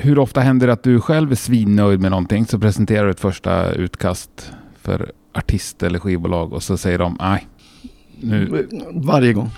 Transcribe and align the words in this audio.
hur 0.00 0.18
ofta 0.18 0.40
händer 0.40 0.66
det 0.66 0.72
att 0.72 0.82
du 0.82 1.00
själv 1.00 1.30
är 1.32 1.36
svinnöjd 1.36 2.00
med 2.00 2.10
någonting 2.10 2.46
så 2.46 2.58
presenterar 2.58 3.04
du 3.04 3.10
ett 3.10 3.20
första 3.20 3.72
utkast 3.72 4.52
för 4.82 5.12
artist 5.34 5.82
eller 5.82 5.98
skivbolag 5.98 6.52
och 6.52 6.62
så 6.62 6.76
säger 6.76 6.98
de 6.98 7.16
nej. 7.20 7.46
Nu. 8.20 8.68
Varje 8.92 9.32
gång. 9.32 9.50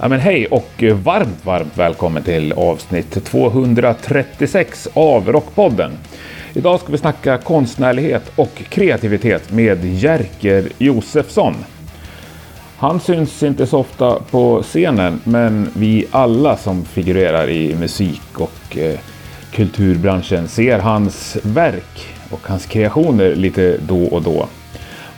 Ja, 0.00 0.08
men 0.08 0.20
hej 0.20 0.46
och 0.46 0.84
varmt, 1.02 1.44
varmt 1.44 1.78
välkommen 1.78 2.22
till 2.22 2.52
avsnitt 2.52 3.24
236 3.24 4.88
av 4.94 5.32
Rockpodden. 5.32 5.90
Idag 6.54 6.80
ska 6.80 6.92
vi 6.92 6.98
snacka 6.98 7.38
konstnärlighet 7.38 8.32
och 8.36 8.54
kreativitet 8.54 9.52
med 9.52 9.84
Jerker 9.84 10.68
Josefsson. 10.78 11.54
Han 12.78 13.00
syns 13.00 13.42
inte 13.42 13.66
så 13.66 13.78
ofta 13.78 14.18
på 14.30 14.62
scenen, 14.62 15.20
men 15.24 15.70
vi 15.76 16.06
alla 16.10 16.56
som 16.56 16.84
figurerar 16.84 17.48
i 17.48 17.74
musik 17.74 18.22
och 18.34 18.78
eh, 18.78 18.98
kulturbranschen 19.50 20.48
ser 20.48 20.78
hans 20.78 21.36
verk 21.42 22.14
och 22.30 22.40
hans 22.42 22.66
kreationer 22.66 23.34
lite 23.34 23.78
då 23.88 24.04
och 24.04 24.22
då. 24.22 24.46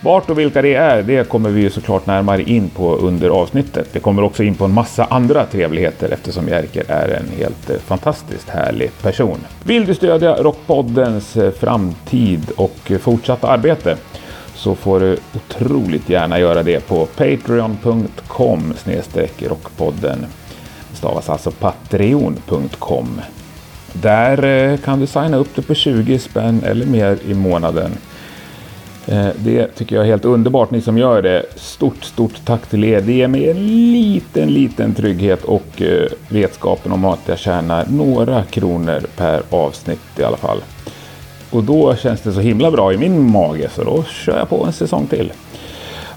Vart 0.01 0.29
och 0.29 0.39
vilka 0.39 0.61
det 0.61 0.75
är, 0.75 1.03
det 1.03 1.29
kommer 1.29 1.49
vi 1.49 1.61
ju 1.61 1.69
såklart 1.69 2.05
närmare 2.05 2.43
in 2.43 2.69
på 2.69 2.95
under 2.95 3.29
avsnittet. 3.29 3.89
Vi 3.91 3.99
kommer 3.99 4.23
också 4.23 4.43
in 4.43 4.55
på 4.55 4.65
en 4.65 4.73
massa 4.73 5.05
andra 5.05 5.45
trevligheter 5.45 6.09
eftersom 6.09 6.47
Jerker 6.47 6.83
är 6.87 7.07
en 7.07 7.37
helt 7.37 7.69
eh, 7.69 7.77
fantastiskt 7.77 8.49
härlig 8.49 8.91
person. 9.01 9.37
Vill 9.63 9.85
du 9.85 9.95
stödja 9.95 10.35
Rockpoddens 10.35 11.37
eh, 11.37 11.51
framtid 11.51 12.51
och 12.55 12.91
eh, 12.91 12.97
fortsatta 12.97 13.47
arbete 13.47 13.97
så 14.59 14.75
får 14.75 14.99
du 14.99 15.17
otroligt 15.35 16.09
gärna 16.09 16.39
göra 16.39 16.63
det 16.63 16.87
på 16.87 17.05
patreon.com 17.05 18.73
rockpodden. 19.39 20.25
Det 20.91 20.97
stavas 20.97 21.29
alltså 21.29 21.51
patreon.com. 21.51 23.21
Där 23.93 24.43
eh, 24.43 24.77
kan 24.77 24.99
du 24.99 25.07
signa 25.07 25.37
upp 25.37 25.55
dig 25.55 25.65
på 25.65 25.73
20 25.73 26.19
spänn 26.19 26.63
eller 26.63 26.85
mer 26.85 27.17
i 27.27 27.33
månaden. 27.33 27.91
Eh, 29.07 29.27
det 29.35 29.67
tycker 29.67 29.95
jag 29.95 30.05
är 30.05 30.09
helt 30.09 30.25
underbart, 30.25 30.71
ni 30.71 30.81
som 30.81 30.97
gör 30.97 31.21
det. 31.21 31.45
Stort, 31.55 32.03
stort 32.03 32.45
tack 32.45 32.67
till 32.69 32.83
er. 32.83 33.01
Det 33.01 33.13
ger 33.13 33.27
mig 33.27 33.49
en 33.49 33.91
liten, 33.93 34.49
liten 34.49 34.93
trygghet 34.95 35.43
och 35.43 35.81
eh, 35.81 36.07
vetskapen 36.29 36.91
om 36.91 37.05
att 37.05 37.21
jag 37.25 37.39
tjänar 37.39 37.85
några 37.89 38.43
kronor 38.43 39.01
per 39.15 39.41
avsnitt 39.49 40.19
i 40.19 40.23
alla 40.23 40.37
fall. 40.37 40.61
Och 41.49 41.63
då 41.63 41.95
känns 41.95 42.21
det 42.21 42.33
så 42.33 42.39
himla 42.39 42.71
bra 42.71 42.93
i 42.93 42.97
min 42.97 43.31
mage 43.31 43.69
så 43.75 43.83
då 43.83 44.03
kör 44.03 44.37
jag 44.37 44.49
på 44.49 44.65
en 44.65 44.73
säsong 44.73 45.07
till. 45.07 45.33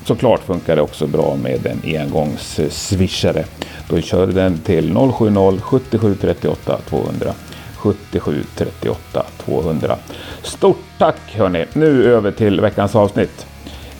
Såklart 0.05 0.41
funkar 0.41 0.77
det 0.77 0.83
också 0.83 1.07
bra 1.07 1.37
med 1.43 1.67
en 1.67 2.01
engångsswishare. 2.01 3.45
Då 3.89 4.01
kör 4.01 4.27
du 4.27 4.33
den 4.33 4.59
till 4.59 4.95
070 4.95 5.61
77 5.63 6.15
38 6.21 6.79
200. 6.89 7.33
77 7.77 8.45
38 8.57 9.27
200. 9.45 9.97
Stort 10.43 10.83
tack 10.99 11.35
hörni! 11.35 11.65
Nu 11.73 12.05
över 12.05 12.31
till 12.31 12.61
veckans 12.61 12.95
avsnitt. 12.95 13.47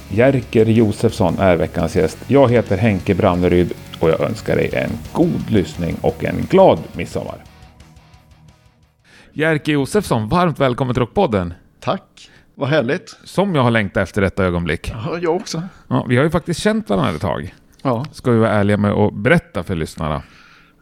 Jerker 0.09 0.67
Josefsson 0.67 1.39
är 1.39 1.57
veckans 1.57 1.97
gäst. 1.97 2.19
Jag 2.27 2.51
heter 2.51 2.77
Henke 2.77 3.15
Branneryd 3.15 3.73
och 4.01 4.11
jag 4.11 4.21
önskar 4.21 4.57
dig 4.57 4.71
en 4.73 4.91
god 5.13 5.51
lyssning 5.51 5.97
och 6.01 6.25
en 6.25 6.47
glad 6.51 6.79
midsommar. 6.93 7.52
Jerker 9.35 9.73
Josefsson, 9.73 10.29
varmt 10.29 10.61
välkommen 10.61 10.95
till 10.95 11.01
Rockpodden. 11.01 11.55
Tack. 11.81 12.31
Vad 12.55 12.69
härligt. 12.69 13.17
Som 13.25 13.55
jag 13.55 13.63
har 13.63 13.71
längtat 13.71 14.03
efter 14.03 14.21
detta 14.21 14.45
ögonblick. 14.45 14.91
Ja, 14.91 15.19
jag 15.23 15.37
också. 15.37 15.63
Ja, 15.89 16.07
vi 16.09 16.17
har 16.17 16.25
ju 16.25 16.31
faktiskt 16.31 16.61
känt 16.61 16.91
varandra 16.91 17.11
ett 17.11 17.21
tag. 17.21 17.55
Ja. 17.83 18.05
Ska 18.13 18.31
vi 18.31 18.39
vara 18.39 18.51
ärliga 18.51 18.77
med 18.77 18.93
att 18.93 19.15
berätta 19.15 19.63
för 19.63 19.75
lyssnarna. 19.75 20.23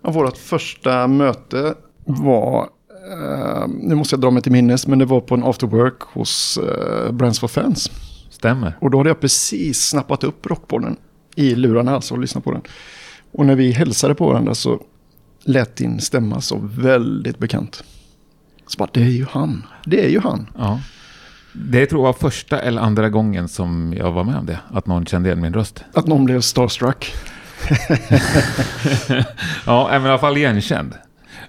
Ja, 0.03 0.11
vårt 0.11 0.37
första 0.37 1.07
möte 1.07 1.75
var, 2.05 2.69
eh, 3.13 3.69
nu 3.69 3.95
måste 3.95 4.15
jag 4.15 4.21
dra 4.21 4.31
mig 4.31 4.43
till 4.43 4.53
minnes, 4.53 4.87
men 4.87 4.99
det 4.99 5.05
var 5.05 5.21
på 5.21 5.35
en 5.35 5.45
after 5.45 5.67
work 5.67 6.01
hos 6.01 6.59
eh, 6.59 7.13
Brands 7.13 7.41
for 7.41 7.49
Fans. 7.49 7.91
Stämmer. 8.31 8.77
Och 8.81 8.91
då 8.91 8.99
hade 8.99 9.11
jag 9.11 9.21
precis 9.21 9.89
snappat 9.89 10.25
upp 10.25 10.47
rockpodden 10.47 10.97
i 11.37 11.55
lurarna 11.55 11.95
alltså 11.95 12.15
och 12.15 12.21
lyssnat 12.21 12.45
på 12.45 12.53
den. 12.53 12.63
Och 13.33 13.47
när 13.47 13.55
vi 13.55 13.73
hälsade 13.73 14.15
på 14.15 14.29
varandra 14.29 14.55
så 14.55 14.81
lät 15.45 15.77
din 15.77 16.01
stämma 16.01 16.41
så 16.41 16.59
väldigt 16.63 17.39
bekant. 17.39 17.85
Så 18.71 18.79
bara, 18.79 18.89
det 18.93 19.01
är 19.01 19.05
ju 19.11 19.27
han. 19.31 19.67
Det 19.85 20.05
är 20.05 20.09
ju 20.09 20.21
han. 20.21 20.47
Ja. 20.59 20.81
Det 21.53 21.87
tror 21.87 22.01
jag 22.01 22.07
var 22.07 22.31
första 22.31 22.61
eller 22.61 22.83
andra 22.83 23.09
gången 23.09 23.49
som 23.49 23.95
jag 23.97 24.13
var 24.13 24.25
med 24.25 24.37
om 24.37 24.47
det. 24.47 24.59
Att 24.73 24.87
någon 24.87 25.07
kände 25.07 25.29
igen 25.29 25.41
min 25.41 25.55
röst. 25.55 25.85
Att 25.95 26.07
någon 26.07 26.25
blev 26.25 26.41
starstruck. 26.41 27.13
Ja, 29.67 29.89
men 29.91 30.07
i 30.07 30.09
alla 30.09 30.19
fall 30.19 30.37
igenkänd. 30.37 30.95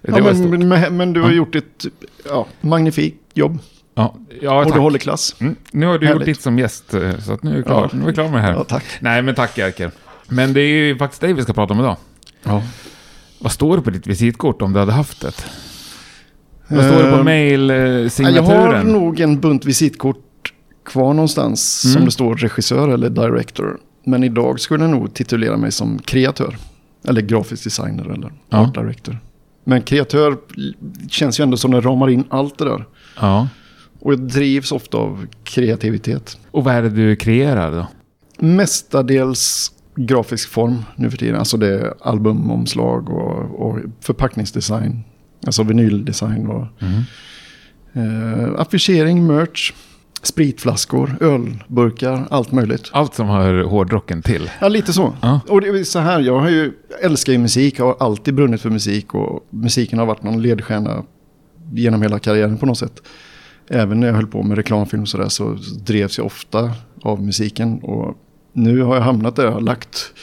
Ja, 0.02 0.34
men, 0.34 0.68
men, 0.68 0.98
men 0.98 1.14
du 1.14 1.22
har 1.22 1.32
gjort 1.32 1.56
ett 1.56 1.86
ja, 2.26 2.48
magnifikt 2.62 3.18
jobb. 3.34 3.60
Ja, 3.96 4.16
ja 4.42 4.66
och 4.66 4.74
du 4.74 4.80
håller 4.80 5.00
klass. 5.00 5.36
Mm. 5.40 5.56
Nu 5.72 5.86
har 5.86 6.00
du 6.00 6.08
Härligt. 6.08 6.20
gjort 6.20 6.26
ditt 6.26 6.42
som 6.42 6.60
gäst, 6.60 6.94
eh, 6.94 7.20
så 7.20 7.34
att 7.34 7.44
nu 7.44 7.52
är 7.52 7.58
vi 7.58 7.64
klara, 7.64 7.90
Ja. 7.92 7.98
nu 7.98 8.04
är 8.04 8.08
vi 8.08 8.14
klara 8.14 8.30
med 8.30 8.38
det 8.38 8.46
här. 8.46 8.54
Ja, 8.54 8.64
tack. 8.64 8.84
Nej, 9.00 9.22
men 9.22 9.36
tack 9.36 9.58
Jerker. 9.58 9.92
Men 10.28 10.54
det 10.54 10.62
är 10.62 10.68
ju 10.68 10.98
faktiskt 10.98 11.22
dig 11.22 11.34
vi 11.34 11.44
ska 11.44 11.54
prata 11.54 11.74
om 11.74 11.80
idag. 11.80 11.98
Ja. 12.44 12.64
Vad 13.40 13.52
står 13.52 13.78
det 13.78 13.84
på 13.84 13.90
ditt 13.90 14.08
visitkort 14.08 14.62
om 14.62 14.74
du 14.74 14.80
hade 14.80 14.92
haft 14.92 15.22
det? 15.22 15.46
Vad 16.72 16.86
står 16.86 16.96
det 16.96 17.04
på 17.04 17.06
Eh, 17.06 17.12
Jag 17.12 17.18
har 17.18 17.24
mail-signaturen? 17.24 18.88
nog 18.88 19.20
en 19.20 19.40
bunt 19.40 19.66
visitkort 19.66 20.54
kvar 20.86 21.14
någonstans 21.14 21.84
Mm. 21.86 21.94
som 21.94 22.06
det 22.06 22.12
står 22.12 22.36
regissör 22.36 22.88
eller 22.90 23.10
director. 23.10 23.78
Men 24.06 24.24
idag 24.24 24.60
skulle 24.60 24.84
jag 24.84 24.92
nog 24.92 25.14
titulera 25.14 25.58
mig 25.58 25.72
som 25.72 26.00
kreatör. 26.00 26.58
Eller 27.08 27.22
grafisk 27.22 27.64
designer 27.64 28.04
eller 28.14 28.32
Ja. 28.50 28.58
art 28.58 28.74
director. 28.76 29.18
Men 29.64 29.82
kreatör 29.82 30.38
känns 31.10 31.40
ju 31.40 31.44
ändå 31.44 31.58
som 31.58 31.72
det 31.72 31.80
ramar 31.82 32.10
in 32.10 32.24
allt 32.30 32.58
det 32.58 32.66
där. 32.66 32.86
Ja. 33.22 33.48
Och 34.00 34.12
jag 34.14 34.20
drivs 34.20 34.72
ofta 34.72 34.98
av 34.98 35.26
kreativitet. 35.44 36.38
Och 36.52 36.64
vad 36.64 36.74
är 36.76 36.82
det 36.82 36.90
du 36.90 37.16
kreerar 37.16 37.72
då? 37.72 37.88
Mestadels 38.48 39.72
grafisk 39.96 40.50
form 40.50 40.84
nu 40.96 41.10
för 41.10 41.18
tiden. 41.18 41.36
Alltså 41.36 41.58
det 41.58 41.68
är 41.68 41.94
albumomslag 42.02 43.10
och, 43.10 43.68
och 43.68 43.80
förpackningsdesign. 44.02 45.04
Alltså 45.46 45.64
vinyldesign 45.64 46.48
och 46.48 46.68
Mm. 46.80 47.04
eh, 47.94 48.62
affischering, 48.62 49.28
merch, 49.28 49.74
spritflaskor, 50.24 51.18
ölburkar, 51.22 52.28
allt 52.30 52.52
möjligt. 52.52 52.90
Allt 52.94 53.14
som 53.16 53.28
hör 53.28 53.64
hårdrocken 53.64 54.22
till. 54.22 54.50
Ja, 54.62 54.68
lite 54.68 54.94
så. 54.94 55.14
Ja. 55.22 55.40
Och 55.48 55.62
det 55.62 55.68
är 55.68 55.84
så 55.84 56.00
här, 56.00 56.20
jag 56.20 56.40
har 56.40 56.50
ju, 56.50 56.74
älskar 57.02 57.34
ju 57.34 57.40
musik, 57.40 57.80
har 57.80 57.96
alltid 58.00 58.34
brunnit 58.34 58.62
för 58.62 58.70
musik 58.70 59.14
och 59.14 59.48
musiken 59.50 60.00
har 60.00 60.06
varit 60.06 60.24
någon 60.24 60.42
ledstjärna 60.42 61.04
genom 61.74 62.02
hela 62.02 62.20
karriären 62.20 62.58
på 62.58 62.66
något 62.66 62.78
sätt. 62.78 63.02
Även 63.70 64.00
när 64.00 64.08
jag 64.08 64.14
höll 64.16 64.28
på 64.28 64.44
med 64.44 64.58
reklamfilm 64.58 65.02
och 65.02 65.10
sådär 65.10 65.30
så 65.30 65.58
drevs 65.86 66.18
jag 66.18 66.26
ofta 66.28 66.72
av 67.02 67.22
musiken. 67.24 67.80
Och 67.80 68.18
nu 68.54 68.82
har 68.82 68.96
jag 68.96 69.02
hamnat 69.04 69.36
där 69.36 69.44
jag 69.44 69.52
har 69.52 69.62
lagt 69.62 70.14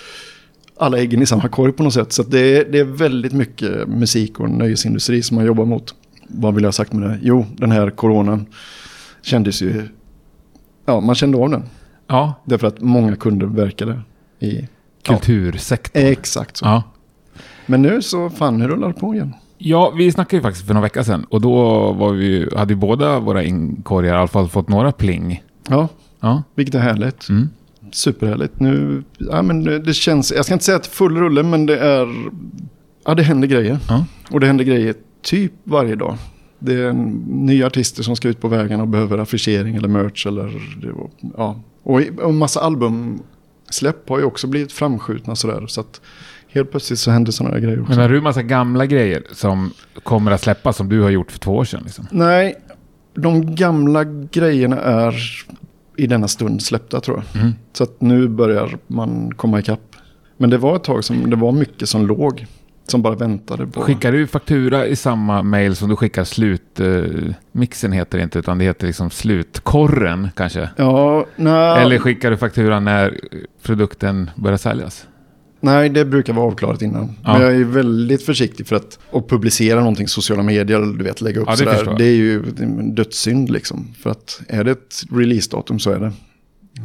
alla 0.79 0.99
äggen 0.99 1.23
i 1.23 1.27
samma 1.27 1.49
korg 1.49 1.73
på 1.73 1.83
något 1.83 1.95
sätt. 1.95 2.13
Så 2.13 2.23
det, 2.23 2.39
är, 2.57 2.65
det 2.73 2.79
är 2.79 2.85
väldigt 2.85 3.33
mycket 3.33 3.89
musik 3.89 4.41
och 4.41 4.51
nöjesindustri 4.51 5.23
som 5.23 5.35
man 5.35 5.45
jobbar 5.47 5.65
mot. 5.65 5.95
Vad 6.29 6.55
vill 6.55 6.63
jag 6.65 6.69
ha 6.69 6.73
sagt 6.73 6.93
med 6.93 7.11
det? 7.11 7.19
Jo, 7.23 7.47
den 7.57 7.71
här 7.73 7.91
coronan 7.91 8.47
kändes 9.23 9.63
ju... 9.63 9.89
Ja, 10.87 11.01
man 11.01 11.15
kände 11.15 11.39
av 11.39 11.51
den. 11.51 11.63
Ja, 12.07 12.35
Därför 12.45 12.67
att 12.67 12.81
många 12.81 13.17
kunder 13.17 13.47
verkade 13.47 14.01
i... 14.41 14.69
kultursektorn. 15.03 16.03
Exakt 16.07 16.57
så. 16.57 16.65
Ja. 16.67 16.83
Men 17.67 17.83
nu 17.83 18.03
så 18.03 18.31
fan, 18.31 18.59
nu 18.59 18.69
rullar 18.69 18.89
det 18.89 18.95
på 18.95 19.15
igen. 19.15 19.35
Ja, 19.59 19.91
vi 19.91 20.13
snackade 20.13 20.37
ju 20.37 20.43
faktiskt 20.43 20.67
för 20.67 20.75
några 20.75 20.83
veckor 20.87 21.03
sedan 21.03 21.25
och 21.31 21.41
då 21.41 21.53
var 21.93 22.13
vi, 22.13 22.49
hade 22.57 22.73
ju 22.73 22.77
båda 22.79 23.21
våra 23.21 23.43
inkorgar 23.45 24.15
i 24.15 24.17
alla 24.19 24.29
fall 24.29 24.49
fått 24.49 24.69
några 24.69 24.93
pling. 24.93 25.43
Ja, 25.69 25.89
Ja. 26.21 26.43
vilket 26.55 26.75
är 26.75 26.79
härligt. 26.79 27.29
Mm. 27.29 27.49
Superhärligt. 27.93 28.61
Nu, 28.61 29.03
ja 29.19 29.43
men 29.43 29.65
det 29.65 29.79
det 29.79 29.95
känns, 29.95 30.33
jag 30.37 30.45
ska 30.45 30.55
inte 30.55 30.65
säga 30.65 30.77
att 30.77 30.87
full 30.87 31.17
rulle, 31.17 31.43
men 31.43 31.67
det 31.67 31.79
är, 31.79 32.09
ja 33.05 33.15
det 33.15 33.23
händer 33.23 33.49
grejer. 33.49 33.79
Ja. 33.89 34.05
Och 34.31 34.41
det 34.41 34.47
händer 34.47 34.65
grejer 34.65 34.95
typ 35.23 35.53
varje 35.65 35.97
dag. 35.97 36.17
Det 36.59 36.75
är 36.75 36.93
nya 37.27 37.67
artister 37.67 38.03
som 38.03 38.17
ska 38.17 38.29
ut 38.29 38.41
på 38.41 38.49
vägarna 38.49 38.83
och 38.83 38.89
behöver 38.89 39.19
affischering 39.19 39.77
eller 39.77 39.89
merch 39.89 40.27
eller, 40.27 40.63
ja. 41.37 41.61
Och 41.83 42.03
en 42.03 42.37
massa 42.37 42.61
albumsläpp 42.61 44.09
har 44.09 44.19
ju 44.19 44.25
också 44.25 44.47
blivit 44.47 44.73
framskjutna 44.73 45.37
sådär. 45.37 45.67
Så 45.67 45.81
att 45.81 46.01
helt 46.49 46.71
plötsligt 46.71 46.99
så 46.99 47.11
händer 47.11 47.33
sådana 47.33 47.59
grejer 47.59 47.81
också. 47.81 47.93
Men 47.93 48.01
har 48.01 48.09
du 48.09 48.21
massa 48.21 48.43
gamla 48.43 48.87
grejer 48.87 49.23
som 49.33 49.71
kommer 50.03 50.31
att 50.31 50.41
släppas 50.41 50.77
som 50.77 50.89
du 50.89 51.01
har 51.01 51.11
gjort 51.11 51.31
för 51.31 51.39
två 51.39 51.57
år 51.57 51.65
sedan? 51.65 51.81
Liksom? 51.85 52.07
Nej, 52.11 52.55
de 53.15 53.55
gamla 53.55 54.05
grejerna 54.31 54.77
är 54.77 55.15
i 55.99 56.07
denna 56.07 56.29
stund 56.29 56.63
släppta 56.63 57.01
tror 57.01 57.17
jag. 57.17 57.43
Mm. 57.43 57.55
Så 57.73 57.85
att 57.85 58.01
nu 58.01 58.29
börjar 58.29 58.79
man 58.87 59.35
komma 59.35 59.59
ikapp. 59.59 59.97
Men 60.37 60.51
det 60.51 60.59
var 60.59 60.77
ett 60.77 60.85
tag 60.85 61.05
som 61.05 61.31
det 61.31 61.37
var 61.37 61.53
mycket 61.53 61.89
som 61.89 62.07
låg. 62.07 62.47
Som 62.87 63.03
bara 63.03 63.15
väntade 63.15 63.67
på. 63.67 63.81
Skickar 63.81 64.13
du 64.13 64.27
faktura 64.27 64.87
i 64.87 64.97
samma 64.97 65.43
mail 65.43 65.77
som 65.77 65.89
du 65.89 65.97
skickar 65.97 66.25
slut... 66.25 66.81
Eh, 66.81 67.03
mixen 67.53 67.93
heter 67.93 68.19
det 68.19 68.25
inte, 68.25 68.39
utan 68.39 68.59
det 68.59 68.65
heter 68.65 68.87
liksom 68.87 69.11
slutkorren 69.11 70.29
kanske? 70.37 70.69
Ja, 70.77 71.27
nej. 71.37 71.83
Eller 71.83 71.99
skickar 71.99 72.31
du 72.31 72.37
faktura 72.37 72.81
när 72.81 73.21
produkten 73.63 74.31
börjar 74.37 74.59
säljas? 74.59 75.07
Nej, 75.61 75.89
det 75.89 76.05
brukar 76.05 76.33
vara 76.33 76.47
avklarat 76.47 76.83
innan. 76.83 77.11
Ja. 77.25 77.33
Men 77.33 77.43
jag 77.43 77.55
är 77.57 77.65
väldigt 77.65 78.23
försiktig 78.23 78.67
för 78.67 78.77
att 78.77 78.99
och 79.11 79.29
publicera 79.31 79.79
någonting 79.81 80.05
i 80.05 80.09
sociala 80.09 80.43
medier, 80.43 80.81
du 80.99 81.05
vet, 81.05 81.21
lägga 81.21 81.41
upp 81.41 81.49
Ja, 81.49 81.53
det 81.53 81.79
sådär. 81.79 81.95
Det 81.99 82.05
är 82.05 82.15
ju 82.17 82.43
en 82.59 82.95
dödssynd 82.95 83.51
liksom. 83.51 83.95
För 84.03 84.11
att 84.11 84.41
är 84.49 84.65
det 84.65 84.71
ett 84.71 85.03
releasedatum 85.13 85.79
så 85.79 85.91
är 85.91 85.99
det. 86.01 86.13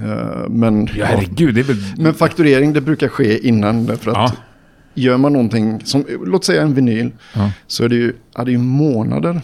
Eh, 0.06 0.50
men, 0.50 0.88
Ja, 0.98 1.06
herregud, 1.06 1.56
det 1.56 1.62
är 1.62 1.64
väl... 1.64 1.78
men 1.98 2.14
fakturering, 2.14 2.74
det 2.74 2.82
brukar 2.82 3.08
ske 3.08 3.48
innan. 3.48 3.88
För 3.98 4.12
att 4.12 4.18
Ja. 4.18 4.32
gör 4.94 5.18
man 5.18 5.34
någonting, 5.34 5.82
som, 5.86 6.06
låt 6.26 6.46
säga 6.46 6.62
en 6.62 6.74
vinyl, 6.74 7.12
så 7.68 7.84
är 7.84 7.90
det 7.90 7.96
ju, 7.96 8.14
ja, 8.36 8.44
det 8.44 8.50
är 8.50 8.54
ju 8.54 8.58
månader 8.58 9.42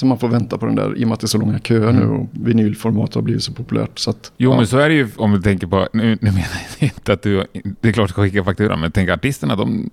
som 0.00 0.08
man 0.08 0.18
får 0.18 0.28
vänta 0.28 0.58
på 0.58 0.66
den 0.66 0.74
där 0.74 0.98
i 0.98 1.04
och 1.04 1.08
med 1.08 1.14
att 1.14 1.20
det 1.20 1.24
är 1.24 1.28
så 1.28 1.38
långa 1.38 1.58
köer 1.58 1.92
nu 1.92 2.04
och 2.06 2.28
vinylformat 2.32 3.14
har 3.14 3.22
blivit 3.22 3.42
så 3.44 3.52
populärt. 3.52 3.98
Så 3.98 4.10
att, 4.10 4.16
Mm. 4.16 4.32
Jo, 4.36 4.50
ja. 4.50 4.56
men 4.56 4.66
så 4.66 4.78
är 4.78 4.88
det 4.88 4.94
ju 4.94 5.08
om 5.16 5.32
du 5.32 5.40
tänker 5.42 5.66
på... 5.66 5.88
Nu, 5.92 6.18
nu 6.20 6.30
menar 6.30 6.48
jag 6.78 6.82
inte 6.96 7.12
att 7.12 7.22
du... 7.22 7.44
Det 7.80 7.88
är 7.88 7.92
klart 7.92 8.08
du 8.08 8.12
ska 8.12 8.22
skicka 8.22 8.44
fakturan, 8.44 8.80
men 8.80 8.92
tänk 8.92 9.10
artisterna, 9.10 9.56
de 9.56 9.90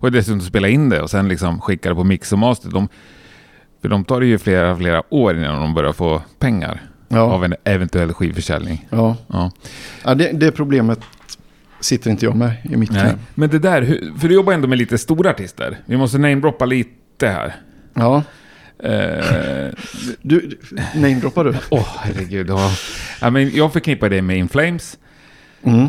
har 0.00 0.08
ju 0.08 0.12
dessutom 0.12 0.40
spelat 0.40 0.70
in 0.70 0.88
det 0.88 1.02
och 1.02 1.10
sen 1.10 1.28
liksom 1.28 1.60
skickar 1.60 1.90
det 1.90 1.96
på 1.96 2.04
mix 2.04 2.32
och 2.32 2.38
master. 2.38 2.70
De, 2.70 2.88
för 3.82 3.88
de 3.88 4.04
tar 4.04 4.20
det 4.20 4.26
ju 4.26 4.38
flera, 4.38 4.76
flera 4.76 5.02
år 5.14 5.36
innan 5.36 5.60
de 5.60 5.74
börjar 5.74 5.92
få 5.92 6.22
pengar 6.38 6.82
Ja. 7.08 7.20
av 7.20 7.44
en 7.44 7.54
eventuell 7.64 8.12
skivförsäljning. 8.12 8.86
Ja, 8.90 9.16
Ja. 9.26 9.50
ja 10.04 10.14
det, 10.14 10.32
det 10.32 10.50
problemet 10.52 11.00
sitter 11.80 12.10
inte 12.10 12.24
jag 12.24 12.36
med 12.36 12.52
i 12.64 12.76
mitt 12.76 12.90
Nej. 12.92 13.12
Men 13.34 13.50
det 13.50 13.58
där, 13.58 14.00
för 14.18 14.28
du 14.28 14.34
jobbar 14.34 14.52
ändå 14.52 14.68
med 14.68 14.78
lite 14.78 14.98
stora 14.98 15.30
artister. 15.30 15.78
Vi 15.86 15.96
måste 15.96 16.18
namedroppa 16.18 16.64
lite 16.66 17.28
här. 17.28 17.54
Ja, 17.94 18.22
Eh, 18.82 19.74
du, 20.22 20.58
namedroppar 20.94 21.44
du? 21.44 21.54
Åh, 21.70 21.88
herregud. 21.98 22.50
Ja. 22.50 22.70
Ja, 23.20 23.30
men 23.30 23.50
jag 23.54 23.72
förknippar 23.72 24.10
dig 24.10 24.22
med 24.22 24.36
In 24.38 24.48
Flames 24.48 24.98
Mm. 25.64 25.88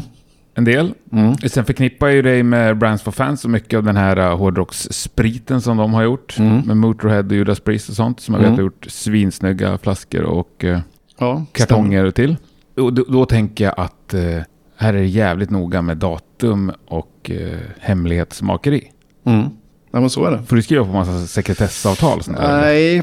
en 0.55 0.63
del. 0.63 0.93
Mm. 1.11 1.35
Sen 1.37 1.65
förknippar 1.65 2.07
jag 2.07 2.23
dig 2.23 2.43
med 2.43 2.77
Brands 2.77 3.03
for 3.03 3.11
Fans 3.11 3.43
och 3.43 3.49
mycket 3.49 3.77
av 3.77 3.83
den 3.83 3.95
här 3.97 4.19
uh, 4.19 4.37
hårdrocksspriten 4.37 5.61
som 5.61 5.77
de 5.77 5.93
har 5.93 6.03
gjort. 6.03 6.35
Mm. 6.39 6.57
Med 6.61 6.77
Motorhead 6.77 7.19
och 7.23 7.31
Judas 7.33 7.59
Priest 7.59 7.89
och 7.89 7.95
sånt. 7.95 8.19
Som 8.19 8.33
jag 8.33 8.41
Mm. 8.43 8.51
vet 8.51 8.57
har 8.57 8.63
gjort 8.63 8.85
svinsnygga 8.89 9.77
flaskor 9.77 10.23
och 10.23 10.63
uh, 10.63 10.79
Ja, 11.19 11.45
kartonger 11.51 12.11
till. 12.11 12.37
Och 12.77 12.93
då, 12.93 13.03
då 13.09 13.25
tänker 13.25 13.63
jag 13.63 13.73
att 13.77 14.13
uh, 14.13 14.41
här 14.77 14.93
är 14.93 14.97
det 14.97 15.05
jävligt 15.05 15.49
noga 15.49 15.81
med 15.81 15.97
datum 15.97 16.71
och 16.87 17.31
uh, 17.33 17.57
hemlighetsmakeri. 17.79 18.91
Mm. 19.25 19.49
Ja, 19.95 19.99
men 19.99 20.09
så 20.09 20.25
är 20.25 20.31
det. 20.31 20.43
Får 20.43 20.55
du 20.55 20.61
skriva 20.61 20.85
på 20.85 20.91
massa 20.91 21.27
sekretessavtal? 21.27 22.23
Sånt 22.23 22.37
där? 22.37 22.57
Nej, 22.61 22.97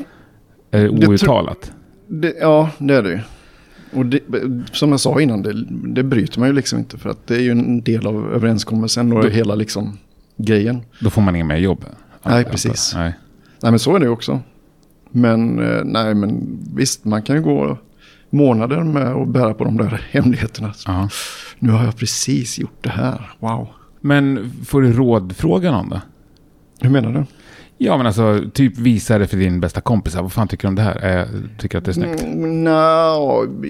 Är 0.71 0.81
det 0.89 0.97
det 1.01 1.07
outtalat? 1.09 1.73
det, 2.09 2.35
ja 2.41 2.71
det 2.79 2.95
är 2.95 3.03
det 3.03 3.11
ju. 3.11 3.21
Och 3.93 4.07
det, 4.07 4.21
som 4.73 4.91
jag 4.91 5.01
sa 5.01 5.21
innan, 5.21 5.43
det, 5.43 5.65
det 5.95 6.03
bryter 6.03 6.39
man 6.41 6.49
ju 6.49 6.55
liksom 6.55 6.79
inte. 6.79 6.99
För 6.99 7.11
att 7.11 7.27
det 7.27 7.35
är 7.35 7.41
ju 7.41 7.51
en 7.51 7.81
del 7.83 8.07
av 8.07 8.33
överenskommelsen 8.33 9.13
och 9.13 9.23
Då- 9.23 9.29
hela 9.29 9.55
liksom 9.55 9.99
grejen. 10.37 10.81
Då 11.01 11.11
får 11.11 11.23
man 11.23 11.37
inga 11.37 11.45
mer 11.45 11.57
jobb. 11.57 11.85
Nej, 12.23 12.45
precis. 12.45 12.93
Nej. 12.95 13.15
Nej 13.63 13.73
men 13.73 13.79
så 13.79 13.95
är 13.97 13.99
det 13.99 14.05
ju 14.05 14.11
också. 14.13 14.41
Men 15.11 15.59
eh, 15.59 15.85
nej 15.85 16.15
men 16.15 16.59
visst, 16.77 17.05
man 17.05 17.23
kan 17.23 17.37
ju 17.37 17.43
gå 17.43 17.79
månader 18.31 18.85
med 18.85 19.07
att 19.09 19.29
bära 19.29 19.55
på 19.55 19.65
de 19.65 19.77
där 19.77 20.07
hemligheterna. 20.11 20.75
Ja. 20.87 21.09
Nu 21.59 21.73
har 21.73 21.85
jag 21.85 21.97
precis 21.97 22.59
gjort 22.59 22.79
det 22.85 22.91
här, 22.91 23.31
wow. 23.39 23.69
Men 24.01 24.53
får 24.67 24.83
du 24.83 24.93
rådfråga 24.93 25.71
någon 25.71 25.89
då? 25.89 26.01
Hur 26.81 26.91
menar 26.91 27.12
du? 27.12 27.25
Ja, 27.82 27.97
men 27.97 28.06
alltså 28.06 28.43
typ 28.55 28.79
visa 28.79 29.19
det 29.19 29.27
för 29.27 29.37
din 29.37 29.61
bästa 29.61 29.81
kompis. 29.81 30.15
Vad 30.15 30.32
fan 30.32 30.49
tycker 30.49 30.62
du 30.62 30.69
om 30.69 30.75
det 30.75 30.82
här? 30.82 31.19
Eh, 31.19 31.27
tycker 31.59 31.79
att 31.79 31.85
det 31.85 31.91
är 31.91 31.93
snyggt? 31.93 32.23
Mm, 32.23 32.65
Nja, 32.65 33.17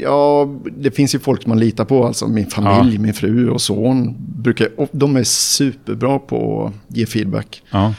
ja, 0.02 0.48
det 0.76 0.90
finns 0.90 1.14
ju 1.14 1.18
folk 1.18 1.46
man 1.46 1.58
litar 1.58 1.84
på. 1.84 2.06
Alltså 2.06 2.28
min 2.28 2.46
familj, 2.46 2.98
min 2.98 3.14
fru 3.14 3.50
och 3.50 3.60
son. 3.60 4.16
Brukar, 4.18 4.68
och 4.76 4.88
de 4.92 5.16
är 5.16 5.24
superbra 5.24 6.18
på 6.18 6.66
att 6.66 6.96
ge 6.96 7.06
feedback. 7.06 7.62
Ja. 7.70 7.94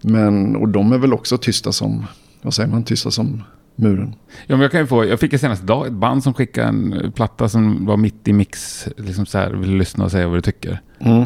Men, 0.00 0.56
och 0.56 0.68
de 0.68 0.92
är 0.92 0.98
väl 0.98 1.12
också 1.12 1.38
tysta 1.38 1.72
som, 1.72 2.06
vad 2.42 2.54
säger 2.54 2.68
man, 2.70 2.84
tysta 2.84 3.10
som 3.10 3.42
muren. 3.76 4.14
ja, 4.46 4.56
men 4.56 4.60
jag 4.60 4.72
kan 4.72 4.86
få, 4.86 5.04
jag 5.04 5.20
fick 5.20 5.32
en 5.32 5.38
senaste 5.38 5.66
dag 5.66 5.86
ett 5.86 5.92
band 5.92 6.22
som 6.22 6.34
skickade 6.34 6.68
en 6.68 7.12
platta 7.14 7.48
som 7.48 7.86
var 7.86 7.96
mitt 7.96 8.28
i 8.28 8.32
mix. 8.32 8.88
Liksom 8.96 9.26
så 9.26 9.38
här, 9.38 9.50
vill 9.50 9.76
lyssna 9.76 10.04
och 10.04 10.10
säga 10.10 10.28
vad 10.28 10.36
du 10.36 10.42
tycker. 10.42 10.80
Mm. 11.00 11.24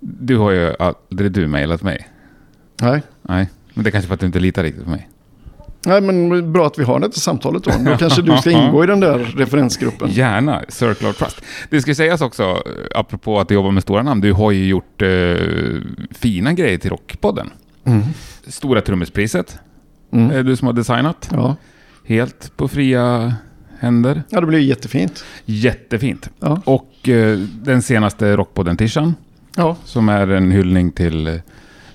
Du 0.00 0.36
har 0.36 0.50
ju 0.50 0.74
aldrig 0.78 1.32
du 1.32 1.46
mejlat 1.46 1.82
mig. 1.82 2.08
Nej. 2.80 3.02
Nej, 3.22 3.48
men 3.74 3.84
det 3.84 3.90
är 3.90 3.92
kanske 3.92 4.06
för 4.08 4.14
att 4.14 4.20
du 4.20 4.26
inte 4.26 4.40
litar 4.40 4.62
riktigt 4.62 4.84
på 4.84 4.90
mig. 4.90 5.08
Nej, 5.86 6.00
men 6.00 6.52
bra 6.52 6.66
att 6.66 6.78
vi 6.78 6.84
har 6.84 7.00
det 7.00 7.10
till 7.10 7.20
samtalet 7.20 7.64
då. 7.64 7.70
Då 7.90 7.96
kanske 7.96 8.22
du 8.22 8.36
ska 8.36 8.50
ingå 8.66 8.84
i 8.84 8.86
den 8.86 9.00
där 9.00 9.18
referensgruppen. 9.18 10.10
Gärna, 10.10 10.62
Circle 10.68 11.08
of 11.08 11.16
Trust. 11.16 11.40
Det 11.70 11.80
ska 11.82 11.94
sägas 11.94 12.20
också, 12.20 12.42
eh, 12.42 12.98
apropå 13.00 13.40
att 13.40 13.48
du 13.48 13.54
jobbar 13.54 13.70
med 13.70 13.82
stora 13.82 14.02
namn, 14.02 14.20
du 14.20 14.32
har 14.32 14.50
ju 14.50 14.66
gjort 14.68 15.02
eh, 15.02 15.08
fina 16.10 16.52
grejer 16.52 16.78
till 16.78 16.90
Rockpodden. 16.90 17.50
Mm. 17.84 18.02
Stora 18.46 18.80
trummispriset, 18.80 19.58
Mm. 20.12 20.30
är 20.30 20.42
du 20.42 20.56
som 20.56 20.66
har 20.66 20.72
designat. 20.72 21.28
Ja. 21.32 21.56
Helt 22.06 22.56
på 22.56 22.68
fria 22.68 23.34
händer. 23.78 24.22
ja, 24.28 24.40
det 24.40 24.46
ju 24.58 24.64
jättefint. 24.64 25.24
Jättefint. 25.44 26.30
Ja. 26.40 26.62
Och 26.64 27.08
eh, 27.08 27.38
den 27.38 27.82
senaste 27.82 28.36
Rockpodden-tishan, 28.36 29.14
Ja. 29.56 29.76
som 29.84 30.08
är 30.08 30.28
en 30.28 30.50
hyllning 30.50 30.92
till 30.92 31.26
eh, 31.26 31.34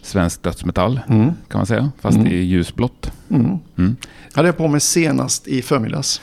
svensk 0.06 0.44
dödsmetall, 0.44 1.00
Mm. 1.10 1.26
kan 1.26 1.60
man 1.60 1.66
säga. 1.66 1.92
Fast 2.02 2.18
Mm. 2.18 2.32
i 2.32 2.36
ljusblått. 2.36 3.12
Mm. 3.30 3.58
Mm. 3.78 3.96
Hade 4.34 4.48
jag 4.48 4.58
på 4.58 4.68
mig 4.68 4.80
senast 4.82 5.48
i 5.48 5.62
förmiddags. 5.62 6.22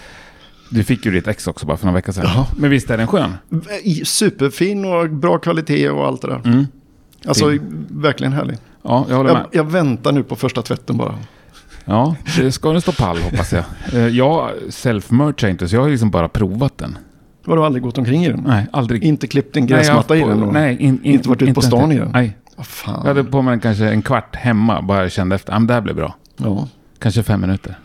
Du 0.70 0.84
fick 0.84 1.06
ju 1.06 1.12
ditt 1.12 1.28
ex 1.28 1.46
också 1.46 1.66
bara 1.66 1.76
för 1.76 1.86
några 1.86 1.94
veckor 1.98 2.12
sedan. 2.12 2.24
Ja. 2.34 2.46
Men 2.56 2.70
visst 2.70 2.90
är 2.90 2.98
den 2.98 3.06
skön? 3.06 3.32
Superfin 4.04 4.84
och 4.84 5.10
bra 5.10 5.38
kvalitet 5.38 5.90
och 5.90 6.06
allt 6.06 6.22
det 6.22 6.28
där. 6.28 6.40
Mm. 6.44 6.66
Alltså 7.26 7.52
verkligen 7.90 8.32
härlig. 8.32 8.56
Ja, 8.82 9.06
jag 9.08 9.16
håller 9.16 9.32
med. 9.32 9.42
Jag, 9.52 9.64
jag 9.66 9.70
väntar 9.70 10.12
nu 10.12 10.22
på 10.22 10.36
första 10.36 10.62
tvätten 10.62 10.96
bara. 10.96 11.14
Ja, 11.84 12.16
det 12.36 12.52
ska 12.52 12.72
den 12.72 12.80
stå 12.80 12.92
pall 12.92 13.18
hoppas 13.18 13.52
jag. 13.52 13.64
Eh, 13.92 14.08
Jag 14.08 14.50
self-merchar 14.68 15.48
inte, 15.48 15.68
så 15.68 15.76
jag 15.76 15.82
har 15.82 15.88
liksom 15.90 16.10
bara 16.10 16.28
provat 16.28 16.78
den. 16.78 16.98
Har 17.46 17.56
du 17.56 17.64
aldrig 17.64 17.82
gått 17.82 17.98
omkring 17.98 18.24
i 18.24 18.28
den? 18.28 18.44
Nej, 18.46 18.66
aldrig. 18.72 19.04
Inte 19.04 19.26
klippt 19.26 19.56
en 19.56 19.62
Nej, 19.62 19.68
gräsmatta 19.70 20.16
i 20.16 20.20
på- 20.22 20.28
den? 20.28 20.42
Och 20.42 20.52
Nej, 20.52 20.76
in, 20.80 21.00
in, 21.04 21.12
inte 21.14 21.28
varit 21.28 21.42
ute 21.42 21.54
på 21.54 21.62
stan 21.62 21.92
i 21.92 21.98
den? 21.98 22.10
Nej, 22.12 22.36
Vad 22.60 22.66
fan. 22.66 23.00
jag 23.04 23.08
hade 23.14 23.24
på 23.24 23.42
mig 23.42 23.52
den 23.52 23.60
kanske 23.60 23.84
en 23.88 24.02
kvart 24.02 24.36
hemma, 24.36 24.82
bara 24.82 25.02
jag 25.02 25.12
kände 25.12 25.34
efter. 25.34 25.52
Ja, 25.52 25.58
men 25.58 25.66
det 25.66 25.74
här 25.74 25.80
blir 25.80 25.94
bra. 25.94 26.14
Ja. 26.36 26.68
Kanske 26.98 27.22
fem 27.22 27.40
minuter. 27.40 27.78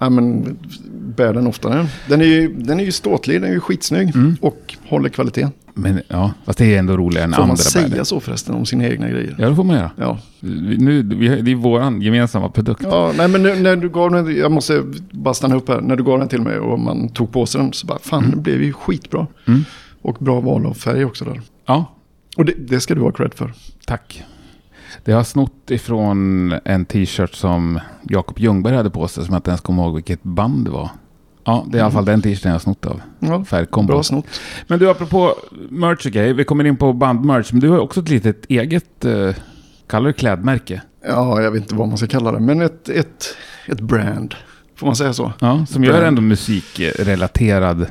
ja, 0.00 0.10
men 0.10 0.56
bär 1.16 1.32
den 1.34 1.46
oftare. 1.46 1.86
Den 2.08 2.20
är 2.20 2.24
ju, 2.24 2.54
den 2.54 2.80
är 2.80 2.84
ju 2.84 2.92
ståtlig, 2.92 3.40
den 3.40 3.50
är 3.50 3.54
ju 3.54 3.60
skitsnygg 3.60 4.14
Mm. 4.16 4.36
och 4.40 4.74
håller 4.88 5.08
kvalitet. 5.08 5.48
Men 5.74 6.00
ja, 6.08 6.32
fast 6.44 6.58
det 6.58 6.74
är 6.74 6.78
ändå 6.78 6.96
roligare 6.96 7.24
än 7.24 7.32
Får 7.32 7.42
andra 7.42 7.46
man 7.48 7.56
säga 7.56 7.88
bärare. 7.88 8.04
så 8.04 8.20
förresten 8.20 8.54
om 8.54 8.66
sina 8.66 8.84
egna 8.88 9.08
grejer? 9.08 9.34
Ja, 9.38 9.48
det 9.48 9.56
får 9.56 9.64
man 9.64 9.76
göra. 9.76 9.90
Ja. 9.96 10.18
Nu, 10.78 11.02
det 11.02 11.50
är 11.50 11.54
våran 11.54 12.02
gemensamma 12.02 12.48
produkt. 12.48 12.82
Ja, 12.84 13.12
nej 13.16 13.28
men 13.28 13.42
nu, 13.42 13.54
när 13.62 13.76
du 13.76 13.88
gav 13.88 14.10
den, 14.10 14.36
jag 14.36 14.52
måste 14.52 14.82
bara 15.10 15.34
stanna 15.34 15.54
upp 15.56 15.68
här. 15.68 15.80
När 15.80 15.96
du 15.96 16.04
gav 16.04 16.18
den 16.18 16.28
till 16.28 16.42
mig 16.42 16.58
och 16.58 16.80
man 16.80 17.08
tog 17.08 17.32
på 17.32 17.46
sig 17.46 17.60
den 17.60 17.72
så 17.72 17.86
bara, 17.86 17.98
fan 17.98 18.30
det 18.30 18.36
blev 18.36 18.62
ju 18.62 18.72
skitbra. 18.72 19.26
Mm. 19.46 19.64
Och 20.02 20.16
bra 20.20 20.40
val 20.40 20.66
av 20.66 20.74
färg 20.74 21.04
också 21.04 21.24
där. 21.24 21.40
Ja, 21.66 21.92
Och 22.36 22.44
det, 22.44 22.52
det 22.58 22.80
ska 22.80 22.94
du 22.94 23.00
ha 23.00 23.12
cred 23.12 23.34
för. 23.34 23.52
tack. 23.86 24.24
Det 25.04 25.12
har 25.12 25.22
snott 25.24 25.70
ifrån 25.70 26.52
en 26.64 26.84
t-shirt 26.84 27.34
som 27.34 27.80
Jakob 28.02 28.38
Ljungberg 28.38 28.76
hade 28.76 28.90
på 28.90 29.08
sig, 29.08 29.24
som 29.24 29.32
jag 29.34 29.38
inte 29.38 29.50
ens 29.50 29.60
kommer 29.60 29.82
ihåg 29.82 29.94
vilket 29.94 30.22
band 30.22 30.64
det 30.64 30.70
var. 30.70 30.90
Ja, 31.44 31.66
det 31.68 31.76
är 31.76 31.80
i 31.80 31.82
alla 31.82 31.90
fall 31.92 32.04
den 32.04 32.22
t-shirten 32.22 32.48
jag 32.48 32.54
har 32.54 32.58
snott 32.60 32.86
av. 32.86 33.00
Ja, 33.18 33.44
Färgkombo. 33.44 33.92
bra 33.92 34.02
snott. 34.02 34.26
Men 34.66 34.78
du, 34.78 34.90
apropå 34.90 35.34
merch 35.70 36.06
och 36.06 36.12
grejer, 36.12 36.34
vi 36.34 36.44
kommer 36.44 36.64
in 36.64 36.76
på 36.76 36.92
bandmerch, 36.92 37.52
men 37.52 37.60
du 37.60 37.68
har 37.68 37.78
också 37.78 38.00
ett 38.00 38.08
litet 38.08 38.46
eget, 38.48 39.04
eh, 39.04 39.34
kallar 39.86 40.06
du 40.06 40.12
klädmärke? 40.12 40.82
Ja, 41.08 41.42
jag 41.42 41.50
vet 41.50 41.62
inte 41.62 41.74
vad 41.74 41.88
man 41.88 41.98
ska 41.98 42.06
kalla 42.06 42.32
det. 42.32 42.40
Men 42.40 42.60
ett, 42.62 42.88
ett, 42.88 43.24
ett 43.68 43.80
brand. 43.80 44.34
Får 44.76 44.86
man 44.86 44.96
säga 44.96 45.12
så? 45.12 45.32
Ja, 45.40 45.66
som 45.66 45.84
gör 45.84 45.92
Brand. 45.92 46.06
ändå 46.06 46.22
musikrelaterad. 46.22 47.86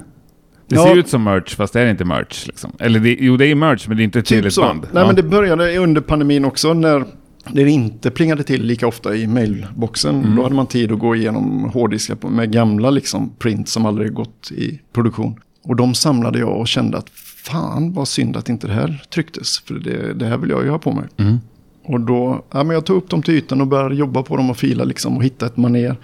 Det 0.68 0.76
Ja. 0.76 0.84
ser 0.84 0.96
ut 0.98 1.08
som 1.08 1.24
merch, 1.24 1.56
fast 1.56 1.74
det 1.74 1.82
är 1.82 1.88
inte 1.88 2.06
merch. 2.06 2.48
Liksom. 2.48 2.72
Eller 2.80 3.00
det, 3.00 3.18
jo, 3.20 3.38
det 3.38 3.46
är 3.46 3.56
merch, 3.56 3.88
men 3.88 3.98
det 3.98 4.04
är 4.04 4.06
inte 4.06 4.20
ett 4.20 4.26
Typ 4.26 4.54
så. 4.54 4.62
band. 4.62 4.82
Nej, 4.82 5.02
ja. 5.02 5.08
men 5.08 5.16
det 5.16 5.24
började 5.24 5.78
under 5.78 6.02
pandemin 6.02 6.46
också 6.46 6.74
när 6.74 7.06
det 7.52 7.70
inte 7.70 8.12
plingade 8.12 8.44
till 8.44 8.64
lika 8.64 8.88
ofta 8.88 9.16
i 9.16 9.28
mailboxen. 9.28 10.16
Mm. 10.20 10.36
Då 10.36 10.44
hade 10.44 10.56
man 10.56 10.68
tid 10.68 10.92
att 10.92 11.00
gå 11.00 11.16
igenom 11.16 11.70
hårddiskar 11.74 12.30
med 12.30 12.52
gamla 12.52 12.90
liksom, 12.90 13.30
print 13.40 13.70
som 13.70 13.86
aldrig 13.86 14.14
gått 14.14 14.52
i 14.52 14.80
produktion. 14.94 15.36
Och 15.64 15.76
de 15.76 15.94
samlade 15.94 16.40
jag 16.40 16.58
och 16.60 16.68
kände 16.68 16.98
att 16.98 17.10
fan 17.46 17.94
vad 17.94 18.08
synd 18.08 18.38
att 18.38 18.50
inte 18.50 18.68
det 18.68 18.74
här 18.74 19.04
trycktes. 19.14 19.60
För 19.60 19.74
det, 19.74 20.14
det 20.14 20.26
här 20.26 20.38
vill 20.38 20.50
jag 20.50 20.64
ju 20.64 20.70
ha 20.70 20.80
på 20.80 20.92
mig. 20.92 21.06
Mm. 21.18 21.38
Och 21.84 22.00
då, 22.00 22.46
ja, 22.52 22.64
men 22.64 22.74
jag 22.74 22.86
tog 22.86 22.98
upp 22.98 23.10
dem 23.10 23.22
till 23.24 23.34
ytan 23.34 23.62
och 23.62 23.68
började 23.68 23.96
jobba 23.96 24.24
på 24.24 24.38
dem 24.38 24.50
och 24.50 24.58
fila 24.58 24.84
liksom 24.84 25.18
och 25.18 25.24
hitta 25.24 25.46
ett 25.46 25.58
maner. 25.58 25.96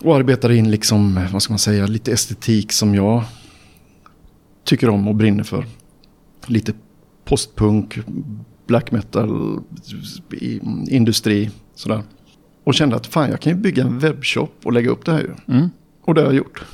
Och 0.00 0.16
arbetade 0.16 0.56
in 0.56 0.70
liksom, 0.70 1.26
vad 1.32 1.42
ska 1.42 1.52
man 1.52 1.58
säga, 1.58 1.86
lite 1.86 2.12
estetik 2.12 2.72
som 2.72 2.94
jag 2.94 3.24
tycker 4.64 4.88
om 4.88 5.08
och 5.08 5.14
brinner 5.14 5.44
för. 5.44 5.66
Lite 6.46 6.72
postpunk, 7.24 7.98
black 8.66 8.92
metal, 8.92 9.60
industri, 10.88 11.50
sådär. 11.74 12.02
Och 12.64 12.74
kände 12.74 12.96
att 12.96 13.06
fan 13.06 13.30
jag 13.30 13.40
kan 13.40 13.52
ju 13.52 13.58
bygga 13.58 13.82
en 13.82 13.98
webbshop 13.98 14.52
och 14.64 14.72
lägga 14.72 14.90
upp 14.90 15.04
det 15.04 15.12
här 15.12 15.20
ju. 15.20 15.54
Mm. 15.54 15.70
Och 16.02 16.14
det 16.14 16.20
har 16.20 16.26
jag 16.26 16.36
gjort. 16.36 16.64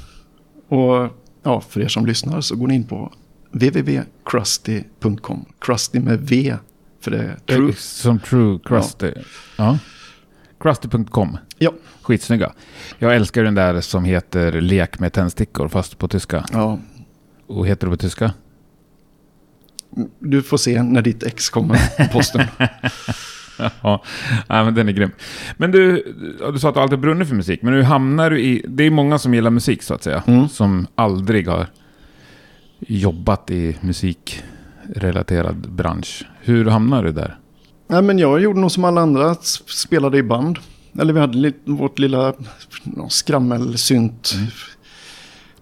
Och 0.69 1.09
ja, 1.43 1.61
för 1.61 1.81
er 1.81 1.89
som 1.89 2.07
lyssnar 2.07 2.41
så 2.41 2.57
går 2.57 2.67
ni 2.67 2.75
in 2.75 2.85
på 2.85 3.13
www.crusty.com. 3.53 5.45
Crusty 5.61 6.01
med 6.01 6.21
V. 6.21 6.57
För 7.01 7.11
det 7.11 7.19
är 7.19 7.37
True. 7.47 7.73
Som 7.77 8.19
True 8.19 8.59
Crusty. 8.65 9.13
Ja. 9.57 9.79
Crusty.com. 10.63 11.39
Ja. 11.59 11.73
Skitsnygga. 12.03 12.53
Jag 12.99 13.17
älskar 13.17 13.45
den 13.45 13.55
där 13.55 13.81
som 13.81 14.05
heter 14.05 14.61
Lek 14.61 14.99
med 14.99 15.13
tändstickor 15.13 15.69
fast 15.69 15.99
på 15.99 16.09
tyska. 16.09 16.45
ja. 16.53 16.79
Och 17.47 17.67
heter 17.67 17.87
det 17.87 17.91
på 17.91 17.97
tyska? 17.97 18.33
Du 20.19 20.43
får 20.43 20.57
se 20.57 20.83
när 20.83 21.03
ditt 21.03 21.23
ex 21.23 21.51
kommer 21.51 22.07
på 22.07 22.13
posten. 22.13 22.43
Ja, 23.83 24.03
men 24.49 24.75
den 24.75 24.89
är 24.89 24.93
grym. 24.93 25.11
Men 25.57 25.71
du, 25.73 26.03
du 26.53 26.59
sa 26.59 26.69
att 26.69 26.75
du 26.75 26.81
alltid 26.81 26.99
brunnit 26.99 27.29
för 27.29 27.35
musik, 27.35 27.63
men 27.63 27.75
hur 27.75 27.83
hamnar 27.83 28.31
du 28.31 28.41
i... 28.41 28.65
Det 28.69 28.85
är 28.85 28.91
många 28.91 29.19
som 29.19 29.35
gillar 29.35 29.51
musik 29.51 29.83
så 29.83 29.95
att 29.95 30.03
säga, 30.03 30.23
Mm. 30.27 30.49
som 30.49 30.87
aldrig 30.95 31.49
har 31.49 31.67
jobbat 32.81 33.51
i 33.51 33.77
musikrelaterad 33.81 35.71
bransch. 35.73 36.25
Hur 36.41 36.65
hamnar 36.65 37.05
du 37.05 37.13
där? 37.13 37.39
Nej, 37.93 38.03
men 38.03 38.19
jag 38.19 38.41
gjorde 38.41 38.61
nog 38.61 38.71
som 38.71 38.85
alla 38.85 39.01
andra, 39.01 39.35
spelade 39.67 40.19
i 40.19 40.23
band. 40.23 40.59
Eller 41.01 41.13
vi 41.13 41.21
hade 41.21 41.39
li- 41.39 41.55
vårt 41.65 41.99
lilla 41.99 42.35
skrammelsynt. 43.09 44.35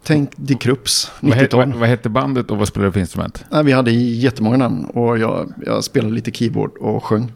Tänk 0.05 0.31
Die 0.37 0.55
Krups, 0.55 1.11
Vad, 1.21 1.33
he, 1.35 1.43
90-tal. 1.45 1.59
vad, 1.71 1.79
vad 1.81 1.89
hette 1.89 2.09
bandet 2.09 2.51
och 2.51 2.59
vad 2.59 2.69
spelade 2.69 2.89
du 2.89 2.93
för 2.93 3.01
instrument? 3.01 3.45
Nej, 3.51 3.65
vi 3.65 3.73
hade 3.73 3.91
jättemånga 3.91 4.57
namn 4.57 4.85
och 4.85 5.19
jag, 5.19 5.53
jag 5.67 5.85
spelade 5.85 6.15
lite 6.15 6.31
keyboard 6.31 6.77
och 6.79 7.05
sjöng. 7.05 7.33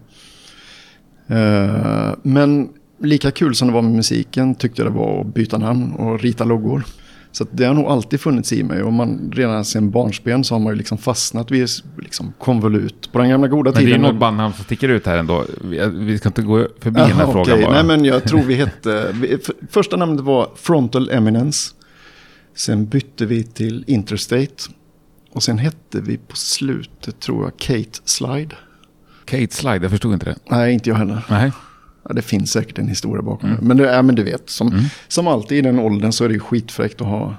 Eh, 1.27 2.13
men 2.23 2.69
lika 3.03 3.31
kul 3.31 3.55
som 3.55 3.69
det 3.69 3.75
var 3.75 3.83
med 3.83 3.93
musiken 3.93 4.55
tyckte 4.55 4.83
jag 4.83 4.93
det 4.93 4.99
var 4.99 5.21
att 5.21 5.35
byta 5.35 5.59
namn 5.59 5.93
och 5.93 6.21
rita 6.21 6.45
loggor. 6.45 6.85
Så 7.37 7.47
det 7.51 7.65
har 7.65 7.75
nog 7.75 7.87
alltid 7.87 8.21
funnits 8.21 8.53
i 8.53 8.63
mig 8.63 8.83
och 8.83 8.93
man, 8.93 9.33
redan 9.35 9.65
sedan 9.65 9.91
barnsben 9.91 10.45
så 10.45 10.55
har 10.55 10.61
man 10.61 10.73
ju 10.73 10.77
liksom 10.79 10.99
fastnat 10.99 11.51
vid 11.51 11.69
liksom 11.99 12.33
konvolut. 12.39 13.13
På 13.13 13.19
den 13.19 13.29
gamla 13.29 13.49
goda 13.49 13.71
Men 13.71 13.75
det 13.75 13.81
är 13.81 13.87
tiden. 13.87 14.01
något 14.01 14.17
bandnamn 14.17 14.55
som 14.55 14.65
sticker 14.65 14.89
ut 14.89 15.07
här 15.07 15.19
ändå. 15.19 15.45
Vi, 15.65 15.89
vi 15.93 16.19
ska 16.19 16.29
inte 16.29 16.43
gå 16.43 16.69
förbi 16.81 17.01
Jaha, 17.01 17.09
den 17.09 17.17
här 17.17 17.25
frågan 17.33 17.41
okej. 17.55 17.63
bara. 17.65 17.73
Nej 17.75 17.85
men 17.85 18.05
jag 18.05 18.25
tror 18.25 18.43
vi 18.43 18.55
hette, 18.55 19.11
vi, 19.15 19.35
f- 19.35 19.51
första 19.71 19.97
namnet 19.97 20.21
var 20.25 20.49
Frontal 20.57 21.11
Eminence. 21.11 21.71
Sen 22.57 22.87
bytte 22.87 23.27
vi 23.27 23.43
till 23.45 23.85
Interstate. 23.87 24.55
Och 25.33 25.43
sen 25.43 25.59
hette 25.59 26.01
vi 26.01 26.17
på 26.17 26.37
slutet 26.37 27.21
tror 27.21 27.45
jag 27.45 27.57
Kate 27.57 28.01
Slide. 28.05 28.57
Kate 29.25 29.55
Slide, 29.55 29.79
jag 29.85 29.91
förstod 29.91 30.13
inte 30.15 30.27
det. 30.27 30.37
Nej, 30.51 30.75
inte 30.75 30.91
jag 30.91 30.97
heller. 30.97 31.25
Nej. 31.31 31.53
Ja, 32.09 32.15
det 32.15 32.23
finns 32.23 32.53
säkert 32.53 32.79
en 32.79 32.89
historia 32.89 33.23
bakom 33.23 33.49
Mm. 33.49 33.61
det. 33.61 33.67
Men, 33.67 33.77
det, 33.77 33.85
ja, 33.95 34.03
men 34.03 34.15
du 34.15 34.23
vet, 34.23 34.51
som, 34.51 34.89
som 35.09 35.27
alltid 35.29 35.59
i 35.59 35.61
den 35.61 35.79
åldern 35.79 36.13
så 36.13 36.25
är 36.25 36.29
det 36.29 36.35
ju 36.35 36.41
skitfräckt 36.41 37.01
att 37.01 37.07
ha 37.07 37.37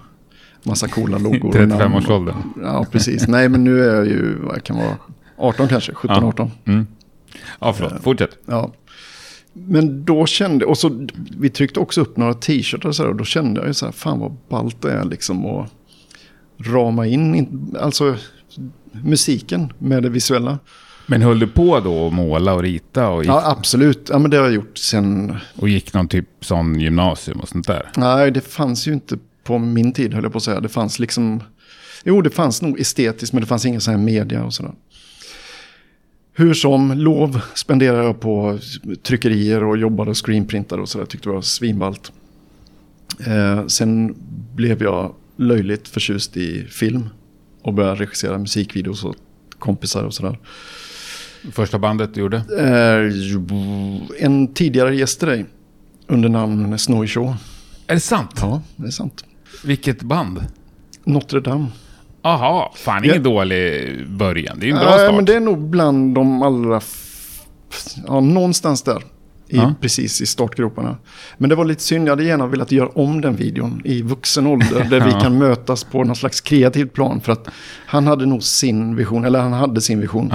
massa 0.64 0.88
coola 0.88 1.18
loggor. 1.18 1.48
och 1.62 1.68
namn. 1.68 1.82
35-årsåldern. 1.82 2.36
Ja, 2.64 2.86
precis. 2.92 3.28
Nej, 3.28 3.50
men 3.50 3.64
nu 3.64 3.84
är 3.90 3.96
jag 3.96 4.06
ju, 4.06 4.36
vad 4.42 4.64
kan 4.64 4.78
vara, 4.78 4.98
18 5.38 5.68
kanske, 5.68 5.92
17-18. 5.92 6.50
Mm. 6.66 6.88
Ja, 7.60 7.74
förlåt. 7.74 8.04
Fortsätt. 8.04 8.38
Ja. 8.46 8.72
Men 9.54 10.06
då 10.06 10.26
kände, 10.26 10.66
och 10.66 10.78
så 10.78 11.08
vi 11.38 11.50
tryckte 11.50 11.80
också 11.80 12.02
upp 12.02 12.18
några 12.18 12.34
t-shirtar 12.34 12.90
och 12.90 12.96
så 12.96 13.04
här, 13.04 13.10
och 13.10 13.16
då 13.16 13.24
kände 13.24 13.60
jag 13.60 13.68
ju 13.68 13.74
så 13.74 13.86
här, 13.86 13.92
fan 13.94 14.20
vad 14.20 14.36
ballt 14.50 14.82
det 14.82 14.92
är 14.92 15.04
liksom 15.06 15.46
att 15.46 15.72
rama 16.58 17.06
in, 17.06 17.36
in 17.36 17.76
alltså 17.82 18.16
musiken 18.92 19.74
med 19.78 20.04
det 20.04 20.10
visuella. 20.10 20.60
Men 21.08 21.22
höll 21.22 21.40
du 21.40 21.48
på 21.48 21.80
då 21.80 22.08
att 22.08 22.14
måla 22.14 22.54
och 22.54 22.62
rita 22.62 23.10
och 23.10 23.24
gick, 23.24 23.30
Ja, 23.30 23.44
absolut. 23.46 24.10
Ja, 24.12 24.20
men 24.20 24.32
det 24.32 24.38
har 24.38 24.44
jag 24.44 24.54
gjort 24.54 24.78
sen, 24.78 25.38
och 25.56 25.70
gick 25.70 25.94
någon 25.94 26.08
typ 26.08 26.30
sån 26.42 26.80
gymnasium 26.80 27.40
och 27.40 27.50
sånt 27.50 27.68
där? 27.68 27.92
nej 27.96 28.32
det 28.32 28.42
fanns 28.42 28.88
ju 28.88 28.94
inte 28.94 29.18
på 29.44 29.60
min 29.60 29.94
tid 29.94 30.14
höll 30.14 30.24
jag 30.24 30.32
på 30.32 30.38
att 30.38 30.44
säga. 30.44 30.60
Det 30.60 30.70
fanns 30.70 31.00
liksom, 31.00 31.44
jo 32.04 32.22
det 32.22 32.30
fanns 32.30 32.62
nog 32.62 32.80
estetiskt 32.80 33.34
men 33.34 33.42
det 33.42 33.48
fanns 33.48 33.66
inga 33.66 33.80
sådana 33.80 33.98
här 33.98 34.06
media 34.06 34.44
och 34.44 34.54
sådär. 34.54 34.74
Hur 36.38 36.54
som, 36.54 36.92
lov 36.92 37.42
spenderade 37.54 38.04
jag 38.04 38.20
på 38.20 38.60
tryckerier 39.04 39.64
och 39.64 39.78
jobbade 39.78 40.10
och 40.10 40.26
screenprintade 40.26 40.82
och 40.82 40.90
sådär. 40.90 41.06
Tyckte 41.06 41.30
det 41.30 41.34
var 41.34 41.42
svinballt. 41.42 42.12
Eh, 43.28 43.68
sen 43.68 44.16
blev 44.56 44.84
jag 44.84 45.16
löjligt 45.38 45.88
förtjust 45.88 46.38
i 46.38 46.64
film. 46.70 47.10
Och 47.62 47.74
började 47.74 47.96
regissera 47.96 48.38
musikvideos 48.38 49.04
och 49.04 49.16
kompisar 49.60 50.04
och 50.04 50.14
sådär. 50.14 50.40
Första 51.52 51.80
bandet 51.80 52.14
du 52.14 52.20
gjorde? 52.22 52.38
Eh, 52.38 54.26
en 54.26 54.48
tidigare 54.54 54.96
gäst 54.96 55.20
till 55.20 55.28
dig. 55.28 55.46
Under 56.08 56.30
namn 56.30 56.80
Snowy 56.80 57.08
Shaw. 57.08 57.34
Är 57.88 57.94
det 57.94 58.00
sant? 58.00 58.32
Ja, 58.42 58.62
det 58.76 58.88
är 58.88 58.92
sant. 58.92 59.26
Vilket 59.64 60.02
band? 60.02 60.46
Notre 61.04 61.40
Dame. 61.40 61.66
Aha, 62.22 62.74
fan 62.76 63.04
ingen 63.04 63.16
Ja. 63.16 63.22
dålig 63.22 64.08
början. 64.10 64.60
Det 64.60 64.66
är 64.66 64.68
ju 64.68 64.74
en 64.74 64.80
bra 64.80 64.90
Nej, 64.90 65.00
start. 65.00 65.16
men 65.16 65.26
det 65.26 65.34
är 65.36 65.40
nog 65.40 65.60
bland 65.70 66.16
de 66.16 66.42
allra... 66.42 66.82
Ja, 68.08 68.20
någonstans 68.20 68.82
där. 68.84 68.98
I, 69.48 69.58
Ja. 69.58 69.74
Precis 69.82 70.22
i 70.22 70.26
startgroparna. 70.26 70.98
Men 71.38 71.50
det 71.50 71.56
var 71.56 71.66
lite 71.66 71.84
synd, 71.84 72.08
jag 72.08 72.12
hade 72.12 72.24
gärna 72.24 72.48
velat 72.48 72.72
göra 72.72 72.88
om 72.90 73.22
den 73.22 73.36
videon 73.36 73.82
i 73.86 74.02
vuxen 74.02 74.48
ålder. 74.48 74.84
Där 74.90 75.00
vi 75.00 75.12
kan 75.22 75.38
mötas 75.38 75.84
på 75.84 76.04
någon 76.04 76.16
slags 76.16 76.42
kreativt 76.42 76.94
plan. 76.94 77.22
För 77.22 77.32
att 77.32 77.48
han 77.86 78.08
hade 78.08 78.26
nog 78.26 78.44
sin 78.44 78.96
vision, 78.96 79.26
eller 79.26 79.40
han 79.40 79.54
hade 79.54 79.82
sin 79.82 80.00
vision. 80.02 80.34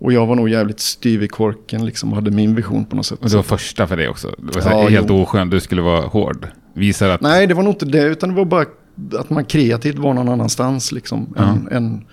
Och 0.00 0.12
jag 0.12 0.26
var 0.26 0.34
nog 0.36 0.48
jävligt 0.48 0.80
styv 0.80 1.22
i 1.22 1.28
korken 1.28 1.86
liksom 1.86 2.08
och 2.10 2.14
hade 2.14 2.30
min 2.30 2.54
vision 2.54 2.84
på 2.84 2.96
något 2.96 3.06
sätt. 3.06 3.18
och 3.22 3.30
det 3.30 3.36
var 3.36 3.42
första 3.42 3.86
för 3.86 3.96
det 3.96 4.08
också. 4.08 4.34
Det 4.38 4.54
var 4.54 4.62
så 4.62 4.68
Ja, 4.68 4.88
helt 4.88 5.06
jo. 5.10 5.22
oskönt. 5.22 5.50
Du 5.50 5.60
skulle 5.60 5.82
vara 5.82 6.00
hård. 6.06 6.46
Visar 6.74 7.08
att... 7.08 7.20
Nej, 7.20 7.46
det 7.46 7.54
var 7.54 7.62
nog 7.62 7.72
inte 7.72 7.86
det, 7.86 8.02
utan 8.02 8.28
det 8.28 8.34
var 8.34 8.44
bara 8.44 8.64
att 9.18 9.30
man 9.30 9.44
kreativt 9.44 9.98
var 9.98 10.14
någon 10.14 10.28
annanstans. 10.28 10.92
Liksom, 10.92 11.34
Ja. 11.36 11.42
än, 11.42 11.68
än, 11.70 12.04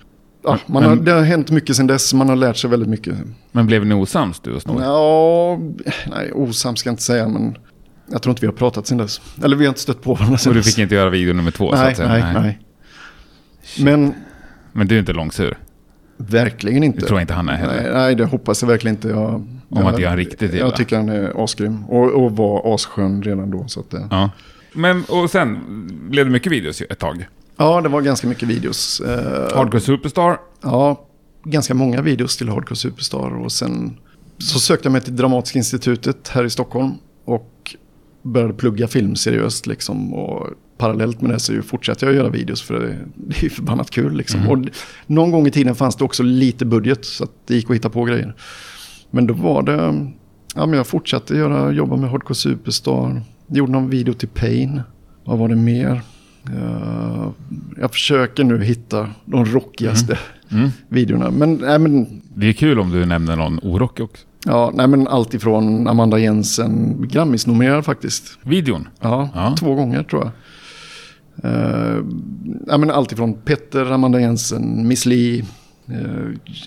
ja, 0.44 0.58
man 0.66 0.82
Men- 0.82 0.90
har, 0.98 1.04
det 1.04 1.12
har 1.12 1.22
hänt 1.22 1.50
mycket 1.50 1.76
sedan 1.76 1.86
dess, 1.86 2.14
man 2.14 2.28
har 2.28 2.36
lärt 2.36 2.56
sig 2.56 2.70
väldigt 2.70 2.88
mycket. 2.88 3.14
Men 3.52 3.66
blev 3.66 3.86
ni 3.86 3.94
osams 3.94 4.40
du 4.40 4.52
och 4.54 4.62
Snowy? 4.62 4.82
Ja, 4.84 5.58
nej, 6.10 6.32
osams 6.32 6.80
ska 6.80 6.88
jag 6.88 6.92
inte 6.92 7.02
säga, 7.02 7.28
men 7.28 7.56
jag 8.10 8.22
tror 8.22 8.30
inte 8.30 8.40
vi 8.40 8.46
har 8.46 8.54
pratat 8.54 8.86
sedan 8.86 8.98
dess. 8.98 9.20
Eller 9.44 9.56
vi 9.56 9.64
har 9.64 9.68
inte 9.68 9.80
stött 9.80 10.02
på 10.02 10.14
varandra 10.14 10.38
sedan 10.38 10.50
Och 10.50 10.54
du 10.54 10.60
dess. 10.60 10.66
fick 10.74 10.78
inte 10.82 10.94
göra 10.94 11.10
video 11.10 11.34
nummer 11.34 11.50
två 11.50 11.70
så 11.70 11.76
nej, 11.76 11.90
att 11.90 11.96
säga? 11.96 12.08
nej, 12.08 12.24
nej, 12.34 12.58
Men 13.80 14.14
Men 14.72 14.86
du 14.88 14.94
är 14.94 14.98
inte 14.98 15.12
långsur? 15.12 15.56
Verkligen 16.16 16.82
inte. 16.82 17.00
Det 17.00 17.06
tror 17.06 17.18
jag 17.18 17.22
inte 17.22 17.34
han 17.34 17.48
är 17.48 17.56
heller. 17.56 17.82
Nej, 17.82 17.92
nej, 17.92 18.14
det 18.14 18.24
hoppas 18.24 18.62
jag 18.62 18.68
verkligen 18.68 18.96
inte. 18.96 19.08
Jag, 19.08 19.34
Om 19.34 19.64
jag, 19.68 19.86
att 19.94 20.00
göra 20.00 20.16
riktigt 20.16 20.42
illa. 20.42 20.56
Jag 20.56 20.76
tycker 20.76 20.96
han 20.96 21.08
är 21.08 21.44
asgrym. 21.44 21.84
Och, 21.84 22.24
och 22.24 22.36
var 22.36 22.74
asskön 22.74 23.22
redan 23.22 23.50
då. 23.50 23.68
Så 23.68 23.80
att 23.80 23.94
Ja. 24.10 24.30
Men 24.72 25.04
och 25.08 25.30
sen 25.30 25.58
blev 26.10 26.26
det 26.26 26.32
mycket 26.32 26.52
videos 26.52 26.80
ett 26.80 26.98
tag. 26.98 27.26
ja, 27.56 27.80
det 27.80 27.88
var 27.88 28.00
ganska 28.00 28.26
mycket 28.28 28.48
videos. 28.48 29.00
Eh, 29.00 29.56
Hardcore 29.56 29.80
Superstar. 29.80 30.38
Ja, 30.62 31.06
ganska 31.44 31.74
många 31.74 32.02
videos 32.02 32.36
till 32.36 32.48
Hardcore 32.48 32.76
Superstar. 32.76 33.44
Och 33.44 33.52
sen 33.52 33.96
så 34.38 34.58
sökte 34.58 34.86
jag 34.86 34.92
mig 34.92 35.00
till 35.00 35.16
Dramatiska 35.16 35.58
institutet 35.58 36.28
här 36.28 36.44
i 36.44 36.50
Stockholm. 36.50 36.92
Och 37.24 37.76
började 38.22 38.54
plugga 38.54 38.88
film 38.88 39.16
seriöst 39.16 39.66
liksom. 39.66 40.14
Och 40.14 40.46
parallellt 40.78 41.20
med 41.20 41.30
det 41.30 41.38
så 41.38 41.62
fortsatte 41.62 42.04
jag 42.06 42.10
att 42.12 42.16
göra 42.16 42.28
videos 42.30 42.62
för 42.62 42.74
det, 42.74 42.86
det 43.14 43.38
är 43.38 43.42
ju 43.44 43.50
förbannat 43.50 43.90
kul 43.90 44.16
liksom. 44.16 44.48
Och 44.48 44.58
någon 45.06 45.30
gång 45.30 45.46
i 45.46 45.50
tiden 45.50 45.74
fanns 45.74 45.96
det 45.96 46.04
också 46.04 46.22
lite 46.22 46.64
budget 46.64 47.04
så 47.04 47.24
att 47.24 47.30
det 47.46 47.54
gick 47.54 47.70
att 47.70 47.76
hitta 47.76 47.90
på 47.90 48.04
grejer. 48.04 48.34
Men 49.10 49.26
då 49.26 49.34
var 49.34 49.62
det, 49.62 50.06
ja 50.54 50.66
men 50.66 50.72
jag 50.76 50.86
fortsatte 50.86 51.36
göra, 51.36 51.72
jobba 51.72 51.96
med 51.96 52.10
Hardcore 52.10 52.34
Superstar. 52.34 53.22
Gjorde 53.48 53.72
någon 53.72 53.90
video 53.90 54.14
till 54.14 54.28
Pain. 54.28 54.80
Vad 55.24 55.38
var 55.38 55.48
det 55.48 55.56
mer? 55.56 56.00
Eh, 56.56 57.28
jag 57.80 57.90
försöker 57.92 58.44
nu 58.44 58.64
hitta 58.64 59.08
de 59.24 59.44
rockigaste 59.44 60.18
Mm. 60.52 60.70
videorna. 60.88 61.30
Men, 61.30 61.54
nej, 61.54 61.78
men, 61.78 62.06
Det 62.34 62.48
är 62.48 62.52
kul 62.52 62.78
om 62.80 62.90
du 62.90 63.06
nämner 63.06 63.36
någon 63.36 63.58
orock 63.62 64.00
också. 64.00 64.26
ja, 64.44 64.70
nej, 64.74 64.88
men 64.88 65.08
allt 65.08 65.34
ifrån 65.34 65.88
Amanda 65.88 66.18
Jensen, 66.18 66.96
Grammis-nominerad 67.08 67.84
faktiskt. 67.84 68.38
Videon. 68.42 68.88
Ja, 69.00 69.28
Ja. 69.34 69.54
två 69.58 69.74
gånger 69.74 70.02
tror 70.02 70.22
jag. 70.22 70.30
Uh, 71.44 72.04
ja, 72.66 72.78
men 72.78 72.90
allt 72.90 73.12
ifrån 73.12 73.34
Petter, 73.44 73.92
Amanda 73.92 74.20
Jensen, 74.20 74.88
Miss 74.88 75.06
Li. 75.06 75.44
eh, 75.88 75.96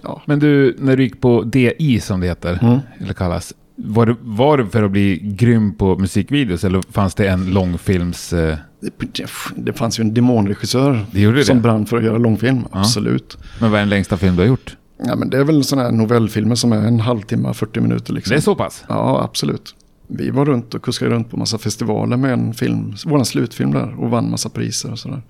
ja. 0.03 0.21
Men 0.25 0.39
du, 0.39 0.75
när 0.79 0.97
du 0.97 1.03
gick 1.03 1.21
på 1.21 1.43
DI 1.43 1.99
som 1.99 2.19
det 2.19 2.27
heter, 2.27 2.59
Mm. 2.61 2.79
eller 2.99 3.13
kallas. 3.13 3.53
Var 3.75 4.05
det, 4.05 4.15
var 4.21 4.57
det 4.57 4.65
för 4.67 4.83
att 4.83 4.91
bli 4.91 5.19
grym 5.23 5.75
på 5.75 5.97
musikvideos 5.97 6.63
eller 6.63 6.81
fanns 6.91 7.15
det 7.15 7.27
en 7.27 7.45
långfilms... 7.53 8.33
Eh, 8.33 8.57
Det, 8.81 9.27
det 9.55 9.73
fanns 9.73 9.99
ju 9.99 10.01
en 10.01 10.13
demonregissör 10.13 11.05
det 11.11 11.43
som 11.45 11.55
det? 11.57 11.61
brann 11.63 11.85
för 11.85 11.97
att 11.97 12.03
göra 12.03 12.17
långfilm, 12.17 12.63
absolut. 12.71 13.37
Men 13.59 13.71
vad 13.71 13.77
är 13.79 13.81
den 13.81 13.89
längsta 13.89 14.17
film 14.17 14.35
du 14.35 14.41
har 14.41 14.47
gjort? 14.47 14.75
Ja, 15.05 15.15
men 15.15 15.29
det 15.29 15.37
är 15.37 15.43
väl 15.43 15.63
sådana 15.63 15.87
här 15.89 15.95
novellfilmer 15.95 16.55
som 16.55 16.71
är 16.71 16.77
en 16.87 16.99
halvtimme, 16.99 17.53
40 17.53 17.79
minuter. 17.81 18.13
Liksom. 18.13 18.31
Det 18.31 18.37
är 18.37 18.41
så 18.41 18.55
pass? 18.55 18.83
Ja, 18.89 19.21
absolut. 19.23 19.75
Vi 20.11 20.29
var 20.29 20.45
runt 20.45 20.73
och 20.73 20.81
kuskade 20.81 21.11
runt 21.11 21.29
på 21.29 21.37
massa 21.37 21.57
festivaler 21.57 22.17
med 22.17 22.33
en 22.33 22.53
film, 22.53 22.95
vår 23.05 23.23
slutfilm 23.23 23.71
där 23.71 23.99
och 23.99 24.09
vann 24.09 24.31
massa 24.31 24.49
priser 24.49 24.91
och 24.91 24.99
sådär. 24.99 25.21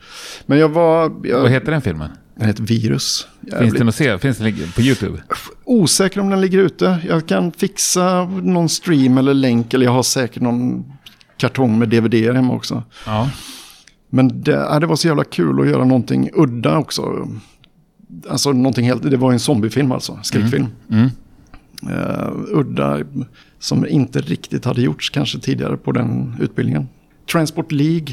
Men 0.45 0.57
jag 0.57 0.69
var, 0.69 1.11
jag, 1.23 1.41
Vad 1.41 1.51
heter 1.51 1.71
den 1.71 1.81
filmen? 1.81 2.09
den 2.39 2.47
heter 2.47 2.63
Virus. 2.63 3.27
Finns 3.59 3.73
den 3.73 3.89
att 3.89 3.95
se? 3.95 4.17
Finns 4.17 4.37
den 4.37 4.53
på 4.75 4.81
YouTube? 4.81 5.21
osäker 5.63 6.19
om 6.19 6.29
den 6.29 6.41
ligger 6.41 6.59
ute. 6.59 6.97
Jag 7.07 7.27
kan 7.27 7.51
fixa 7.51 8.23
någon 8.23 8.69
stream 8.69 9.17
eller 9.17 9.33
länk 9.33 9.73
eller 9.73 9.85
jag 9.85 9.91
har 9.91 10.03
säkert 10.03 10.41
någon 10.41 10.85
kartong 11.37 11.79
med 11.79 11.89
DVD 11.89 12.13
hemma 12.13 12.53
också. 12.53 12.83
Ja. 13.05 13.29
Men 14.09 14.41
det, 14.43 14.51
ja, 14.51 14.79
det 14.79 14.87
var 14.87 14.95
så 14.95 15.07
jävla 15.07 15.23
kul 15.23 15.61
att 15.61 15.67
göra 15.67 15.85
någonting 15.85 16.29
udda 16.33 16.77
också. 16.77 17.27
alltså 18.29 18.51
någonting 18.51 18.85
helt, 18.85 19.03
det 19.03 19.17
var 19.17 19.31
en 19.31 19.39
zombiefilm 19.39 19.91
alltså, 19.91 20.19
skräckfilm. 20.23 20.67
Mm. 20.89 21.09
Eh, 21.89 22.29
udda, 22.51 22.99
som 23.59 23.87
inte 23.87 24.21
riktigt 24.21 24.65
hade 24.65 24.81
gjorts 24.81 25.09
kanske 25.09 25.39
tidigare 25.39 25.77
på 25.77 25.91
den 25.91 26.35
utbildningen. 26.39 26.87
Transport 27.31 27.71
League 27.71 28.07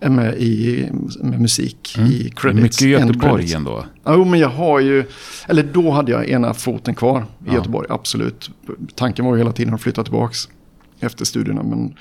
är 0.00 0.10
med 0.10 0.34
i 0.38 0.88
med 1.22 1.40
musik 1.40 1.98
i 1.98 2.30
credits. 2.36 2.62
Mycket 2.62 2.80
Göteborg 3.00 3.32
credits. 3.32 3.54
ändå. 3.54 3.84
Jo, 4.06 4.24
men 4.24 4.40
jag 4.40 4.48
har 4.48 4.80
ju, 4.80 5.04
eller 5.48 5.62
då 5.62 5.90
hade 5.90 6.12
jag 6.12 6.28
ena 6.28 6.54
foten 6.54 6.94
kvar 6.94 7.20
i 7.20 7.24
Ja. 7.46 7.54
Göteborg, 7.54 7.86
absolut. 7.90 8.50
Tanken 8.94 9.24
var 9.24 9.32
ju 9.32 9.38
hela 9.38 9.52
tiden 9.52 9.74
att 9.74 9.80
flytta 9.80 10.02
tillbaka 10.04 10.34
efter 11.00 11.24
studierna, 11.24 11.62
men 11.62 11.94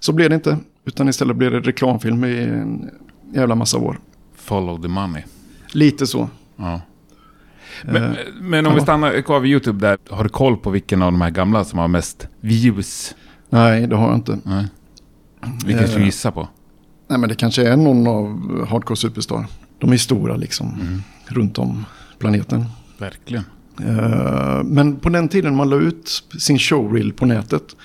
så 0.00 0.12
blev 0.12 0.28
det 0.30 0.34
inte. 0.34 0.58
Utan 0.86 1.08
istället 1.08 1.36
blev 1.36 1.50
det 1.50 1.60
reklamfilm 1.60 2.24
i 2.24 2.38
en 2.42 2.90
jävla 3.34 3.54
massa 3.54 3.78
år. 3.78 3.98
Follow 4.36 4.82
the 4.82 4.88
money. 4.88 5.22
Lite 5.72 6.06
så. 6.06 6.28
Ja. 6.56 6.80
Men, 7.84 8.02
Eh, 8.04 8.10
men 8.40 8.66
om 8.66 8.72
vi 8.72 8.78
ja. 8.78 8.82
stannar 8.82 9.20
kvar 9.22 9.40
vid 9.40 9.50
YouTube 9.50 9.86
där. 9.88 9.98
Har 10.10 10.22
du 10.24 10.28
koll 10.30 10.56
på 10.56 10.70
vilken 10.70 11.02
av 11.02 11.12
de 11.12 11.20
här 11.20 11.30
gamla 11.30 11.64
som 11.64 11.78
har 11.78 11.88
mest 11.88 12.28
views? 12.40 13.14
Nej, 13.50 13.86
det 13.86 13.96
har 13.96 14.06
jag 14.08 14.14
inte. 14.16 14.38
Nej. 14.42 14.66
Vilken 15.66 15.86
ska 15.88 15.96
du 15.96 16.00
Eh. 16.02 16.06
gissa 16.06 16.30
på? 16.32 16.48
Nej, 17.08 17.18
men 17.18 17.28
det 17.28 17.34
kanske 17.34 17.68
är 17.68 17.76
någon 17.76 18.06
av 18.06 18.26
Hardcore 18.68 18.96
Superstar. 18.96 19.46
De 19.78 19.92
är 19.92 19.96
stora 19.96 20.36
liksom, 20.36 20.66
Mm. 20.80 21.02
runt 21.26 21.58
om 21.58 21.84
planeten. 22.18 22.64
Verkligen. 22.98 23.44
Eh, 23.86 24.62
Men 24.64 24.96
på 24.96 25.08
den 25.08 25.28
tiden 25.28 25.56
man 25.56 25.70
la 25.70 25.76
ut 25.76 26.22
sin 26.38 26.58
showreel 26.58 27.12
på 27.12 27.26
nätet. 27.26 27.76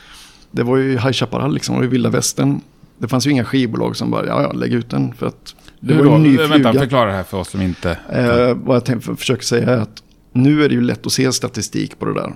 Det 0.51 0.63
var 0.63 0.77
ju 0.77 0.91
High 0.91 1.11
Chaparral 1.11 1.53
liksom, 1.53 1.73
det 1.75 1.79
var 1.79 1.83
ju 1.83 1.89
vilda 1.89 2.09
västern. 2.09 2.61
Det 2.97 3.07
fanns 3.07 3.27
ju 3.27 3.31
inga 3.31 3.45
skivbolag 3.45 3.95
som 3.95 4.11
bara, 4.11 4.25
ja 4.25 4.41
ja, 4.41 4.51
lägg 4.51 4.73
ut 4.73 4.89
den. 4.89 5.13
För 5.13 5.25
att 5.27 5.55
det 5.79 5.93
Hur 5.93 6.03
var 6.03 6.15
en 6.15 6.23
ny 6.23 6.37
Vänta, 6.37 6.53
fluga. 6.55 6.73
förklara 6.79 7.05
det 7.05 7.13
här 7.15 7.23
för 7.23 7.37
oss 7.37 7.49
som 7.49 7.61
inte... 7.61 7.97
Eh, 8.13 8.57
vad 8.63 8.75
jag 8.75 8.85
tänkte, 8.85 9.15
försöker 9.15 9.43
säga 9.43 9.69
är 9.69 9.77
att 9.77 10.03
nu 10.33 10.63
är 10.63 10.69
det 10.69 10.75
ju 10.75 10.81
lätt 10.81 11.05
att 11.05 11.11
se 11.11 11.31
statistik 11.31 11.99
på 11.99 12.05
det 12.05 12.13
där. 12.13 12.27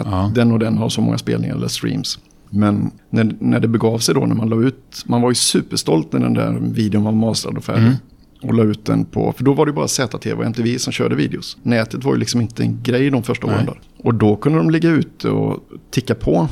Att 0.00 0.06
Ja. 0.06 0.32
den 0.34 0.52
och 0.52 0.58
den 0.58 0.76
har 0.78 0.88
så 0.88 1.00
många 1.00 1.18
spelningar 1.18 1.54
eller 1.54 1.68
streams. 1.68 2.18
Men 2.50 2.90
när, 3.10 3.36
när 3.40 3.60
det 3.60 3.68
begav 3.68 3.98
sig 3.98 4.14
då, 4.14 4.20
när 4.26 4.34
man 4.34 4.48
la 4.48 4.56
ut, 4.62 5.02
man 5.06 5.20
var 5.22 5.30
ju 5.30 5.34
superstolt 5.34 6.12
när 6.12 6.20
den 6.20 6.34
där 6.34 6.58
videon 6.60 7.04
var 7.04 7.12
mastrad 7.12 7.56
och 7.56 7.64
färdig. 7.64 7.82
Mm. 7.82 7.94
Och 8.42 8.54
la 8.54 8.62
ut 8.62 8.84
den 8.84 9.04
på, 9.04 9.32
för 9.36 9.44
då 9.44 9.52
var 9.52 9.66
det 9.66 9.72
bara 9.72 9.88
ZTV 9.88 10.32
och 10.32 10.44
MTV 10.44 10.78
som 10.78 10.92
körde 10.92 11.14
videos. 11.14 11.56
Nätet 11.62 12.04
var 12.04 12.12
ju 12.14 12.18
liksom 12.18 12.40
inte 12.40 12.62
en 12.62 12.82
grej 12.82 13.10
de 13.10 13.22
första 13.22 13.46
Nej. 13.46 13.56
åren 13.56 13.66
där. 13.66 13.80
Och 14.04 14.14
då 14.14 14.36
kunde 14.36 14.58
de 14.58 14.70
ligga 14.70 14.90
ute 14.90 15.28
och 15.28 15.60
ticka 15.90 16.14
på 16.14 16.48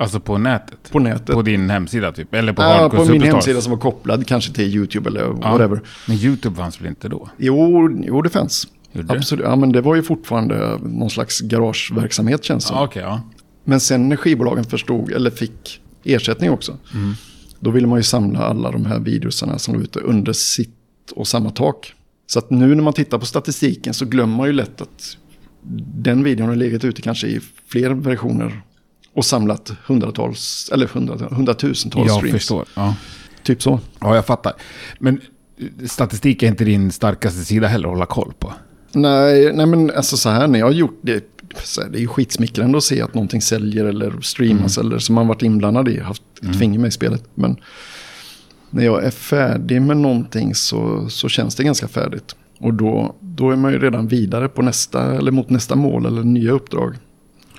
Alltså 0.00 0.20
på 0.20 0.38
nätet? 0.38 0.90
på 0.90 0.98
nätet. 0.98 1.34
På 1.34 1.42
din 1.42 1.70
hemsida 1.70 2.12
typ? 2.12 2.34
Eller 2.34 2.52
på 2.52 2.62
Ja, 2.62 2.68
Hardcore 2.68 3.06
på 3.06 3.12
min 3.12 3.22
hemsida 3.22 3.60
som 3.60 3.70
var 3.72 3.78
kopplad 3.78 4.26
kanske 4.26 4.52
till 4.52 4.74
YouTube 4.76 5.10
eller 5.10 5.20
Ja. 5.20 5.32
whatever. 5.32 5.80
Men 6.08 6.16
YouTube 6.16 6.56
fanns 6.56 6.80
väl 6.80 6.88
inte 6.88 7.08
då? 7.08 7.28
Jo, 7.36 7.90
jo, 8.04 8.22
det 8.22 8.30
fanns. 8.30 8.68
Gjorde 8.92 9.08
det? 9.08 9.14
Absolut, 9.18 9.44
ja 9.44 9.56
men 9.56 9.72
det 9.72 9.80
var 9.80 9.94
ju 9.94 10.02
fortfarande 10.02 10.78
någon 10.82 11.10
slags 11.10 11.40
garageverksamhet 11.40 12.44
känns 12.44 12.64
som. 12.64 12.76
Ja, 12.76 12.84
okej. 12.84 13.02
ja. 13.02 13.20
Men 13.64 13.80
sen 13.80 14.08
när 14.08 14.16
skivbolagen 14.16 14.64
förstod, 14.64 15.10
eller 15.12 15.30
fick 15.30 15.80
ersättning 16.04 16.50
också, 16.50 16.76
Mm. 16.94 17.14
då 17.60 17.70
ville 17.70 17.86
man 17.86 17.98
ju 17.98 18.02
samla 18.02 18.38
alla 18.40 18.70
de 18.70 18.86
här 18.86 18.98
videosarna 18.98 19.58
som 19.58 19.74
låg 19.74 19.82
ute 19.82 20.00
under 20.00 20.32
sitt 20.32 20.74
och 21.16 21.28
samma 21.28 21.50
tak. 21.50 21.92
Så 22.26 22.38
att 22.38 22.50
nu 22.50 22.74
när 22.74 22.82
man 22.82 22.92
tittar 22.92 23.18
på 23.18 23.26
statistiken 23.26 23.94
så 23.94 24.04
glömmer 24.04 24.36
man 24.36 24.46
ju 24.46 24.52
lätt 24.52 24.80
att 24.80 25.16
den 25.94 26.24
videon 26.24 26.48
har 26.48 26.56
legat 26.56 26.84
ute 26.84 27.02
kanske 27.02 27.26
i 27.26 27.40
fler 27.68 27.90
versioner 27.90 28.62
och 29.18 29.24
samlat 29.24 29.72
hundratals, 29.86 30.70
eller 30.72 30.86
hundra, 30.86 31.28
hundratusentals 31.30 32.06
Jag 32.06 32.16
streams. 32.16 32.32
förstår. 32.32 32.64
Ja. 32.74 32.94
Typ 33.42 33.62
så. 33.62 33.80
ja, 34.00 34.14
jag 34.14 34.26
fattar. 34.26 34.52
Men 34.98 35.20
eh, 35.58 35.86
statistik 35.86 36.42
är 36.42 36.46
inte 36.46 36.64
din 36.64 36.92
starkaste 36.92 37.44
sida 37.44 37.66
heller 37.66 37.88
att 37.88 37.94
hålla 37.94 38.06
koll 38.06 38.32
på. 38.38 38.52
Nej, 38.92 39.52
nej 39.54 39.66
men 39.66 39.90
alltså 39.90 40.16
så 40.16 40.28
här 40.28 40.46
när 40.48 40.58
jag 40.58 40.66
har 40.66 40.72
gjort 40.72 40.98
det. 41.02 41.24
Det 41.90 41.98
är 41.98 42.00
ju 42.00 42.08
skitsmickrande 42.08 42.78
att 42.78 42.84
se 42.84 43.02
att 43.02 43.14
någonting 43.14 43.42
säljer 43.42 43.84
eller 43.84 44.20
streamas 44.20 44.78
eller 44.78 44.98
som 44.98 45.14
man 45.14 45.26
varit 45.26 45.42
inblandad 45.42 45.88
i, 45.88 46.00
haft 46.00 46.22
ett 46.42 46.56
finger 46.56 46.78
med 46.78 46.88
i 46.88 46.90
spelet. 46.90 47.24
Men 47.34 47.56
när 48.70 48.84
jag 48.84 49.04
är 49.04 49.10
färdig 49.10 49.82
med 49.82 49.96
någonting 49.96 50.54
så, 50.54 51.08
så 51.08 51.28
känns 51.28 51.54
det 51.54 51.64
ganska 51.64 51.88
färdigt. 51.88 52.36
Och 52.58 52.74
då, 52.74 53.14
då 53.20 53.50
är 53.50 53.56
man 53.56 53.72
ju 53.72 53.78
redan 53.78 54.08
vidare 54.08 54.48
på 54.48 54.62
nästa, 54.62 55.14
eller 55.14 55.30
mot 55.32 55.50
nästa 55.50 55.76
mål 55.76 56.06
eller 56.06 56.22
nya 56.22 56.52
uppdrag. 56.52 56.94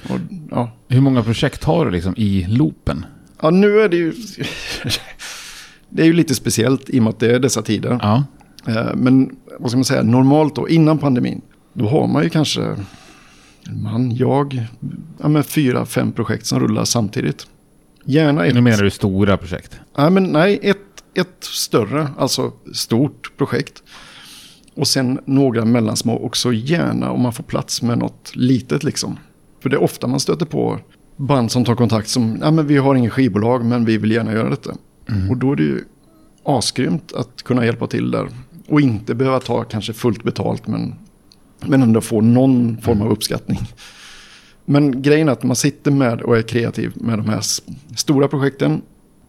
Och, 0.03 0.19
ja. 0.51 0.71
Hur 0.88 1.01
många 1.01 1.23
projekt 1.23 1.63
har 1.63 1.85
du 1.85 1.91
liksom 1.91 2.13
i 2.17 2.45
loopen? 2.49 3.05
ja, 3.41 3.49
nu 3.49 3.79
är 3.79 3.89
det 3.89 3.97
ju... 3.97 4.13
det 5.89 6.01
är 6.01 6.05
ju 6.05 6.13
lite 6.13 6.35
speciellt 6.35 6.89
i 6.89 6.99
och 6.99 7.03
med 7.03 7.09
att 7.09 7.19
det 7.19 7.31
är 7.35 7.39
dessa 7.39 7.62
tider. 7.62 7.99
Ja. 8.01 8.23
Eh, 8.67 8.95
Men 8.95 9.35
vad 9.59 9.69
ska 9.71 9.77
man 9.77 9.85
säga, 9.85 10.03
normalt 10.03 10.55
då, 10.55 10.69
innan 10.69 10.97
pandemin, 10.97 11.41
då 11.73 11.88
har 11.89 12.07
man 12.07 12.23
ju 12.23 12.29
kanske, 12.29 12.75
man, 13.69 14.15
jag, 14.15 14.65
ja, 15.21 15.27
men 15.27 15.43
fyra, 15.43 15.85
fem 15.85 16.12
projekt 16.12 16.45
som 16.45 16.59
rullar 16.59 16.85
samtidigt. 16.85 17.47
Gärna 18.05 18.45
ett, 18.45 18.53
Nu 18.55 18.62
menar 18.62 18.83
du 18.83 18.89
stora 18.89 19.38
projekt? 19.38 19.79
nej, 19.97 20.12
men 20.12 20.23
nej, 20.23 20.59
ett, 20.62 20.77
ett 21.13 21.38
större, 21.43 22.07
alltså 22.17 22.51
stort 22.73 23.31
projekt. 23.38 23.83
Och 24.75 24.88
sen 24.88 25.19
några 25.25 25.65
mellansmå 25.65 26.19
också 26.25 26.53
gärna 26.53 27.12
om 27.12 27.21
man 27.21 27.33
får 27.33 27.43
plats 27.43 27.81
med 27.81 27.97
något 27.97 28.31
litet 28.35 28.83
liksom. 28.83 29.17
För 29.59 29.69
det 29.69 29.75
är 29.75 29.83
ofta 29.83 30.07
man 30.07 30.19
stöter 30.19 30.45
på 30.45 30.79
band 31.17 31.51
som 31.51 31.65
tar 31.65 31.75
kontakt 31.75 32.09
som, 32.09 32.37
ja 32.41 32.51
men 32.51 32.67
vi 32.67 32.77
har 32.77 32.95
ingen 32.95 33.11
skivbolag 33.11 33.65
men 33.65 33.85
vi 33.85 33.97
vill 33.97 34.11
gärna 34.11 34.33
göra 34.33 34.49
detta. 34.49 34.71
Och 35.29 35.37
då 35.37 35.51
är 35.51 35.55
det 35.55 35.63
ju 35.63 35.83
asgrymt 36.43 37.13
att 37.13 37.43
kunna 37.43 37.65
hjälpa 37.65 37.87
till 37.87 38.11
där. 38.11 38.27
Och 38.67 38.81
inte 38.81 39.15
behöva 39.15 39.39
ta 39.39 39.63
kanske 39.63 39.93
fullt 39.93 40.23
betalt 40.23 40.67
men, 40.67 40.95
men 41.65 41.81
ändå 41.81 42.01
få 42.01 42.21
någon 42.21 42.77
form 42.81 43.01
av 43.01 43.11
uppskattning. 43.11 43.59
Men 44.65 45.01
grejen 45.01 45.27
är 45.27 45.31
att 45.31 45.43
man 45.43 45.55
sitter 45.55 45.91
med 45.91 46.21
och 46.21 46.37
är 46.37 46.41
kreativ 46.41 46.91
med 46.95 47.19
de 47.19 47.29
här 47.29 47.41
stora 47.95 48.27
projekten. 48.27 48.81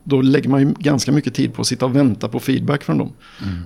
Då 0.05 0.23
lägger 0.23 0.49
man 0.49 0.61
ju 0.61 0.75
ganska 0.79 1.13
mycket 1.13 1.35
tid 1.35 1.55
på 1.55 1.61
att 1.61 1.67
sitta 1.67 1.87
och 1.87 1.97
vänta 1.97 2.29
på 2.29 2.41
feedback 2.41 2.83
från 2.85 2.99
dem. 2.99 3.13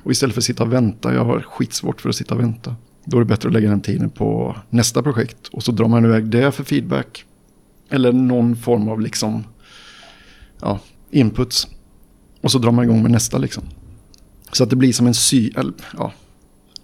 Och 0.05 0.11
istället 0.11 0.35
för 0.35 0.41
att 0.41 0.45
sitta 0.45 0.63
och 0.63 0.73
vänta, 0.73 1.15
jag 1.15 1.25
har 1.25 1.41
skitsvårt 1.41 2.01
för 2.01 2.09
att 2.09 2.17
sitta 2.17 2.35
och 2.35 2.41
vänta. 2.41 2.77
Då 3.05 3.17
är 3.17 3.21
det 3.21 3.27
bättre 3.27 3.49
att 3.49 3.53
lägga 3.53 3.71
den 3.71 3.81
tiden 3.81 4.11
på 4.11 4.57
nästa 4.71 5.03
projekt. 5.03 5.49
Och 5.49 5.63
så 5.63 5.73
drar 5.73 5.89
man 5.89 6.05
iväg 6.05 6.25
det 6.25 6.53
för 6.53 6.65
feedback. 6.65 7.25
Eller 7.91 8.13
någon 8.13 8.57
form 8.57 8.89
av 8.89 9.01
liksom, 9.01 9.45
ja, 10.61 10.79
inputs. 11.11 11.69
Och 12.41 12.51
så 12.51 12.59
drar 12.59 12.73
man 12.73 12.85
igång 12.85 13.03
med 13.03 13.11
nästa 13.11 13.39
liksom. 13.39 13.65
Så 14.53 14.65
att 14.65 14.71
det 14.71 14.77
blir 14.77 14.93
som 14.93 15.07
en 15.07 15.15
sy... 15.15 15.51
Ja, 15.97 16.13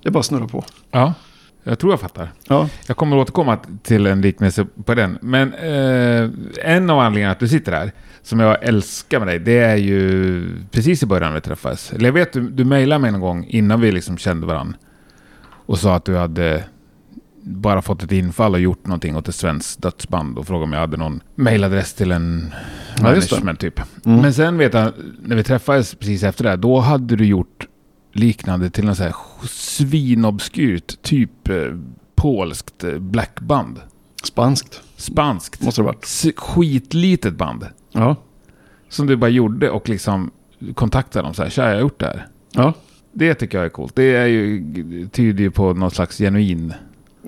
det 0.02 0.10
bara 0.10 0.22
snurrar 0.22 0.46
på. 0.46 0.64
Ja. 0.90 1.14
Jag 1.64 1.78
tror 1.78 1.92
jag 1.92 2.00
fattar. 2.00 2.32
Ja, 2.48 2.68
Jag 2.86 2.96
kommer 2.96 3.16
återkomma 3.16 3.58
till 3.82 4.06
en 4.06 4.20
liknelse 4.20 4.66
på 4.84 4.94
den. 4.94 5.18
Men 5.22 5.54
eh, 5.54 6.30
en 6.64 6.90
av 6.90 6.98
anledningarna 6.98 7.32
att 7.32 7.38
du 7.38 7.48
sitter 7.48 7.72
här, 7.72 7.92
som 8.22 8.40
jag 8.40 8.64
älskar 8.64 9.18
med 9.18 9.28
dig, 9.28 9.38
det 9.38 9.58
är 9.58 9.76
ju 9.76 10.48
precis 10.70 11.02
i 11.02 11.06
början 11.06 11.34
vi 11.34 11.40
träffades. 11.40 11.92
Eller 11.92 12.04
jag 12.04 12.12
vet, 12.12 12.32
du, 12.32 12.50
du 12.50 12.64
mejlade 12.64 12.98
mig 12.98 13.10
någon 13.12 13.20
gång 13.20 13.46
innan 13.48 13.80
vi 13.80 13.92
liksom 13.92 14.18
kände 14.18 14.46
varandra. 14.46 14.78
Och 15.70 15.78
sa 15.78 15.94
att 15.94 16.04
du 16.04 16.16
hade 16.16 16.64
bara 17.42 17.82
fått 17.82 18.02
ett 18.02 18.12
infall 18.12 18.54
och 18.54 18.60
gjort 18.60 18.86
någonting 18.86 19.16
åt 19.16 19.28
ett 19.28 19.34
svenskt 19.34 19.82
dödsband. 19.82 20.38
Och 20.38 20.46
frågade 20.46 20.64
om 20.64 20.72
jag 20.72 20.80
hade 20.80 20.96
någon 20.96 21.20
mejladress 21.34 21.94
till 21.94 22.12
en 22.12 22.54
Ja, 22.96 23.02
management 23.02 23.60
typ. 23.60 23.80
Mm. 24.06 24.20
Men 24.20 24.34
sen 24.34 24.58
vet 24.58 24.74
jag, 24.74 24.92
när 25.22 25.36
vi 25.36 25.42
träffades 25.42 25.94
precis 25.94 26.22
efter 26.22 26.44
det, 26.44 26.50
här, 26.50 26.56
då 26.56 26.80
hade 26.80 27.16
du 27.16 27.26
gjort 27.26 27.66
liknande 28.12 28.70
till 28.70 28.84
något 28.84 28.96
så 28.96 29.02
här 29.02 29.14
svinobskyrt, 29.48 31.02
typ 31.02 31.48
eh, 31.48 31.56
polskt 32.14 32.84
eh, 32.84 32.98
blackband. 32.98 33.80
spanskt 34.22 34.80
Spanskt. 34.96 35.62
måste 35.62 35.80
det 35.80 35.86
varit. 35.86 36.04
S- 36.04 36.26
Skitlitet 36.36 37.34
band. 37.34 37.66
Ja, 37.92 38.16
Som 38.88 39.06
du 39.06 39.16
bara 39.16 39.30
gjorde 39.30 39.70
och 39.70 39.88
liksom 39.88 40.30
kontaktade 40.74 41.24
dem 41.26 41.34
så 41.34 41.42
här, 41.42 41.50
tja 41.50 41.62
jag 41.68 41.74
har 41.74 41.80
gjort 41.80 42.00
det 42.00 42.06
här. 42.06 42.26
ja. 42.52 42.72
Det 43.12 43.34
tycker 43.34 43.58
jag 43.58 43.64
är 43.64 43.68
coolt. 43.70 43.92
Det 43.96 44.16
är 44.16 44.26
ju, 44.26 45.08
tyder 45.12 45.42
ju 45.44 45.50
på 45.50 45.72
någon 45.74 45.90
slags 45.90 46.18
genuin... 46.18 46.74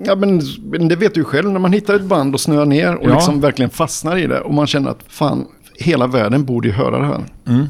Ja, 0.05 0.15
men, 0.15 0.41
men 0.63 0.87
det 0.87 0.95
vet 0.95 1.13
du 1.13 1.19
ju 1.19 1.25
själv 1.25 1.51
när 1.51 1.59
man 1.59 1.73
hittar 1.73 1.93
ett 1.95 2.03
band 2.05 2.33
och 2.33 2.41
snöar 2.41 2.65
ner 2.65 2.95
och 2.95 3.09
Ja. 3.09 3.13
liksom 3.13 3.41
verkligen 3.41 3.69
fastnar 3.69 4.17
i 4.17 4.27
det. 4.27 4.39
Och 4.39 4.53
man 4.53 4.67
känner 4.67 4.89
att 4.89 5.03
fan, 5.07 5.45
hela 5.79 6.07
världen 6.07 6.45
borde 6.45 6.67
ju 6.67 6.73
höra 6.73 6.99
det 6.99 7.05
här. 7.05 7.23
Mm. 7.47 7.61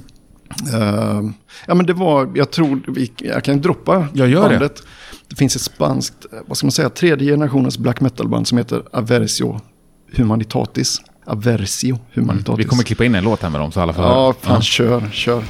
Eh, 0.74 1.32
ja, 1.68 1.74
men 1.74 1.86
det 1.86 1.94
var, 1.94 2.32
jag 2.36 2.52
tror, 2.52 2.80
jag 3.18 3.44
kan 3.44 3.62
droppa 3.62 4.08
Jag 4.14 4.30
gör 4.30 4.44
det. 4.44 4.50
bandet. 4.50 4.84
Det. 5.28 5.36
finns 5.36 5.56
ett 5.56 5.62
spanskt, 5.62 6.26
vad 6.48 6.58
ska 6.58 6.68
man 6.68 6.72
säga, 6.72 6.90
tredje 6.90 7.32
generationens 7.32 7.78
black 7.78 8.02
metal-band 8.02 8.48
som 8.48 8.58
heter 8.58 8.84
Aversio 8.92 9.60
Humanitatis. 10.16 11.02
Aversio 11.26 12.00
Humanitatis. 12.14 12.48
Mm. 12.48 12.58
Vi 12.58 12.64
kommer 12.64 12.84
klippa 12.84 13.06
in 13.06 13.16
en 13.16 13.24
låt 13.24 13.42
här 13.42 13.50
med 13.50 13.62
dem 13.62 13.72
så 13.72 13.82
alla 13.82 13.94
får 13.94 14.04
Ja, 14.04 14.34
fan 14.42 14.62
kör, 14.62 15.10
kör. 15.12 15.44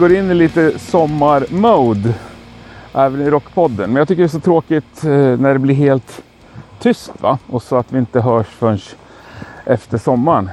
Går 0.00 0.12
in 0.12 0.30
i 0.30 0.34
lite 0.34 0.78
sommarmode 0.78 2.14
även 2.94 3.20
i 3.20 3.30
Rockpodden. 3.30 3.90
Men 3.90 3.96
jag 3.96 4.08
tycker 4.08 4.22
det 4.22 4.26
är 4.26 4.28
så 4.28 4.40
tråkigt 4.40 5.04
eh, 5.04 5.10
när 5.10 5.52
det 5.52 5.58
blir 5.58 5.74
helt 5.74 6.22
tyst 6.78 7.12
va? 7.20 7.38
och 7.46 7.62
så 7.62 7.76
att 7.76 7.92
vi 7.92 7.98
inte 7.98 8.20
hörs 8.20 8.46
förrän 8.46 8.78
efter 9.64 9.98
sommaren. 9.98 10.50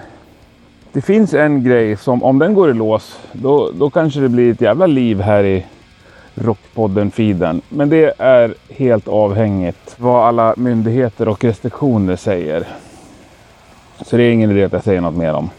Det 0.92 1.02
finns 1.02 1.34
en 1.34 1.64
grej 1.64 1.98
som 1.98 2.24
om 2.24 2.40
den 2.40 2.54
går 2.54 2.70
i 2.70 2.74
lås 2.74 3.20
då, 3.32 3.72
då 3.72 3.90
kanske 3.90 4.20
det 4.20 4.30
blir 4.30 4.52
ett 4.52 4.62
jävla 4.62 4.88
liv 4.88 5.22
här 5.22 5.44
i 5.44 5.66
Rockpodden-feeden. 6.36 7.62
Men 7.70 7.90
det 7.90 8.14
är 8.18 8.54
helt 8.70 9.08
avhängigt 9.08 9.96
vad 9.98 10.28
alla 10.28 10.54
myndigheter 10.58 11.28
och 11.28 11.44
restriktioner 11.44 12.16
säger. 12.16 12.68
Så 14.06 14.18
det 14.18 14.24
är 14.24 14.32
ingen 14.32 14.52
idé 14.52 14.64
att 14.64 14.74
jag 14.74 14.84
säger 14.84 15.02
något 15.02 15.18
mer 15.18 15.34
om. 15.34 15.50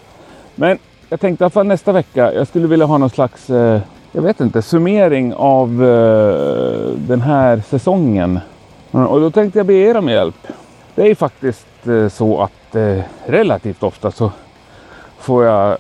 Men 0.54 0.78
jag 1.08 1.20
tänkte 1.20 1.42
i 1.42 1.44
alla 1.44 1.50
fall 1.50 1.66
nästa 1.66 1.92
vecka. 1.92 2.34
Jag 2.34 2.46
skulle 2.46 2.66
vilja 2.66 2.86
ha 2.86 2.98
någon 2.98 3.10
slags, 3.10 3.50
eh, 3.50 3.80
jag 4.12 4.22
vet 4.22 4.40
inte, 4.40 4.62
summering 4.62 5.34
av 5.34 5.84
eh, 5.84 6.90
den 6.96 7.20
här 7.20 7.62
säsongen. 7.68 8.40
Mm, 8.92 9.06
och 9.06 9.20
då 9.20 9.30
tänkte 9.30 9.58
jag 9.58 9.66
be 9.66 9.74
er 9.74 9.96
om 9.96 10.08
hjälp. 10.08 10.46
Det 10.94 11.02
är 11.02 11.06
ju 11.06 11.14
faktiskt 11.14 11.66
eh, 11.86 12.08
så 12.08 12.42
att 12.42 12.74
eh, 12.74 12.98
relativt 13.26 13.82
ofta 13.82 14.10
så 14.10 14.32
får 15.18 15.44
jag 15.44 15.70
eh, 15.70 15.76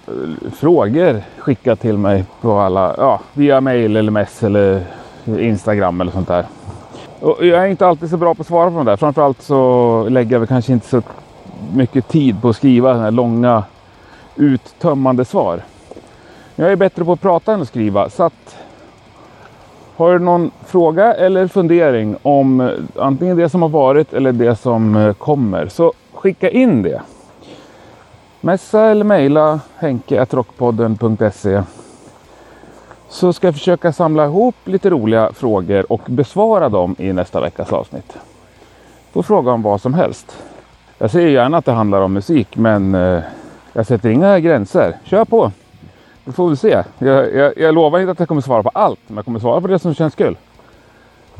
frågor 0.56 1.22
skickat 1.38 1.80
till 1.80 1.98
mig 1.98 2.24
på 2.40 2.58
alla, 2.58 2.94
ja, 2.98 3.20
via 3.32 3.60
mail 3.60 3.96
eller 3.96 4.12
mess 4.12 4.42
eller 4.42 4.82
Instagram 5.38 6.00
eller 6.00 6.12
sånt 6.12 6.28
där. 6.28 6.44
Och 7.20 7.46
jag 7.46 7.64
är 7.64 7.66
inte 7.66 7.86
alltid 7.86 8.10
så 8.10 8.16
bra 8.16 8.34
på 8.34 8.40
att 8.40 8.46
svara 8.46 8.70
på 8.70 8.76
dem 8.76 8.86
där. 8.86 8.96
Framförallt 8.96 9.42
så 9.42 10.06
lägger 10.08 10.32
jag 10.32 10.40
väl 10.40 10.48
kanske 10.48 10.72
inte 10.72 10.88
så 10.88 11.02
mycket 11.72 12.08
tid 12.08 12.42
på 12.42 12.48
att 12.48 12.56
skriva 12.56 12.92
den 12.92 13.02
här 13.02 13.10
långa 13.10 13.64
uttömmande 14.38 15.24
svar. 15.24 15.62
Jag 16.56 16.72
är 16.72 16.76
bättre 16.76 17.04
på 17.04 17.12
att 17.12 17.20
prata 17.20 17.52
än 17.52 17.62
att 17.62 17.68
skriva. 17.68 18.10
Så 18.10 18.22
att, 18.22 18.56
har 19.96 20.12
du 20.12 20.18
någon 20.18 20.50
fråga 20.66 21.14
eller 21.14 21.46
fundering 21.46 22.16
om 22.22 22.60
eh, 22.60 22.70
antingen 22.96 23.36
det 23.36 23.48
som 23.48 23.62
har 23.62 23.68
varit 23.68 24.12
eller 24.12 24.32
det 24.32 24.56
som 24.56 24.96
eh, 24.96 25.12
kommer 25.12 25.68
så 25.68 25.92
skicka 26.12 26.50
in 26.50 26.82
det. 26.82 27.02
Messa 28.40 28.84
eller 28.84 29.04
mejla 29.04 29.60
henke.rockpodden.se 29.76 31.62
så 33.08 33.32
ska 33.32 33.46
jag 33.46 33.54
försöka 33.54 33.92
samla 33.92 34.24
ihop 34.24 34.54
lite 34.64 34.90
roliga 34.90 35.32
frågor 35.32 35.92
och 35.92 36.02
besvara 36.06 36.68
dem 36.68 36.96
i 36.98 37.12
nästa 37.12 37.40
veckas 37.40 37.72
avsnitt. 37.72 38.16
Får 39.12 39.22
fråga 39.22 39.52
om 39.52 39.62
vad 39.62 39.80
som 39.80 39.94
helst. 39.94 40.36
Jag 40.98 41.10
säger 41.10 41.28
gärna 41.28 41.56
att 41.56 41.64
det 41.64 41.72
handlar 41.72 42.00
om 42.00 42.12
musik 42.12 42.56
men 42.56 42.94
eh, 42.94 43.22
jag 43.72 43.86
sätter 43.86 44.08
inga 44.08 44.40
gränser. 44.40 44.96
Kör 45.04 45.24
på! 45.24 45.52
Vi 46.24 46.32
får 46.32 46.48
väl 46.48 46.56
se. 46.56 46.82
Jag, 46.98 47.34
jag, 47.34 47.58
jag 47.58 47.74
lovar 47.74 47.98
inte 48.00 48.12
att 48.12 48.18
jag 48.18 48.28
kommer 48.28 48.40
svara 48.40 48.62
på 48.62 48.68
allt 48.68 49.00
men 49.06 49.16
jag 49.16 49.24
kommer 49.24 49.40
svara 49.40 49.60
på 49.60 49.66
det 49.66 49.78
som 49.78 49.94
känns 49.94 50.14
kul. 50.14 50.36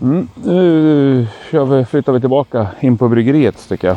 Mm, 0.02 0.28
nu 0.44 1.26
kör 1.50 1.64
vi, 1.64 1.84
flyttar 1.84 2.12
vi 2.12 2.20
tillbaka 2.20 2.66
in 2.80 2.98
på 2.98 3.08
bryggeriet 3.08 3.68
tycker 3.68 3.88
jag. 3.88 3.96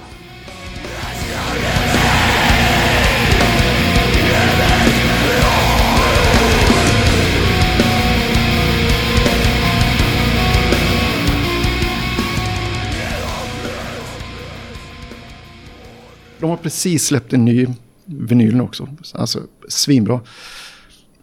De 16.39 16.49
har 16.49 16.57
precis 16.57 17.05
släppt 17.05 17.33
en 17.33 17.45
ny 17.45 17.67
vinyl 18.11 18.61
också. 18.61 18.87
Alltså 19.13 19.39
svinbra. 19.67 20.19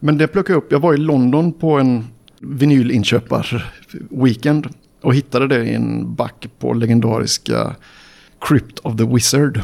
Men 0.00 0.18
det 0.18 0.26
plockade 0.26 0.52
jag 0.52 0.62
upp. 0.62 0.72
Jag 0.72 0.80
var 0.80 0.94
i 0.94 0.96
London 0.96 1.52
på 1.52 1.78
en 1.78 2.04
vinylinköpar-weekend. 2.40 4.68
Och 5.02 5.14
hittade 5.14 5.48
det 5.48 5.64
i 5.64 5.74
en 5.74 6.14
back 6.14 6.46
på 6.58 6.72
legendariska 6.72 7.76
Crypt 8.40 8.78
of 8.78 8.96
the 8.96 9.04
Wizard. 9.04 9.60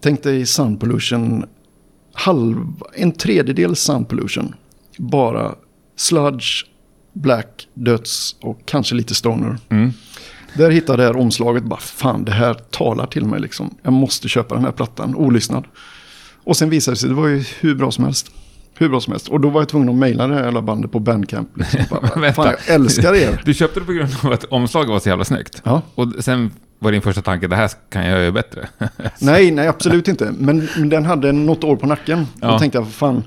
Tänk 0.00 0.22
dig 0.22 0.46
Sound 0.46 0.80
Pollution. 0.80 1.44
Halv, 2.12 2.56
en 2.94 3.12
tredjedel 3.12 3.76
Sound 3.76 4.08
Pollution. 4.08 4.54
Bara 4.98 5.54
sludge, 5.96 6.66
black, 7.12 7.68
döds 7.74 8.36
och 8.40 8.60
kanske 8.64 8.94
lite 8.94 9.14
stoner. 9.14 9.58
Mm. 9.68 9.92
Där 10.54 10.70
hittade 10.70 11.02
jag 11.02 11.12
det 11.12 11.14
här 11.14 11.22
omslaget. 11.22 11.64
Bara, 11.64 11.80
fan, 11.80 12.24
det 12.24 12.32
här 12.32 12.54
talar 12.54 13.06
till 13.06 13.24
mig 13.24 13.40
liksom. 13.40 13.74
Jag 13.82 13.92
måste 13.92 14.28
köpa 14.28 14.54
den 14.54 14.64
här 14.64 14.72
plattan, 14.72 15.14
olyssnad. 15.14 15.64
Och 16.46 16.56
sen 16.56 16.70
visade 16.70 16.94
det 16.94 16.98
sig, 16.98 17.08
det 17.08 17.14
var 17.14 17.28
ju 17.28 17.44
hur 17.60 17.74
bra 17.74 17.92
som 17.92 18.04
helst. 18.04 18.30
Hur 18.78 18.88
bra 18.88 19.00
som 19.00 19.12
helst. 19.12 19.28
Och 19.28 19.40
då 19.40 19.48
var 19.48 19.60
jag 19.60 19.68
tvungen 19.68 19.88
att 19.88 19.94
mejla 19.94 20.26
det 20.26 20.34
här 20.34 20.44
jävla 20.44 20.62
bandet 20.62 20.92
på 20.92 20.98
Bandcamp. 20.98 21.48
Liksom. 21.56 21.80
Bara, 21.90 22.32
fan, 22.32 22.46
jag 22.46 22.74
älskar 22.74 23.14
er. 23.14 23.42
Du 23.44 23.54
köpte 23.54 23.80
det 23.80 23.86
på 23.86 23.92
grund 23.92 24.10
av 24.22 24.32
att 24.32 24.44
omslaget 24.44 24.90
var 24.90 25.00
så 25.00 25.08
jävla 25.08 25.24
snyggt. 25.24 25.62
Ja. 25.64 25.82
Och 25.94 26.12
sen 26.20 26.50
var 26.78 26.92
din 26.92 27.02
första 27.02 27.22
tanke, 27.22 27.46
det 27.46 27.56
här 27.56 27.70
kan 27.88 28.06
jag 28.06 28.20
göra 28.20 28.32
bättre. 28.32 28.68
Nej, 29.20 29.50
nej, 29.50 29.68
absolut 29.68 30.08
inte. 30.08 30.32
Men, 30.38 30.68
den 30.76 31.04
hade 31.04 31.32
något 31.32 31.64
år 31.64 31.76
på 31.76 31.86
nacken. 31.86 32.26
Ja. 32.40 32.52
Då 32.52 32.58
tänkte 32.58 32.78
jag, 32.78 32.88
fan, 32.88 33.24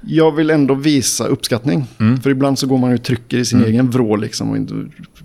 jag 0.00 0.32
vill 0.32 0.50
ändå 0.50 0.74
visa 0.74 1.26
uppskattning. 1.26 1.86
Mm. 1.98 2.20
För 2.20 2.30
ibland 2.30 2.58
så 2.58 2.66
går 2.66 2.78
man 2.78 2.92
och 2.92 3.02
trycker 3.02 3.38
i 3.38 3.44
sin 3.44 3.64
egen 3.64 3.90
vrå 3.90 4.16
liksom. 4.16 4.50
Och 4.50 4.56
inte, 4.56 4.74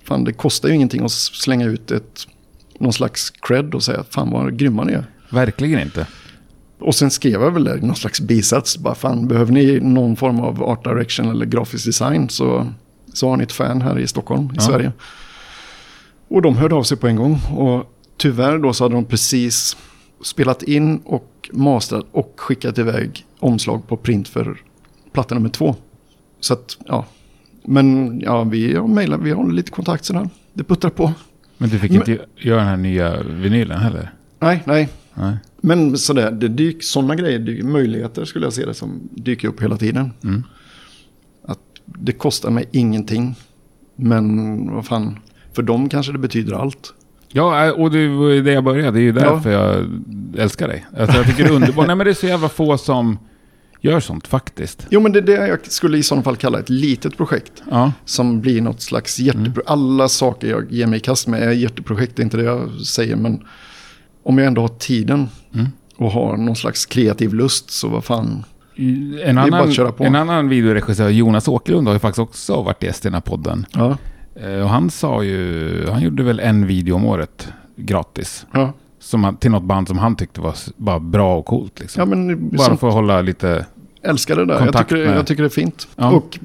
fan, 0.04 0.24
det 0.24 0.34
kostar 0.34 0.69
ju 0.69 0.76
ingenting 0.76 1.04
att 1.04 1.12
slänga 1.12 1.65
ut 1.65 1.91
ett, 1.91 2.28
någon 2.80 2.93
slags 2.93 3.30
cred 3.30 3.76
och 3.76 3.84
säga, 3.84 4.04
fan 4.10 4.32
vad 4.32 4.58
grymma 4.58 4.84
ni 4.84 4.93
är. 4.93 5.06
Verkligen 5.30 5.80
inte. 5.80 6.08
Och 6.79 6.95
sen 6.95 7.11
skrev 7.11 7.41
jag 7.41 7.51
väl 7.51 7.79
någon 7.85 7.95
slags 7.95 8.21
bisats, 8.21 8.77
bara 8.77 8.95
fan, 8.95 9.27
behöver 9.27 9.51
ni 9.53 9.79
någon 9.79 10.15
form 10.15 10.39
av 10.39 10.63
art 10.63 10.83
direction 10.83 11.29
eller 11.29 11.45
grafisk 11.45 11.85
design 11.85 12.29
så, 12.29 12.67
så 13.13 13.29
har 13.29 13.38
ni 13.38 13.43
ett 13.43 13.51
fan 13.51 13.81
här 13.81 13.99
i 13.99 14.07
Stockholm, 14.07 14.45
i 14.45 14.49
Ja. 14.55 14.61
Sverige. 14.61 14.91
Och 16.27 16.41
de 16.41 16.57
hörde 16.57 16.75
av 16.75 16.83
sig 16.83 16.97
på 16.97 17.07
en 17.07 17.15
gång. 17.15 17.39
Och 17.57 17.93
tyvärr 18.17 18.57
då 18.57 18.73
så 18.73 18.83
hade 18.83 18.95
de 18.95 19.05
precis 19.05 19.77
spelat 20.23 20.63
in 20.63 20.97
och 21.05 21.49
mastrat 21.53 22.05
och 22.11 22.33
skickat 22.38 22.77
iväg 22.77 23.25
omslag 23.39 23.88
på 23.88 23.97
print 23.97 24.27
för 24.27 24.57
platta 25.13 25.35
nummer 25.35 25.49
två. 25.49 25.75
Så 26.39 26.53
att, 26.53 26.77
ja. 26.85 27.05
Men 27.65 28.19
ja, 28.19 28.43
vi 28.43 28.75
har 28.75 28.88
mejlat, 28.88 29.19
vi 29.23 29.31
håller 29.31 29.53
lite 29.53 29.71
kontakt 29.71 30.05
sådär. 30.05 30.29
Det 30.53 30.63
puttrar 30.63 30.89
på. 30.91 31.13
Men 31.57 31.69
du 31.69 31.79
fick 31.79 31.91
Men- 31.91 31.99
inte 31.99 32.25
göra 32.38 32.59
den 32.59 32.67
här 32.67 32.77
nya 32.77 33.23
vinylen 33.23 33.79
heller? 33.79 34.13
Nej, 34.39 34.63
nej. 34.65 34.89
Nej. 35.13 35.38
Men 35.65 35.97
sådär, 35.97 36.32
det 36.32 36.47
dyker, 36.47 36.82
sådana 36.82 37.15
grejer, 37.15 37.63
möjligheter 37.63 38.25
skulle 38.25 38.45
jag 38.45 38.54
se 38.54 38.65
det 38.65 38.73
som 38.73 39.10
dyker 39.12 39.47
upp 39.47 39.62
hela 39.62 39.78
tiden. 39.78 40.12
Mm. 40.23 40.43
Att 41.45 41.60
det 41.86 42.12
kostar 42.12 42.49
mig 42.49 42.65
ingenting. 42.71 43.36
Men 43.95 44.75
vad 44.75 44.86
fan, 44.86 45.19
för 45.54 45.63
dem 45.63 45.89
kanske 45.89 46.12
det 46.12 46.17
betyder 46.17 46.54
allt. 46.54 46.93
Ja, 47.28 47.71
och 47.71 47.91
det 47.91 48.08
var 48.08 48.30
ju 48.30 48.43
det 48.43 48.51
jag 48.51 48.63
började. 48.63 48.91
Det 48.91 48.99
är 48.99 49.04
ju 49.04 49.12
därför 49.12 49.51
jag 49.51 49.86
älskar 50.38 50.67
dig. 50.67 50.86
Alltså, 50.97 51.17
jag 51.17 51.25
tycker 51.25 51.43
det 51.43 51.49
är 51.49 51.54
underbart. 51.54 51.88
Nej, 51.88 51.95
men 51.95 52.06
det 52.06 52.12
är 52.12 52.13
så 52.13 52.28
jävla 52.28 52.49
få 52.49 52.78
som 52.78 53.17
gör 53.82 53.99
sånt 53.99 54.28
faktiskt. 54.28 54.88
Jo 54.89 54.99
men 54.99 55.12
det 55.12 55.19
är 55.19 55.23
det 55.23 55.47
jag 55.47 55.71
skulle 55.71 55.97
i 55.97 56.04
sådana 56.04 56.23
fall 56.23 56.36
kalla 56.36 56.60
ett 56.60 56.69
litet 56.69 57.17
projekt. 57.17 57.63
Ja, 57.71 57.91
Som 58.06 58.41
blir 58.41 58.62
något 58.62 58.82
slags 58.82 59.19
hjärteprojekt. 59.19 59.69
Alla 59.69 60.08
saker 60.08 60.49
jag 60.49 60.71
ger 60.71 60.88
mig 60.88 60.97
i 60.97 60.99
kast 60.99 61.28
med 61.28 61.43
är 61.43 61.51
hjärteprojekt, 61.51 62.15
det 62.15 62.21
är 62.21 62.23
inte 62.23 62.38
det 62.38 62.43
jag 62.43 62.71
säger. 62.82 63.15
Men 63.15 63.43
om 64.25 64.38
jag 64.38 64.47
ändå 64.47 64.61
har 64.61 64.67
tiden 64.67 65.27
Mm. 65.53 65.67
och 65.97 66.11
har 66.11 66.38
någon 66.38 66.55
slags 66.55 66.85
kreativ 66.85 67.33
lust 67.33 67.69
så 67.71 67.88
vad 67.88 68.03
fan. 68.03 68.43
en 69.23 69.38
annan, 69.38 69.71
en 69.99 70.15
annan 70.15 70.49
videoregissör, 70.49 71.09
Jonas 71.09 71.47
Åkerlund, 71.47 71.88
har 71.88 71.93
ju 71.93 71.99
faktiskt 71.99 72.19
också 72.19 72.61
varit 72.63 72.83
gäst 72.83 73.05
i 73.05 73.07
den 73.07 73.13
här 73.13 73.21
podden. 73.21 73.65
Ja, 73.71 73.97
Eh, 74.41 74.61
Och 74.61 74.69
han 74.69 74.89
sa 74.89 75.23
ju, 75.23 75.88
han 75.91 76.01
gjorde 76.01 76.23
väl 76.23 76.39
en 76.39 76.67
video 76.67 76.95
om 76.95 77.05
året 77.05 77.47
gratis. 77.75 78.45
ja. 78.53 78.73
Som 78.99 79.38
till 79.39 79.51
något 79.51 79.63
band 79.63 79.88
som 79.88 79.97
han 79.97 80.15
tyckte 80.15 80.41
var 80.41 80.55
bara 80.77 80.99
bra 80.99 81.38
och 81.38 81.45
coolt. 81.45 81.79
Liksom. 81.79 81.99
ja 81.99 82.05
men 82.05 82.49
bara 82.49 82.63
sånt- 82.65 82.79
för 82.79 82.88
att 82.88 82.93
hålla 82.93 83.21
lite... 83.21 83.65
älskar 84.03 84.35
det 84.35 84.45
där. 84.45 84.65
Jag 84.65 84.77
tycker, 84.77 84.95
med- 85.07 85.17
jag 85.17 85.27
tycker 85.27 85.43
det 85.43 85.47
är 85.47 85.49
fint. 85.49 85.88
Ja. 85.95 86.11
Och 86.11 86.39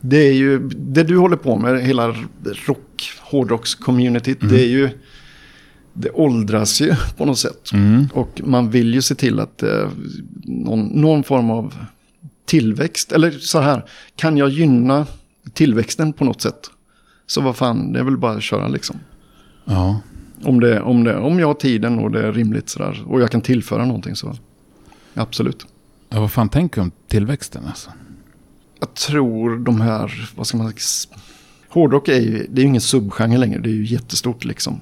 det 0.00 0.28
är 0.28 0.32
ju, 0.32 0.58
det 0.68 1.02
du 1.02 1.16
håller 1.18 1.36
på 1.36 1.56
med, 1.56 1.82
hela 1.82 2.08
rock, 2.66 3.12
hårdrocks-communityt, 3.30 4.42
Mm. 4.42 4.54
det 4.54 4.62
är 4.62 4.68
ju, 4.68 4.90
det 5.92 6.10
åldras 6.10 6.80
ju 6.80 6.94
på 7.16 7.24
något 7.24 7.38
sätt. 7.38 7.72
Mm. 7.72 8.08
Och 8.14 8.40
man 8.44 8.70
vill 8.70 8.94
ju 8.94 9.02
se 9.02 9.14
till 9.14 9.40
att 9.40 9.62
eh, 9.62 9.88
någon, 10.44 10.86
någon 10.86 11.22
form 11.22 11.50
av 11.50 11.74
tillväxt, 12.44 13.12
eller 13.12 13.30
så 13.30 13.60
här, 13.60 13.84
kan 14.16 14.36
jag 14.36 14.48
gynna 14.48 15.06
tillväxten 15.52 16.12
på 16.12 16.24
något 16.24 16.40
sätt? 16.40 16.70
Så 17.26 17.40
vad 17.40 17.56
fan, 17.56 17.92
det 17.92 17.98
är 17.98 18.04
väl 18.04 18.16
bara 18.16 18.32
att 18.32 18.42
köra 18.42 18.68
liksom. 18.68 18.96
Ja. 19.64 20.00
Om, 20.42 20.60
det, 20.60 20.80
om, 20.80 21.04
det, 21.04 21.16
om 21.16 21.38
jag 21.38 21.46
har 21.46 21.54
tiden 21.54 21.98
och 21.98 22.10
det 22.10 22.26
är 22.26 22.32
rimligt 22.32 22.68
sådär, 22.68 23.02
och 23.06 23.20
jag 23.20 23.30
kan 23.30 23.40
tillföra 23.40 23.84
någonting 23.84 24.16
så 24.16 24.36
absolut. 25.14 25.66
ja. 26.08 26.20
Vad 26.20 26.32
fan 26.32 26.48
tänker 26.48 26.76
du 26.76 26.82
om 26.82 26.92
tillväxten 27.08 27.62
alltså? 27.66 27.90
Jag 28.80 28.94
tror 28.94 29.58
de 29.58 29.80
här, 29.80 30.30
vad 30.36 30.46
ska 30.46 30.56
man 30.56 30.72
säga, 30.72 31.16
hårdrock 31.68 32.08
är 32.08 32.20
ju, 32.20 32.46
det 32.50 32.60
är 32.60 32.62
ju 32.62 32.68
ingen 32.68 32.80
subgenre 32.80 33.38
längre, 33.38 33.60
det 33.60 33.68
är 33.68 33.74
ju 33.74 33.84
jättestort 33.84 34.44
liksom. 34.44 34.80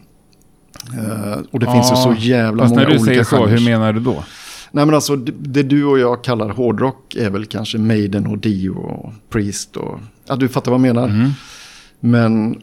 Eh, 0.95 1.39
och 1.51 1.61
det 1.61 1.73
finns 1.73 1.93
ju 1.93 1.97
så 1.97 2.15
jävla 2.19 2.63
Fast 2.63 2.75
många 2.75 2.83
när 2.83 2.91
du 2.91 2.99
olika 2.99 3.25
säger 3.25 3.25
så, 3.25 3.47
hur 3.47 3.65
menar 3.65 3.93
du 3.93 4.01
då? 4.01 4.25
Nej 4.73 4.87
men 4.87 4.95
alltså 4.95 5.17
det, 5.17 5.33
det 5.33 5.63
du 5.63 5.85
och 5.85 5.99
jag 5.99 6.25
kallar 6.25 6.49
hårdrock 6.49 7.15
är 7.15 7.31
väl 7.31 7.45
kanske 7.45 7.79
Maiden 7.79 8.27
och 8.27 8.39
Dio 8.39 8.71
och 8.71 9.13
Priest 9.29 9.77
och... 9.77 10.01
Ja, 10.27 10.37
du 10.37 10.49
fattar 10.49 10.71
vad 10.71 10.81
jag 10.81 10.95
menar. 10.95 11.09
Mm. 11.09 11.31
Men 12.01 12.63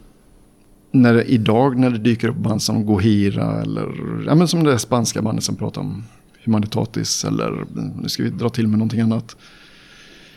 när 0.91 1.29
idag 1.29 1.79
när 1.79 1.89
det 1.89 1.97
dyker 1.97 2.27
upp 2.27 2.35
band 2.35 2.61
som 2.61 2.85
Gohira 2.85 3.61
eller 3.61 3.87
ja, 4.27 4.35
men 4.35 4.47
som 4.47 4.63
det 4.63 4.79
spanska 4.79 5.21
bandet 5.21 5.43
som 5.43 5.55
pratar 5.55 5.81
om 5.81 6.03
Humanitatis 6.43 7.25
eller 7.25 7.65
nu 8.01 8.09
ska 8.09 8.23
vi 8.23 8.29
dra 8.29 8.49
till 8.49 8.67
med 8.67 8.79
någonting 8.79 9.01
annat. 9.01 9.35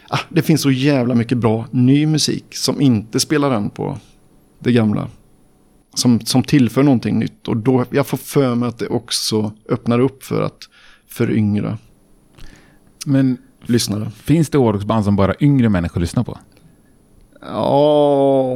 Ah, 0.09 0.21
det 0.29 0.43
finns 0.43 0.63
så 0.63 0.71
jävla 0.71 1.15
mycket 1.15 1.39
bra 1.39 1.67
ny 1.71 2.07
musik 2.07 2.45
som 2.51 2.81
inte 2.81 3.21
spelar 3.21 3.51
än 3.51 3.71
på 3.71 3.99
det 4.59 4.73
gamla. 4.73 5.09
Som, 5.99 6.21
som 6.21 6.43
tillför 6.43 6.83
någonting 6.83 7.19
nytt 7.19 7.49
och 7.49 7.57
då 7.57 7.85
jag 7.91 8.07
får 8.07 8.17
för 8.19 8.55
mig 8.55 8.69
att 8.69 8.79
det 8.79 8.87
också 8.87 9.53
öppnar 9.69 9.99
upp 9.99 10.25
för 10.25 10.43
att 10.43 10.59
föryngra 11.09 11.79
Men 13.07 13.39
lyssnare. 13.67 14.11
finns 14.23 14.51
det 14.51 14.59
hårdrocksband 14.59 15.05
som 15.05 15.17
bara 15.17 15.35
yngre 15.41 15.69
människor 15.69 16.01
lyssnar 16.01 16.25
på? 16.25 16.39
Ja, 17.41 18.55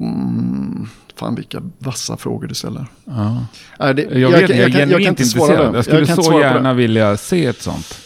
mm, 0.00 0.86
fan 1.16 1.34
vilka 1.34 1.62
vassa 1.78 2.16
frågor 2.16 2.46
du 2.46 2.54
ställer. 2.54 2.86
Ja. 3.04 3.92
Det, 3.92 4.02
Jag, 4.02 4.30
vet, 4.30 4.50
jag, 4.56 4.72
kan- 4.72 4.80
är 4.80 4.86
jag 4.86 5.00
kan 5.02 5.08
inte 5.08 5.24
svara 5.24 5.50
intresserad. 5.52 5.72
det. 5.72 5.78
Jag 5.78 5.84
skulle 5.84 6.06
kan 6.06 6.12
inte 6.12 6.22
så 6.22 6.30
på 6.32 6.40
gärna 6.40 6.74
vilja 6.74 7.16
se 7.16 7.46
ett 7.46 7.62
sånt. 7.62 7.98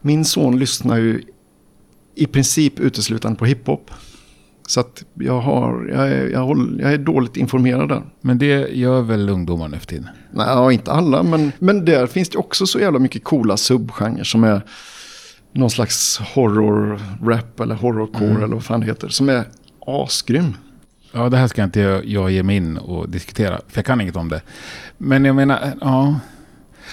Min 0.00 0.24
son 0.24 0.58
lyssnar 0.58 0.96
ju 0.96 1.22
i 2.14 2.26
princip 2.26 2.80
uteslutande 2.80 3.38
på 3.38 3.44
hiphop. 3.44 3.90
Så 4.66 4.80
att 4.80 5.04
jag, 5.14 5.40
har, 5.40 5.88
jag, 5.92 6.08
är, 6.08 6.28
jag, 6.28 6.40
håller, 6.40 6.82
jag 6.82 6.92
är 6.92 6.98
dåligt 6.98 7.36
informerad 7.36 7.88
där. 7.88 8.02
Men 8.20 8.38
det 8.38 8.68
gör 8.68 9.02
väl 9.02 9.28
ungdomar 9.28 9.68
nu 9.68 9.78
för 9.78 9.86
tiden? 9.86 10.08
Nej, 10.30 10.74
inte 10.74 10.92
alla, 10.92 11.22
men, 11.22 11.52
men 11.58 11.84
där 11.84 12.06
finns 12.06 12.28
det 12.28 12.38
också 12.38 12.66
så 12.66 12.78
jävla 12.78 12.98
mycket 12.98 13.24
coola 13.24 13.56
subgenrer 13.56 14.24
som 14.24 14.44
är 14.44 14.62
någon 15.52 15.70
slags 15.70 16.20
horror-rap 16.34 17.60
eller 17.60 17.74
horrorcore 17.74 18.44
eller 18.44 18.54
vad 18.54 18.64
fan 18.64 18.80
det 18.80 18.86
heter. 18.86 19.08
Som 19.08 19.28
är 19.28 19.44
asgrym. 19.86 20.54
Ja, 21.12 21.28
det 21.28 21.36
här 21.36 21.46
ska 21.46 21.64
inte 21.64 21.80
jag, 21.80 22.04
jag 22.04 22.30
ge 22.30 22.42
mig 22.42 22.56
in 22.56 22.76
och 22.76 23.08
diskutera, 23.08 23.60
för 23.68 23.78
jag 23.78 23.84
kan 23.84 24.00
inget 24.00 24.16
om 24.16 24.28
det. 24.28 24.42
Men 24.98 25.24
jag 25.24 25.36
menar, 25.36 25.72
ja. 25.80 26.20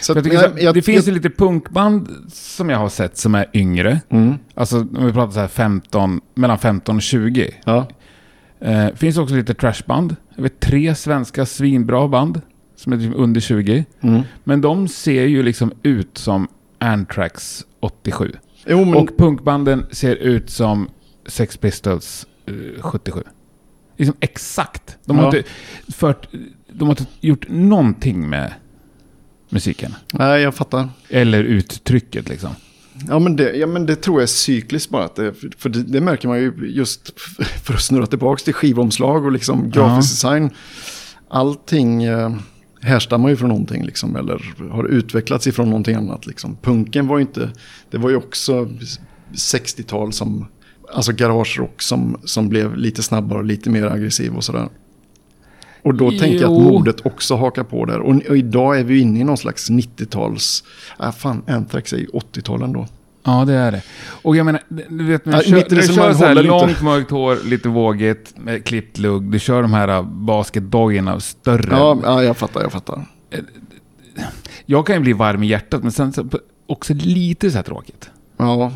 Så 0.04 0.14
Jag 0.14 0.24
tycker 0.24 0.38
jag- 0.38 0.50
här, 0.50 0.60
jag- 0.60 0.74
det 0.74 0.82
finns 0.82 1.08
ju 1.08 1.12
lite 1.12 1.30
punkband 1.30 2.10
som 2.32 2.70
jag 2.70 2.78
har 2.78 2.90
sett 2.90 3.18
som 3.18 3.36
är 3.36 3.46
yngre. 3.54 4.02
Mm, 4.10 4.34
Alltså 4.54 4.80
om 4.80 5.06
vi 5.06 5.14
pratar 5.14 5.32
så 5.32 5.40
här 5.40 5.48
15, 5.48 6.22
mellan 6.36 6.58
15 6.60 6.96
och 6.96 7.02
20. 7.02 7.52
ja. 7.66 7.88
Eh, 8.60 8.88
finns 8.96 9.18
också 9.18 9.36
lite 9.36 9.54
trashband. 9.54 10.16
Jag 10.36 10.44
vet 10.44 10.60
tre 10.60 10.96
svenska 10.96 11.46
svinbra 11.46 12.08
band 12.08 12.42
som 12.76 12.94
är 12.94 12.98
typ 12.98 13.14
under 13.16 13.42
20. 13.42 13.86
Mm. 14.02 14.22
Men 14.44 14.62
de 14.62 14.88
ser 14.88 15.26
ju 15.26 15.44
liksom 15.44 15.72
ut 15.84 16.18
som 16.18 16.48
Anthrax 16.80 17.66
87. 17.80 18.32
Jo, 18.68 18.86
men, 18.86 18.94
Och 18.96 19.10
punkbanden 19.18 19.86
ser 19.92 20.16
ut 20.16 20.50
som 20.50 20.90
Sex 21.28 21.58
Pistols 21.58 22.28
eh, 22.46 22.82
77. 22.82 23.24
Liksom 23.98 24.16
exakt. 24.20 24.98
De 25.06 25.18
har, 25.18 25.24
Ja. 25.24 25.38
inte 25.38 25.50
fört, 25.98 26.28
de 26.72 26.84
har 26.88 26.90
inte 26.92 27.06
gjort 27.22 27.46
någonting 27.50 28.30
med 28.30 28.54
musiken. 29.54 29.96
nej, 30.14 30.42
jag 30.42 30.56
fattar. 30.56 30.90
Eller 31.10 31.44
uttrycket 31.44 32.30
liksom. 32.30 32.50
Ja 33.08 33.20
men, 33.20 33.36
det, 33.36 33.56
ja, 33.56 33.68
men 33.68 33.86
det 33.86 33.96
tror 33.96 34.18
jag 34.18 34.24
är 34.24 34.28
cykliskt 34.28 34.90
bara. 34.90 35.10
Det, 35.16 35.34
för 35.58 35.70
det, 35.70 35.84
det 35.84 36.02
märker 36.02 36.28
man 36.28 36.40
ju 36.40 36.54
just 36.62 37.20
för 37.64 37.74
att 37.74 37.82
snurra 37.82 38.06
tillbaka 38.06 38.44
till 38.44 38.54
skivomslag 38.54 39.26
och 39.26 39.32
liksom 39.32 39.70
grafisk 39.70 40.10
design. 40.10 40.50
Allting 41.30 42.04
eh, 42.04 42.36
härstammar 42.82 43.30
ju 43.30 43.36
från 43.36 43.50
någonting 43.50 43.86
liksom. 43.86 44.16
Eller 44.16 44.54
har 44.72 44.86
utvecklats 44.86 45.48
ifrån 45.48 45.70
någonting 45.70 45.96
annat 45.96 46.26
liksom. 46.28 46.58
Punken 46.62 47.08
var 47.08 47.18
ju 47.18 47.22
inte, 47.22 47.52
det 47.92 47.98
var 47.98 48.10
ju 48.10 48.16
också 48.16 48.70
60-tal 49.34 50.14
som, 50.14 50.48
alltså 50.94 51.12
garagerock 51.12 51.82
som, 51.82 52.20
som 52.24 52.50
blev 52.50 52.78
lite 52.78 53.04
snabbare 53.04 53.40
och 53.40 53.46
lite 53.46 53.70
mer 53.70 53.86
aggressiv 53.86 54.36
och 54.36 54.44
sådär. 54.44 54.70
Och 55.84 55.96
då 55.96 56.10
tänker 56.10 56.42
jag 56.42 56.52
att 56.52 56.58
Jo. 56.58 56.70
modet 56.70 57.06
också 57.06 57.36
hakar 57.36 57.64
på 57.64 57.86
där. 57.86 58.00
Och, 58.00 58.16
och 58.30 58.38
idag 58.38 58.80
är 58.80 58.84
vi 58.84 59.00
inne 59.00 59.20
i 59.20 59.24
någon 59.24 59.38
slags 59.38 59.70
90-tals... 59.70 60.64
Äh, 61.00 61.12
fan, 61.12 61.44
Anthrax 61.48 61.94
är 61.94 61.98
ju 61.98 62.08
80-talen 62.08 62.74
då. 62.74 62.88
Ja, 63.24 63.46
det 63.46 63.54
är 63.54 63.72
det. 63.72 63.82
Och 64.22 64.36
jag 64.36 64.46
menar, 64.46 64.62
du 64.90 65.04
vet, 65.04 65.26
när 65.26 65.34
Ja, 65.34 65.40
du 65.40 65.50
kör, 65.50 65.70
du 65.70 65.76
resonemang 65.76 66.06
kör 66.06 66.14
så 66.14 66.20
här 66.26 66.28
håller 66.28 66.42
inte. 66.42 66.66
långt 66.68 66.82
mörkt 66.82 67.12
hår, 67.12 67.38
lite 67.46 67.70
vågigt, 67.70 68.34
med 68.38 68.66
klippt 68.66 68.98
lugg. 68.98 69.24
Du 69.32 69.40
kör 69.40 69.62
de 69.62 69.74
här 69.74 69.88
äh, 69.88 70.02
basketdojorna, 70.04 71.20
större. 71.20 71.68
Ja, 71.78 71.98
ja, 72.04 72.24
jag 72.24 72.38
fattar, 72.38 72.62
jag 72.62 72.72
fattar. 72.72 73.06
Jag 74.66 74.86
kan 74.88 74.96
ju 74.96 75.02
bli 75.02 75.14
varm 75.14 75.44
i 75.44 75.48
hjärtat, 75.48 75.84
men 75.84 75.92
sen 75.92 76.14
så, 76.14 76.26
också 76.68 76.94
lite 76.94 77.52
så 77.52 77.58
här 77.58 77.64
tråkigt. 77.64 78.10
Ja. 78.38 78.72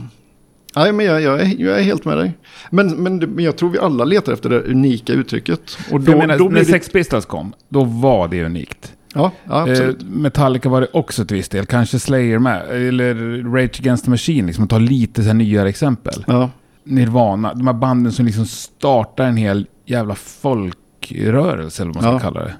Nej, 0.78 0.94
men 0.94 1.06
jag, 1.06 1.22
jag, 1.22 1.42
är, 1.42 1.56
jag 1.62 1.80
är 1.80 1.84
helt 1.84 2.06
med 2.06 2.18
dig. 2.18 2.38
Men, 2.70 2.88
men, 2.88 3.18
men 3.18 3.46
jag 3.46 3.58
tror 3.58 3.70
vi 3.70 3.80
alla 3.80 4.04
letar 4.04 4.34
efter 4.34 4.50
det 4.50 4.62
unika 4.62 5.14
uttrycket. 5.14 5.78
Och 5.92 6.02
då, 6.02 6.18
menar, 6.18 6.38
då 6.38 6.50
när 6.50 6.60
det... 6.60 6.66
Sex 6.66 6.90
Pistols 6.90 7.26
kom, 7.26 7.54
då 7.70 7.84
var 7.84 8.28
det 8.28 8.46
unikt. 8.46 8.94
Ja, 9.14 9.32
ja. 9.44 9.68
Eh, 9.68 9.90
Metallica 10.00 10.70
var 10.70 10.82
det 10.82 10.88
också 10.94 11.26
till 11.26 11.38
viss 11.38 11.50
del, 11.50 11.66
kanske 11.66 12.00
Slayer 12.00 12.40
med. 12.40 12.68
Eller 12.70 13.44
Rage 13.54 13.80
Against 13.80 14.04
the 14.06 14.10
Machine, 14.10 14.46
liksom, 14.46 14.64
att 14.64 14.70
ta 14.70 14.78
lite 14.78 15.22
så 15.22 15.28
här 15.28 15.34
nyare 15.34 15.70
exempel. 15.70 16.24
ja. 16.28 16.50
Nirvana, 16.84 17.54
de 17.54 17.68
här 17.68 17.74
banden 17.74 18.12
som 18.12 18.26
liksom 18.26 18.46
startar 18.46 19.24
en 19.24 19.38
hel 19.38 19.68
jävla 19.86 20.16
folkrörelse, 20.16 21.84
eller 21.84 21.94
vad 21.94 22.04
man 22.04 22.20
ska 22.20 22.28
kalla 22.30 22.44
det. 22.46 22.54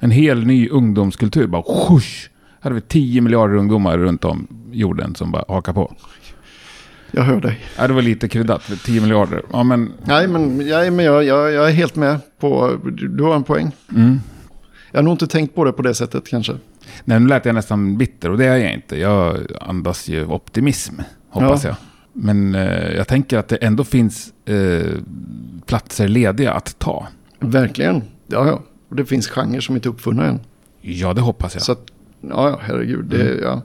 En 0.00 0.10
hel 0.10 0.46
ny 0.46 0.68
ungdomskultur, 0.68 1.46
bara! 1.46 1.62
Här 2.62 2.70
har 2.70 2.74
vi 2.74 2.80
10 2.80 3.20
miljarder 3.20 3.54
ungdomar 3.54 3.98
runt 3.98 4.24
om 4.24 4.46
jorden 4.72 5.14
som 5.14 5.32
bara 5.32 5.44
hakar 5.48 5.72
på. 5.72 5.94
Jag 7.12 7.22
hör 7.22 7.40
dig. 7.40 7.58
Ja, 7.78 7.86
det 7.88 7.92
var 7.94 8.02
lite 8.02 8.28
kryddat, 8.28 8.62
10 8.84 9.00
miljarder. 9.00 9.42
Ja, 9.52 9.62
men... 9.62 9.92
Nej, 10.04 10.28
men, 10.28 10.66
jag, 10.66 10.92
men 10.92 11.04
jag, 11.04 11.24
jag, 11.24 11.52
jag 11.52 11.68
är 11.68 11.72
helt 11.72 11.96
med 11.96 12.18
på... 12.40 12.78
Du, 12.92 13.22
har 13.22 13.34
en 13.34 13.42
poäng. 13.44 13.72
Mm. 13.96 14.20
Jag 14.90 14.98
har 14.98 15.02
nog 15.02 15.14
inte 15.14 15.26
tänkt 15.26 15.54
på 15.54 15.64
det 15.64 15.72
på 15.72 15.82
det 15.82 15.94
sättet 15.94 16.28
kanske. 16.28 16.52
Nej, 17.04 17.20
nu 17.20 17.26
lät 17.26 17.44
jag 17.44 17.54
nästan 17.54 17.98
bitter 17.98 18.30
och 18.30 18.38
det 18.38 18.44
är 18.46 18.56
jag 18.56 18.72
inte. 18.74 18.98
Jag 18.98 19.38
andas 19.60 20.08
ju 20.08 20.26
optimism, 20.26 20.94
hoppas 21.30 21.64
Ja. 21.64 21.68
jag. 21.70 21.76
Men 22.12 22.54
eh, 22.54 22.92
jag 22.96 23.08
tänker 23.08 23.38
att 23.38 23.48
det 23.48 23.56
ändå 23.56 23.84
finns 23.84 24.32
eh, 24.44 24.82
platser 25.66 26.08
lediga 26.08 26.52
att 26.52 26.78
ta. 26.78 27.06
Verkligen. 27.40 28.02
Ja, 28.26 28.46
ja. 28.46 28.62
Och 28.88 28.96
det 28.96 29.04
finns 29.04 29.28
genrer 29.28 29.60
som 29.60 29.74
inte 29.76 29.88
är 29.88 29.90
uppfunna 29.90 30.26
än. 30.26 30.40
Ja, 30.80 31.14
det 31.14 31.20
hoppas 31.20 31.54
jag. 31.54 31.62
Så 31.62 31.72
att, 31.72 31.86
ja, 32.20 32.48
ja, 32.50 32.60
herregud. 32.62 33.04
Det, 33.04 33.22
Mm. 33.22 33.42
ja. 33.42 33.62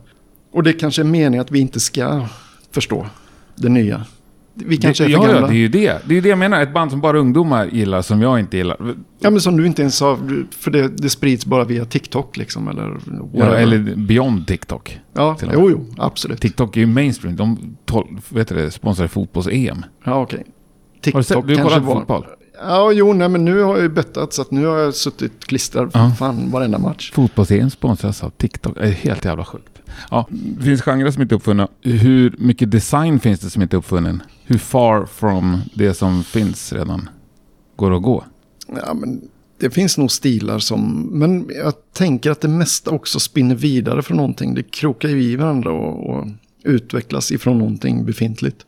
Och 0.52 0.64
det 0.64 0.74
kanske 0.74 1.02
är 1.02 1.04
meningen 1.04 1.42
att 1.42 1.52
vi 1.52 1.60
inte 1.60 1.80
ska 1.80 2.28
förstå 2.72 3.06
det 3.56 3.70
nya. 3.70 4.06
Vi 4.58 4.78
kanske 4.78 5.04
det, 5.04 5.14
är 5.14 5.18
för 5.18 5.28
ja, 5.28 5.34
gamla. 5.34 5.42
ja, 5.42 5.48
det 5.48 5.54
är 5.54 5.58
ju 5.58 5.68
det. 5.68 6.02
Det 6.06 6.18
är 6.18 6.22
det 6.22 6.30
jag 6.30 6.38
menar. 6.38 6.62
Ett 6.62 6.74
band 6.74 6.92
som 6.92 7.02
bara 7.02 7.18
ungdomar 7.20 7.66
gillar, 7.66 8.02
som 8.02 8.22
jag 8.22 8.40
inte 8.40 8.58
gillar. 8.58 8.78
Ja, 9.20 9.30
men 9.30 9.42
som 9.42 9.58
du 9.58 9.66
inte 9.66 9.82
ens 9.82 9.96
sa, 9.96 10.20
för 10.52 10.72
det, 10.72 10.88
det 10.88 11.10
sprids 11.10 11.46
bara 11.46 11.64
via 11.64 11.86
TikTok 11.86 12.38
liksom. 12.38 12.68
Eller, 12.68 12.98
Ja, 13.34 13.46
eller 13.56 13.96
beyond 13.96 14.48
TikTok. 14.48 15.00
ja, 15.14 15.38
jo, 15.54 15.70
jo, 15.70 15.86
absolut. 15.98 16.42
TikTok 16.42 16.76
är 16.78 16.80
ju 16.82 16.88
mainstream. 16.88 17.36
De 17.36 17.78
tol, 17.86 18.20
vet 18.30 18.48
du 18.48 18.72
sponsrar 18.72 19.08
fotbolls-EM. 19.08 19.86
Ja, 20.04 20.22
okej. 20.22 20.38
Har 20.40 20.46
du 20.46 21.02
TikTok 21.02 21.26
sett? 21.26 21.48
Du 21.48 21.56
kanske 21.56 21.64
kollar 21.64 21.80
på 21.80 21.86
var... 21.94 21.96
fotboll? 22.00 22.26
Ja, 22.68 22.92
jo, 22.92 23.14
nej, 23.14 23.30
men 23.30 23.46
nu 23.46 23.62
har 23.62 23.74
jag 23.76 23.84
ju 23.84 23.90
bettat 23.90 24.34
så 24.34 24.42
att 24.42 24.52
nu 24.52 24.66
har 24.66 24.78
jag 24.78 24.96
suttit 24.96 25.46
klistrad 25.46 25.92
Ja. 25.94 26.12
fan 26.20 26.52
varenda 26.52 26.78
match. 26.78 27.12
Fotbolls-EM 27.12 27.70
sponsras 27.70 28.24
av 28.24 28.30
TikTok. 28.30 28.76
Det 28.76 28.82
är 28.82 28.92
helt 28.92 29.26
jävla 29.26 29.46
sjukt. 29.46 29.75
Ja, 30.12 30.28
det 30.30 30.64
finns 30.64 30.82
genrer 30.82 31.12
som 31.12 31.22
inte 31.22 31.36
är 31.36 31.38
uppfunna. 31.38 31.68
Hur 31.82 32.36
mycket 32.38 32.72
design 32.72 33.20
finns 33.20 33.40
det 33.40 33.50
som 33.50 33.62
inte 33.62 33.76
är 33.76 33.78
uppfunnen? 33.78 34.24
Hur 34.46 34.58
far 34.58 35.06
from 35.06 35.62
det 35.74 35.94
som 35.94 36.24
finns 36.24 36.74
redan 36.74 37.10
går 37.76 37.96
att 37.96 38.04
gå? 38.04 38.24
Ja, 38.68 38.94
men 38.94 39.22
det 39.58 39.70
finns 39.70 39.98
nog 39.98 40.12
stilar 40.12 40.60
som... 40.60 41.10
Men 41.12 41.50
jag 41.56 41.74
tänker 41.94 42.32
att 42.32 42.42
det 42.42 42.48
mesta 42.48 42.92
också 42.92 43.20
spinner 43.20 43.56
vidare 43.56 44.02
från 44.02 44.18
någonting. 44.18 44.54
Det 44.54 44.64
krokar 44.64 45.10
ju 45.10 45.24
i 45.24 45.36
varandra 45.36 45.72
och, 45.72 46.10
och 46.10 46.28
utvecklas 46.64 47.32
ifrån 47.32 47.58
någonting 47.58 48.06
befintligt. 48.06 48.66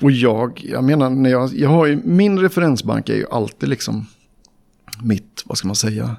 Och 0.00 0.10
jag, 0.10 0.64
jag 0.64 0.84
menar, 0.84 1.10
när 1.10 1.30
jag, 1.30 1.54
jag 1.54 1.68
har 1.68 1.86
ju, 1.86 2.00
min 2.04 2.38
referensbank 2.38 3.08
är 3.08 3.14
ju 3.14 3.26
alltid 3.30 3.68
liksom 3.68 4.06
mitt, 5.02 5.42
vad 5.46 5.58
ska 5.58 5.68
man 5.68 5.76
säga, 5.76 6.16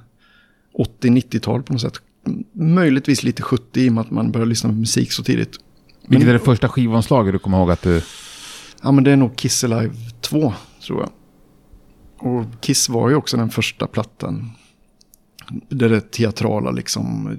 80-90-tal 1.01 1.63
på 1.63 1.73
något 1.73 1.81
sätt. 1.81 2.01
Möjligtvis 2.53 3.23
lite 3.23 3.41
70 3.41 3.79
i 3.79 3.89
och 3.89 3.93
med 3.93 4.01
att 4.01 4.11
man 4.11 4.31
börjar 4.31 4.45
lyssna 4.45 4.69
på 4.69 4.75
musik 4.75 5.11
så 5.11 5.23
tidigt. 5.23 5.57
Vilket 6.07 6.29
är 6.29 6.33
det 6.33 6.39
första 6.39 6.69
skivomslaget 6.69 7.33
du 7.33 7.39
kommer 7.39 7.57
ihåg 7.57 7.71
att 7.71 7.81
du... 7.81 8.01
Ja, 8.83 8.91
men 8.91 9.03
det 9.03 9.11
är 9.11 9.15
nog 9.15 9.35
Kiss 9.35 9.63
Alive 9.63 9.93
2, 10.21 10.53
tror 10.85 10.99
jag. 10.99 11.09
Och 12.27 12.45
Kiss 12.61 12.89
var 12.89 13.09
ju 13.09 13.15
också 13.15 13.37
den 13.37 13.49
första 13.49 13.87
plattan. 13.87 14.51
Det 15.69 15.87
där 15.87 15.99
teatrala 15.99 16.71
liksom. 16.71 17.37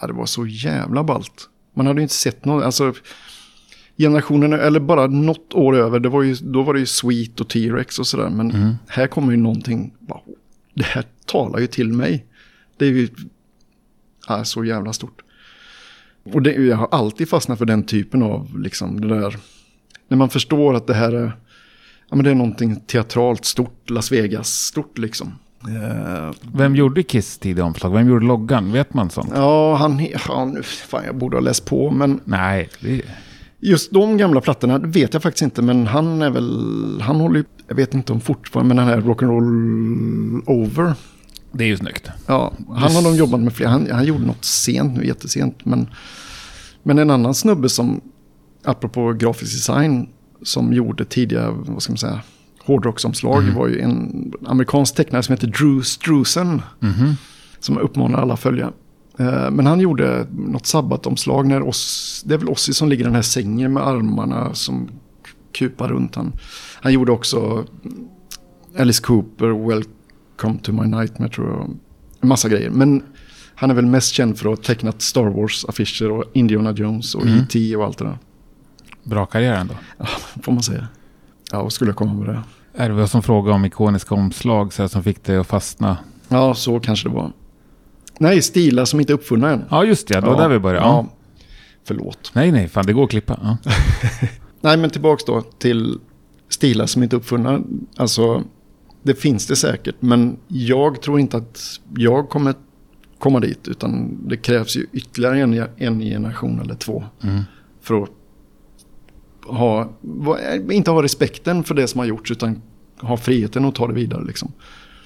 Ja, 0.00 0.06
det 0.06 0.12
var 0.12 0.26
så 0.26 0.46
jävla 0.46 1.04
ballt. 1.04 1.48
Man 1.74 1.86
hade 1.86 2.00
ju 2.00 2.02
inte 2.02 2.14
sett 2.14 2.44
något, 2.44 2.64
alltså 2.64 2.94
generationen, 3.96 4.52
eller 4.52 4.80
bara 4.80 5.06
något 5.06 5.54
år 5.54 5.76
över, 5.76 6.00
det 6.00 6.08
var 6.08 6.22
ju, 6.22 6.34
då 6.34 6.62
var 6.62 6.74
det 6.74 6.80
ju 6.80 6.86
Sweet 6.86 7.40
och 7.40 7.48
T-Rex 7.48 7.98
och 7.98 8.06
sådär. 8.06 8.30
Men 8.30 8.76
här 8.88 9.06
kommer 9.06 9.30
ju 9.30 9.36
någonting, 9.36 9.94
bara, 10.00 10.20
det 10.74 10.84
här 10.84 11.04
talar 11.26 11.58
ju 11.58 11.66
till 11.66 11.92
mig. 11.92 12.26
Det 12.76 12.86
är 12.86 12.90
ju 12.90 13.08
ja, 14.28 14.44
så 14.44 14.64
jävla 14.64 14.92
stort. 14.92 15.22
Och 16.32 16.42
det, 16.42 16.52
jag 16.52 16.76
har 16.76 16.88
alltid 16.90 17.28
fastnat 17.28 17.58
för 17.58 17.66
den 17.66 17.82
typen 17.82 18.22
av, 18.22 18.58
liksom, 18.58 19.00
det 19.00 19.08
där, 19.20 19.36
när 20.08 20.16
man 20.16 20.28
förstår 20.28 20.74
att 20.74 20.86
det 20.86 20.94
här 20.94 21.12
är, 21.12 21.32
ja 22.10 22.16
men 22.16 22.24
det 22.24 22.30
är 22.30 22.34
någonting 22.34 22.80
teatralt 22.80 23.44
stort, 23.44 23.90
Las 23.90 24.12
Vegas 24.12 24.48
stort 24.48 24.98
liksom. 24.98 25.32
Eh, 25.62 26.30
Vem 26.54 26.76
gjorde 26.76 27.02
Kiss 27.02 27.38
tidiga 27.38 27.64
omslag? 27.64 27.90
Vem 27.92 28.08
gjorde 28.08 28.26
loggan? 28.26 28.72
Vet 28.72 28.94
man 28.94 29.10
sånt? 29.10 29.30
ja, 29.34 29.74
han, 29.76 30.06
ja, 30.28 30.44
nu- 30.44 30.62
fan 30.62 31.04
jag 31.06 31.16
borde 31.16 31.36
ha 31.36 31.40
läst 31.42 31.64
på, 31.64 31.90
men 31.90 32.20
Nej, 32.24 32.68
det... 32.80 33.02
Just 33.60 33.92
de 33.92 34.16
gamla 34.16 34.40
plattorna 34.40 34.78
vet 34.78 35.12
jag 35.14 35.22
faktiskt 35.22 35.42
inte, 35.42 35.62
men 35.62 35.86
han 35.86 36.22
är 36.22 36.30
väl, 36.30 37.00
han 37.02 37.16
håller 37.16 37.36
ju, 37.38 37.44
jag 37.68 37.74
vet 37.74 37.94
inte 37.94 38.12
om 38.12 38.20
fortfarande, 38.20 38.74
men 38.74 38.86
den 38.86 38.94
här 38.94 39.00
Rock'n'Roll 39.10 40.42
Over. 40.46 40.94
Det 41.52 41.64
är 41.64 41.68
ju 41.68 41.76
snyggt. 41.76 42.10
Ja, 42.26 42.52
han 42.68 42.92
har 42.92 43.02
de 43.02 43.16
jobbat 43.16 43.40
med 43.40 43.52
flera, 43.52 43.70
han, 43.70 43.90
han 43.90 44.04
gjorde 44.04 44.26
något 44.26 44.44
sent 44.44 44.96
nu, 44.96 45.06
jättesent. 45.06 45.64
Men, 45.64 45.90
men 46.82 46.98
en 46.98 47.10
annan 47.10 47.34
snubbe 47.34 47.68
som, 47.68 48.00
apropå 48.64 49.12
grafisk 49.12 49.52
design, 49.52 50.08
som 50.42 50.72
gjorde 50.72 51.04
tidiga, 51.04 51.50
vad 51.50 51.82
ska 51.82 51.92
man 51.92 51.98
säga, 51.98 52.20
hårdrocksomslag 52.64 53.42
var 53.42 53.68
ju 53.68 53.80
en 53.80 54.32
amerikansk 54.46 54.94
tecknare 54.94 55.22
som 55.22 55.32
heter 55.32 55.46
Drew 55.46 55.82
Struzan. 55.82 56.62
Som 57.60 57.74
jag 57.74 57.84
uppmanar 57.84 58.18
alla 58.18 58.34
att 58.34 58.40
följa. 58.40 58.72
Eh, 59.18 59.50
Men 59.50 59.66
han 59.66 59.80
gjorde 59.80 60.26
något 60.30 60.66
sabbatomslag 60.66 61.46
när 61.46 61.62
oss, 61.62 62.22
det 62.26 62.34
är 62.34 62.38
väl 62.38 62.48
Ossi 62.48 62.72
som 62.72 62.88
ligger 62.88 63.04
i 63.04 63.06
den 63.06 63.14
här 63.14 63.22
sängen 63.22 63.72
med 63.72 63.86
armarna 63.86 64.54
som 64.54 64.88
kupar 65.58 65.88
runt 65.88 66.14
han. 66.14 66.32
Han 66.82 66.92
gjorde 66.92 67.12
också 67.12 67.64
Alice 68.78 69.02
Cooper, 69.02 69.68
Welcome 69.68 69.97
to 70.62 70.72
my 70.72 70.86
nightmare 70.86 71.30
tror 71.30 71.48
jag. 71.50 71.76
En 72.20 72.28
massa 72.28 72.48
grejer. 72.48 72.70
Men 72.70 73.02
han 73.54 73.70
är 73.70 73.74
väl 73.74 73.86
mest 73.86 74.12
känd 74.12 74.38
för 74.38 74.52
att 74.52 74.58
ha 74.58 74.64
tecknat 74.64 75.02
Star 75.02 75.24
Wars-affischer 75.24 76.10
och 76.10 76.24
Indiana 76.32 76.72
Jones 76.72 77.14
och 77.14 77.26
E.T. 77.26 77.76
och 77.76 77.84
allt 77.84 77.98
det 77.98 78.04
där. 78.04 78.18
Bra 79.02 79.26
karriär 79.26 79.54
ändå. 79.54 79.74
Får 80.42 80.52
man 80.52 80.62
säga. 80.62 80.88
Ja, 81.52 81.62
vad 81.62 81.72
skulle 81.72 81.88
jag 81.88 81.96
komma 81.96 82.14
med 82.14 82.28
det? 82.34 82.42
Är 82.82 82.88
det 82.88 82.94
väl 82.94 83.08
som 83.08 83.22
fråga 83.22 83.52
om 83.52 83.64
ikoniska 83.64 84.14
omslag 84.14 84.72
så 84.72 84.82
här, 84.82 84.88
som 84.88 85.02
fick 85.02 85.24
dig 85.24 85.36
att 85.36 85.46
fastna? 85.46 85.96
Ja, 86.28 86.54
så 86.54 86.80
kanske 86.80 87.08
det 87.08 87.14
var. 87.14 87.32
Nej, 88.18 88.42
stilar 88.42 88.84
som 88.84 89.00
inte 89.00 89.12
är 89.12 89.14
uppfunna 89.14 89.50
än. 89.50 89.64
Ja, 89.70 89.84
just 89.84 90.08
det. 90.08 90.20
Det 90.20 90.26
var 90.26 90.36
där 90.36 90.48
vi 90.48 90.58
började. 90.58 90.86
Ja. 90.86 91.06
Förlåt. 91.84 92.30
Nej, 92.34 92.52
nej, 92.52 92.68
fan 92.68 92.86
det 92.86 92.92
går 92.92 93.04
att 93.04 93.10
klippa. 93.10 93.38
Ja. 93.42 93.56
Nej, 94.60 94.76
men 94.76 94.90
tillbaks 94.90 95.24
då 95.24 95.40
till 95.40 95.98
stilar 96.48 96.86
som 96.86 97.02
inte 97.02 97.16
är 97.16 97.18
uppfunna. 97.18 97.60
Alltså, 97.96 98.42
det 99.08 99.14
finns 99.14 99.46
det 99.46 99.56
säkert. 99.56 99.94
Men 100.00 100.36
jag 100.48 101.02
tror 101.02 101.20
inte 101.20 101.36
att 101.36 101.80
jag 101.96 102.28
kommer 102.28 102.54
komma 103.18 103.40
dit. 103.40 103.68
Utan 103.68 104.18
det 104.28 104.36
krävs 104.36 104.76
ju 104.76 104.86
ytterligare 104.92 105.40
en, 105.40 105.66
en 105.76 106.00
generation 106.00 106.60
eller 106.60 106.74
två. 106.74 107.04
För 107.80 108.02
att 108.02 108.10
ha, 109.46 109.92
inte 110.70 110.90
ha 110.90 111.02
respekten 111.02 111.64
för 111.64 111.74
det 111.74 111.86
som 111.88 111.98
har 111.98 112.06
gjorts. 112.06 112.30
Utan 112.30 112.62
ha 113.00 113.16
friheten 113.16 113.64
att 113.64 113.74
ta 113.74 113.86
det 113.86 113.94
vidare 113.94 114.24
liksom. 114.24 114.52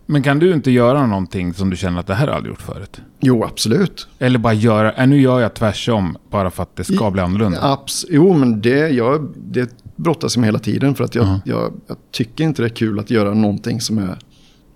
Men 0.06 0.22
kan 0.22 0.38
du 0.38 0.52
inte 0.52 0.70
göra 0.70 1.06
någonting 1.06 1.54
som 1.54 1.70
du 1.70 1.76
känner 1.76 2.00
att 2.00 2.06
det 2.06 2.14
här 2.14 2.26
har 2.26 2.34
aldrig 2.34 2.50
gjort 2.50 2.62
förut? 2.62 3.00
Jo, 3.20 3.44
absolut. 3.44 4.08
Eller 4.18 4.38
bara 4.38 4.52
göra, 4.52 4.92
äh, 4.92 5.06
nu 5.06 5.20
gör 5.20 5.40
jag 5.40 5.54
tvärsom 5.54 6.16
bara 6.30 6.50
för 6.50 6.62
att 6.62 6.76
det 6.76 6.84
ska 6.84 7.10
bli 7.10 7.22
annorlunda. 7.22 7.72
Abs 7.72 8.06
jo, 8.08 8.34
men 8.34 8.60
det, 8.60 8.88
jag, 8.88 9.28
det 9.36 9.81
brottas 10.02 10.36
med 10.36 10.46
hela 10.46 10.58
tiden. 10.58 10.94
För 10.94 11.04
att 11.04 11.14
jag, 11.14 11.40
jag, 11.44 11.72
jag 11.86 11.96
tycker 12.10 12.44
inte 12.44 12.62
det 12.62 12.66
är 12.68 12.74
kul 12.76 12.98
att 12.98 13.10
göra 13.10 13.34
någonting 13.34 13.80
som 13.80 13.98
är 13.98 14.18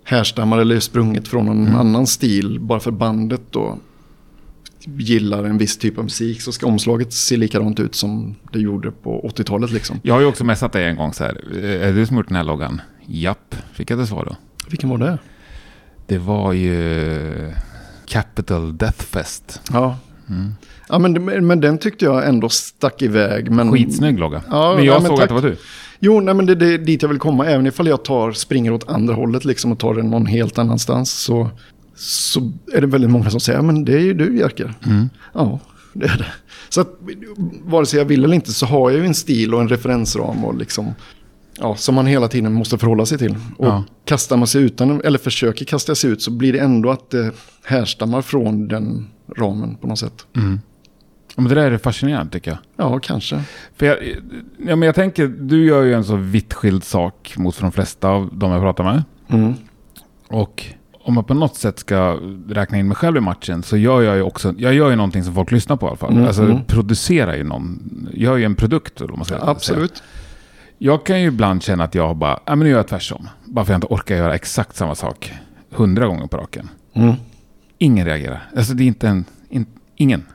härstammar 0.03 0.57
eller 0.57 0.75
är 0.75 0.79
sprunget 0.79 1.27
från 1.27 1.45
någon 1.45 1.67
annan 1.75 2.07
stil. 2.07 2.59
Bara 2.59 2.79
för 2.79 2.91
bandet 2.91 3.41
då 3.51 3.77
gillar 4.97 5.43
en 5.43 5.57
viss 5.57 5.77
typ 5.77 5.97
av 5.97 6.03
musik 6.03 6.41
så 6.41 6.51
ska 6.51 6.67
omslaget 6.67 7.13
se 7.13 7.37
likadant 7.37 7.79
ut 7.79 7.95
som 7.95 8.35
det 8.53 8.59
gjorde 8.59 8.91
på 8.91 9.29
80-talet 9.35 9.71
liksom. 9.71 9.99
Jag 10.03 10.13
har 10.13 10.21
ju 10.21 10.27
också 10.27 10.43
messat 10.43 10.71
dig 10.71 10.85
en 10.85 10.95
gång 10.95 11.13
så 11.13 11.23
här. 11.23 11.43
"Eh, 11.63 11.87
Är 11.89 11.93
du 11.93 12.05
som 12.05 12.17
gjort 12.17 12.27
den 12.27 12.37
här 12.37 12.43
loggan? 12.43 12.81
Japp, 13.05 13.55
fick 13.73 13.91
jag 13.91 13.99
det 13.99 14.07
svar 14.07 14.25
då. 14.25 14.35
Vilken 14.69 14.89
var 14.89 14.97
det? 14.97 15.17
Det 16.07 16.17
var 16.17 16.53
ju 16.53 17.53
Capital 18.05 18.77
Death 18.77 19.03
Fest. 19.03 19.61
Ja, 19.73 19.97
ja 20.89 20.99
men, 20.99 21.47
men 21.47 21.61
den 21.61 21.77
tyckte 21.77 22.05
jag 22.05 22.27
ändå 22.27 22.49
stack 22.49 23.01
iväg. 23.01 23.51
Men, 23.51 23.71
Skitsnygg 23.71 24.19
logga. 24.19 24.41
Ja, 24.49 24.75
men 24.75 24.85
jag 24.85 24.95
ja, 24.95 24.99
men 24.99 25.07
såg 25.07 25.17
tack. 25.17 25.23
att 25.23 25.29
det 25.29 25.41
var 25.41 25.49
du. 25.49 25.57
Jo, 25.99 26.19
nej, 26.19 26.33
men 26.33 26.45
det 26.45 26.53
är 26.53 26.77
dit 26.77 27.01
jag 27.01 27.09
vill 27.09 27.19
komma. 27.19 27.45
Även 27.45 27.67
ifall 27.67 27.87
jag 27.87 28.03
tar, 28.03 28.31
springer 28.31 28.71
åt 28.71 28.89
andra 28.89 29.13
hållet 29.13 29.45
liksom, 29.45 29.71
och 29.71 29.79
tar 29.79 29.93
den 29.93 30.09
någon 30.09 30.25
helt 30.25 30.57
annanstans 30.57 31.11
så, 31.11 31.49
så 31.95 32.51
är 32.73 32.81
det 32.81 32.87
väldigt 32.87 33.09
många 33.09 33.29
som 33.29 33.39
säger 33.39 33.61
men 33.61 33.85
det 33.85 33.93
är 33.93 33.99
ju 33.99 34.13
du 34.13 34.37
Jerker. 34.37 34.73
Ja, 35.33 35.59
det 35.93 36.05
är 36.05 36.17
det. 36.17 36.33
Så 36.69 36.81
att 36.81 36.87
vare 37.63 37.85
sig 37.85 37.99
jag 37.99 38.05
vill 38.05 38.23
eller 38.23 38.35
inte 38.35 38.53
så 38.53 38.65
har 38.65 38.91
jag 38.91 38.99
ju 38.99 39.05
en 39.05 39.15
stil 39.15 39.53
och 39.53 39.61
en 39.61 39.69
referensram 39.69 40.45
och 40.45 40.57
liksom, 40.57 40.93
ja, 41.59 41.75
som 41.75 41.95
man 41.95 42.05
hela 42.05 42.27
tiden 42.27 42.53
måste 42.53 42.77
förhålla 42.77 43.05
sig 43.05 43.17
till. 43.17 43.35
Och 43.57 43.67
Ja. 43.67 43.83
kastar 44.05 44.37
man 44.37 44.47
sig 44.47 44.61
utan, 44.63 45.01
eller 45.01 45.19
försöker 45.19 45.65
kasta 45.65 45.95
sig 45.95 46.09
ut 46.09 46.21
så 46.21 46.31
blir 46.31 46.53
det 46.53 46.59
ändå 46.59 46.91
att 46.91 47.09
det 47.09 47.31
härstammar 47.63 48.21
från 48.21 48.67
den 48.67 49.07
ramen 49.37 49.75
på 49.75 49.87
något 49.87 49.99
sätt. 49.99 50.25
Ja, 50.33 50.41
Men 51.35 51.49
det 51.49 51.55
där 51.55 51.71
är 51.71 51.77
fascinerande 51.77 52.31
tycker 52.31 52.51
jag. 52.51 52.59
Ja, 52.75 52.99
kanske. 52.99 53.41
För 53.75 53.85
jag, 53.85 53.97
ja, 54.67 54.75
men 54.75 54.81
jag 54.81 54.95
tänker, 54.95 55.27
du 55.27 55.65
gör 55.65 55.83
ju 55.83 55.93
en 55.93 56.03
så 56.03 56.15
vitt 56.15 56.53
skild 56.53 56.83
sak 56.83 57.33
mot 57.37 57.59
de 57.59 57.71
flesta 57.71 58.09
av 58.09 58.29
de 58.33 58.51
jag 58.51 58.61
pratar 58.61 58.83
med. 58.83 59.03
Mm. 59.27 59.53
Och 60.27 60.65
om 61.07 61.13
man 61.13 61.23
på 61.23 61.33
något 61.33 61.55
sätt 61.55 61.79
ska 61.79 62.19
räkna 62.49 62.77
in 62.77 62.87
mig 62.87 62.95
själv 62.97 63.17
i 63.17 63.19
matchen 63.19 63.63
så 63.63 63.77
gör 63.77 64.01
jag 64.01 64.15
ju 64.15 64.21
också, 64.21 64.53
jag 64.57 64.73
gör 64.73 64.89
ju 64.89 64.95
någonting 64.95 65.23
som 65.23 65.33
folk 65.33 65.51
lyssnar 65.51 65.75
på 65.77 65.85
i 65.85 65.89
alla 65.89 65.97
fall. 65.97 66.13
Mm, 66.13 66.25
alltså 66.25 66.43
mm. 66.43 66.63
producerar 66.67 67.35
ju 67.35 67.43
någon, 67.43 67.79
gör 68.13 68.37
ju 68.37 68.43
en 68.43 68.55
produkt. 68.55 69.01
Vad 69.01 69.17
man 69.17 69.25
ska 69.25 69.55
säga. 69.59 69.87
Jag 70.77 71.05
kan 71.05 71.21
ju 71.21 71.27
ibland 71.27 71.63
känna 71.63 71.83
att 71.83 71.95
jag 71.95 72.15
bara, 72.17 72.39
ja 72.45 72.55
men 72.55 72.59
nu 72.59 72.69
gör 72.69 72.77
jag 72.77 72.87
tvärsom. 72.87 73.29
Bara 73.45 73.65
för 73.65 73.73
att 73.73 73.83
jag 73.83 73.87
inte 73.89 73.93
orkar 73.93 74.15
göra 74.15 74.35
exakt 74.35 74.75
samma 74.75 74.95
sak 74.95 75.33
hundra 75.69 76.07
gånger 76.07 76.27
på 76.27 76.37
raken. 76.37 76.69
Mm. 76.93 77.15
Ingen 77.77 78.05
reagerar. 78.05 78.49
Alltså 78.57 78.73
det 78.73 78.83
är 78.83 78.87
inte 78.87 79.07
en, 79.07 79.25
in, 79.49 79.65
ingen. 79.95 80.25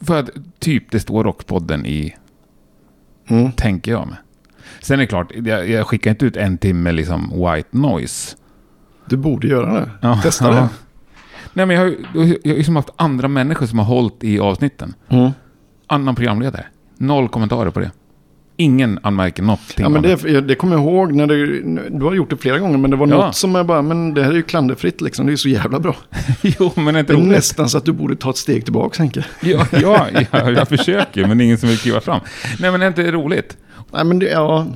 För 0.00 0.18
att 0.20 0.30
typ 0.58 0.90
det 0.90 1.00
står 1.00 1.24
Rockpodden 1.24 1.86
i, 1.86 2.14
Mm. 3.28 3.52
tänker 3.52 3.90
jag 3.92 4.06
med. 4.08 4.16
Sen 4.80 4.94
är 4.94 5.02
det 5.02 5.06
klart, 5.06 5.32
jag, 5.34 5.68
jag 5.68 5.86
skickar 5.86 6.10
inte 6.10 6.26
ut 6.26 6.36
en 6.36 6.58
timme 6.58 6.92
liksom 6.92 7.30
white 7.30 7.68
noise. 7.70 8.36
Du 9.06 9.16
borde 9.16 9.46
göra 9.48 9.72
det. 9.80 9.90
Ja, 10.00 10.20
Testa 10.22 10.44
ja. 10.48 10.54
det. 10.54 10.68
Nej 11.52 11.66
men 11.66 11.76
jag 11.76 11.82
har 11.84 11.94
jag 12.14 12.20
har 12.22 12.56
liksom 12.56 12.76
haft 12.76 12.90
andra 12.96 13.28
människor 13.28 13.66
som 13.66 13.78
har 13.78 13.86
hållit 13.86 14.24
i 14.24 14.40
avsnitten. 14.40 14.94
Mm. 15.08 15.30
Annan 15.86 16.14
programledare. 16.14 16.66
Noll 16.96 17.28
kommentarer 17.28 17.70
på 17.70 17.80
det. 17.80 17.90
Ingen 18.56 18.98
anmärker 19.02 19.42
någonting. 19.42 19.76
Ja, 19.82 19.88
men 19.88 20.02
det, 20.02 20.40
det 20.40 20.54
kommer 20.54 20.74
jag 20.76 20.82
ihåg 20.82 21.12
när 21.14 21.26
du, 21.26 21.62
du 21.90 22.04
har 22.04 22.14
gjort 22.14 22.30
det 22.30 22.36
flera 22.36 22.58
gånger, 22.58 22.78
men 22.78 22.90
det 22.90 22.96
var 22.96 23.06
Ja. 23.08 23.16
något 23.26 23.34
som 23.36 23.54
jag 23.54 23.66
bara, 23.66 23.82
men 23.82 24.14
det 24.14 24.22
här 24.24 24.30
är 24.30 24.34
ju 24.34 24.42
klanderfritt 24.42 25.00
liksom, 25.00 25.26
det 25.26 25.30
är 25.30 25.32
ju 25.32 25.36
så 25.36 25.48
jävla 25.48 25.80
bra. 25.80 25.96
jo, 26.42 26.72
men 26.76 26.96
inte 26.96 27.12
Det 27.12 27.18
är 27.20 27.24
nästan 27.26 27.68
så 27.68 27.78
att 27.78 27.84
du 27.84 27.92
borde 27.92 28.16
ta 28.16 28.30
ett 28.30 28.36
steg 28.36 28.64
tillbaka, 28.64 29.02
Henke. 29.02 29.24
Ja, 29.40 29.66
ja, 29.72 30.06
ja, 30.32 30.50
jag 30.50 30.68
försöker, 30.68 31.26
men 31.26 31.40
ingen 31.40 31.58
som 31.58 31.68
vill 31.68 31.78
kliva 31.78 32.00
fram. 32.00 32.20
Nej, 32.60 32.70
men 32.70 32.80
det 32.80 32.86
är 32.86 32.88
inte 32.88 33.10
roligt. 33.10 33.56
Nej, 33.92 34.04
men 34.04 34.18
det, 34.18 34.26
ja, 34.26 34.66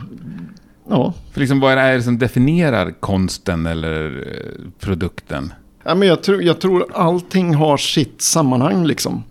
ja. 0.88 1.14
För 1.32 1.40
liksom, 1.40 1.60
vad 1.60 1.72
är 1.72 1.94
det 1.96 2.02
som 2.02 2.18
definierar 2.18 2.90
konsten 3.00 3.66
eller 3.66 4.24
eh, 4.28 4.70
produkten? 4.80 5.52
ja 5.84 5.94
men 5.94 6.08
jag, 6.08 6.22
tror, 6.22 6.42
jag 6.42 6.60
tror 6.60 6.86
allting 6.94 7.54
har 7.54 7.76
sitt 7.76 8.22
sammanhang 8.22 8.84
liksom. 8.86 9.22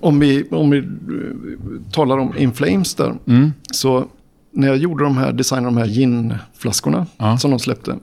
Om 0.00 0.18
vi, 0.20 0.44
om 0.50 0.70
vi 0.70 0.78
eh, 0.78 0.84
talar 1.92 2.18
om 2.18 2.38
In 2.38 2.52
Flames 2.52 2.94
där, 2.94 3.14
Mm. 3.26 3.52
så 3.72 4.06
när 4.50 4.68
jag 4.68 4.76
gjorde 4.76 5.04
de 5.04 5.16
här, 5.16 5.32
designade 5.32 5.66
de 5.66 5.76
här 5.76 5.86
ginflaskorna 5.86 7.06
Ja. 7.18 7.38
som 7.38 7.50
de 7.50 7.58
släppte, 7.60 7.96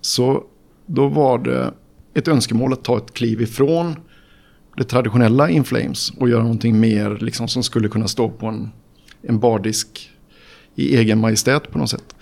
så 0.00 0.44
då 0.86 1.08
var 1.08 1.38
det 1.38 1.74
ett 2.14 2.28
önskemål 2.28 2.72
att 2.72 2.84
ta 2.84 2.96
ett 2.96 3.12
kliv 3.14 3.40
ifrån 3.42 3.94
det 4.76 4.84
traditionella 4.84 5.50
In 5.50 5.64
Flames 5.64 6.10
och 6.10 6.28
göra 6.28 6.42
någonting 6.42 6.80
mer 6.80 7.18
liksom, 7.20 7.48
som 7.48 7.62
skulle 7.62 7.88
kunna 7.88 8.08
stå 8.08 8.28
på 8.28 8.46
en, 8.46 8.70
en 9.22 9.38
bardisk 9.38 10.10
i 10.74 10.96
egen 10.96 11.18
majestät 11.20 11.70
på 11.70 11.78
något 11.78 11.90
sätt. 11.90 12.14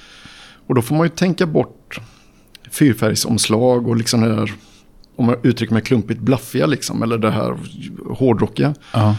Och 0.66 0.74
då 0.74 0.82
får 0.82 0.94
man 0.96 1.04
ju 1.06 1.08
tänka 1.10 1.46
bort 1.46 2.00
fyrfärgsomslag 2.70 3.88
och 3.88 3.96
liksom 3.96 4.20
det 4.20 4.28
där, 4.36 4.52
om 5.18 5.26
man 5.26 5.36
uttrycker 5.42 5.74
mig 5.74 5.82
klumpigt, 5.82 6.20
blaffiga 6.20 6.66
liksom, 6.66 7.02
eller 7.02 7.18
det 7.18 7.30
här 7.30 7.56
hårdrockiga 8.10 8.74
Ja. 8.92 9.16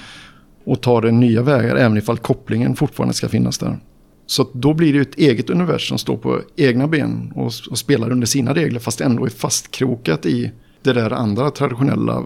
och 0.65 0.81
ta 0.81 1.01
det 1.01 1.11
nya 1.11 1.41
vägar 1.41 1.75
även 1.75 1.97
ifall 1.97 2.17
kopplingen 2.17 2.75
fortfarande 2.75 3.13
ska 3.13 3.29
finnas 3.29 3.57
där. 3.57 3.77
Så 4.25 4.47
då 4.53 4.73
blir 4.73 4.93
det 4.93 4.99
ett 4.99 5.15
eget 5.17 5.49
universum 5.49 5.87
som 5.87 5.97
står 5.97 6.17
på 6.17 6.41
egna 6.55 6.87
ben 6.87 7.31
och, 7.35 7.51
och 7.69 7.77
spelar 7.77 8.11
under 8.11 8.27
sina 8.27 8.53
regler 8.53 8.79
fast 8.79 9.01
ändå 9.01 9.25
är 9.25 9.29
fastkrokat 9.29 10.25
i 10.25 10.51
det 10.83 10.93
där 10.93 11.11
andra 11.11 11.51
traditionella 11.51 12.23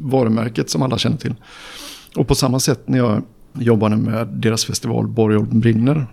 varumärket 0.00 0.70
som 0.70 0.82
alla 0.82 0.98
känner 0.98 1.16
till. 1.16 1.34
Och 2.16 2.28
på 2.28 2.34
samma 2.34 2.60
sätt 2.60 2.88
när 2.88 2.98
jag 2.98 3.22
jobbade 3.58 3.96
med 3.96 4.26
deras 4.28 4.64
festival 4.64 5.08
Borgholm 5.08 5.60
brinner 5.60 6.06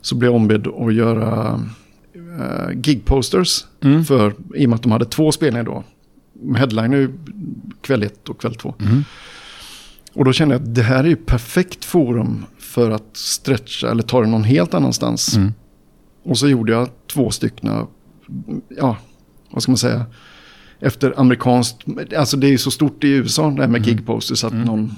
så 0.00 0.14
blev 0.14 0.30
jag 0.30 0.36
ombedd 0.36 0.66
att 0.66 0.94
göra 0.94 1.60
uh, 2.16 2.80
gigposters 2.82 3.64
Mm. 3.82 4.04
för, 4.04 4.34
i 4.54 4.66
och 4.66 4.70
med 4.70 4.76
att 4.76 4.82
de 4.82 4.92
hade 4.92 5.04
två 5.04 5.32
spelningar 5.32 5.64
då. 5.64 5.84
Headliner 6.56 6.96
ju 6.96 7.12
kväll 7.80 8.02
ett 8.02 8.28
och 8.28 8.40
kväll 8.40 8.54
två. 8.54 8.74
Mm. 8.80 9.04
Och 10.12 10.24
då 10.24 10.32
kände 10.32 10.54
jag 10.54 10.62
att 10.62 10.74
det 10.74 10.82
här 10.82 11.04
är 11.04 11.08
ju 11.08 11.16
perfekt 11.16 11.84
forum 11.84 12.44
för 12.58 12.90
att 12.90 13.16
stretcha 13.16 13.90
eller 13.90 14.02
ta 14.02 14.20
det 14.20 14.26
någon 14.26 14.44
helt 14.44 14.74
annanstans. 14.74 15.36
Mm. 15.36 15.52
Och 16.22 16.38
så 16.38 16.48
gjorde 16.48 16.72
jag 16.72 16.88
två 17.12 17.30
stycken, 17.30 17.86
ja, 18.68 18.96
vad 19.50 19.62
ska 19.62 19.72
man 19.72 19.78
säga, 19.78 20.06
efter 20.80 21.20
amerikanskt, 21.20 21.84
alltså 22.16 22.36
det 22.36 22.46
är 22.46 22.50
ju 22.50 22.58
så 22.58 22.70
stort 22.70 23.04
i 23.04 23.08
USA 23.08 23.42
det 23.42 23.62
här 23.62 23.68
med 23.68 23.80
Mm. 23.80 23.82
gigposters 23.82 24.44
att 24.44 24.52
någon, 24.52 24.92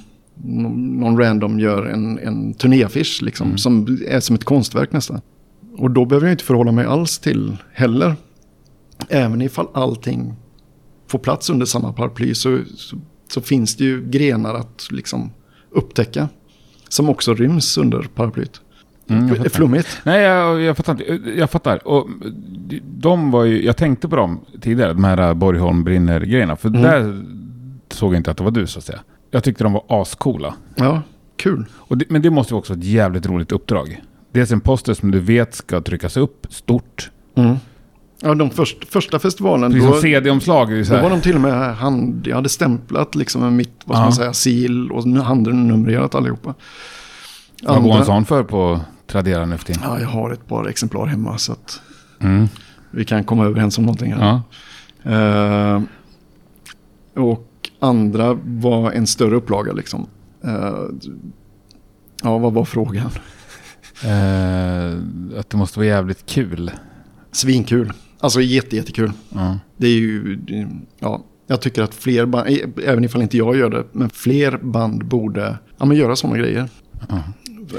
någon, 0.45 1.01
någon 1.01 1.18
random 1.18 1.61
gör 1.61 1.86
en, 1.86 2.18
en 2.18 2.55
turnéaffisch 2.55 3.22
liksom, 3.22 3.47
Mm. 3.47 3.59
som 3.59 3.99
är 4.07 4.20
som 4.20 4.36
ett 4.36 4.45
konstverk 4.45 4.93
nästan. 4.93 5.20
Och 5.76 5.91
då 5.91 6.05
behöver 6.05 6.26
jag 6.26 6.34
inte 6.34 6.45
förhålla 6.45 6.72
mig 6.72 6.84
alls 6.84 7.18
till 7.18 7.57
heller. 7.72 8.16
Även 9.09 9.43
ifall 9.43 9.66
allting 9.74 10.34
får 11.09 11.19
plats 11.19 11.51
under 11.51 11.67
samma 11.67 11.93
paraply 11.93 12.35
så, 12.35 12.59
så, 12.77 12.97
så 13.29 13.41
finns 13.41 13.77
det 13.77 13.85
ju 13.85 14.05
grenar 14.11 14.55
att 14.55 14.89
liksom 14.91 15.31
upptäcka. 15.71 16.29
Som 16.89 17.09
också 17.09 17.35
ryms 17.35 17.79
under 17.79 18.03
paraplyt. 18.03 18.61
Mm, 19.11 19.45
flummigt. 19.51 19.89
Nej, 20.05 20.23
jag, 20.23 20.61
jag 20.61 20.77
fattar 20.77 20.93
inte. 20.93 21.31
Jag 21.37 21.51
fattar. 21.51 21.89
Och 21.89 22.09
de 22.85 23.31
var 23.31 23.45
ju, 23.45 23.65
jag 23.65 23.77
tänkte 23.77 24.09
på 24.09 24.17
dem 24.17 24.41
tidigare, 24.61 24.93
de 24.93 25.05
här 25.05 25.35
Borgholm 25.35 25.85
brinner-grejerna. 25.85 26.57
För 26.57 26.69
Mm. 26.69 26.83
där 26.83 27.25
såg 27.91 28.13
jag 28.13 28.21
inte 28.21 28.31
att 28.31 28.37
det 28.37 28.45
var 28.45 28.51
du, 28.51 28.67
så 28.67 28.79
att 28.79 28.85
säga. 28.85 29.01
Jag 29.31 29.45
tyckte 29.45 29.65
de 29.65 29.73
var 29.73 29.85
ascoola. 29.89 30.55
Ja, 30.75 31.03
kul. 31.37 31.65
Det, 31.89 32.05
men 32.11 32.23
det 32.23 32.31
måste 32.31 32.55
ju 32.55 32.59
också 32.59 32.73
vara 32.73 32.79
ett 32.81 32.87
jävligt 32.87 33.27
roligt 33.27 33.53
uppdrag. 33.53 34.03
Dels 34.33 34.53
en 34.53 34.61
poster 34.61 34.95
som 34.95 35.11
du 35.11 35.21
vet 35.21 35.55
ska 35.55 35.81
tryckas 35.81 36.17
upp 36.17 36.47
stort. 36.51 37.11
Mm. 37.35 37.57
Ja, 38.21 38.35
de 38.35 38.51
först, 38.51 38.85
första 38.85 39.19
festivalen, 39.19 39.73
Precis 39.73 39.89
då, 39.89 40.01
CD-omslag. 40.01 40.69
då 40.89 40.97
var 41.03 41.11
de 41.11 41.21
till 41.21 41.35
och 41.35 41.41
med 41.41 41.77
hand, 41.77 42.27
jag 42.27 42.37
hade 42.37 42.49
stämplat 42.49 43.14
liksom 43.14 43.43
med 43.43 43.53
mitt, 43.53 43.73
vad 43.85 43.97
ska 43.97 44.01
Ja. 44.01 44.05
man 44.05 44.12
säga, 44.12 44.33
sil 44.45 44.77
och 44.93 45.07
nu 45.07 45.21
handen 45.21 45.69
numrerat 45.69 46.14
allihopa. 46.14 46.55
Vad 47.62 47.83
går 47.83 47.97
en 47.99 48.05
sån 48.05 48.25
för 48.25 48.43
på 48.45 48.81
Tradera 49.07 49.47
nu 49.47 49.59
för 49.59 49.64
tiden? 49.64 49.83
Ja, 49.85 50.01
jag 50.01 50.09
har 50.09 50.31
ett 50.31 50.47
par 50.49 50.69
exemplar 50.69 51.07
hemma 51.07 51.39
så 51.39 51.53
att 51.53 51.81
Mm. 52.21 52.49
vi 52.91 53.05
kan 53.05 53.25
komma 53.25 53.45
överens 53.45 53.79
om 53.79 53.85
någonting 53.85 54.12
här. 54.12 54.41
Ja. 55.03 55.12
Eh, 55.12 55.83
och 57.25 57.71
andra 57.81 58.39
var 58.45 58.93
en 58.93 59.07
större 59.07 59.37
upplaga 59.37 59.73
liksom. 59.73 60.07
Eh, 60.45 60.75
ja, 62.23 62.39
vad 62.39 62.53
var 62.53 62.64
frågan? 62.64 63.11
Eh, 64.05 64.99
att 65.41 65.51
det 65.51 65.57
måste 65.57 65.79
vara 65.79 65.87
jävligt 65.87 66.27
kul. 66.27 66.71
Svinkul. 67.33 67.93
Alltså 68.21 68.41
jätte, 68.41 68.77
jättekul. 68.77 69.12
Ja. 69.35 69.59
Det 69.77 69.87
är 69.87 69.99
ju, 69.99 70.39
ja, 70.99 71.25
jag 71.47 71.61
tycker 71.61 71.83
att 71.83 71.95
fler 71.95 72.27
band, 72.27 72.49
eh, 72.49 72.57
även 72.87 73.05
ifall 73.05 73.23
inte 73.23 73.37
jag 73.37 73.57
gör 73.57 73.71
det, 73.71 73.85
men 73.93 74.11
fler 74.11 74.59
band 74.62 75.05
borde 75.05 75.59
ja, 75.79 75.87
men 75.87 75.97
göra 75.97 76.16
sådana 76.16 76.39
grejer. 76.39 76.69
Ja. 77.09 77.23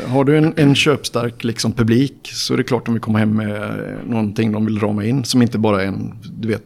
Har 0.07 0.23
du 0.23 0.37
en, 0.37 0.53
en 0.57 0.75
köpstark 0.75 1.43
liksom, 1.43 1.71
publik 1.71 2.29
så 2.33 2.53
är 2.53 2.57
det 2.57 2.63
klart 2.63 2.85
de 2.85 2.93
vill 2.93 3.01
komma 3.01 3.19
hem 3.19 3.35
med 3.35 3.55
eh, 3.55 4.05
någonting 4.05 4.51
de 4.51 4.65
vill 4.65 4.79
rama 4.79 5.05
in. 5.05 5.23
Som 5.23 5.41
inte 5.41 5.57
bara 5.57 5.83
är 5.83 5.87
en 5.87 6.13
du 6.37 6.47
vet, 6.47 6.63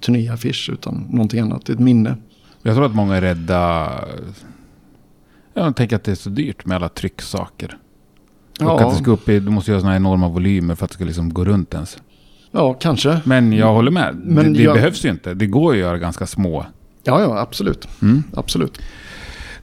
turnéaffisch 0.00 0.70
utan 0.72 1.06
någonting 1.10 1.40
annat, 1.40 1.68
ett 1.68 1.78
minne. 1.78 2.16
Jag 2.62 2.74
tror 2.74 2.86
att 2.86 2.94
många 2.94 3.16
är 3.16 3.20
rädda. 3.20 3.92
Jag 5.54 5.76
tänker 5.76 5.96
att 5.96 6.04
det 6.04 6.10
är 6.10 6.16
så 6.16 6.30
dyrt 6.30 6.66
med 6.66 6.76
alla 6.76 6.88
trycksaker. 6.88 7.78
Och 8.60 8.80
att 8.80 8.90
det 8.90 9.02
ska 9.02 9.10
upp 9.10 9.28
i, 9.28 9.40
du 9.40 9.50
måste 9.50 9.70
göra 9.70 9.80
sådana 9.80 9.96
enorma 9.96 10.28
volymer 10.28 10.74
för 10.74 10.84
att 10.84 10.90
det 10.90 10.94
ska 10.94 11.04
liksom 11.04 11.34
gå 11.34 11.44
runt 11.44 11.74
ens. 11.74 11.98
Ja, 12.56 12.74
kanske. 12.74 13.20
Men 13.24 13.52
jag 13.52 13.72
håller 13.74 13.90
med. 13.90 14.16
Men 14.24 14.52
det 14.52 14.58
det 14.58 14.62
jag- 14.64 14.74
behövs 14.74 15.04
ju 15.04 15.08
inte. 15.10 15.34
Det 15.34 15.46
går 15.46 15.72
att 15.72 15.78
göra 15.78 15.98
ganska 15.98 16.26
små. 16.26 16.66
Ja, 17.04 17.20
ja, 17.20 17.38
absolut. 17.40 17.88
Mm. 18.02 18.22
Absolut. 18.36 18.80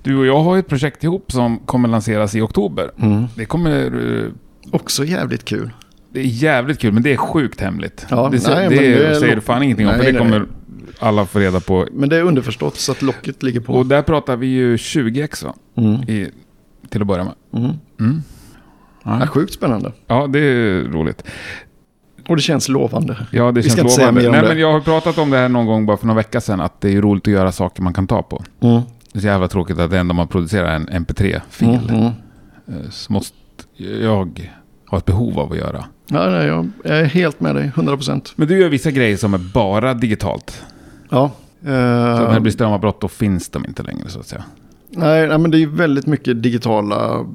Du 0.03 0.17
och 0.17 0.25
jag 0.25 0.39
har 0.43 0.57
ett 0.57 0.67
projekt 0.67 1.03
ihop 1.03 1.31
som 1.31 1.57
kommer 1.59 1.89
lanseras 1.89 2.35
i 2.35 2.41
oktober. 2.41 2.91
Mm. 2.99 3.25
Det 3.35 3.45
kommer... 3.45 3.85
eh, 4.23 4.29
Också 4.71 5.05
jävligt 5.05 5.45
kul. 5.45 5.69
Det 6.11 6.19
är 6.19 6.23
jävligt 6.23 6.79
kul, 6.79 6.93
men 6.93 7.03
det 7.03 7.13
är 7.13 7.17
sjukt 7.17 7.61
hemligt. 7.61 8.05
Ja, 8.09 8.29
det 8.31 8.47
nej, 8.47 8.69
det, 8.69 8.75
det 8.75 9.07
är 9.07 9.13
säger 9.19 9.35
du 9.35 9.41
fan 9.41 9.63
ingenting 9.63 9.87
om, 9.87 9.91
Nej, 9.97 10.05
för 10.05 10.11
det 10.13 10.19
kommer 10.19 10.39
nej. 10.39 10.47
alla 10.99 11.25
få 11.25 11.39
reda 11.39 11.59
på. 11.59 11.87
Men 11.91 12.09
det 12.09 12.17
är 12.17 12.23
underförstått 12.23 12.75
så 12.77 12.91
att 12.91 13.01
locket 13.01 13.43
ligger 13.43 13.59
på. 13.59 13.73
Och 13.73 13.85
där 13.85 14.01
pratar 14.01 14.37
vi 14.37 14.47
ju 14.47 14.75
20x 14.75 15.45
va? 15.45 15.53
Mm. 15.77 15.91
I, 16.09 16.29
till 16.89 17.01
att 17.01 17.07
börja 17.07 17.23
med. 17.23 17.33
Mm. 17.63 17.71
Mm. 17.99 18.21
Ja, 19.03 19.17
Ja. 19.19 19.27
sjukt 19.27 19.53
spännande. 19.53 19.91
ja, 20.07 20.27
det 20.27 20.39
är 20.39 20.81
roligt. 20.83 21.23
Och 22.27 22.35
det 22.35 22.41
känns 22.41 22.69
lovande. 22.69 23.17
Ja, 23.31 23.51
det 23.51 23.61
Vi 23.61 23.69
känns 23.69 23.95
säga 23.95 24.05
lovande. 24.11 24.21
mer 24.21 24.27
om 24.27 24.31
Nej, 24.33 24.41
det. 24.41 24.47
men 24.47 24.59
jag 24.59 24.71
har 24.71 24.79
pratat 24.79 25.17
om 25.17 25.29
det 25.29 25.37
här 25.37 25.49
någon 25.49 25.65
gång 25.65 25.85
bara 25.85 25.97
för 25.97 26.07
några 26.07 26.17
veckor 26.17 26.39
sedan. 26.39 26.61
Att 26.61 26.81
det 26.81 26.93
är 26.95 27.01
roligt 27.01 27.27
att 27.27 27.33
göra 27.33 27.51
saker 27.51 27.81
man 27.81 27.93
kan 27.93 28.07
ta 28.07 28.21
på. 28.23 28.43
Mm. 28.61 28.81
Det 29.13 29.19
är 29.19 29.21
så 29.21 29.27
jävla 29.27 29.47
tråkigt 29.47 29.79
att 29.79 29.91
det 29.91 29.99
enda 29.99 30.13
man 30.13 30.27
producerar 30.27 30.65
är 30.65 30.75
en 30.75 30.87
MP3-fil. 30.89 31.67
Mm. 31.89 31.95
Mm. 31.95 32.05
Eh, 32.67 32.89
Så 32.91 33.13
måste 33.13 33.35
jag 33.77 34.49
ha 34.89 34.97
ett 34.97 35.05
behov 35.05 35.39
av 35.39 35.51
att 35.51 35.57
göra. 35.57 35.85
Ja, 36.07 36.29
nej, 36.29 36.45
jag 36.47 36.69
är 36.83 37.03
helt 37.05 37.39
med 37.39 37.55
dig, 37.55 37.71
100%. 37.75 38.33
Men 38.35 38.47
du 38.47 38.59
gör 38.59 38.69
vissa 38.69 38.91
grejer 38.91 39.17
som 39.17 39.33
är 39.33 39.37
bara 39.53 39.93
digitalt. 39.93 40.63
Ja. 41.09 41.31
Så 41.61 41.69
när 41.69 42.33
det 42.33 42.39
blir 42.39 42.51
strömavbrott 42.51 43.01
då 43.01 43.07
finns 43.07 43.49
de 43.49 43.65
inte 43.65 43.83
längre 43.83 44.09
så 44.09 44.19
att 44.19 44.27
säga. 44.27 44.43
nej, 44.89 45.27
nej, 45.27 45.37
men 45.37 45.51
det 45.51 45.63
är 45.63 45.67
väldigt 45.67 46.05
mycket 46.07 46.43
digitala 46.43 47.25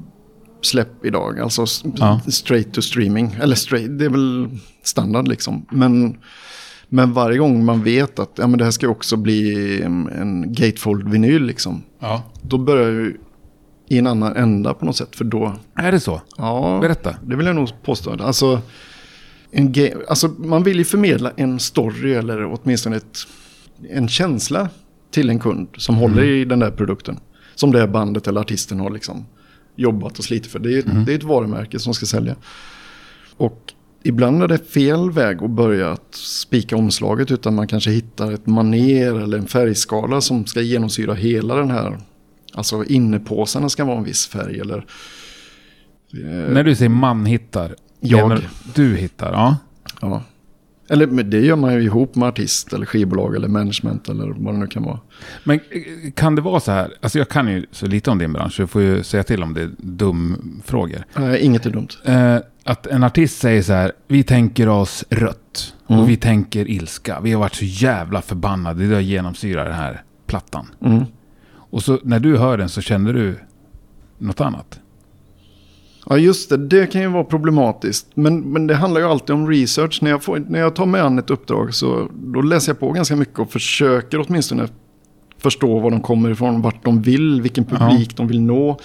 släpp 0.61 1.05
idag. 1.05 1.39
Alltså 1.39 1.65
Ja. 1.95 2.21
straight 2.27 2.73
to 2.73 2.81
streaming. 2.81 3.35
Eller 3.41 3.55
straight, 3.55 3.99
det 3.99 4.05
är 4.05 4.09
väl 4.09 4.49
standard 4.83 5.27
liksom. 5.27 5.65
Men, 5.71 6.17
men 6.89 7.13
varje 7.13 7.37
gång 7.37 7.65
man 7.65 7.83
vet 7.83 8.19
att 8.19 8.31
ja, 8.35 8.47
men 8.47 8.57
det 8.57 8.63
här 8.63 8.71
ska 8.71 8.87
också 8.89 9.17
bli 9.17 9.81
en, 9.81 10.07
en 10.07 10.53
gatefold-vinyl 10.53 11.39
liksom. 11.45 11.83
Ja. 11.99 12.23
Då 12.41 12.57
börjar 12.57 12.89
ju 12.89 13.17
i 13.87 13.97
en 13.97 14.07
annan 14.07 14.35
ända 14.35 14.73
på 14.73 14.85
något 14.85 14.95
sätt. 14.97 15.15
För 15.15 15.25
då, 15.25 15.53
Är 15.75 15.91
det 15.91 15.99
så? 15.99 16.21
ja, 16.37 16.77
Berätta. 16.81 17.15
det 17.25 17.35
vill 17.35 17.45
jag 17.45 17.55
nog 17.55 17.69
påstå. 17.83 18.15
Alltså, 18.23 18.61
en 19.51 19.73
alltså, 20.09 20.27
man 20.27 20.63
vill 20.63 20.77
ju 20.77 20.85
förmedla 20.85 21.31
en 21.35 21.59
story 21.59 22.13
eller 22.13 22.45
åtminstone 22.45 22.95
ett, 22.95 23.17
en 23.89 24.07
känsla 24.07 24.69
till 25.11 25.29
en 25.29 25.39
kund 25.39 25.67
som 25.77 25.95
håller 25.95 26.23
i 26.23 26.45
den 26.45 26.59
där 26.59 26.71
produkten. 26.71 27.19
Som 27.55 27.71
det 27.71 27.87
bandet 27.87 28.27
eller 28.27 28.41
artisten 28.41 28.79
har 28.79 28.89
liksom 28.89 29.25
jobbat 29.75 30.19
och 30.19 30.23
slitit 30.25 30.51
för. 30.51 30.59
Det 30.59 30.73
är, 30.77 30.83
det 31.05 31.11
är 31.13 31.17
ett 31.17 31.23
varumärke 31.23 31.79
som 31.79 31.93
ska 31.93 32.05
sälja. 32.05 32.35
Och 33.37 33.73
ibland 34.03 34.43
är 34.43 34.47
det 34.47 34.57
fel 34.57 35.11
väg 35.11 35.43
att 35.43 35.49
börja 35.49 35.91
att 35.91 36.15
spika 36.15 36.77
omslaget 36.77 37.31
utan 37.31 37.55
man 37.55 37.67
kanske 37.67 37.91
hittar 37.91 38.31
ett 38.31 38.45
maner 38.47 39.19
eller 39.23 39.37
en 39.37 39.47
färgskala 39.47 40.21
som 40.21 40.45
ska 40.45 40.61
genomsyra 40.61 41.13
hela 41.13 41.55
den 41.55 41.71
här. 41.71 41.97
Alltså 42.53 42.83
innepåsarna 42.83 43.69
ska 43.69 43.85
vara 43.85 43.97
en 43.97 44.03
viss 44.03 44.27
färg 44.27 44.59
eller... 44.59 44.77
eh, 46.13 46.53
När 46.53 46.63
du 46.63 46.75
säger 46.75 46.89
man 46.89 47.25
hittar. 47.25 47.75
Jag. 47.99 48.41
Du 48.75 48.95
hittar, 48.95 49.33
ja. 49.33 49.57
Ja. 50.01 50.23
Eller 50.89 51.23
det 51.23 51.39
gör 51.39 51.55
man 51.55 51.73
ju 51.73 51.81
ihop 51.81 52.15
med 52.15 52.27
artist 52.27 52.73
eller 52.73 52.85
skivbolag 52.85 53.35
eller 53.35 53.47
management 53.47 54.09
eller 54.09 54.35
vad 54.37 54.53
det 54.53 54.59
nu 54.59 54.67
kan 54.67 54.83
vara. 54.83 54.99
Men 55.43 55.55
eh, 55.55 56.11
kan 56.15 56.35
det 56.35 56.41
vara 56.41 56.59
så 56.59 56.71
här? 56.71 56.93
Alltså 57.01 57.17
jag 57.17 57.29
kan 57.29 57.47
ju 57.47 57.65
så 57.71 57.85
lite 57.85 58.11
om 58.11 58.17
din 58.17 58.33
bransch. 58.33 58.53
så 58.53 58.61
Jag 58.61 58.69
får 58.69 58.81
ju 58.81 59.03
säga 59.03 59.23
till 59.23 59.43
om 59.43 59.53
det 59.53 59.61
är 59.61 59.71
dum 59.77 60.61
frågor. 60.65 61.03
Nej, 61.15 61.39
inget 61.39 61.65
är 61.65 61.69
dumt. 61.69 61.87
Eh, 62.05 62.37
att 62.63 62.87
en 62.87 63.03
artist 63.03 63.39
säger 63.39 63.61
så 63.61 63.73
här. 63.73 63.91
Vi 64.07 64.23
tänker 64.23 64.69
oss 64.69 65.05
rött. 65.09 65.73
Mm. 65.87 66.01
Och 66.01 66.09
vi 66.09 66.17
tänker 66.17 66.69
ilska. 66.69 67.19
Vi 67.19 67.31
har 67.31 67.39
varit 67.39 67.55
så 67.55 67.65
jävla 67.65 68.21
förbannade. 68.21 68.87
Det 68.87 68.93
har 68.93 69.01
genomsyrat 69.01 69.65
den 69.65 69.75
här 69.75 70.03
plattan. 70.27 70.67
Mm. 70.81 71.03
Och 71.51 71.83
så 71.83 71.99
när 72.03 72.19
du 72.19 72.37
hör 72.37 72.57
den 72.57 72.69
så 72.69 72.81
känner 72.81 73.13
du 73.13 73.39
något 74.17 74.41
annat. 74.41 74.79
Ja, 76.11 76.17
just 76.17 76.49
det. 76.49 76.57
Det 76.57 76.87
kan 76.87 77.01
ju 77.01 77.07
vara 77.07 77.23
problematiskt. 77.23 78.07
Men, 78.13 78.39
men 78.39 78.67
det 78.67 78.75
handlar 78.75 79.01
ju 79.01 79.07
alltid 79.07 79.35
om 79.35 79.49
research. 79.49 79.99
När 80.01 80.09
jag, 80.11 80.23
får, 80.23 80.43
när 80.47 80.59
jag 80.59 80.75
tar 80.75 80.85
mig 80.85 81.01
an 81.01 81.19
ett 81.19 81.29
uppdrag 81.29 81.73
så 81.73 82.09
då 82.13 82.41
läser 82.41 82.69
jag 82.69 82.79
på 82.79 82.91
ganska 82.91 83.15
mycket 83.15 83.39
och 83.39 83.51
försöker 83.51 84.25
åtminstone 84.27 84.67
förstå 85.37 85.79
var 85.79 85.91
de 85.91 86.01
kommer 86.01 86.29
ifrån, 86.29 86.61
vart 86.61 86.85
de 86.85 87.01
vill, 87.01 87.41
vilken 87.41 87.65
publik 87.65 88.17
de 88.17 88.27
vill 88.27 88.41
nå. 88.41 88.79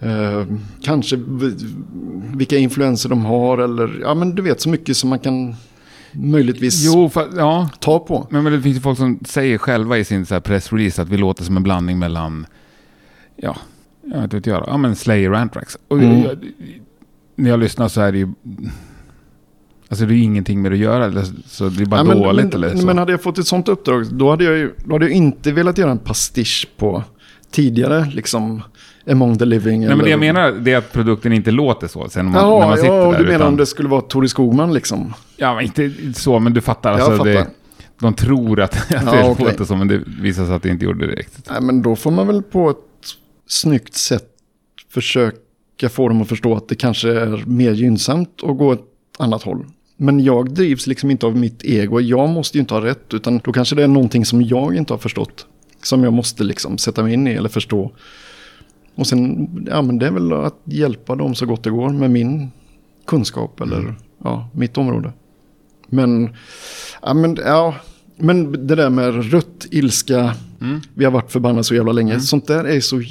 Eh, 0.00 0.46
kanske 0.82 1.18
vilka 2.36 2.56
influenser 2.56 3.08
de 3.08 3.24
har 3.24 3.58
eller 3.58 4.00
ja 4.02 4.14
men 4.14 4.34
du 4.34 4.42
vet 4.42 4.60
så 4.60 4.68
mycket 4.68 4.96
som 4.96 5.10
man 5.10 5.18
kan 5.18 5.54
möjligtvis 6.12 6.86
Jo, 6.86 7.08
för, 7.08 7.28
ja. 7.36 7.68
ta 7.78 7.98
på. 7.98 8.26
Men, 8.30 8.44
men 8.44 8.52
det 8.52 8.62
finns 8.62 8.76
ju 8.76 8.80
folk 8.80 8.98
som 8.98 9.18
säger 9.26 9.58
själva 9.58 9.98
i 9.98 10.04
sin 10.04 10.26
så 10.26 10.40
pressrelease 10.40 11.02
att 11.02 11.08
vi 11.08 11.16
låter 11.16 11.44
som 11.44 11.56
en 11.56 11.62
blandning 11.62 11.98
mellan, 11.98 12.46
ja, 13.36 13.56
jag 14.14 14.20
vet 14.20 14.34
inte 14.34 14.50
ja 14.50 14.76
men 14.76 14.96
Slayer 14.96 15.32
och 15.32 15.38
Anthrax. 15.38 15.78
Och 15.88 15.98
Mm. 15.98 16.22
jag, 16.22 16.38
när 17.36 17.50
jag 17.50 17.60
lyssnar 17.60 17.88
så 17.88 18.00
är 18.00 18.12
det 18.12 18.18
ju, 18.18 18.28
alltså 19.88 20.06
det 20.06 20.12
är 20.12 20.16
ju 20.16 20.22
ingenting 20.22 20.62
med 20.62 20.72
att 20.72 20.78
göra, 20.78 21.04
eller, 21.04 21.24
så 21.46 21.68
det 21.68 21.82
är 21.82 21.86
bara 21.86 22.00
Ja, 22.00 22.04
men, 22.04 22.18
dåligt 22.22 22.44
men, 22.44 22.54
eller 22.54 22.76
så. 22.76 22.86
Men 22.86 22.98
hade 22.98 23.12
jag 23.12 23.22
fått 23.22 23.38
ett 23.38 23.46
sånt 23.46 23.68
uppdrag, 23.68 24.06
då 24.12 24.30
hade 24.30 24.44
jag 24.44 24.56
ju 24.56 24.72
då 24.84 24.94
hade 24.94 25.04
jag 25.04 25.12
inte 25.14 25.52
velat 25.52 25.78
göra 25.78 25.90
en 25.90 25.98
pastisch 25.98 26.68
på 26.76 27.02
tidigare, 27.50 28.06
liksom, 28.12 28.62
Among 29.10 29.38
the 29.38 29.44
Living. 29.44 29.80
Nej 29.80 29.88
men 29.88 29.98
det 30.04 30.10
jag 30.10 30.20
menar 30.20 30.52
det 30.52 30.72
är 30.72 30.76
att 30.78 30.92
produkten 30.92 31.32
inte 31.32 31.50
låter 31.50 31.86
så 31.86 32.08
sen 32.08 32.24
när 32.26 32.32
man, 32.32 32.42
när 32.42 32.50
Ja, 32.60 32.66
man 32.68 32.76
sitter 32.76 32.94
ja 32.94 33.06
och 33.06 33.12
där. 33.12 33.18
du 33.18 33.24
menar 33.24 33.36
utan, 33.36 33.48
om 33.48 33.56
det 33.56 33.66
skulle 33.66 33.88
vara 33.88 34.00
Tore 34.00 34.28
Skogman 34.28 34.72
liksom? 34.74 35.14
Ja, 35.36 35.54
men 35.54 35.64
inte 35.64 35.90
så, 36.14 36.38
men 36.38 36.52
du 36.54 36.60
fattar. 36.60 36.90
Jag 36.90 37.00
Alltså, 37.00 37.16
fattar. 37.16 37.30
Det, 37.30 37.46
de 38.00 38.14
tror 38.14 38.60
att, 38.60 38.74
att 38.94 39.02
Ja, 39.06 39.12
det 39.12 39.28
okej. 39.30 39.44
låter 39.46 39.64
så, 39.64 39.76
men 39.76 39.88
det 39.88 40.00
visar 40.20 40.46
sig 40.46 40.54
att 40.54 40.62
det 40.62 40.68
inte 40.68 40.84
gjorde 40.84 41.06
det 41.06 41.12
direkt. 41.12 41.48
Nej, 41.50 41.60
men 41.62 41.82
då 41.82 41.96
får 41.96 42.10
man 42.10 42.26
väl 42.26 42.42
på 42.42 42.70
ett 42.70 42.76
snyggt 43.50 43.94
sätt 43.94 44.26
försöka 44.88 45.88
få 45.88 46.08
dem 46.08 46.22
att 46.22 46.28
förstå 46.28 46.56
att 46.56 46.68
det 46.68 46.74
kanske 46.74 47.10
är 47.10 47.44
mer 47.46 47.72
gynnsamt 47.72 48.42
att 48.42 48.58
gå 48.58 48.72
ett 48.72 48.84
annat 49.18 49.42
håll. 49.42 49.66
Men 49.96 50.20
jag 50.20 50.54
drivs 50.54 50.86
liksom 50.86 51.10
inte 51.10 51.26
av 51.26 51.36
mitt 51.36 51.64
ego. 51.64 52.00
Jag 52.00 52.28
måste 52.28 52.58
ju 52.58 52.60
inte 52.60 52.74
ha 52.74 52.84
rätt. 52.84 53.14
Utan 53.14 53.38
då 53.38 53.52
kanske 53.52 53.76
det 53.76 53.82
är 53.82 53.88
någonting 53.88 54.24
som 54.24 54.42
jag 54.42 54.76
inte 54.76 54.92
har 54.92 54.98
förstått. 54.98 55.46
Som 55.82 56.04
jag 56.04 56.12
måste 56.12 56.44
liksom 56.44 56.78
sätta 56.78 57.02
mig 57.02 57.12
in 57.12 57.26
i 57.26 57.32
eller 57.32 57.48
förstå. 57.48 57.92
Och 58.94 59.06
sen, 59.06 59.48
ja 59.70 59.82
men 59.82 59.98
det 59.98 60.06
är 60.06 60.10
väl 60.10 60.32
att 60.32 60.60
hjälpa 60.64 61.16
dem 61.16 61.34
så 61.34 61.46
gott 61.46 61.64
det 61.64 61.70
går 61.70 61.88
med 61.88 62.10
min 62.10 62.50
kunskap 63.06 63.60
eller 63.60 63.78
mm. 63.78 63.94
ja, 64.24 64.48
mitt 64.52 64.78
område. 64.78 65.12
Men, 65.88 66.36
ja 67.02 67.14
men, 67.14 67.36
ja, 67.36 67.74
men 68.16 68.66
det 68.66 68.74
där 68.74 68.90
med 68.90 69.32
rött, 69.32 69.66
ilska, 69.70 70.34
mm. 70.60 70.80
vi 70.94 71.04
har 71.04 71.12
varit 71.12 71.32
förbannade 71.32 71.64
så 71.64 71.74
jävla 71.74 71.92
länge. 71.92 72.12
Mm. 72.12 72.22
Sånt 72.22 72.46
där 72.46 72.64
är 72.64 72.80
så, 72.80 73.02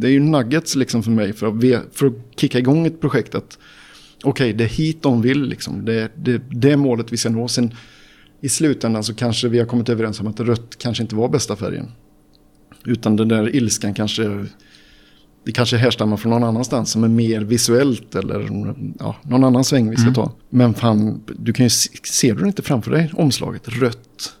det 0.00 0.08
är 0.08 0.10
ju 0.10 0.20
nuggets 0.20 0.76
liksom 0.76 1.02
för 1.02 1.10
mig 1.10 1.32
för 1.32 1.46
att, 1.46 1.96
för 1.96 2.06
att 2.06 2.12
kicka 2.36 2.58
igång 2.58 2.86
ett 2.86 3.00
projekt. 3.00 3.34
Att, 3.34 3.58
okej, 4.24 4.30
okay, 4.30 4.52
det 4.52 4.64
är 4.64 4.68
hit 4.68 5.02
de 5.02 5.22
vill 5.22 5.42
liksom. 5.42 5.84
Det, 5.84 6.10
det, 6.16 6.42
det 6.50 6.70
är 6.70 6.76
målet 6.76 7.12
vi 7.12 7.16
ska 7.16 7.28
nå. 7.28 7.48
Sen 7.48 7.74
i 8.40 8.48
slutändan 8.48 9.04
så 9.04 9.14
kanske 9.14 9.48
vi 9.48 9.58
har 9.58 9.66
kommit 9.66 9.88
överens 9.88 10.20
om 10.20 10.26
att 10.26 10.40
rött 10.40 10.78
kanske 10.78 11.02
inte 11.02 11.14
var 11.14 11.28
bästa 11.28 11.56
färgen. 11.56 11.92
Utan 12.84 13.16
den 13.16 13.28
där 13.28 13.56
ilskan 13.56 13.94
kanske, 13.94 14.46
det 15.44 15.52
kanske 15.52 15.76
härstammar 15.76 16.16
från 16.16 16.30
någon 16.30 16.44
annanstans 16.44 16.90
som 16.90 17.04
är 17.04 17.08
mer 17.08 17.40
visuellt 17.40 18.14
eller 18.14 18.40
ja, 18.98 19.16
någon 19.22 19.44
annan 19.44 19.64
sväng 19.64 19.90
vi 19.90 19.96
ska 19.96 20.02
mm. 20.02 20.14
ta. 20.14 20.32
Men 20.50 20.74
fan, 20.74 21.22
du 21.38 21.52
kan 21.52 21.66
ju 21.66 21.70
se, 21.70 21.90
ser 22.04 22.34
du 22.34 22.46
inte 22.46 22.62
framför 22.62 22.90
dig 22.90 23.12
omslaget, 23.14 23.68
rött. 23.68 24.36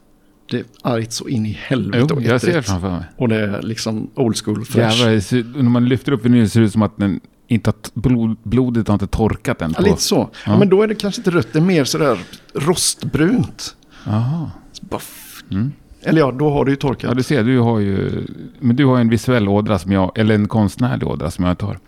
Det 0.50 0.58
är 0.58 0.64
argt 0.82 1.12
så 1.12 1.28
in 1.28 1.46
i 1.46 1.58
helvete. 1.60 2.06
Jo, 2.10 2.20
jag 2.20 2.40
ser 2.40 2.54
det 2.54 2.62
framför 2.62 2.90
mig. 2.90 3.04
Och 3.16 3.28
det 3.28 3.36
är 3.36 3.62
liksom 3.62 4.10
old 4.14 4.36
school 4.44 4.64
fresh. 4.64 4.98
Jävlar, 4.98 5.62
när 5.62 5.70
man 5.70 5.88
lyfter 5.88 6.12
upp 6.12 6.24
vinyl 6.24 6.50
ser 6.50 6.60
det 6.60 6.66
ut 6.66 6.72
som 6.72 6.82
att 6.82 6.96
den 6.96 7.20
inte 7.46 7.70
att 7.70 7.90
blod, 7.94 8.36
blodet 8.42 8.88
har 8.88 8.94
inte 8.94 9.06
torkat 9.06 9.62
än. 9.62 9.74
På. 9.74 9.82
Ja, 9.82 9.90
lite 9.90 10.02
så. 10.02 10.16
Ja. 10.16 10.30
ja. 10.46 10.58
men 10.58 10.68
då 10.68 10.82
är 10.82 10.88
det 10.88 10.94
kanske 10.94 11.20
inte 11.20 11.30
rött, 11.30 11.48
det 11.52 11.58
är 11.58 11.62
mer 11.62 11.84
sådär 11.84 12.18
rostbrunt. 12.54 13.76
Jaha. 14.06 14.50
Mm. 15.50 15.72
Eller 16.02 16.20
ja, 16.20 16.32
då 16.32 16.50
har 16.50 16.64
det 16.64 16.70
ju 16.70 16.76
torkat. 16.76 17.08
Ja, 17.08 17.14
du 17.14 17.22
ser, 17.22 17.44
du 17.44 17.58
har 17.58 17.78
ju, 17.78 18.26
men 18.60 18.76
du 18.76 18.84
har 18.84 19.00
en 19.00 19.08
visuell 19.08 19.48
ådra 19.48 19.78
som 19.78 19.92
jag, 19.92 20.18
eller 20.18 20.34
en 20.34 20.48
konstnärlig 20.48 21.08
ådra 21.08 21.30
som 21.30 21.44
jag 21.44 21.62
har. 21.62 21.78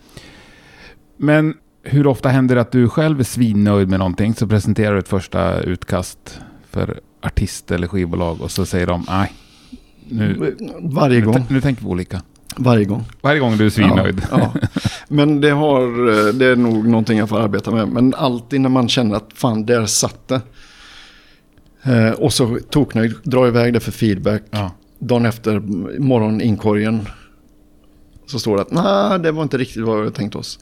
Men 1.16 1.54
hur 1.82 2.06
ofta 2.06 2.28
händer 2.28 2.54
det 2.54 2.60
att 2.60 2.72
du 2.72 2.88
själv 2.88 3.20
är 3.20 3.24
svinnöjd 3.24 3.88
med 3.88 3.98
någonting 3.98 4.34
så 4.34 4.46
presenterar 4.46 4.92
du 4.92 4.98
ett 4.98 5.08
första 5.08 5.60
utkast 5.60 6.40
för 6.70 7.00
artist 7.22 7.70
eller 7.70 7.88
skivbolag 7.88 8.40
och 8.40 8.50
så 8.50 8.66
säger 8.66 8.86
de 8.86 9.04
nej. 9.08 9.32
Nu, 10.08 10.56
Varje 10.80 11.20
gång. 11.20 11.44
Nu, 11.48 11.60
tänker 11.60 11.82
vi 11.82 11.88
olika. 11.88 12.22
Varje 12.56 12.84
gång. 12.84 13.04
Varje 13.20 13.40
gång 13.40 13.56
du 13.56 13.66
är 13.66 13.70
svinnöjd. 13.70 14.22
Ja, 14.30 14.52
ja. 14.54 14.68
Men 15.08 15.40
det, 15.40 15.50
har, 15.50 16.32
det 16.32 16.46
är 16.46 16.56
nog 16.56 16.88
någonting 16.88 17.18
jag 17.18 17.28
får 17.28 17.40
arbeta 17.40 17.70
med. 17.70 17.88
Men 17.88 18.14
alltid 18.14 18.60
när 18.60 18.68
man 18.68 18.88
känner 18.88 19.16
att 19.16 19.28
fan, 19.34 19.66
där 19.66 19.86
satt 19.86 20.28
det. 20.28 20.40
Eh, 21.82 22.10
och 22.10 22.32
så 22.32 22.58
toknöjd, 22.70 23.14
dra 23.22 23.48
iväg 23.48 23.72
det 23.72 23.80
för 23.80 23.92
feedback. 23.92 24.42
Ja. 24.50 24.70
Dagen 24.98 25.26
efter, 25.26 25.60
morgoninkorgen. 26.00 27.08
Så 28.26 28.38
står 28.38 28.56
det 28.56 28.62
att 28.62 28.70
nej, 28.70 29.18
det 29.18 29.32
var 29.32 29.42
inte 29.42 29.58
riktigt 29.58 29.82
vad 29.82 30.04
vi 30.04 30.10
tänkt 30.10 30.34
oss. 30.34 30.58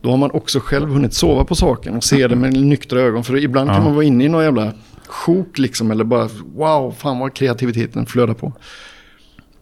Då 0.00 0.10
har 0.10 0.16
man 0.16 0.30
också 0.30 0.60
själv 0.60 0.88
hunnit 0.88 1.14
sova 1.14 1.44
på 1.44 1.54
saken 1.54 1.96
och 1.96 2.04
se 2.04 2.28
det 2.28 2.36
med 2.36 2.52
nyktra 2.52 3.00
ögon. 3.00 3.24
För 3.24 3.36
ibland 3.36 3.70
ja. 3.70 3.74
kan 3.74 3.84
man 3.84 3.94
vara 3.94 4.04
inne 4.04 4.24
i 4.24 4.28
någon 4.28 4.44
jävla 4.44 4.72
sjok 5.10 5.58
liksom. 5.58 5.90
Eller 5.90 6.04
bara 6.04 6.28
wow, 6.54 6.92
fan 6.92 7.18
vad 7.18 7.34
kreativiteten 7.34 8.06
flödar 8.06 8.34
på. 8.34 8.52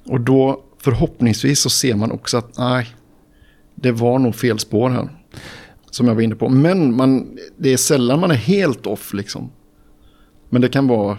Och 0.05 0.20
då 0.20 0.62
förhoppningsvis 0.78 1.61
så 1.61 1.70
ser 1.70 1.94
man 1.94 2.12
också 2.12 2.36
att 2.36 2.59
nej, 2.59 2.86
det 3.74 3.92
var 3.92 4.18
nog 4.18 4.34
fel 4.34 4.59
spår 4.59 4.90
här. 4.90 5.09
Som 5.90 6.09
jag 6.09 6.14
var 6.14 6.22
inne 6.22 6.34
på. 6.34 6.49
Men 6.49 6.96
man, 6.96 7.38
det 7.57 7.72
är 7.72 7.76
sällan 7.76 8.20
man 8.20 8.30
är 8.30 8.34
helt 8.34 8.86
off 8.86 9.14
liksom. 9.14 9.51
Men 10.49 10.62
det 10.62 10.68
kan 10.68 10.88
vara, 10.88 11.18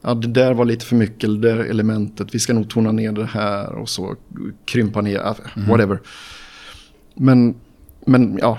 ja 0.00 0.14
det 0.14 0.28
där 0.28 0.54
var 0.54 0.64
lite 0.64 0.84
för 0.84 0.96
mycket, 0.96 1.24
eller 1.24 1.40
det 1.40 1.54
där 1.54 1.64
elementet, 1.64 2.34
vi 2.34 2.38
ska 2.38 2.52
nog 2.52 2.70
tona 2.70 2.92
ner 2.92 3.12
det 3.12 3.26
här 3.26 3.74
och 3.74 3.88
så 3.88 4.16
krympa 4.64 5.00
ner, 5.00 5.36
mm. 5.56 5.68
whatever. 5.68 6.00
Men, 7.14 7.54
men 8.04 8.38
ja, 8.38 8.58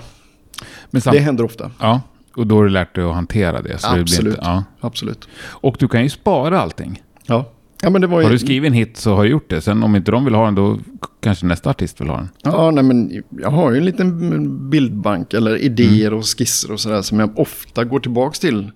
men 0.90 1.02
det 1.04 1.18
händer 1.18 1.44
ofta. 1.44 1.70
Ja, 1.80 2.00
och 2.36 2.46
då 2.46 2.56
har 2.56 2.64
du 2.64 2.70
lärt 2.70 2.94
dig 2.94 3.04
att 3.04 3.14
hantera 3.14 3.62
det. 3.62 3.74
Absolut, 3.74 4.10
det 4.10 4.28
inte, 4.28 4.38
ja. 4.42 4.64
absolut. 4.80 5.28
Och 5.50 5.76
du 5.78 5.88
kan 5.88 6.02
ju 6.02 6.08
spara 6.08 6.60
allting. 6.60 7.02
Ja. 7.26 7.52
Ja, 7.82 7.90
men 7.90 8.00
det 8.00 8.06
var 8.06 8.20
ju... 8.20 8.24
Har 8.24 8.32
du 8.32 8.38
skrivit 8.38 8.68
en 8.68 8.74
hit 8.74 8.96
så 8.96 9.14
har 9.14 9.24
du 9.24 9.30
gjort 9.30 9.50
det. 9.50 9.60
Sen 9.60 9.82
om 9.82 9.96
inte 9.96 10.10
de 10.10 10.24
vill 10.24 10.34
ha 10.34 10.44
den 10.44 10.54
då 10.54 10.78
kanske 11.20 11.46
nästa 11.46 11.70
artist 11.70 12.00
vill 12.00 12.08
ha 12.08 12.16
den. 12.16 12.28
Ja, 12.42 12.70
nej, 12.70 12.84
men 12.84 13.22
jag 13.30 13.50
har 13.50 13.72
ju 13.72 13.78
en 13.78 13.84
liten 13.84 14.70
bildbank 14.70 15.34
eller 15.34 15.56
idéer 15.56 16.06
mm. 16.06 16.18
och 16.18 16.24
skisser 16.38 16.72
och 16.72 16.80
sådär 16.80 17.02
som 17.02 17.20
jag 17.20 17.38
ofta 17.38 17.84
går 17.84 18.00
tillbaka 18.00 18.34
till. 18.34 18.70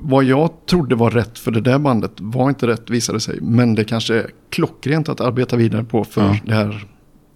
Vad 0.00 0.24
jag 0.24 0.50
trodde 0.66 0.94
var 0.94 1.10
rätt 1.10 1.38
för 1.38 1.50
det 1.50 1.60
där 1.60 1.78
bandet 1.78 2.12
var 2.16 2.48
inte 2.48 2.66
rätt 2.66 2.90
visade 2.90 3.20
sig. 3.20 3.38
Men 3.40 3.74
det 3.74 3.84
kanske 3.84 4.14
är 4.14 4.30
klockrent 4.50 5.08
att 5.08 5.20
arbeta 5.20 5.56
vidare 5.56 5.84
på 5.84 6.04
för 6.04 6.22
ja. 6.22 6.36
det 6.44 6.54
här 6.54 6.86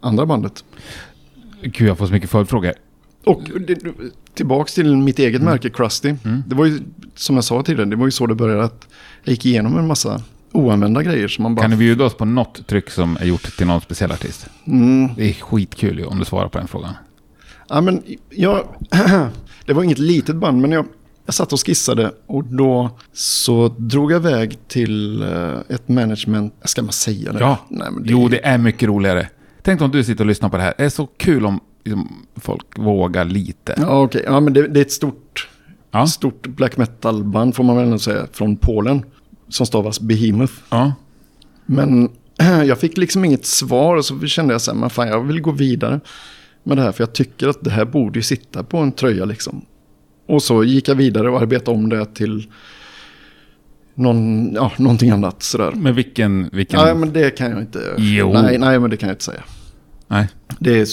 andra 0.00 0.26
bandet. 0.26 0.64
Gud, 1.62 1.88
jag 1.88 1.98
får 1.98 2.06
så 2.06 2.12
mycket 2.12 2.30
följdfrågor. 2.30 2.72
Och 3.28 3.42
tillbaka 4.34 4.70
till 4.70 4.96
mitt 4.96 5.18
eget 5.18 5.40
mm. 5.40 5.52
märke, 5.52 5.70
Krusty. 5.70 6.14
Mm. 6.24 6.42
Det 6.46 6.54
var 6.54 6.66
ju, 6.66 6.80
som 7.14 7.34
jag 7.34 7.44
sa 7.44 7.62
tidigare, 7.62 7.90
det 7.90 7.96
var 7.96 8.06
ju 8.06 8.10
så 8.10 8.26
det 8.26 8.34
började. 8.34 8.64
att 8.64 8.88
Jag 9.24 9.32
gick 9.32 9.46
igenom 9.46 9.78
en 9.78 9.86
massa 9.86 10.22
oanvända 10.52 11.02
grejer 11.02 11.28
som 11.28 11.42
man 11.42 11.54
bara... 11.54 11.62
Kan 11.62 11.70
du 11.70 11.76
bjuda 11.76 12.04
oss 12.04 12.14
på 12.14 12.24
något 12.24 12.66
tryck 12.66 12.90
som 12.90 13.16
är 13.20 13.24
gjort 13.24 13.56
till 13.56 13.66
någon 13.66 13.80
speciell 13.80 14.12
artist? 14.12 14.46
Mm. 14.66 15.14
Det 15.16 15.28
är 15.28 15.32
skitkul 15.32 15.98
ju 15.98 16.04
om 16.04 16.18
du 16.18 16.24
svarar 16.24 16.48
på 16.48 16.58
den 16.58 16.68
frågan. 16.68 16.94
Ja, 17.68 17.80
men 17.80 18.02
jag... 18.30 18.68
det 19.66 19.72
var 19.72 19.82
inget 19.82 19.98
litet 19.98 20.36
band, 20.36 20.60
men 20.60 20.72
jag, 20.72 20.86
jag 21.26 21.34
satt 21.34 21.52
och 21.52 21.66
skissade 21.66 22.12
och 22.26 22.44
då 22.44 22.90
så 23.12 23.68
drog 23.68 24.12
jag 24.12 24.20
iväg 24.20 24.58
till 24.68 25.22
eh, 25.22 25.58
ett 25.68 25.88
management. 25.88 26.54
Ska 26.64 26.82
man 26.82 26.92
säga 26.92 27.32
det? 27.32 27.38
Ja, 27.38 27.58
Nej, 27.68 27.88
det... 28.00 28.10
jo 28.10 28.28
det 28.28 28.46
är 28.46 28.58
mycket 28.58 28.88
roligare. 28.88 29.28
Tänk 29.62 29.80
om 29.80 29.90
du 29.90 30.04
sitter 30.04 30.24
och 30.24 30.28
lyssnar 30.28 30.48
på 30.48 30.56
det 30.56 30.62
här. 30.62 30.74
Det 30.78 30.84
är 30.84 30.88
så 30.88 31.06
kul 31.06 31.46
om 31.46 31.60
liksom, 31.88 32.26
folk 32.36 32.78
vågar 32.78 33.24
lite. 33.24 33.74
Ja. 33.76 34.02
Okay. 34.02 34.22
Ja, 34.24 34.40
men 34.40 34.52
det, 34.52 34.68
det, 34.68 34.80
är 34.80 34.84
ett 34.84 34.92
stort, 34.92 35.48
ja. 35.90 36.06
stort 36.06 36.46
black 36.46 36.76
metal-band 36.76 37.56
får 37.56 37.64
man 37.64 37.76
väl 37.76 38.00
säga. 38.00 38.26
Från 38.32 38.56
Polen. 38.56 39.02
Som 39.48 39.66
stavas 39.66 40.00
Behemoth. 40.00 40.52
Ja. 40.70 40.92
Men 41.66 42.10
jag 42.66 42.78
fick 42.78 42.98
liksom 42.98 43.24
inget 43.24 43.46
svar 43.46 43.96
och 43.96 44.04
så 44.04 44.26
kände 44.26 44.54
jag 44.54 44.60
så 44.60 44.72
här, 44.72 44.78
men 44.78 44.90
fan 44.90 45.08
jag 45.08 45.20
vill 45.20 45.40
gå 45.40 45.50
vidare 45.50 46.00
med 46.62 46.76
det 46.76 46.82
här. 46.82 46.92
För 46.92 47.02
jag 47.02 47.12
tycker 47.12 47.48
att 47.48 47.64
det 47.64 47.70
här 47.70 47.84
borde 47.84 48.18
ju 48.18 48.22
sitta 48.22 48.62
på 48.62 48.78
en 48.78 48.92
tröja 48.92 49.24
liksom. 49.24 49.64
Och 50.26 50.42
så 50.42 50.64
gick 50.64 50.88
jag 50.88 50.94
vidare 50.94 51.30
och 51.30 51.40
arbetade 51.40 51.76
om 51.76 51.88
det 51.88 52.14
till 52.14 52.46
någon, 53.94 54.52
ja, 54.54 54.72
någonting 54.76 55.10
annat 55.10 55.42
sådär. 55.42 55.72
Men 55.76 55.94
vilken, 55.94 56.48
vilken? 56.52 56.80
Nej, 56.80 56.94
men 56.94 57.12
det 57.12 57.30
kan 57.30 57.50
jag 57.50 57.60
inte. 57.60 57.94
Jo. 57.96 58.32
Nej, 58.32 58.58
nej, 58.58 58.78
men 58.78 58.90
det 58.90 58.96
kan 58.96 59.08
jag 59.08 59.14
inte 59.14 59.24
säga. 59.24 59.42
Nej. 60.08 60.28
Det 60.58 60.80
är, 60.80 60.86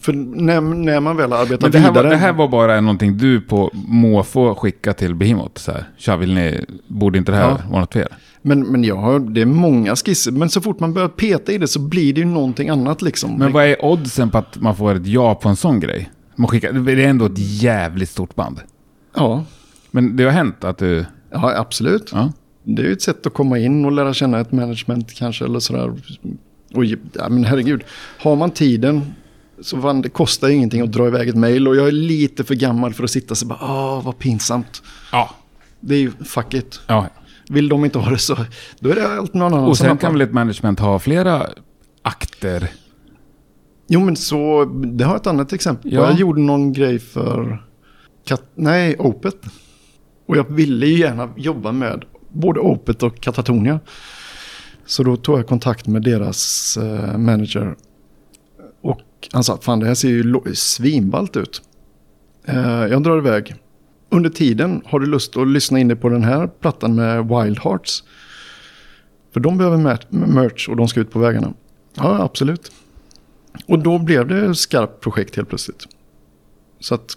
för 0.00 0.12
när, 0.12 0.60
när 0.60 1.00
man 1.00 1.16
väl 1.16 1.32
arbetar 1.32 1.62
Men 1.62 1.70
det 1.72 1.78
här, 1.78 1.88
vidare... 1.88 2.04
Var, 2.04 2.10
det 2.10 2.16
här 2.16 2.32
var 2.32 2.48
bara 2.48 2.80
någonting 2.80 3.18
du 3.18 3.40
på 3.40 3.70
måfå 3.74 4.54
skicka 4.54 4.92
till 4.92 5.14
Behemoth? 5.14 5.60
Så 5.60 5.72
här, 5.72 5.88
Tja, 5.96 6.16
vill 6.16 6.34
ni, 6.34 6.64
borde 6.86 7.18
inte 7.18 7.32
det 7.32 7.38
här 7.38 7.48
ja. 7.48 7.58
vara 7.70 7.80
något 7.80 7.92
fel? 7.92 8.08
Men, 8.42 8.66
men 8.66 8.84
jag 8.84 8.96
har, 8.96 9.18
det 9.18 9.40
är 9.40 9.46
många 9.46 9.96
skisser. 9.96 10.32
Men 10.32 10.50
så 10.50 10.60
fort 10.60 10.80
man 10.80 10.94
börjar 10.94 11.08
peta 11.08 11.52
i 11.52 11.58
det 11.58 11.68
så 11.68 11.80
blir 11.80 12.14
det 12.14 12.20
ju 12.20 12.26
någonting 12.26 12.68
annat 12.68 13.02
liksom. 13.02 13.38
Men 13.38 13.52
vad 13.52 13.64
är 13.64 13.84
oddsen 13.84 14.30
på 14.30 14.38
att 14.38 14.60
man 14.60 14.76
får 14.76 14.94
ett 14.94 15.06
ja 15.06 15.34
på 15.34 15.48
en 15.48 15.56
sån 15.56 15.80
grej? 15.80 16.10
Man 16.36 16.48
skickar, 16.48 16.72
det 16.72 16.92
är 16.92 17.08
ändå 17.08 17.26
ett 17.26 17.38
jävligt 17.38 18.10
stort 18.10 18.34
band. 18.34 18.60
Ja. 19.16 19.44
Men 19.90 20.16
det 20.16 20.24
har 20.24 20.30
hänt 20.30 20.64
att 20.64 20.78
du... 20.78 21.04
Ja, 21.30 21.56
absolut. 21.56 22.10
Ja. 22.14 22.32
Det 22.64 22.82
är 22.82 22.86
ju 22.86 22.92
ett 22.92 23.02
sätt 23.02 23.26
att 23.26 23.34
komma 23.34 23.58
in 23.58 23.84
och 23.84 23.92
lära 23.92 24.14
känna 24.14 24.40
ett 24.40 24.52
management 24.52 25.14
kanske 25.14 25.44
eller 25.44 25.60
sådär. 25.60 25.92
Och, 26.76 26.84
ja, 26.84 27.28
men 27.28 27.44
herregud, 27.44 27.84
har 28.18 28.36
man 28.36 28.50
tiden 28.50 29.14
så 29.60 29.80
fan, 29.80 30.02
det 30.02 30.08
kostar 30.08 30.48
ingenting 30.48 30.80
att 30.80 30.92
dra 30.92 31.06
iväg 31.06 31.28
ett 31.28 31.36
mail 31.36 31.68
och 31.68 31.76
jag 31.76 31.88
är 31.88 31.92
lite 31.92 32.44
för 32.44 32.54
gammal 32.54 32.94
för 32.94 33.04
att 33.04 33.10
sitta 33.10 33.34
så 33.34 33.46
bara, 33.46 33.58
åh 33.62 34.04
vad 34.04 34.18
pinsamt. 34.18 34.82
Ja. 35.12 35.30
Det 35.80 35.94
är 35.94 35.98
ju 35.98 36.10
fuck 36.10 36.54
it. 36.54 36.80
Ja. 36.86 37.08
Vill 37.48 37.68
de 37.68 37.84
inte 37.84 37.98
ha 37.98 38.10
det 38.10 38.18
så, 38.18 38.36
då 38.80 38.90
är 38.90 38.94
det 38.94 39.08
allt 39.08 39.34
någon 39.34 39.54
annan 39.54 39.68
Och 39.68 39.78
sen 39.78 39.96
kan 39.96 40.12
väl 40.12 40.20
ett 40.20 40.32
management 40.32 40.80
ha 40.80 40.98
flera 40.98 41.46
akter? 42.02 42.70
Jo 43.88 44.00
men 44.00 44.16
så, 44.16 44.64
det 44.84 45.04
har 45.04 45.16
ett 45.16 45.26
annat 45.26 45.52
exempel. 45.52 45.92
Ja. 45.92 46.06
Jag 46.06 46.18
gjorde 46.18 46.40
någon 46.40 46.72
grej 46.72 46.98
för, 46.98 47.64
kat, 48.26 48.42
nej, 48.54 48.96
Opet. 48.98 49.36
Och 50.28 50.36
jag 50.36 50.54
ville 50.54 50.86
ju 50.86 50.98
gärna 50.98 51.28
jobba 51.36 51.72
med 51.72 52.04
både 52.28 52.60
Opet 52.60 53.02
och 53.02 53.20
Katatonia. 53.20 53.80
Så 54.86 55.02
då 55.02 55.16
tog 55.16 55.38
jag 55.38 55.46
kontakt 55.46 55.86
med 55.86 56.02
deras 56.02 56.76
eh, 56.76 57.18
manager. 57.18 57.76
Och 58.80 59.00
han 59.32 59.44
sa, 59.44 59.58
fan 59.60 59.80
det 59.80 59.86
här 59.86 59.94
ser 59.94 60.08
ju 60.08 60.54
svinballt 60.54 61.36
ut. 61.36 61.62
Eh, 62.44 62.58
jag 62.86 63.02
drar 63.02 63.18
iväg. 63.18 63.54
Under 64.10 64.30
tiden, 64.30 64.82
har 64.84 65.00
du 65.00 65.06
lust 65.06 65.36
att 65.36 65.48
lyssna 65.48 65.78
in 65.78 65.96
på 65.96 66.08
den 66.08 66.24
här 66.24 66.46
plattan 66.46 66.94
med 66.94 67.28
Wild 67.28 67.58
Hearts? 67.58 68.04
För 69.32 69.40
de 69.40 69.58
behöver 69.58 69.76
merch 70.10 70.68
och 70.68 70.76
de 70.76 70.88
ska 70.88 71.00
ut 71.00 71.10
på 71.10 71.18
vägarna. 71.18 71.52
Ja, 71.94 72.22
absolut. 72.22 72.72
Och 73.66 73.78
då 73.78 73.98
blev 73.98 74.28
det 74.28 74.54
skarpt 74.54 75.00
projekt 75.00 75.36
helt 75.36 75.48
plötsligt. 75.48 75.86
Så 76.80 76.94
att 76.94 77.16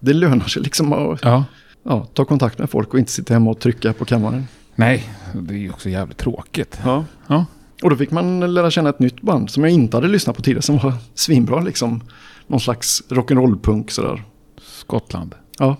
det 0.00 0.12
lönar 0.12 0.44
sig 0.46 0.62
liksom 0.62 0.92
att 0.92 1.20
Ja. 1.22 1.44
ja, 1.82 2.06
ta 2.14 2.24
kontakt 2.24 2.58
med 2.58 2.70
folk 2.70 2.92
och 2.92 2.98
inte 2.98 3.12
sitta 3.12 3.34
hemma 3.34 3.50
och 3.50 3.58
trycka 3.58 3.92
på 3.92 4.04
kammaren. 4.04 4.44
Nej, 4.80 5.08
det 5.34 5.54
är 5.54 5.58
ju 5.58 5.70
också 5.70 5.88
jävligt 5.88 6.18
tråkigt. 6.18 6.80
Ja. 6.84 7.04
Ja. 7.26 7.46
Och 7.82 7.90
då 7.90 7.96
fick 7.96 8.10
man 8.10 8.54
lära 8.54 8.70
känna 8.70 8.90
ett 8.90 8.98
nytt 8.98 9.20
band 9.22 9.50
som 9.50 9.64
jag 9.64 9.72
inte 9.72 9.96
hade 9.96 10.08
lyssnat 10.08 10.36
på 10.36 10.42
tidigare 10.42 10.62
som 10.62 10.78
var 10.78 10.92
svinbra 11.14 11.60
liksom. 11.60 12.00
Någon 12.46 12.60
slags 12.60 13.02
rock'n'roll-punk 13.08 13.90
sådär. 13.90 14.22
Skottland. 14.62 15.34
Ja, 15.58 15.76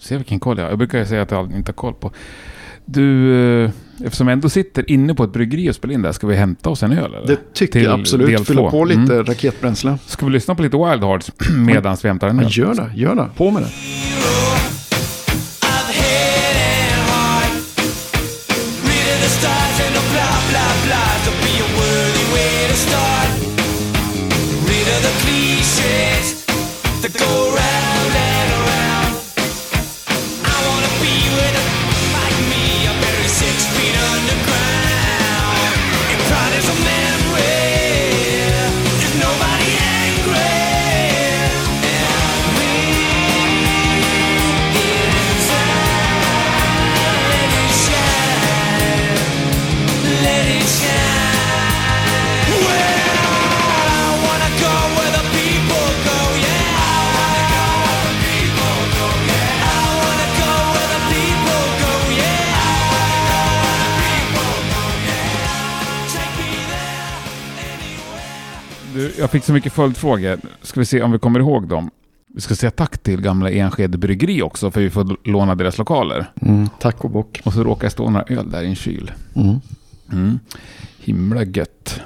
Se 0.00 0.16
vilken 0.16 0.40
koll 0.40 0.58
jag 0.58 0.64
har. 0.64 0.70
Jag 0.70 0.78
brukar 0.78 0.98
ju 0.98 1.06
säga 1.06 1.22
att 1.22 1.30
jag 1.30 1.52
inte 1.52 1.68
har 1.68 1.74
koll 1.74 1.94
på. 1.94 2.10
Du, 2.84 3.34
eh, 3.64 3.70
eftersom 4.04 4.28
jag 4.28 4.32
ändå 4.32 4.48
sitter 4.48 4.90
inne 4.90 5.14
på 5.14 5.24
ett 5.24 5.32
bryggeri 5.32 5.70
och 5.70 5.74
spelar 5.74 5.94
in 5.94 6.02
där, 6.02 6.12
ska 6.12 6.26
vi 6.26 6.36
hämta 6.36 6.70
oss 6.70 6.82
en 6.82 6.92
öl? 6.92 7.14
Eller? 7.14 7.26
det 7.26 7.54
tycker 7.54 7.72
Till 7.72 7.82
jag 7.82 8.00
absolut. 8.00 8.46
Fylla 8.46 8.70
på 8.70 8.84
lite 8.84 9.00
Mm. 9.00 9.24
raketbränsle. 9.24 9.98
Ska 10.06 10.26
vi 10.26 10.32
lyssna 10.32 10.54
på 10.54 10.62
lite 10.62 10.76
Wild 10.76 11.04
Hearts 11.04 11.32
medan 11.56 11.96
vi 12.02 12.08
hämtar 12.08 12.28
en 12.28 12.38
Ja, 12.38 12.44
öl? 12.44 12.50
gör 12.52 12.74
det, 12.74 12.90
gör 12.94 13.14
det. 13.14 13.28
På 13.36 13.50
med 13.50 13.62
det. 13.62 13.68
Jag 69.26 69.30
fick 69.30 69.44
så 69.44 69.52
mycket 69.52 69.72
följdfrågor. 69.72 70.38
Ska 70.62 70.80
vi 70.80 70.86
se 70.86 71.02
om 71.02 71.12
vi 71.12 71.18
kommer 71.18 71.40
ihåg 71.40 71.68
dem. 71.68 71.90
Vi 72.34 72.40
ska 72.40 72.54
säga 72.54 72.70
tack 72.70 72.98
till 72.98 73.20
gamla 73.20 73.50
Enskede 73.50 73.98
Bryggeri 73.98 74.42
också, 74.42 74.70
för 74.70 74.80
vi 74.80 74.90
får 74.90 75.16
låna 75.28 75.54
deras 75.54 75.78
lokaler. 75.78 76.26
Mm, 76.40 76.68
tack 76.80 77.04
och 77.04 77.10
bock. 77.10 77.40
Och 77.44 77.52
så 77.52 77.64
råkar 77.64 77.84
jag 77.84 77.92
stå 77.92 78.10
några 78.10 78.24
öl 78.28 78.50
där 78.50 78.62
i 78.62 78.66
en 78.66 78.74
kyl. 78.74 79.10
Mm. 79.34 79.60
Mm. 80.12 80.38
Himla 80.98 81.44
gött. 81.44 82.00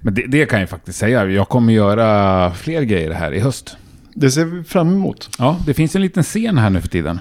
Men 0.00 0.14
det, 0.14 0.26
det 0.26 0.46
kan 0.46 0.60
jag 0.60 0.68
faktiskt 0.68 0.98
säga. 0.98 1.26
Jag 1.26 1.48
kommer 1.48 1.72
göra 1.72 2.50
fler 2.54 2.82
grejer 2.82 3.12
här 3.12 3.32
i 3.32 3.40
höst. 3.40 3.76
Det 4.14 4.30
ser 4.30 4.44
vi 4.44 4.64
fram 4.64 4.88
emot. 4.88 5.30
Ja, 5.38 5.60
det 5.66 5.74
finns 5.74 5.96
en 5.96 6.02
liten 6.02 6.22
scen 6.22 6.58
här 6.58 6.70
nu 6.70 6.80
för 6.80 6.88
tiden. 6.88 7.20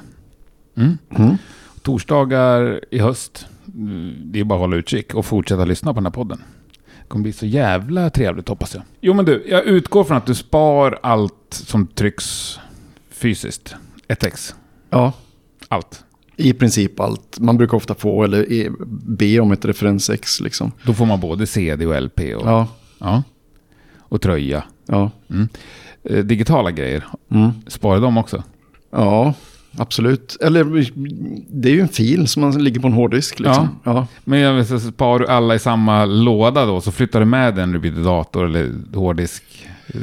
Mm. 0.75 0.97
Mm. 1.15 1.37
Torsdagar 1.81 2.81
i 2.91 2.99
höst. 2.99 3.47
Det 4.23 4.39
är 4.39 4.43
bara 4.43 4.55
att 4.55 4.61
hålla 4.61 4.75
utkik 4.75 5.15
och 5.15 5.25
fortsätta 5.25 5.65
lyssna 5.65 5.93
på 5.93 5.99
den 5.99 6.05
här 6.05 6.11
podden. 6.11 6.39
Kommer 7.07 7.23
bli 7.23 7.33
så 7.33 7.45
jävla 7.45 8.09
trevligt 8.09 8.47
hoppas 8.49 8.75
jag. 8.75 8.83
Jo 9.01 9.13
men 9.13 9.25
du, 9.25 9.43
jag 9.47 9.65
utgår 9.65 10.03
från 10.03 10.17
att 10.17 10.25
du 10.25 10.35
spar 10.35 10.99
allt 11.03 11.33
som 11.49 11.87
trycks 11.87 12.59
fysiskt. 13.09 13.75
Ett 14.07 14.23
ex. 14.23 14.55
Ja, 14.89 15.13
Allt. 15.67 16.03
i 16.35 16.53
princip 16.53 16.99
allt. 16.99 17.39
Man 17.39 17.57
brukar 17.57 17.77
ofta 17.77 17.95
få 17.95 18.23
eller 18.23 18.45
be 19.17 19.39
om 19.39 19.51
ett 19.51 19.65
referensex 19.65 20.41
liksom. 20.41 20.71
Då 20.83 20.93
får 20.93 21.05
man 21.05 21.19
både 21.19 21.47
CD 21.47 21.85
och 21.85 22.01
LP 22.01 22.19
och, 22.35 22.47
Ja, 22.47 22.67
ja, 22.99 23.23
och 23.99 24.21
tröja. 24.21 24.63
ja. 24.85 25.11
Eh, 26.03 26.23
digitala 26.25 26.71
grejer, 26.71 27.05
Mm. 27.31 27.49
sparar 27.67 28.01
de 28.01 28.17
också? 28.17 28.43
Ja, 28.91 29.33
absolut. 29.77 30.37
Eller 30.41 30.63
det 31.61 31.69
är 31.69 31.73
ju 31.73 31.81
en 31.81 31.87
fil 31.87 32.27
som 32.27 32.41
man 32.41 32.63
ligger 32.63 32.79
på 32.79 32.87
en 32.87 32.93
hårddisk 32.93 33.39
liksom. 33.39 33.69
Ja. 33.83 34.07
Men 34.23 34.39
jag 34.39 34.53
vet, 34.53 34.67
så 34.67 34.79
sparar 34.79 35.19
du 35.19 35.27
alla 35.27 35.55
i 35.55 35.59
samma 35.59 36.05
låda 36.05 36.65
då, 36.65 36.81
så 36.81 36.91
flyttar 36.91 37.19
du 37.19 37.25
med 37.25 37.55
den 37.55 37.71
du 37.71 37.79
byter 37.79 38.03
dator 38.03 38.45
eller 38.45 38.71
hårddisk? 38.93 39.43
eh, 39.87 40.01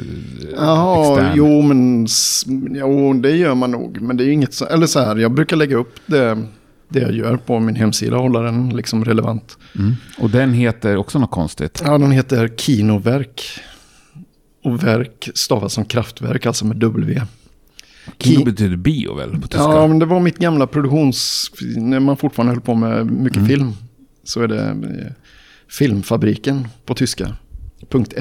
Jaha, 0.55 1.11
extern? 1.11 1.31
jo 1.35 1.61
men 1.61 2.07
jo, 2.75 3.13
det 3.13 3.31
gör 3.31 3.55
man 3.55 3.71
nog. 3.71 4.01
Men 4.01 4.17
det 4.17 4.23
är 4.23 4.25
ju 4.25 4.33
inget 4.33 4.53
så, 4.53 4.65
eller 4.65 4.87
så 4.87 4.99
här, 4.99 5.15
jag 5.15 5.31
brukar 5.31 5.55
lägga 5.57 5.77
upp 5.77 5.95
det, 6.05 6.43
det 6.89 6.99
jag 6.99 7.13
gör 7.13 7.37
på 7.37 7.59
min 7.59 7.75
hemsida 7.75 8.15
och 8.15 8.21
hålla 8.21 8.41
den 8.41 8.69
liksom 8.69 9.05
relevant. 9.05 9.57
Mm. 9.75 9.93
Och 10.17 10.29
den 10.29 10.53
heter 10.53 10.97
också 10.97 11.19
något 11.19 11.31
konstigt. 11.31 11.81
Ja, 11.85 11.97
den 11.97 12.11
heter 12.11 12.47
Kinoverk. 12.57 13.41
Och 14.63 14.83
verk 14.83 15.29
stavas 15.35 15.73
som 15.73 15.85
kraftverk, 15.85 16.45
alltså 16.45 16.65
med 16.65 16.77
W. 16.77 17.21
Kino 18.19 18.39
Ki- 18.41 18.45
betyder 18.45 18.77
bio 18.77 19.13
väl 19.15 19.29
på 19.41 19.47
tyska? 19.47 19.57
Ja, 19.63 19.87
men 19.87 19.99
det 19.99 20.05
var 20.05 20.19
mitt 20.19 20.37
gamla 20.37 20.67
produktions... 20.67 21.51
När 21.75 21.99
man 21.99 22.17
fortfarande 22.17 22.53
höll 22.53 22.61
på 22.61 22.75
med 22.75 23.11
mycket 23.11 23.37
Mm. 23.37 23.49
film. 23.49 23.73
Så 24.23 24.41
är 24.41 24.47
det 24.47 24.61
eh, 24.65 25.11
Filmfabriken 25.69 26.67
på 26.85 26.93
tyska. 26.95 27.35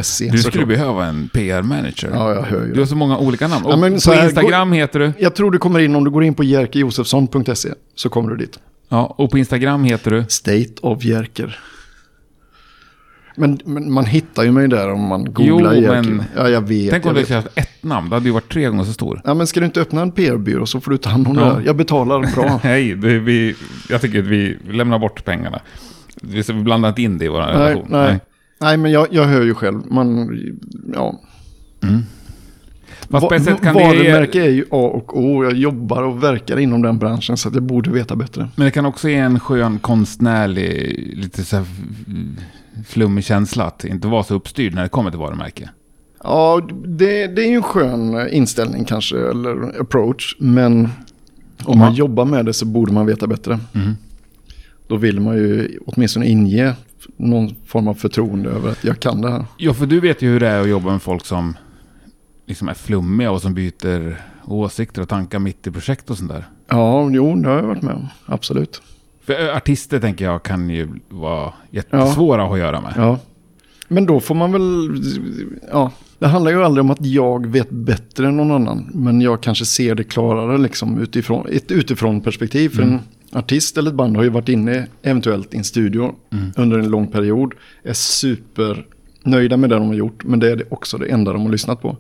.se. 0.03 0.29
du 0.31 0.39
skulle 0.39 0.67
behöva 0.67 1.07
en 1.07 1.29
PR-manager. 1.29 2.11
Ja, 2.15 2.35
jag 2.35 2.43
hör 2.43 2.67
ju 2.67 2.73
Du 2.73 2.79
har 2.81 2.87
så 2.87 2.97
många 2.97 3.19
olika 3.19 3.49
namn. 3.49 3.65
Ja, 3.69 3.77
men 3.77 4.01
så 4.01 4.11
på 4.11 4.17
här, 4.17 4.25
Instagram 4.25 4.73
heter 4.73 4.99
du? 5.01 5.13
Jag 5.19 5.35
tror 5.35 5.51
du 5.51 5.59
kommer 5.59 5.81
in 5.81 5.97
om 5.97 6.05
du 6.05 6.11
går 6.11 6.25
in 6.25 6.35
på 6.35 6.45
jerkejosefsson.se 6.45 7.69
så 7.95 8.09
kommer 8.09 8.31
du 8.31 8.37
dit. 8.37 8.59
Ja, 8.89 9.15
och 9.19 9.31
på 9.31 9.39
Instagram 9.39 9.85
heter 9.85 10.11
du? 10.11 10.25
State 10.29 10.69
of 10.81 11.05
Jerker. 11.05 11.59
Men, 13.37 13.59
men 13.65 13.93
man 13.93 14.05
hittar 14.05 14.43
ju 14.45 14.53
mig 14.53 14.69
där 14.69 14.93
om 14.93 15.01
man 15.01 15.25
googlar 15.25 15.75
Jo, 15.75 15.83
men- 15.93 16.23
Ja, 16.37 16.49
jag 16.49 16.61
vet. 16.69 16.91
Tänk 16.91 17.07
om 17.07 17.15
skulle 17.15 17.35
haft 17.35 17.49
ett 17.59 17.83
namn, 17.83 18.09
då 18.11 18.17
hade 18.17 18.27
du 18.27 18.31
varit 18.31 18.53
tre 18.53 18.67
gånger 18.69 18.85
så 18.85 18.93
stor. 18.93 19.21
Ja, 19.25 19.35
men 19.35 19.47
ska 19.47 19.61
du 19.61 19.67
inte 19.67 19.81
öppna 19.81 20.03
en 20.03 20.13
PR-byrå 20.13 20.67
så 20.67 20.81
får 20.81 20.91
du 20.91 20.97
ta 20.99 21.11
hand 21.11 21.29
om 21.29 21.37
Ja. 21.39 21.45
det. 21.45 21.63
Jag 21.65 21.77
betalar 21.77 22.35
bra. 22.35 22.61
Nej, 22.65 22.95
det, 22.95 23.19
vi, 23.19 23.55
jag 23.89 24.01
tycker 24.01 24.19
att 24.19 24.25
vi 24.27 24.59
lämnar 24.71 24.99
bort 24.99 25.25
pengarna. 25.25 25.61
Vi 26.23 26.43
blandar 26.53 26.89
inte 26.89 27.03
in 27.03 27.19
det 27.19 27.25
i 27.25 27.29
vår 27.29 27.41
nej, 27.41 27.49
relation. 27.53 27.87
nej. 27.91 28.21
nej, 28.61 28.77
men 28.77 28.91
jag, 28.93 29.07
jag 29.11 29.25
hör 29.25 29.43
ju 29.43 29.55
själv. 29.55 29.83
Man, 29.91 30.39
ja. 30.95 31.21
Fast 33.11 33.29
på 33.29 33.35
ett 33.35 33.45
sätt 33.45 33.63
kan 33.63 33.75
Varumärke 33.75 34.39
det, 34.39 34.47
är 34.47 34.51
ju 34.51 34.63
A 34.71 34.91
och 34.95 35.19
O. 35.21 35.45
Jag 35.45 35.53
jobbar 35.53 36.03
och 36.03 36.23
verkar 36.23 36.59
inom 36.59 36.83
den 36.83 36.99
branschen 36.99 37.37
så 37.37 37.49
att 37.49 37.55
jag 37.55 37.63
borde 37.63 37.91
veta 37.91 38.17
bättre. 38.17 38.49
men 38.57 38.65
det 38.65 38.71
kan 38.71 38.87
också 38.87 39.09
ge 39.09 39.17
en 39.17 39.41
skön 39.41 39.79
konstnärlig, 39.79 41.15
lite 41.17 41.45
så 41.45 41.57
här 41.57 41.67
flummig 42.87 43.25
känsla 43.25 43.65
att 43.65 43.85
inte 43.85 44.09
vara 44.09 44.23
så 44.23 44.35
uppstyrd 44.35 44.75
när 44.75 44.83
det 44.83 44.89
kommer 44.89 45.11
till 45.11 45.21
varumärke. 45.21 45.71
Ja, 46.23 46.69
det, 46.85 47.27
det 47.27 47.43
är 47.43 47.49
ju 47.49 47.57
en 47.57 47.63
skön 47.63 48.29
inställning 48.29 48.85
kanske, 48.85 49.17
eller 49.17 49.81
approach. 49.81 50.37
Men 50.39 50.89
om 51.65 51.79
man 51.79 51.95
jobbar 51.95 52.25
med 52.25 52.47
det 52.47 52.53
så 52.53 52.67
borde 52.67 52.93
man 52.93 53.07
veta 53.07 53.27
bättre. 53.27 53.59
Mm. 53.75 53.97
Då 54.87 54.97
vill 54.97 55.21
man 55.21 55.37
ju 55.37 55.79
åtminstone 55.87 56.27
inge 56.27 56.73
någon 57.17 57.55
form 57.67 57.89
av 57.89 57.95
förtroende 57.95 58.51
över 58.51 58.71
att 58.71 58.85
jag 58.85 59.01
kan 59.01 59.21
det 59.21 59.31
här. 59.31 59.45
Ja, 59.57 59.75
för 59.75 59.87
du 59.87 60.01
vet 60.01 60.23
ju 60.23 60.29
hur 60.29 60.41
det 60.41 60.49
är 60.49 60.61
att 60.61 60.69
jobba 60.69 60.91
med 60.91 61.03
folk 61.03 61.27
som 61.27 61.55
liksom 62.47 62.69
är 62.69 62.75
flummiga 62.75 63.31
och 63.31 63.43
som 63.43 63.55
byter 63.55 64.23
åsikter 64.45 65.03
och 65.03 65.09
tankar 65.09 65.39
mitt 65.39 65.67
i 65.67 65.71
projekt 65.71 66.11
och 66.11 66.19
sånt 66.19 66.31
där. 66.31 66.45
Ja, 66.69 67.11
jo, 67.11 67.35
det 67.35 67.49
har 67.49 67.57
jag 67.57 67.63
varit 67.63 67.83
med 67.83 67.95
om. 67.95 68.09
Absolut. 68.27 68.83
För 69.25 69.49
eh, 69.49 69.57
artister 69.57 70.01
tänker 70.01 70.25
jag 70.25 70.43
kan 70.43 70.71
ju 70.71 70.89
vara 71.09 71.53
jättesvåra 71.71 72.43
att 72.43 72.49
ha 72.49 72.55
att 72.55 72.61
göra 72.61 72.81
med. 72.81 72.93
Ja. 72.97 73.19
Men 73.89 74.07
då 74.07 74.21
får 74.21 74.35
man 74.35 74.53
väl, 74.53 75.03
ja, 75.73 75.93
det 76.19 76.27
handlar 76.27 76.51
ju 76.51 76.65
aldrig 76.65 76.85
om 76.85 76.91
att 76.91 77.07
jag 77.07 77.47
vet 77.47 77.71
bättre 77.71 78.27
än 78.27 78.37
någon 78.37 78.51
annan. 78.51 78.91
Men 78.95 79.21
jag 79.21 79.43
kanske 79.43 79.65
ser 79.65 79.95
det 79.95 80.05
klarare 80.05 80.59
liksom 80.59 80.99
utifrån, 80.99 81.47
ett 81.51 81.71
utifrån 81.71 82.21
perspektiv. 82.21 82.69
För 82.69 82.83
en 82.83 83.01
artist 83.33 83.79
eller 83.79 83.91
ett 83.91 83.97
band 83.97 84.17
har 84.17 84.25
ju 84.25 84.29
varit 84.29 84.49
inne 84.49 84.87
eventuellt 85.03 85.55
i 85.55 85.57
en 85.57 85.65
studio 85.65 86.15
under 86.57 86.79
en 86.79 86.89
lång 86.89 87.07
period. 87.07 87.55
Är 87.83 87.93
supernöjda 87.93 89.57
med 89.57 89.71
det 89.71 89.77
de 89.77 89.87
har 89.87 89.95
gjort. 89.95 90.25
Men 90.25 90.41
det 90.41 90.51
är 90.51 90.73
också 90.73 90.99
det 90.99 91.07
enda 91.07 91.33
de 91.33 91.43
har 91.43 91.51
lyssnat 91.51 91.83
på. 91.83 91.97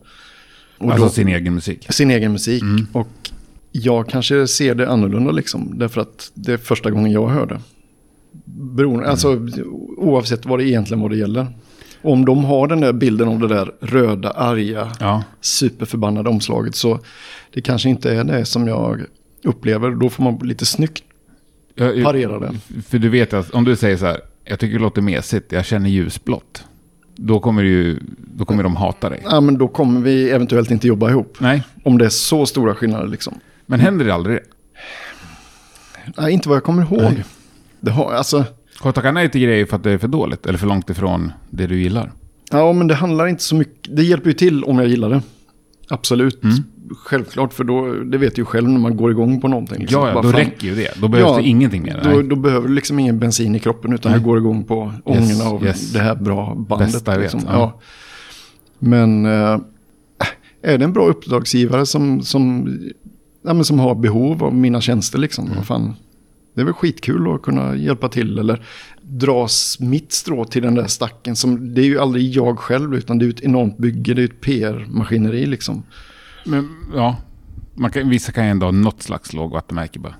Och 0.79 0.91
Alltså 0.91 1.05
då- 1.07 1.11
sin 1.13 1.29
egen 1.29 1.55
musik. 1.55 1.87
sin 1.93 2.11
egen 2.11 2.33
musik. 2.33 2.63
Och 2.93 3.09
jag 3.73 4.09
kanske 4.09 4.47
ser 4.47 4.75
det 4.75 4.89
annorlunda 4.91 5.31
liksom. 5.31 5.79
Därför 5.79 6.01
att 6.01 6.31
det 6.35 6.53
är 6.53 6.57
första 6.57 6.91
gången 6.91 7.13
jag 7.13 7.29
hör 7.29 7.47
det. 7.47 7.61
Beroende, 8.45 9.09
Alltså 9.11 9.49
oavsett 9.97 10.47
vad 10.47 10.59
det 10.59 10.65
egentligen 10.69 11.01
vad 11.01 11.11
det 11.11 11.17
gäller. 11.17 11.47
Om 12.03 12.25
de 12.25 12.45
har 12.45 12.67
den 12.69 12.81
där 12.81 12.93
bilden 12.93 13.29
av 13.29 13.39
det 13.39 13.49
där 13.49 13.73
röda, 13.81 14.31
arga, 14.31 14.93
Ja. 15.01 15.23
superförbannade 15.41 16.29
omslaget 16.31 16.75
så 16.75 17.01
det 17.53 17.61
kanske 17.63 17.89
inte 17.89 18.15
är 18.15 18.25
det 18.25 18.45
som 18.45 18.69
jag 18.69 19.03
upplever. 19.45 19.91
Då 19.91 20.11
får 20.11 20.23
man 20.25 20.39
lite 20.43 20.67
snyggt 20.67 21.03
parera 21.77 22.39
det. 22.41 22.53
för 22.89 22.99
du 22.99 23.09
vet 23.09 23.33
att 23.33 23.51
om 23.51 23.65
du 23.65 23.77
säger 23.77 23.97
så 23.97 24.07
här, 24.07 24.21
jag 24.45 24.59
tycker 24.61 24.75
det 24.79 24.83
låter 24.83 25.03
mesigt, 25.03 25.53
jag 25.53 25.65
känner 25.65 25.91
ljusblått. 25.91 26.65
Då 27.17 27.41
kommer, 27.41 27.63
ju, 27.63 27.99
då 28.19 28.45
kommer 28.45 28.63
de 28.63 28.77
hata 28.77 29.09
dig. 29.11 29.21
Ja, 29.25 29.41
men 29.41 29.59
då 29.59 29.69
kommer 29.69 30.01
vi 30.01 30.31
eventuellt 30.31 30.71
inte 30.71 30.87
jobba 30.87 31.11
ihop. 31.11 31.37
Nej, 31.41 31.63
Om 31.85 31.99
det 31.99 32.05
är 32.05 32.09
så 32.09 32.47
stora 32.47 32.75
skillnader 32.75 33.07
liksom. 33.09 33.35
men 33.67 33.81
händer 33.81 34.05
det 34.05 34.15
aldrig? 34.15 34.39
Nej, 36.19 36.33
inte 36.33 36.49
vad 36.49 36.57
jag 36.57 36.65
kommer 36.65 36.83
ihåg. 36.83 37.01
Nej. 37.03 37.25
Det 37.81 37.91
har, 37.91 38.13
alltså, 38.13 38.45
Har 38.81 38.91
du 38.91 38.93
tackat 38.93 39.15
nej 39.15 39.31
till 39.31 39.41
grejer 39.41 39.67
för 39.67 39.77
att 39.77 39.83
det 39.83 39.91
är 39.91 39.99
för 39.99 40.09
dåligt? 40.09 40.47
Eller 40.47 40.59
för 40.59 40.67
långt 40.67 40.91
ifrån 40.91 41.33
det 41.51 41.67
du 41.67 41.81
gillar? 41.83 42.13
ja, 42.51 42.73
men 42.73 42.87
det 42.89 42.95
handlar 42.95 43.27
inte 43.27 43.43
så 43.43 43.55
mycket. 43.55 43.97
Det 43.97 44.03
hjälper 44.03 44.27
ju 44.31 44.35
till 44.35 44.65
om 44.65 44.79
jag 44.79 44.89
gillar 44.89 45.11
det. 45.11 45.23
Absolut. 45.89 46.41
Självklart, 46.91 47.53
för 47.53 47.65
då, 47.65 47.95
det 48.05 48.19
vet 48.19 48.35
du 48.35 48.43
ju 48.43 48.47
själv 48.47 48.69
när 48.69 48.81
man 48.81 48.97
går 48.97 49.11
igång 49.11 49.41
på 49.41 49.49
någonting. 49.49 49.79
liksom. 49.81 50.01
Ja, 50.01 50.09
ja 50.09 50.15
Vad 50.15 50.25
då 50.25 50.31
fan, 50.31 50.41
räcker 50.41 50.67
ju 50.67 50.75
det. 50.75 51.01
Då 51.01 51.09
behövs 51.09 51.29
Ja, 51.31 51.37
det 51.37 51.43
ingenting 51.43 51.83
mer. 51.83 52.01
Då, 52.05 52.23
då 52.23 52.37
behöver 52.37 52.69
du 52.69 52.75
liksom 52.75 52.99
ingen 52.99 53.19
bensin 53.19 53.55
i 53.55 53.59
kroppen 53.59 53.93
utan 53.93 54.13
Nej. 54.13 54.21
du 54.21 54.25
går 54.27 54.39
igång 54.39 54.65
på 54.65 54.93
ångorna 55.05 55.45
av 55.45 55.65
yes. 55.65 55.93
det 55.93 55.99
här 55.99 56.15
bra 56.15 56.55
bandet. 56.69 56.93
Bästa 56.93 57.13
jag 57.13 57.19
vet, 57.19 57.33
liksom. 57.33 57.51
ja. 57.53 57.59
ja. 57.59 57.81
Men 58.79 59.27
eh, 59.27 59.59
är 60.63 60.79
det 60.79 60.85
en 60.85 60.93
bra 60.93 61.07
uppdragsgivare 61.07 61.87
som, 61.87 62.23
som, 62.23 62.79
ja, 63.45 63.55
men 63.55 63.65
som 63.65 63.79
har 63.79 63.95
behov 63.95 64.45
av 64.45 64.55
mina 64.55 64.81
tjänster 64.81 65.19
liksom, 65.19 65.47
Mm. 65.47 65.63
fan, 65.65 65.95
det 66.55 66.61
är 66.61 66.65
väl 66.65 66.75
skitkul 66.75 67.35
att 67.35 67.43
kunna 67.43 67.77
hjälpa 67.77 68.09
till 68.09 68.39
eller 68.39 68.63
dras 69.03 69.77
mitt 69.81 70.13
strå 70.13 70.45
till 70.45 70.63
den 70.63 70.75
där 70.75 70.87
stacken. 70.87 71.37
Som, 71.37 71.75
det 71.75 71.81
är 71.81 71.85
ju 71.87 71.99
aldrig 72.01 72.31
jag 72.37 72.59
själv 72.59 72.95
utan 72.95 73.19
det 73.19 73.25
är 73.27 73.29
ett 73.29 73.41
enormt 73.41 73.79
bygge, 73.79 74.15
det 74.15 74.23
är 74.23 74.25
ett 74.25 74.41
PR-maskineri 74.41 75.47
liksom. 75.47 75.83
Men, 76.45 76.69
ja, 76.95 77.17
man 77.75 77.91
kan, 77.91 78.09
vissa 78.09 78.33
kan 78.33 78.45
ju 78.45 78.51
ändå 78.51 78.67
ha 78.67 78.71
något 78.71 79.03
slags 79.03 79.33
lågvattenmärke 79.33 79.99
bara. 79.99 80.15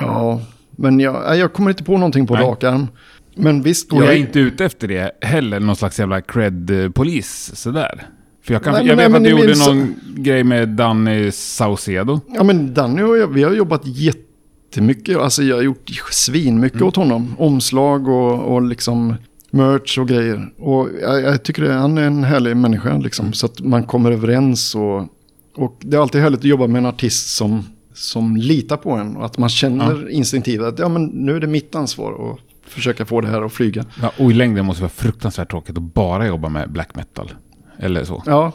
Ja, 0.00 0.40
men 0.70 1.00
jag, 1.00 1.22
nej, 1.28 1.38
jag 1.38 1.52
kommer 1.52 1.70
inte 1.70 1.84
på 1.84 1.92
någonting 1.92 2.26
på 2.26 2.34
Nej. 2.34 2.42
rak 2.44 2.64
arm. 2.64 2.86
Men 3.34 3.62
visst, 3.62 3.92
Och 3.92 4.02
jag 4.02 4.12
är 4.12 4.16
inte 4.16 4.40
ute 4.40 4.64
efter 4.64 4.88
det 4.88 5.12
heller, 5.20 5.60
någon 5.60 5.76
slags 5.76 5.98
jävla 5.98 6.20
cred-polis 6.20 7.50
sådär. 7.54 8.06
För 8.42 8.52
jag, 8.54 8.64
kan, 8.64 8.72
Nej, 8.72 8.86
jag 8.86 8.96
men- 8.96 9.12
vet 9.12 9.22
nej, 9.22 9.32
att 9.32 9.38
du 9.38 9.42
gjorde 9.48 9.52
är 9.64 9.74
någon 9.74 9.94
grej 10.14 10.44
med 10.44 10.68
Danny 10.68 11.30
Saucedo. 11.30 12.20
Ja 12.28 12.42
men 12.42 12.74
Danny 12.74 13.02
och 13.02 13.18
jag, 13.18 13.26
vi 13.28 13.42
har 13.42 13.52
jobbat 13.52 13.82
jättemycket. 13.86 15.16
Alltså 15.16 15.42
jag 15.42 15.56
har 15.56 15.62
gjort 15.62 15.90
svinmycket 16.10 16.82
åt 16.82 16.96
honom. 16.96 17.34
Omslag 17.38 18.08
och, 18.08 18.54
och 18.54 18.62
liksom 18.62 19.14
merch 19.50 19.98
och 19.98 20.08
grejer. 20.08 20.52
Och 20.58 20.88
jag, 21.02 21.22
jag 21.22 21.42
tycker 21.42 21.62
det, 21.62 21.72
han 21.72 21.98
är 21.98 22.02
en 22.02 22.24
härlig 22.24 22.56
människa 22.56 22.98
liksom. 22.98 23.32
Så 23.32 23.46
att 23.46 23.60
man 23.60 23.82
kommer 23.84 24.10
överens 24.12 24.74
och, 24.74 25.06
och 25.54 25.80
det 25.80 25.96
är 25.96 26.00
alltid 26.00 26.20
härligt 26.20 26.40
att 26.40 26.44
jobba 26.44 26.66
med 26.66 26.78
en 26.78 26.86
artist 26.86 27.36
som, 27.36 27.64
som 27.94 28.36
litar 28.36 28.76
på 28.76 28.90
en. 28.90 29.16
Och 29.16 29.24
att 29.24 29.38
man 29.38 29.48
känner 29.48 30.08
instinktivt 30.10 30.62
att 30.62 30.78
ja, 30.78 30.88
men 30.88 31.04
nu 31.04 31.36
är 31.36 31.40
det 31.40 31.46
mitt 31.46 31.74
ansvar 31.74 32.32
att 32.32 32.70
försöka 32.70 33.06
få 33.06 33.20
det 33.20 33.28
här 33.28 33.42
att 33.42 33.52
flyga. 33.52 33.84
Ja, 34.02 34.12
och 34.18 34.30
i 34.30 34.34
längden 34.34 34.66
måste 34.66 34.80
det 34.80 34.84
vara 34.84 34.90
fruktansvärt 34.90 35.50
tråkigt 35.50 35.76
att 35.76 35.82
bara 35.82 36.26
jobba 36.26 36.48
med 36.48 36.72
black 36.72 36.94
metal. 36.94 37.32
Eller 37.78 38.04
så. 38.04 38.22
Ja, 38.26 38.52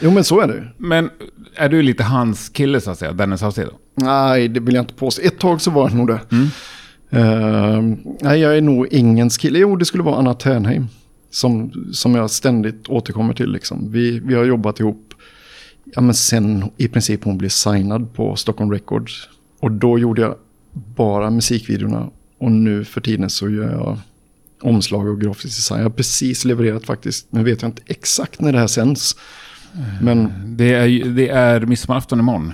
jo 0.00 0.10
men 0.10 0.24
så 0.24 0.40
är 0.40 0.48
det 0.48 0.54
ju. 0.54 0.62
Men 0.76 1.10
är 1.56 1.68
du 1.68 1.82
lite 1.82 2.04
hans 2.04 2.48
kille 2.48 2.80
så 2.80 2.90
att 2.90 2.98
säga, 2.98 3.12
Danny 3.12 3.36
Saucedo? 3.36 3.70
Nej, 3.94 4.48
det 4.48 4.60
vill 4.60 4.74
jag 4.74 4.82
inte 4.82 4.94
påstå. 4.94 5.22
Ett 5.22 5.38
tag 5.38 5.60
så 5.60 5.70
var 5.70 5.88
det 5.88 5.96
nog 5.96 6.08
det. 6.08 6.20
Eh, 7.10 7.82
nej, 8.20 8.40
jag 8.40 8.56
är 8.56 8.60
nog 8.60 8.86
ingens 8.90 9.38
kille. 9.38 9.58
Jo, 9.58 9.76
det 9.76 9.84
skulle 9.84 10.02
vara 10.02 10.16
Anna 10.16 10.34
Ternheim. 10.34 10.88
Som, 11.30 11.72
som 11.92 12.14
jag 12.14 12.30
ständigt 12.30 12.88
återkommer 12.88 13.34
till. 13.34 13.52
Liksom. 13.52 13.92
Vi, 13.92 14.18
vi 14.18 14.34
har 14.34 14.44
jobbat 14.44 14.80
ihop 14.80 15.07
ja, 15.94 16.00
men 16.00 16.14
sen 16.14 16.70
i 16.76 16.88
princip 16.88 17.24
hon 17.24 17.38
blev 17.38 17.48
signad 17.48 18.14
på 18.14 18.36
Stockholm 18.36 18.72
Records. 18.72 19.28
Och 19.60 19.72
då 19.72 19.98
gjorde 19.98 20.22
jag 20.22 20.34
bara 20.72 21.30
musikvideorna. 21.30 22.10
Och 22.38 22.52
nu 22.52 22.84
för 22.84 23.00
tiden 23.00 23.30
så 23.30 23.48
gör 23.50 23.72
jag 23.72 23.98
omslag 24.62 25.08
och 25.08 25.20
grafisk 25.20 25.56
design. 25.56 25.78
Jag 25.80 25.84
har 25.84 25.90
precis 25.90 26.44
levererat 26.44 26.84
faktiskt. 26.86 27.26
Men 27.30 27.44
vet 27.44 27.62
jag 27.62 27.68
inte 27.68 27.82
exakt 27.86 28.40
när 28.40 28.52
det 28.52 28.58
här 28.58 28.66
sänds. 28.66 29.16
Men 30.02 30.32
Det 30.56 30.74
är, 30.74 31.04
det 31.04 31.28
är 31.28 31.60
midsommarafton 31.60 32.18
imorgon. 32.20 32.52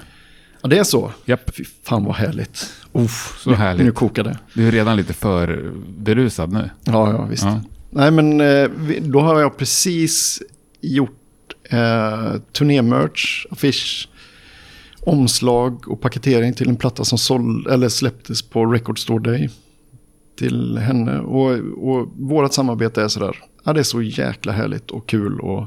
ja, 0.62 0.68
det 0.68 0.78
är 0.78 0.84
så. 0.84 1.12
Japp, 1.24 1.50
Fy 1.56 1.64
fan 1.82 2.04
vad 2.04 2.14
härligt. 2.14 2.70
Uff, 2.92 3.38
så 3.40 3.50
nu, 3.50 3.56
härligt. 3.56 3.84
nu 3.86 3.92
kokar 3.92 4.24
det. 4.24 4.38
Du 4.54 4.68
är 4.68 4.72
redan 4.72 4.96
lite 4.96 5.12
för 5.12 5.72
berusad 5.98 6.52
nu. 6.52 6.70
Ja, 6.84 7.10
ja 7.12 7.24
visst. 7.24 7.44
Ja. 7.44 7.60
Nej, 7.90 8.10
men 8.10 8.40
eh, 8.40 8.68
då 9.00 9.20
har 9.20 9.40
jag 9.40 9.56
precis 9.56 10.42
gjort 10.80 11.18
eh, 11.70 12.34
turnémerch, 12.52 13.46
affisch, 13.50 14.08
omslag 15.00 15.88
och 15.88 16.00
paketering 16.00 16.54
till 16.54 16.68
en 16.68 16.76
platta 16.76 17.04
som 17.04 17.18
såld, 17.18 17.66
eller 17.66 17.88
släpptes 17.88 18.42
på 18.42 18.66
Record 18.66 18.98
Store 18.98 19.22
Day. 19.32 19.50
Till 20.38 20.78
henne. 20.78 21.18
Och, 21.20 21.50
och 21.88 22.08
vårt 22.18 22.52
samarbete 22.52 23.02
är 23.02 23.08
sådär, 23.08 23.36
ja 23.64 23.72
det 23.72 23.80
är 23.80 23.84
så 23.84 24.02
jäkla 24.02 24.52
härligt 24.52 24.90
och 24.90 25.06
kul 25.08 25.40
och 25.40 25.66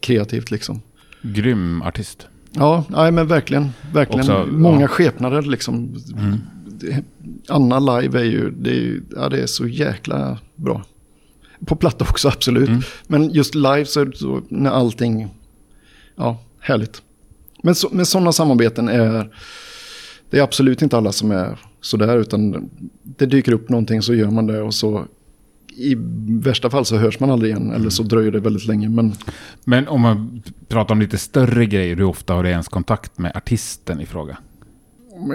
kreativt 0.00 0.50
liksom. 0.50 0.80
Grym 1.22 1.82
artist. 1.82 2.26
Ja, 2.52 2.84
nej, 2.88 3.12
men 3.12 3.26
verkligen. 3.26 3.70
verkligen. 3.92 4.20
Också, 4.20 4.46
Många 4.52 4.80
ja. 4.80 4.88
skepnader 4.88 5.42
liksom. 5.42 5.96
Det- 6.66 7.04
Anna 7.48 7.78
live 8.00 8.20
är 8.20 8.24
ju, 8.24 8.50
det 8.50 8.70
är, 8.70 8.74
ju- 8.74 9.02
ja, 9.16 9.28
det 9.28 9.42
är 9.42 9.46
så 9.46 9.66
jäkla 9.66 10.38
bra. 10.56 10.84
På 11.66 11.76
platta 11.76 12.04
också, 12.10 12.28
absolut. 12.28 12.70
Men 13.06 13.30
just 13.30 13.54
live 13.54 13.84
så 13.84 14.00
är 14.00 14.04
det 14.04 14.16
så, 14.16 14.42
när 14.48 14.70
allting, 14.70 15.28
ja, 16.16 16.38
härligt. 16.60 17.02
Men, 17.62 17.74
så, 17.74 17.88
men 17.92 18.06
sådana 18.06 18.32
samarbeten 18.32 18.88
är, 18.88 19.30
det 20.30 20.38
är 20.38 20.42
absolut 20.42 20.82
inte 20.82 20.96
alla 20.96 21.12
som 21.12 21.30
är 21.30 21.58
sådär, 21.80 22.18
utan 22.18 22.70
det 23.02 23.26
dyker 23.26 23.52
upp 23.52 23.68
någonting 23.68 24.02
så 24.02 24.14
gör 24.14 24.30
man 24.30 24.46
det 24.46 24.62
och 24.62 24.74
så 24.74 25.06
i 25.76 25.96
värsta 26.28 26.70
fall 26.70 26.84
så 26.84 26.96
hörs 26.96 27.20
man 27.20 27.30
aldrig 27.30 27.50
igen, 27.50 27.72
eller 27.72 27.90
så 27.90 28.02
dröjer 28.02 28.30
det 28.32 28.40
väldigt 28.40 28.66
länge. 28.66 28.88
Men 28.88 29.12
Men 29.64 29.88
om 29.88 30.00
man 30.00 30.42
pratar 30.68 30.94
om 30.94 31.00
lite 31.00 31.18
större 31.18 31.66
grejer, 31.66 31.96
hur 31.96 32.04
ofta 32.04 32.34
har 32.34 32.42
du 32.42 32.48
ens 32.48 32.68
kontakt 32.68 33.18
med 33.18 33.32
artisten 33.36 34.00
i 34.00 34.06
fråga? 34.06 34.38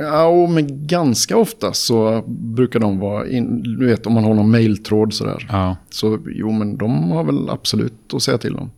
Ja, 0.02 0.48
men 0.48 0.88
ganska 0.88 1.38
ofta 1.38 1.74
så 1.74 2.24
brukar 2.28 2.80
de 2.80 3.00
vara, 3.00 3.28
in, 3.28 3.64
du 3.80 3.86
vet 3.86 4.06
om 4.08 4.14
man 4.14 4.24
har 4.24 4.34
någon 4.34 4.52
mailtråd 4.52 5.14
sådär. 5.14 5.48
Ja. 5.52 5.78
Så 5.90 6.20
jo, 6.26 6.52
men 6.52 6.78
de 6.78 7.12
har 7.12 7.24
väl 7.24 7.50
absolut 7.50 8.14
att 8.14 8.24
säga 8.24 8.38
till 8.38 8.56
om. 8.56 8.72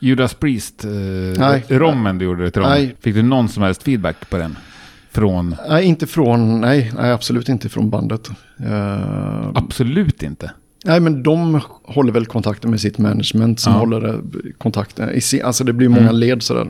Judas 0.00 0.34
Priest, 0.34 0.84
eh, 0.84 0.90
du 0.90 2.24
gjorde 2.24 2.50
till 2.50 2.62
dem. 2.62 2.88
Fick 3.00 3.14
du 3.14 3.22
någon 3.22 3.48
som 3.48 3.62
helst 3.62 3.82
feedback 3.82 4.30
på 4.30 4.36
den? 4.36 4.56
Från? 5.10 5.56
Nej, 5.68 5.84
inte 5.84 6.06
från, 6.06 6.60
nej, 6.60 6.92
nej 6.96 7.12
absolut 7.12 7.48
inte 7.48 7.68
från 7.68 7.90
bandet. 7.90 8.28
Eh, 8.60 9.48
Absolut 9.54 10.22
inte. 10.22 10.50
nej, 10.84 11.00
men 11.00 11.22
de 11.22 11.60
håller 11.84 12.12
väl 12.12 12.26
kontakten 12.26 12.70
med 12.70 12.80
sitt 12.80 12.98
management 12.98 13.60
som 13.60 13.72
Ja. 13.72 13.78
håller 13.78 14.08
eh, 14.08 14.14
kontakten. 14.58 15.20
Sin, 15.20 15.44
alltså 15.44 15.64
det 15.64 15.72
blir 15.72 15.88
många 15.88 16.12
led 16.12 16.42
sådär. 16.42 16.68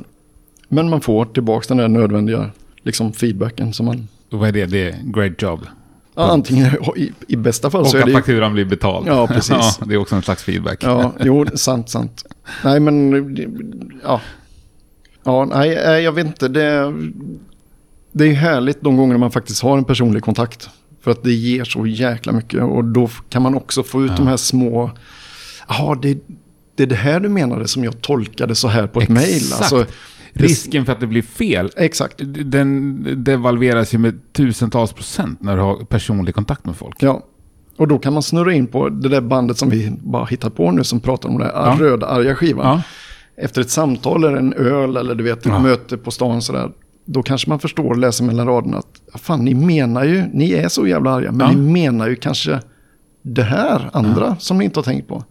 Men 0.69 0.91
man 0.91 1.01
får 1.01 1.25
tillbaka 1.25 1.65
den 1.69 1.77
där 1.77 1.89
nödvändiga 1.89 2.51
liksom, 2.87 3.13
feedbacken 3.13 3.73
som 3.75 3.87
man... 3.87 4.09
Och 4.31 4.39
vad 4.39 4.49
är 4.49 4.53
det? 4.53 4.67
Det 4.67 4.89
är 4.89 4.97
great 5.05 5.43
job. 5.43 5.67
Ja, 6.15 6.23
antingen, 6.23 6.67
i, 6.97 7.13
i 7.29 7.37
bästa 7.37 7.71
fall 7.71 7.81
Och 7.81 7.87
så 7.87 7.97
är 7.97 8.01
att 8.01 8.07
det 8.07 8.11
ju 8.11 8.17
fakturan 8.17 8.53
blir 8.53 8.65
betald. 8.65 9.09
Ja, 9.09 9.27
precis. 9.27 9.51
ja, 9.51 9.73
det 9.87 9.95
är 9.95 9.99
också 9.99 10.17
en 10.17 10.23
slags 10.23 10.43
feedback. 10.43 10.85
Ja, 10.85 11.13
jo, 11.21 11.47
sant, 11.55 11.91
sant. 11.91 12.25
Nej, 12.65 12.81
men 12.81 13.37
ja. 14.03 14.21
Ja, 15.25 15.45
nej, 15.45 15.77
eh, 15.77 15.91
jag 15.91 16.13
vet 16.13 16.27
inte. 16.27 16.49
Det, 16.49 16.95
det 18.13 18.25
är 18.25 18.33
härligt 18.33 18.81
de 18.81 18.97
gånger 18.97 19.19
man 19.19 19.31
faktiskt 19.31 19.63
har 19.63 19.79
en 19.79 19.85
personlig 19.85 20.23
kontakt. 20.23 20.69
För 21.03 21.11
att 21.11 21.23
det 21.23 21.33
ger 21.33 21.65
så 21.65 21.87
jäkla 21.87 22.33
mycket. 22.33 22.63
Och 22.63 22.85
då 22.85 23.09
kan 23.29 23.43
man 23.43 23.55
också 23.55 23.83
få 23.83 24.05
ut 24.05 24.17
de 24.17 24.27
här 24.27 24.37
små... 24.37 24.91
Ja, 25.69 25.99
det, 26.03 26.19
det 26.75 26.83
är 26.83 26.87
det 26.87 26.95
här 26.95 27.21
du 27.21 27.29
menade 27.29 27.69
som 27.69 27.85
jag 27.85 28.01
tolkade 28.01 28.55
så 28.55 28.69
här 28.69 28.87
på 28.87 29.01
ett 29.01 29.09
mejl. 29.09 29.37
Exakt. 29.37 29.61
Alltså, 29.61 29.87
Risken 30.39 30.85
för 30.85 30.93
att 30.93 31.01
det 31.01 31.07
blir 31.07 31.23
fel, 31.23 31.71
Exakt. 31.77 32.15
den 32.45 33.25
devalveras 33.25 33.95
ju 33.95 33.99
med 33.99 34.33
tusentals 34.33 34.93
procent 34.93 35.43
när 35.43 35.57
du 35.57 35.63
har 35.63 35.85
personlig 35.85 36.35
kontakt 36.35 36.65
med 36.67 36.77
folk. 36.77 36.97
Ja. 37.03 37.23
Och 37.77 37.89
då 37.89 37.99
kan 37.99 38.13
man 38.13 38.23
snurra 38.23 38.53
in 38.53 38.67
på 38.67 38.89
det 38.89 39.09
där 39.09 39.21
bandet 39.21 39.57
som 39.59 39.71
vi 39.71 39.93
bara 40.01 40.25
hittar 40.25 40.51
på 40.51 40.71
nu 40.71 40.85
som 40.85 41.01
pratar 41.01 41.29
om 41.29 41.39
det 41.39 41.45
här 41.45 41.53
Ja. 41.53 41.77
röda 41.81 42.07
arga 42.07 42.35
skivan. 42.35 42.67
Ja. 42.67 42.83
efter 43.39 43.61
ett 43.61 43.71
samtal 43.71 44.25
eller 44.25 44.37
en 44.37 44.53
öl 44.53 44.97
eller 44.97 45.15
du 45.15 45.25
vet 45.25 45.39
ett 45.39 45.47
Ja. 45.47 45.59
möte 45.59 45.97
på 45.97 46.11
stan 46.11 46.43
sådär. 46.43 46.71
Då 47.05 47.23
kanske 47.23 47.49
man 47.51 47.59
förstår 47.59 47.85
och 47.91 47.97
läser 47.99 48.25
mellan 48.25 48.47
raderna 48.47 48.79
att 48.79 49.01
"Ja, 49.13 49.19
fan 49.19 49.45
ni 49.45 49.55
menar 49.55 50.05
ju, 50.05 50.25
ni 50.33 50.53
är 50.53 50.69
så 50.69 50.87
jävla 50.87 51.11
arga, 51.11 51.33
men 51.33 51.55
ni 51.55 51.73
menar 51.73 52.09
ju 52.09 52.17
kanske 52.17 52.61
det 53.23 53.43
här 53.43 53.91
andra 53.93 54.37
som 54.39 54.59
ni 54.59 54.65
inte 54.65 54.79
har 54.79 54.85
tänkt 54.85 55.09
på. 55.09 55.25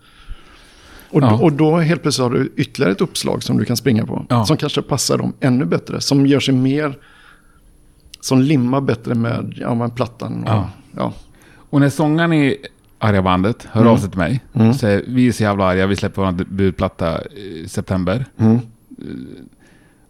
Och, 1.10 1.22
Ja. 1.24 1.30
då, 1.30 1.36
och 1.44 1.52
då 1.54 1.78
helt 1.78 2.02
plötsligt 2.02 2.24
har 2.24 2.30
du 2.38 2.54
ytterligare 2.56 2.92
ett 2.92 3.02
uppslag 3.02 3.44
som 3.44 3.58
du 3.58 3.66
kan 3.66 3.78
springa 3.78 4.06
på. 4.06 4.26
Ja. 4.30 4.46
Som 4.46 4.58
kanske 4.58 4.82
passar 4.82 5.18
dem 5.18 5.34
ännu 5.40 5.66
bättre. 5.66 6.02
Som 6.02 6.26
gör 6.28 6.40
sig 6.40 6.54
mer, 6.54 6.98
som 8.22 8.42
limmar 8.42 8.82
bättre 8.82 9.16
med 9.16 9.54
ja, 9.58 9.76
med 9.76 9.96
plattan. 9.96 10.44
Och, 10.44 10.50
Ja. 10.50 10.70
ja. 10.96 11.14
Och 11.70 11.80
när 11.82 11.90
sångaren 11.90 12.34
i 12.34 12.58
arga 13.00 13.22
bandet 13.22 13.68
hör 13.72 13.82
Mm. 13.82 13.94
av 13.94 13.98
sig 13.98 14.10
till 14.10 14.18
mig 14.20 14.40
och 14.52 14.76
säger 14.76 15.04
vi 15.08 15.28
är 15.28 15.32
så 15.32 15.44
jävla 15.44 15.66
arga, 15.66 15.88
vi 15.88 15.96
släpper 15.96 16.22
vår 16.22 16.32
debutplatta 16.32 17.26
i 17.28 17.66
september. 17.68 18.26
Mm. 18.38 18.60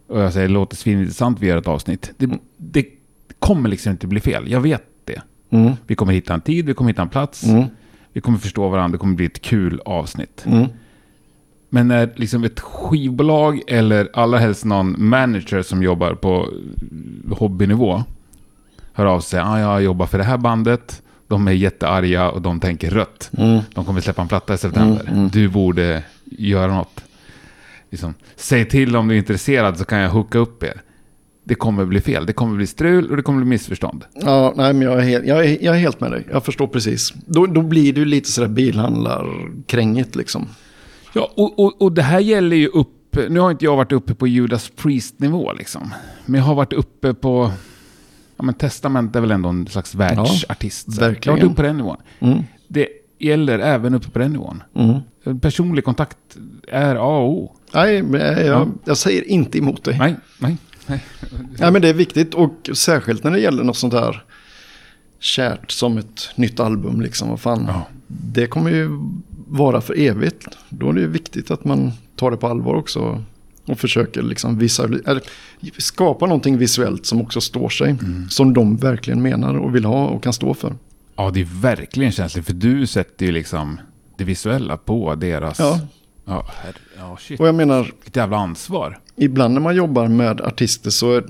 Och 0.08 0.20
jag 0.20 0.32
säger 0.32 0.48
låter 0.48 0.76
svinintressant, 0.76 1.40
vi 1.40 1.46
gör 1.46 1.56
ett 1.58 1.68
avsnitt. 1.68 2.12
Det, 2.18 2.30
det 2.56 2.84
kommer 3.38 3.68
liksom 3.68 3.92
inte 3.92 4.06
bli 4.06 4.20
fel, 4.20 4.50
jag 4.50 4.60
vet 4.60 4.82
det. 5.04 5.20
Mm. 5.50 5.72
Vi 5.86 5.94
kommer 5.94 6.12
hitta 6.12 6.34
en 6.34 6.40
tid, 6.40 6.66
vi 6.66 6.74
kommer 6.74 6.90
hitta 6.90 7.02
en 7.02 7.08
plats. 7.08 7.44
Mm. 7.44 7.64
Vi 8.12 8.20
kommer 8.20 8.38
förstå 8.38 8.68
varandra, 8.68 8.92
det 8.92 8.98
kommer 8.98 9.14
bli 9.14 9.26
ett 9.26 9.40
kul 9.42 9.80
avsnitt. 9.84 10.44
Mm. 11.72 11.86
Men 11.86 11.88
när 11.88 12.12
liksom 12.16 12.44
ett 12.44 12.60
skivbolag 12.60 13.60
eller 13.66 14.08
allra 14.12 14.38
helst 14.38 14.64
någon 14.64 14.94
manager 14.98 15.62
som 15.62 15.82
jobbar 15.82 16.14
på 16.14 16.48
hobbynivå 17.30 18.04
hör 18.96 19.06
av 19.06 19.20
sig. 19.20 19.40
Ah, 19.40 19.60
jag 19.60 19.82
jobbar 19.82 20.06
för 20.06 20.18
det 20.18 20.24
här 20.24 20.38
bandet. 20.38 21.02
De 21.28 21.48
är 21.48 21.52
jättearga 21.52 22.30
och 22.30 22.42
de 22.42 22.60
tänker 22.60 22.90
rött. 22.90 23.30
Mm. 23.38 23.60
De 23.74 23.84
kommer 23.84 24.00
släppa 24.00 24.22
en 24.22 24.28
platta 24.28 24.54
i 24.54 24.58
september. 24.58 25.28
Du 25.32 25.48
borde 25.48 26.02
göra 26.24 26.74
något. 26.74 27.04
Liksom, 27.90 28.14
säg 28.36 28.68
till 28.68 28.96
om 28.96 29.08
du 29.08 29.14
är 29.14 29.18
intresserad 29.18 29.78
så 29.78 29.84
kan 29.84 29.98
jag 29.98 30.10
hooka 30.10 30.38
upp 30.38 30.62
er. 30.62 30.82
Det 31.44 31.54
kommer 31.54 31.84
bli 31.84 32.00
fel. 32.00 32.26
Det 32.26 32.32
kommer 32.32 32.56
bli 32.56 32.66
strul 32.66 33.10
och 33.10 33.16
det 33.16 33.22
kommer 33.22 33.38
bli 33.38 33.48
missförstånd. 33.48 34.04
Ja, 34.14 34.52
nej, 34.56 34.72
men 34.72 34.82
jag 34.82 34.98
är, 34.98 35.02
helt, 35.02 35.26
jag, 35.26 35.46
är, 35.46 35.64
jag 35.64 35.74
är 35.74 35.80
helt 35.80 36.00
med 36.00 36.10
dig. 36.10 36.26
Jag 36.32 36.44
förstår 36.44 36.66
precis. 36.66 37.12
Då, 37.26 37.46
då 37.46 37.62
blir 37.62 37.92
det 37.92 38.00
ju 38.00 38.04
lite 38.04 38.30
sådär 38.32 38.48
bilhandlarkrängigt 38.48 40.16
liksom. 40.16 40.48
Ja, 41.16 41.32
och, 41.36 41.58
och, 41.58 41.82
och 41.82 41.92
det 41.92 42.02
här 42.02 42.20
gäller 42.20 42.56
ju 42.56 42.68
upp... 42.68 43.16
Nu 43.28 43.40
har 43.40 43.50
inte 43.50 43.64
jag 43.64 43.76
varit 43.76 43.92
uppe 43.92 44.14
på 44.14 44.26
Judas 44.26 44.72
Priest-nivå 44.76 45.52
liksom. 45.52 45.94
Men 46.26 46.40
jag 46.40 46.46
har 46.46 46.54
varit 46.54 46.72
uppe 46.72 47.14
på... 47.14 47.52
Ja, 48.36 48.44
men 48.44 48.54
Testament 48.54 49.16
är 49.16 49.20
väl 49.20 49.30
ändå 49.30 49.48
en 49.48 49.66
slags 49.66 49.94
världsartist. 49.94 50.94
så. 50.94 51.00
verkligen. 51.00 51.38
Jag 51.38 51.42
har 51.42 51.48
varit 51.48 51.52
uppe 51.52 51.56
på 51.56 51.62
den 51.62 51.76
nivån. 51.76 51.96
Mm. 52.18 52.42
Det 52.68 52.88
gäller 53.18 53.58
även 53.58 53.94
uppe 53.94 54.10
på 54.10 54.18
den 54.18 54.32
nivån. 54.32 54.62
Mm. 54.74 55.40
Personlig 55.40 55.84
kontakt 55.84 56.18
är 56.68 56.96
A 56.96 57.18
och 57.18 57.30
O. 57.30 57.52
Nej, 57.74 58.04
jag, 58.12 58.46
jag, 58.46 58.68
jag 58.84 58.96
säger 58.96 59.28
inte 59.28 59.58
emot 59.58 59.84
dig. 59.84 59.98
Nej, 59.98 60.16
nej, 60.38 60.56
nej. 60.86 61.04
Nej, 61.58 61.72
men 61.72 61.82
det 61.82 61.88
är 61.88 61.94
viktigt 61.94 62.34
och 62.34 62.70
särskilt 62.74 63.24
när 63.24 63.30
det 63.30 63.40
gäller 63.40 63.64
något 63.64 63.76
sånt 63.76 63.94
här 63.94 64.24
kärt 65.18 65.70
som 65.70 65.98
ett 65.98 66.30
nytt 66.34 66.60
album. 66.60 67.00
Liksom. 67.00 67.28
Vad 67.28 67.40
fan. 67.40 67.64
Ja. 67.68 67.86
Det 68.06 68.46
kommer 68.46 68.70
ju 68.70 68.90
vara 69.48 69.80
för 69.80 69.98
evigt. 69.98 70.48
Då 70.68 70.88
är 70.88 70.92
det 70.92 71.06
viktigt 71.06 71.50
att 71.50 71.64
man 71.64 71.92
tar 72.16 72.30
det 72.30 72.36
på 72.36 72.46
allvar 72.46 72.74
också. 72.74 73.22
Och 73.66 73.78
försöker 73.78 74.22
liksom 74.22 74.58
visual, 74.58 75.00
skapa 75.78 76.26
någonting 76.26 76.58
visuellt 76.58 77.06
som 77.06 77.20
också 77.20 77.40
står 77.40 77.68
sig. 77.68 77.90
Mm. 77.90 78.28
Som 78.30 78.54
de 78.54 78.76
verkligen 78.76 79.22
menar 79.22 79.54
och 79.58 79.74
vill 79.74 79.84
ha 79.84 80.06
och 80.06 80.22
kan 80.22 80.32
stå 80.32 80.54
för. 80.54 80.74
Ja, 81.16 81.30
det 81.30 81.40
är 81.40 81.60
verkligen 81.60 82.12
känsligt. 82.12 82.46
För 82.46 82.52
du 82.52 82.86
sätter 82.86 83.26
ju 83.26 83.32
liksom 83.32 83.80
det 84.16 84.24
visuella 84.24 84.76
på 84.76 85.14
deras... 85.14 85.58
Ja. 85.58 85.80
Ja, 86.28 86.46
herre, 86.56 86.74
ja 86.98 87.16
shit. 87.20 87.40
Och 87.40 87.48
jag 87.48 87.54
menar, 87.54 87.82
Vilket 87.82 88.16
jävla 88.16 88.36
ansvar. 88.36 88.98
ibland 89.16 89.54
när 89.54 89.60
man 89.60 89.76
jobbar 89.76 90.08
med 90.08 90.40
artister 90.40 90.90
så 90.90 91.12
är, 91.12 91.24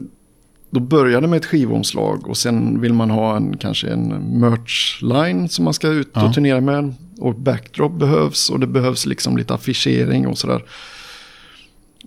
då 0.76 0.80
börjar 0.80 1.20
det 1.20 1.26
med 1.28 1.36
ett 1.36 1.44
skivomslag 1.46 2.28
och 2.28 2.36
sen 2.36 2.80
vill 2.80 2.92
man 2.92 3.10
ha 3.10 3.36
en, 3.36 3.56
kanske 3.56 3.88
en 3.88 4.08
merch-line 4.40 5.48
som 5.48 5.64
man 5.64 5.74
ska 5.74 5.88
ut 5.88 6.06
och 6.16 6.22
Ja. 6.22 6.32
turnera 6.32 6.60
med. 6.60 6.94
Och 7.18 7.34
backdrop 7.34 7.98
behövs 7.98 8.50
och 8.50 8.60
det 8.60 8.66
behövs 8.66 9.06
liksom 9.06 9.36
lite 9.36 9.54
affischering 9.54 10.26
och 10.26 10.38
sådär. 10.38 10.62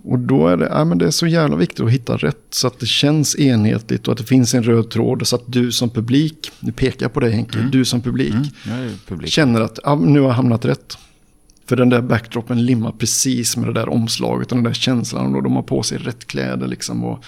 Och 0.04 0.18
då 0.18 0.48
är 0.48 0.56
det, 0.56 0.68
ja, 0.72 0.84
men 0.84 0.98
det 0.98 1.06
är 1.06 1.10
så 1.10 1.26
jävla 1.26 1.56
viktigt 1.56 1.80
att 1.80 1.90
hitta 1.90 2.16
rätt 2.16 2.42
så 2.50 2.66
att 2.66 2.78
det 2.80 2.86
känns 2.86 3.38
enhetligt 3.38 4.06
och 4.08 4.12
att 4.12 4.18
det 4.18 4.24
finns 4.24 4.54
en 4.54 4.62
röd 4.62 4.90
tråd 4.90 5.26
så 5.26 5.36
att 5.36 5.42
du 5.46 5.72
som 5.72 5.90
publik, 5.90 6.50
nu 6.60 6.72
pekar 6.72 7.04
jag 7.04 7.12
på 7.12 7.20
dig 7.20 7.30
Henke, 7.32 7.58
du 7.72 7.84
som 7.84 8.00
publik 8.00 8.34
Mm, 8.66 8.90
publik. 9.08 9.30
känner 9.30 9.60
att 9.60 9.78
ja, 9.84 9.94
nu 9.94 10.20
har 10.20 10.26
jag 10.28 10.34
hamnat 10.34 10.64
rätt. 10.64 10.98
För 11.66 11.76
den 11.76 11.88
där 11.88 12.00
backdropen 12.00 12.64
limmar 12.66 12.92
precis 12.92 13.56
med 13.56 13.68
det 13.68 13.72
där 13.72 13.88
omslaget 13.88 14.50
och 14.52 14.56
den 14.56 14.64
där 14.64 14.72
känslan. 14.72 15.34
Och 15.34 15.42
de 15.42 15.56
har 15.56 15.62
på 15.62 15.82
sig 15.82 15.98
rätt 15.98 16.26
kläder 16.26 16.66
liksom. 16.66 17.04
Och 17.04 17.24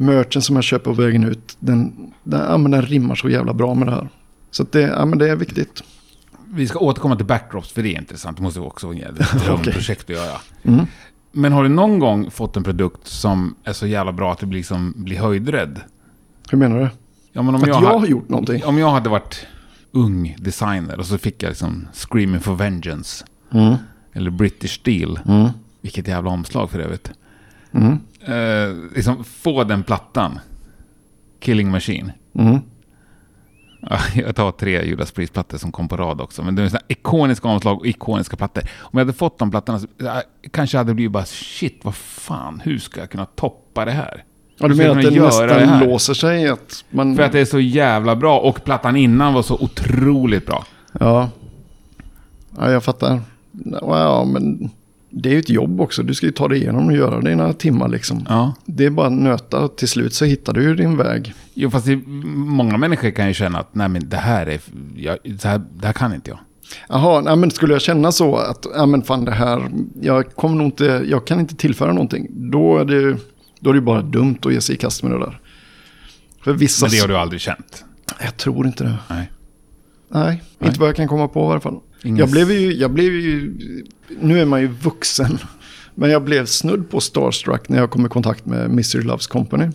merchen 0.00 0.42
som 0.42 0.56
jag 0.56 0.64
köper 0.64 0.94
på 0.94 1.02
vägen 1.02 1.24
ut, 1.24 1.56
den, 1.58 2.12
den, 2.22 2.40
ja, 2.40 2.58
den 2.58 2.82
rimmar 2.82 3.14
så 3.14 3.28
jävla 3.28 3.54
bra 3.54 3.74
med 3.74 3.88
det 3.88 3.92
här. 3.92 4.08
Så 4.50 4.66
det, 4.70 4.80
ja, 4.80 5.04
men 5.04 5.18
det 5.18 5.30
är 5.30 5.36
viktigt. 5.36 5.82
Vi 6.46 6.68
ska 6.68 6.78
återkomma 6.78 7.16
till 7.16 7.26
backdrops, 7.26 7.72
för 7.72 7.82
det 7.82 7.88
är 7.94 7.98
intressant. 7.98 8.36
Det 8.36 8.42
måste 8.42 8.60
vara 8.60 8.92
ett 9.08 9.44
drömprojekt 9.44 10.02
att 10.10 10.16
göra. 10.16 10.40
Mm. 10.62 10.86
Men 11.32 11.52
har 11.52 11.62
du 11.62 11.68
någon 11.68 11.98
gång 11.98 12.30
fått 12.30 12.56
en 12.56 12.62
produkt 12.64 13.06
som 13.06 13.54
är 13.64 13.72
så 13.72 13.86
jävla 13.86 14.12
bra 14.12 14.32
att 14.32 14.38
du 14.38 14.46
blir, 14.46 14.58
liksom, 14.58 14.94
blir 14.96 15.18
höjdrädd? 15.18 15.80
Hur 16.50 16.58
menar 16.58 16.78
du? 16.78 16.88
Ja, 17.32 17.42
men 17.42 17.54
om 17.54 17.62
Att 17.62 17.68
jag, 17.68 17.82
jag 17.82 17.88
ha- 17.88 17.98
har 17.98 18.06
gjort 18.06 18.28
någonting? 18.28 18.64
Om 18.64 18.78
jag 18.78 18.90
hade 18.90 19.08
varit 19.08 19.46
ung 19.92 20.36
designer 20.38 20.98
och 20.98 21.06
så 21.06 21.18
fick 21.18 21.42
jag 21.42 21.48
liksom 21.48 21.88
Screaming 21.92 22.40
for 22.40 22.54
Vengeance. 22.54 23.24
Mm. 23.52 23.74
Eller 24.12 24.30
British 24.30 24.70
Steel. 24.80 25.20
Mm. 25.28 25.48
Vilket 25.80 26.08
jävla 26.08 26.30
omslag 26.30 26.70
för 26.70 26.78
övrigt. 26.78 27.10
Mm. 27.72 27.98
Eh, 28.28 28.76
liksom 28.94 29.24
få 29.24 29.64
den 29.64 29.82
plattan. 29.82 30.38
Killing 31.40 31.70
Machine. 31.70 32.12
Mm. 32.34 32.58
Ja, 33.80 33.98
Jag 34.14 34.36
tar 34.36 34.52
tre 34.52 34.84
Judas 34.84 35.12
Priest-plattor 35.12 35.58
som 35.58 35.72
kom 35.72 35.88
på 35.88 35.96
rad 35.96 36.20
också. 36.20 36.42
Men 36.42 36.54
det 36.54 36.62
är 36.62 36.68
sådana 36.68 36.84
ikoniska 36.88 37.48
omslag 37.48 37.78
och 37.78 37.86
ikoniska 37.86 38.36
plattor. 38.36 38.62
Om 38.78 38.90
jag 38.92 39.00
hade 39.00 39.12
fått 39.12 39.38
de 39.38 39.50
plattorna 39.50 39.78
så 39.78 39.86
jag 39.96 40.22
kanske 40.50 40.78
hade 40.78 40.94
blivit 40.94 41.12
bara 41.12 41.24
shit, 41.24 41.80
vad 41.82 41.94
fan, 41.94 42.60
hur 42.64 42.78
ska 42.78 43.00
jag 43.00 43.10
kunna 43.10 43.24
toppa 43.26 43.84
det 43.84 43.90
här? 43.90 44.24
Ja, 44.58 44.68
du 44.68 44.74
menar 44.74 44.88
jag 44.88 44.98
att 44.98 45.14
det 45.14 45.20
det 45.20 45.24
nästan 45.24 45.68
här? 45.68 45.86
låser 45.86 46.14
sig? 46.14 46.48
Att 46.48 46.84
man... 46.90 47.16
För 47.16 47.22
att 47.22 47.32
det 47.32 47.40
är 47.40 47.44
så 47.44 47.60
jävla 47.60 48.16
bra 48.16 48.38
och 48.38 48.64
plattan 48.64 48.96
innan 48.96 49.34
var 49.34 49.42
så 49.42 49.54
otroligt 49.54 50.46
bra. 50.46 50.64
Ja. 51.00 51.30
ja, 52.58 52.70
jag 52.70 52.84
fattar. 52.84 53.20
Ja, 53.80 54.24
men 54.24 54.70
det 55.10 55.28
är 55.28 55.32
ju 55.32 55.38
ett 55.38 55.48
jobb 55.48 55.80
också. 55.80 56.02
Du 56.02 56.14
ska 56.14 56.26
ju 56.26 56.32
ta 56.32 56.48
dig 56.48 56.58
igenom 56.58 56.86
och 56.86 56.92
göra 56.92 57.20
det 57.20 57.36
några 57.36 57.52
timmar 57.52 57.88
liksom. 57.88 58.26
Ja. 58.28 58.54
Det 58.64 58.86
är 58.86 58.90
bara 58.90 59.06
att 59.06 59.12
nöta. 59.12 59.68
Till 59.68 59.88
slut 59.88 60.14
så 60.14 60.24
hittar 60.24 60.52
du 60.52 60.62
ju 60.62 60.74
din 60.74 60.96
väg. 60.96 61.34
Jo, 61.54 61.70
fast 61.70 61.86
det, 61.86 61.96
många 62.06 62.76
människor 62.76 63.10
kan 63.10 63.28
ju 63.28 63.34
känna 63.34 63.58
att 63.58 63.74
nej 63.74 63.88
men 63.88 64.08
det 64.08 64.16
här 64.16 64.46
är, 64.46 64.60
jag, 64.96 65.18
så 65.40 65.48
här, 65.48 65.60
det 65.80 65.86
här 65.86 65.92
kan 65.92 66.14
inte 66.14 66.30
jag. 66.30 66.38
Jaha, 66.88 67.20
nej, 67.20 67.36
men 67.36 67.50
skulle 67.50 67.72
jag 67.72 67.82
känna 67.82 68.12
så 68.12 68.36
att 68.36 68.66
ja, 68.74 68.86
men 68.86 69.02
fan 69.02 69.24
det 69.24 69.32
här, 69.32 69.70
jag, 70.00 70.34
kommer 70.34 70.56
nog 70.56 70.66
inte, 70.66 71.04
jag 71.08 71.26
kan 71.26 71.40
inte 71.40 71.56
tillföra 71.56 71.92
någonting. 71.92 72.26
Då 72.30 72.78
är 72.78 72.84
det 72.84 73.16
då 73.60 73.70
är 73.70 73.74
det 73.74 73.80
bara 73.80 74.02
dumt 74.02 74.38
att 74.42 74.52
ge 74.52 74.60
sig 74.60 74.74
i 74.74 74.78
kast 74.78 75.02
med 75.02 75.12
det 75.12 75.18
där. 75.18 75.40
För 76.44 76.52
vissa... 76.52 76.86
Men 76.86 76.90
det 76.90 76.98
har 76.98 77.08
du 77.08 77.16
aldrig 77.16 77.40
känt. 77.40 77.84
Jag 78.20 78.36
tror 78.36 78.66
inte 78.66 78.84
det. 78.84 78.98
Nej. 79.08 79.30
Nej, 80.08 80.42
inte 80.64 80.80
vad 80.80 80.88
jag 80.88 80.96
kan 80.96 81.08
komma 81.08 81.28
på 81.28 81.40
i 81.40 81.50
alla 81.50 81.60
fall. 81.60 81.78
Ingen- 82.02 82.16
Jag 82.16 82.30
blev 82.30 82.50
ju, 82.50 82.72
jag 82.72 82.90
blev 82.90 83.12
ju, 83.12 83.54
nu 84.20 84.40
är 84.40 84.44
man 84.44 84.60
ju 84.60 84.66
vuxen. 84.68 85.38
Men 85.94 86.10
jag 86.10 86.24
blev 86.24 86.46
snudd 86.46 86.90
på 86.90 87.00
starstruck 87.00 87.68
när 87.68 87.78
jag 87.78 87.90
kom 87.90 88.06
i 88.06 88.08
kontakt 88.08 88.46
med 88.46 88.70
Mystery 88.70 89.02
Loves 89.04 89.26
Company. 89.26 89.66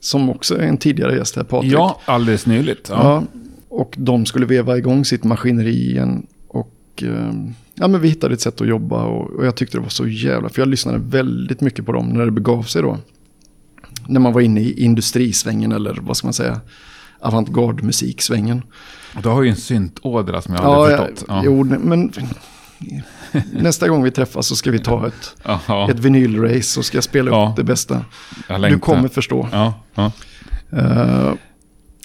Som 0.00 0.30
också 0.30 0.54
är 0.58 0.62
en 0.62 0.76
tidigare 0.78 1.16
gäst 1.16 1.36
här, 1.36 1.42
Patrik. 1.44 1.72
Ja, 1.72 2.00
alldeles 2.04 2.46
nyligt. 2.46 2.86
Ja. 2.90 2.96
Ja, 3.02 3.24
och 3.68 3.94
de 3.98 4.26
skulle 4.26 4.46
veva 4.46 4.76
igång 4.78 5.04
sitt 5.04 5.24
maskineri 5.24 5.90
igen. 5.90 6.26
Och 6.48 7.02
eh, 7.02 7.32
ja, 7.74 7.88
men 7.88 8.00
vi 8.00 8.08
hittade 8.08 8.34
ett 8.34 8.40
sätt 8.40 8.60
att 8.60 8.68
jobba 8.68 9.04
och, 9.04 9.30
och 9.30 9.46
jag 9.46 9.54
tyckte 9.56 9.76
det 9.76 9.82
var 9.82 9.88
så 9.88 10.06
jävla... 10.06 10.48
För 10.48 10.60
jag 10.62 10.68
lyssnade 10.68 10.98
väldigt 10.98 11.60
mycket 11.60 11.86
på 11.86 11.92
dem 11.92 12.08
när 12.08 12.24
det 12.24 12.30
begav 12.30 12.62
sig 12.62 12.82
då. 12.82 12.98
När 14.06 14.20
man 14.20 14.32
var 14.32 14.40
inne 14.40 14.60
i 14.60 14.84
industrisvängen 14.84 15.72
eller 15.72 15.98
vad 16.02 16.16
ska 16.16 16.26
man 16.26 16.34
säga, 16.34 16.60
avantgarde-musiksvängen. 17.20 18.62
Du 19.22 19.28
har 19.28 19.42
ju 19.42 19.50
en 19.50 19.56
syntådra 19.56 20.42
som 20.42 20.54
jag 20.54 20.64
aldrig 20.64 20.98
Ja, 20.98 21.06
förstått. 21.06 21.24
ja. 21.28 21.42
Jo, 21.44 21.64
men 21.64 22.12
nästa 23.52 23.88
gång 23.88 24.02
vi 24.02 24.10
träffas 24.10 24.46
så 24.46 24.56
ska 24.56 24.70
vi 24.70 24.78
ta 24.78 25.06
ett, 25.06 25.34
Jaha. 25.42 25.90
ett 25.90 25.98
vinylrace 25.98 26.80
och 26.80 26.84
ska 26.84 27.02
spela 27.02 27.30
Ja. 27.30 27.48
upp 27.50 27.56
det 27.56 27.64
bästa. 27.64 28.04
Du 28.70 28.78
kommer 28.78 29.08
förstå. 29.08 29.48
Ja, 29.52 29.74
ja. 29.94 30.12
Uh, 30.72 31.34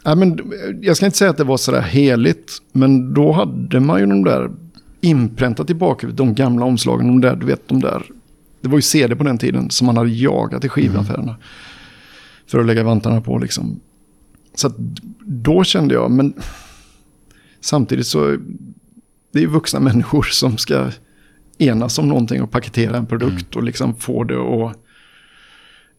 ja, 0.04 0.16
men, 0.16 0.40
jag 0.82 0.98
ska 0.98 1.06
inte 1.06 1.18
säga 1.18 1.30
att 1.32 1.38
det 1.38 1.44
var 1.44 1.58
sådär 1.58 1.82
heligt, 1.82 2.52
men 2.72 3.14
då 3.14 3.32
hade 3.32 3.80
man 3.80 4.00
ju 4.00 4.06
de 4.06 4.24
där 4.24 4.52
inpräntat 5.02 5.70
i 5.70 5.74
bakhuvudet, 5.74 6.18
de 6.18 6.36
gamla 6.36 6.66
omslagen, 6.66 7.08
de 7.08 7.22
där, 7.22 7.36
du 7.36 7.46
vet, 7.46 7.68
de 7.68 7.82
där. 7.82 8.04
Det 8.62 8.70
var 8.70 8.78
ju 8.78 8.82
CD 8.82 9.16
på 9.16 9.24
den 9.24 9.38
tiden 9.38 9.70
som 9.70 9.86
man 9.88 9.98
hade 9.98 10.10
jagat 10.10 10.64
i 10.66 10.70
skivaffärerna. 10.70 11.36
För 12.48 12.60
att 12.60 12.66
lägga 12.66 12.84
vantarna 12.84 13.22
på 13.22 13.38
liksom. 13.38 13.80
Så 14.56 14.72
då 15.20 15.64
kände 15.64 15.94
jag, 15.94 16.12
men 16.12 16.34
samtidigt 17.62 18.08
så, 18.08 18.38
det 19.32 19.40
är 19.40 19.42
ju 19.42 19.48
vuxna 19.48 19.80
människor 19.80 20.24
som 20.24 20.58
ska 20.58 20.92
enas 21.58 22.00
om 22.00 22.08
någonting 22.08 22.42
och 22.42 22.52
paketera 22.52 22.98
en 22.98 23.06
produkt 23.06 23.56
och 23.56 23.64
liksom 23.64 23.96
få 23.96 24.24
det 24.24 24.38
att 24.38 24.78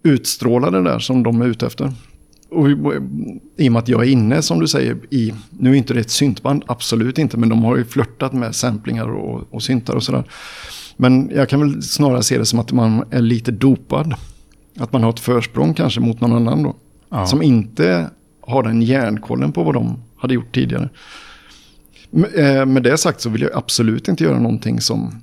utstråla 0.03 0.71
det 0.71 0.83
där 0.83 0.99
som 0.99 1.23
de 1.23 1.43
är 1.43 1.47
ute 1.47 1.67
efter. 1.67 1.93
Och 2.49 2.71
i 2.71 2.77
i 3.57 3.69
och 3.69 3.73
med 3.73 3.81
att 3.81 3.89
jag 3.89 4.03
är 4.03 4.09
inne, 4.09 4.43
som 4.43 4.61
du 4.61 4.69
säger, 4.69 4.99
i, 5.11 5.35
nu 5.51 5.71
är 5.71 5.75
inte 5.75 5.95
det 5.95 6.01
ett 6.01 6.11
syntband, 6.11 6.65
absolut 6.67 7.19
inte, 7.19 7.37
men 7.37 7.49
de 7.49 7.65
har 7.65 7.77
ju 7.77 7.85
flörtat 7.85 8.33
med 8.33 8.55
samplingar 8.55 9.09
och, 9.09 9.55
och 9.55 9.63
syntar 9.63 9.95
och 9.95 10.03
sådär. 10.03 10.25
Men 10.97 11.31
jag 11.35 11.49
kan 11.49 11.61
väl 11.61 11.83
snarare 11.83 12.23
se 12.23 12.39
det 12.39 12.47
som 12.47 12.59
att 12.59 12.73
man 12.73 13.05
är 13.11 13.21
lite 13.21 13.51
dopad. 13.51 14.15
Att 14.79 14.93
man 14.93 15.03
har 15.03 15.11
ett 15.11 15.21
försprång 15.21 15.75
kanske 15.75 16.01
mot 16.01 16.21
någon 16.21 16.33
annan 16.33 16.63
då. 16.63 16.77
Ja. 17.09 17.27
Som 17.27 17.43
inte 17.43 18.11
ha 18.47 18.63
den 18.63 18.83
järnkollen 18.83 19.53
på 19.53 19.63
vad 19.63 19.75
de 19.75 20.03
hade 20.17 20.35
gjort 20.35 20.55
tidigare. 20.55 20.89
Eh, 22.37 22.67
med 22.67 22.83
det 22.83 22.99
sagt 22.99 23.21
så 23.21 23.29
vill 23.31 23.43
jag 23.43 23.51
absolut 23.55 24.09
inte 24.09 24.25
göra 24.25 24.39
någonting 24.39 24.81
som, 24.81 25.23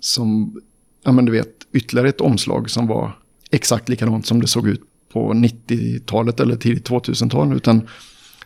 som 0.00 0.60
ja 1.04 1.12
men 1.12 1.24
du 1.24 1.32
vet, 1.32 1.52
ytterligare 1.72 2.08
ett 2.08 2.20
omslag 2.20 2.70
som 2.70 2.86
var 2.86 3.12
exakt 3.50 3.88
likadant 3.88 4.26
som 4.26 4.40
det 4.40 4.46
såg 4.46 4.68
ut 4.68 4.82
på 5.12 5.32
90-talet 5.32 6.40
eller 6.40 6.56
tidigt 6.56 6.88
2000-tal. 6.88 7.56
Utan 7.56 7.88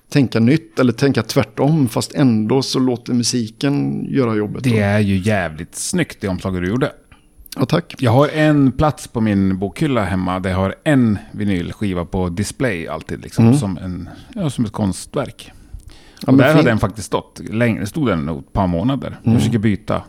tänka 0.09 0.41
nytt 0.41 0.79
eller 0.79 0.93
tänka 0.93 1.23
tvärtom 1.23 1.89
fast 1.89 2.15
ändå 2.15 2.63
så 2.63 2.79
låter 2.79 3.15
musiken 3.15 4.05
göra 4.05 4.35
jobbet. 4.35 4.65
Det 4.65 4.79
är 4.79 5.01
ju 5.01 5.17
jävligt 5.17 5.75
snyggt 5.75 6.21
det 6.21 6.29
omslaget 6.29 6.63
du 6.63 6.69
gjorde. 6.69 6.93
Ja, 7.59 7.67
tack. 7.67 7.95
Jag 7.99 8.11
har 8.11 8.29
en 8.29 8.73
plats 8.73 9.09
på 9.09 9.21
min 9.21 9.59
bokhylla 9.59 10.05
hemma 10.05 10.41
där 10.41 10.51
jag 10.51 10.57
har 10.57 10.75
en 10.85 11.19
vinylskiva 11.33 12.05
på 12.05 12.29
display 12.29 12.89
alltid. 12.89 13.21
Liksom, 13.23 13.45
Mm. 13.47 13.59
som, 13.59 13.79
en, 13.79 14.09
ja, 14.35 14.51
som 14.51 14.65
ett 14.65 14.73
konstverk. 14.73 15.53
Ja, 16.27 16.33
och 16.33 16.39
där 16.39 16.47
har 16.49 16.55
fint. 16.55 16.65
den 16.67 16.79
faktiskt 16.79 17.07
stått 17.07 17.41
länge. 17.51 17.87
stod 17.87 18.09
den 18.09 18.27
nog 18.27 18.39
ett 18.39 18.53
par 18.53 18.67
månader. 18.67 19.09
Mm. 19.09 19.21
Jag 19.33 19.39
försöker 19.41 19.59
byta 19.59 20.03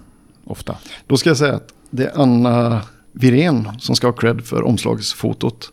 ofta. 0.45 0.75
Då 1.07 1.17
ska 1.17 1.29
jag 1.29 1.37
säga 1.37 1.55
att 1.55 1.73
det 1.89 2.05
är 2.05 2.21
Anna 2.21 2.81
Virén 3.11 3.67
som 3.79 3.95
ska 3.95 4.07
ha 4.07 4.11
cred 4.13 4.41
för 4.45 4.63
omslagsfotot. 4.63 5.71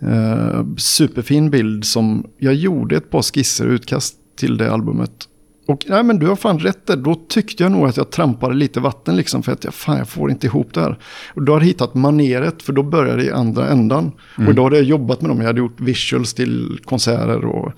Eh, 0.00 0.64
superfin 0.76 1.50
bild 1.50 1.84
som 1.84 2.26
jag 2.38 2.54
gjorde 2.54 2.96
ett 2.96 3.10
par 3.10 3.22
skisser 3.22 3.66
och 3.66 3.72
utkast 3.72 4.16
till 4.36 4.56
det 4.56 4.72
albumet. 4.72 5.28
Och 5.66 5.84
nej 5.88 6.02
men 6.02 6.18
du 6.18 6.26
har 6.26 6.36
fan 6.36 6.58
rätt 6.58 6.86
där. 6.86 6.96
Då 6.96 7.14
tyckte 7.28 7.62
jag 7.62 7.72
nog 7.72 7.86
att 7.86 7.96
jag 7.96 8.10
trampade 8.10 8.54
lite 8.54 8.80
vatten 8.80 9.16
liksom 9.16 9.42
för 9.42 9.52
att 9.52 9.64
jag, 9.64 9.74
fan, 9.74 9.98
jag 9.98 10.08
får 10.08 10.30
inte 10.30 10.46
ihop 10.46 10.74
det 10.74 10.80
här. 10.80 10.98
Och 11.34 11.42
då 11.42 11.52
har 11.52 11.60
jag 11.60 11.66
hittat 11.66 11.94
maneret 11.94 12.62
för 12.62 12.72
då 12.72 12.82
började 12.82 13.22
det 13.22 13.24
i 13.24 13.32
andra 13.32 13.68
ändan. 13.68 14.12
Och 14.36 14.50
idag 14.50 14.64
hade 14.64 14.76
jag 14.76 14.84
jobbat 14.84 15.20
med 15.20 15.30
dem. 15.30 15.38
Jag 15.38 15.46
hade 15.46 15.58
gjort 15.58 15.80
visuals 15.80 16.34
till 16.34 16.78
konserter 16.84 17.44
och 17.44 17.72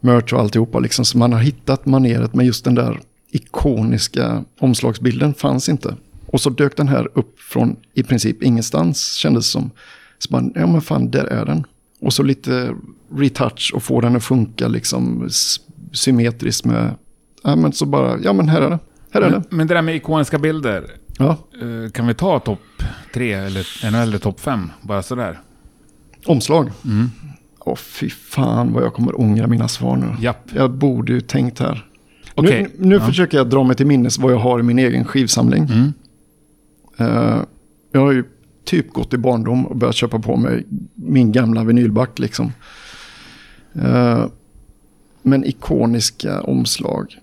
merch 0.00 0.32
och 0.32 0.40
alltihopa. 0.40 0.78
Liksom. 0.78 1.04
Så 1.04 1.18
man 1.18 1.32
har 1.32 1.40
hittat 1.40 1.86
maneret 1.86 2.34
men 2.34 2.46
just 2.46 2.64
den 2.64 2.74
där 2.74 3.00
ikoniska 3.30 4.44
omslagsbilden 4.58 5.34
fanns 5.34 5.68
inte. 5.68 5.96
Och 6.26 6.40
så 6.40 6.50
dök 6.50 6.76
den 6.76 6.88
här 6.88 7.08
upp 7.14 7.40
från 7.40 7.76
i 7.94 8.02
princip 8.02 8.42
ingenstans 8.42 9.12
kändes 9.12 9.50
som. 9.50 9.70
Så 10.18 10.32
man, 10.32 10.52
ja 10.54 10.66
men 10.66 10.80
fan, 10.80 11.10
där 11.10 11.24
är 11.24 11.44
den. 11.44 11.66
Och 12.00 12.12
så 12.12 12.22
lite 12.22 12.74
retouch 13.12 13.72
och 13.74 13.82
få 13.82 14.00
den 14.00 14.16
att 14.16 14.24
funka 14.24 14.68
liksom 14.68 15.28
symmetriskt 15.96 16.64
med, 16.64 16.94
ja 17.42 17.56
men 17.56 17.72
så 17.72 17.86
bara, 17.86 18.18
ja 18.22 18.32
men 18.32 18.48
här 18.48 18.60
är 18.60 18.70
det. 18.70 18.78
Här 19.10 19.20
är 19.22 19.30
det. 19.30 19.32
Men, 19.32 19.44
men 19.58 19.66
det 19.66 19.74
där 19.74 19.82
med 19.82 19.96
ikoniska 19.96 20.38
bilder. 20.38 20.84
Ja, 21.18 21.28
eh, 21.62 21.90
Kan 21.92 22.06
vi 22.06 22.14
ta 22.14 22.38
topp 22.40 22.60
tre 23.14 23.32
eller 23.32 23.66
ännu 23.84 23.98
hellre 23.98 24.18
topp 24.18 24.40
fem? 24.40 24.70
Bara 24.82 25.02
sådär. 25.02 25.40
omslag. 26.26 26.70
Mm. 26.84 27.10
Åh 27.58 27.76
fy 27.76 28.10
fan 28.10 28.72
vad 28.72 28.82
jag 28.84 28.94
kommer 28.94 29.20
ångra 29.20 29.46
mina 29.46 29.68
svar 29.68 29.96
nu. 29.96 30.06
Japp. 30.20 30.50
Jag 30.54 30.70
borde 30.70 31.12
ju 31.12 31.20
tänkt 31.20 31.58
här. 31.58 31.86
Okej. 32.34 32.62
Nu, 32.78 32.86
nu 32.88 32.94
Ja. 32.94 33.06
försöker 33.06 33.38
jag 33.38 33.50
dra 33.50 33.64
mig 33.64 33.76
till 33.76 33.86
minnes 33.86 34.18
vad 34.18 34.32
jag 34.32 34.38
har 34.38 34.60
i 34.60 34.62
min 34.62 34.78
egen 34.78 35.04
skivsamling. 35.04 35.64
Mm. 35.64 35.92
Eh, 36.96 37.38
jag 37.92 38.00
har 38.00 38.12
ju 38.12 38.24
typ 38.64 38.92
gått 38.92 39.14
i 39.14 39.18
barndom 39.18 39.66
och 39.66 39.76
börjat 39.76 39.94
köpa 39.96 40.18
på 40.18 40.36
mig 40.36 40.66
min 40.94 41.32
gamla 41.32 41.64
vinylback 41.64 42.18
liksom. 42.18 42.52
Eh, 43.74 44.24
men 45.26 45.44
ikoniska 45.44 46.40
omslag. 46.40 47.18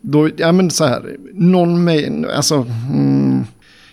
Då, 0.00 0.30
ja 0.36 0.52
men 0.52 0.70
så 0.70 0.84
här, 0.84 1.16
någon 1.34 1.84
med, 1.84 2.26
alltså, 2.34 2.66
mm, 2.92 3.44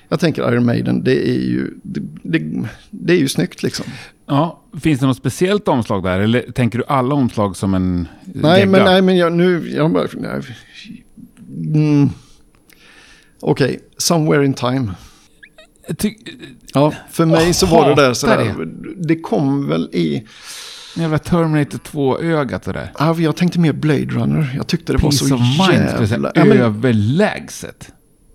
jag 0.10 0.20
tänker 0.20 0.52
Iron 0.54 0.66
Maiden, 0.66 1.04
det 1.04 1.30
är 1.30 1.40
ju, 1.42 1.74
det, 1.84 2.02
det, 2.24 2.68
det 2.90 3.14
är 3.14 3.18
ju 3.18 3.28
snyggt 3.28 3.64
liksom. 3.64 3.86
Ja, 4.26 4.62
finns 4.82 5.00
det 5.00 5.06
något 5.06 5.18
speciellt 5.18 5.68
omslag 5.68 6.04
där? 6.04 6.20
Eller 6.20 6.52
tänker 6.52 6.78
du 6.80 6.86
alla 6.88 7.16
omslag 7.16 7.58
som 7.58 7.74
en 7.74 8.08
Nej, 8.26 8.60
gegga? 8.60 8.72
men, 8.72 8.84
nej, 8.84 9.02
men 9.02 9.18
jag, 9.18 9.34
nu, 9.34 9.70
jag 9.70 9.92
bara, 9.92 10.08
nej. 10.14 10.42
Mm. 11.74 12.10
Okej, 13.40 13.80
Somewhere 13.98 14.46
in 14.46 14.54
Time. 14.54 14.92
Ty- 15.98 16.16
Ja, 16.74 16.94
för 17.12 17.26
mig 17.26 17.54
så 17.54 17.66
var 17.66 17.90
det 17.90 17.96
där 17.96 18.14
sådär, 18.14 18.46
hatar 18.46 18.68
det 19.08 19.16
kom 19.20 19.68
väl 19.68 19.90
i, 19.94 20.24
Jävla 20.98 21.18
Terminator 21.20 21.78
2-ögat 21.78 22.64
det 22.64 22.72
där. 22.74 22.92
ja, 23.00 23.16
jag 23.20 23.36
tänkte 23.36 23.60
mer 23.60 23.74
Blade 23.74 24.06
Runner, 24.06 24.54
jag 24.56 24.68
tyckte 24.68 24.94
det 24.94 24.98
var 24.98 25.10
Peace 25.10 25.26
så 25.28 25.36
of 25.36 25.42
mind, 25.42 26.10
jävla... 26.12 26.32
Ja, 26.36 26.46
men, 26.46 26.58
Överlägset. 26.58 27.90